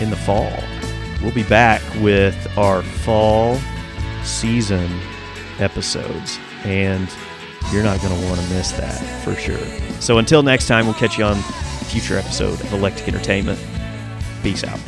in 0.00 0.10
the 0.10 0.16
fall. 0.16 0.52
We'll 1.22 1.30
be 1.32 1.42
back 1.44 1.82
with 2.00 2.36
our 2.58 2.82
fall 2.82 3.58
season 4.24 4.88
episodes, 5.60 6.38
and 6.64 7.06
you're 7.72 7.84
not 7.84 8.00
going 8.00 8.18
to 8.18 8.26
want 8.26 8.40
to 8.40 8.46
miss 8.54 8.72
that 8.72 8.98
for 9.22 9.34
sure. 9.36 9.58
So 10.00 10.18
until 10.18 10.42
next 10.42 10.66
time, 10.66 10.86
we'll 10.86 10.94
catch 10.94 11.18
you 11.18 11.24
on 11.24 11.36
a 11.38 11.42
future 11.84 12.16
episode 12.18 12.60
of 12.60 12.72
Electric 12.72 13.08
Entertainment. 13.08 13.60
Peace 14.42 14.64
out. 14.64 14.80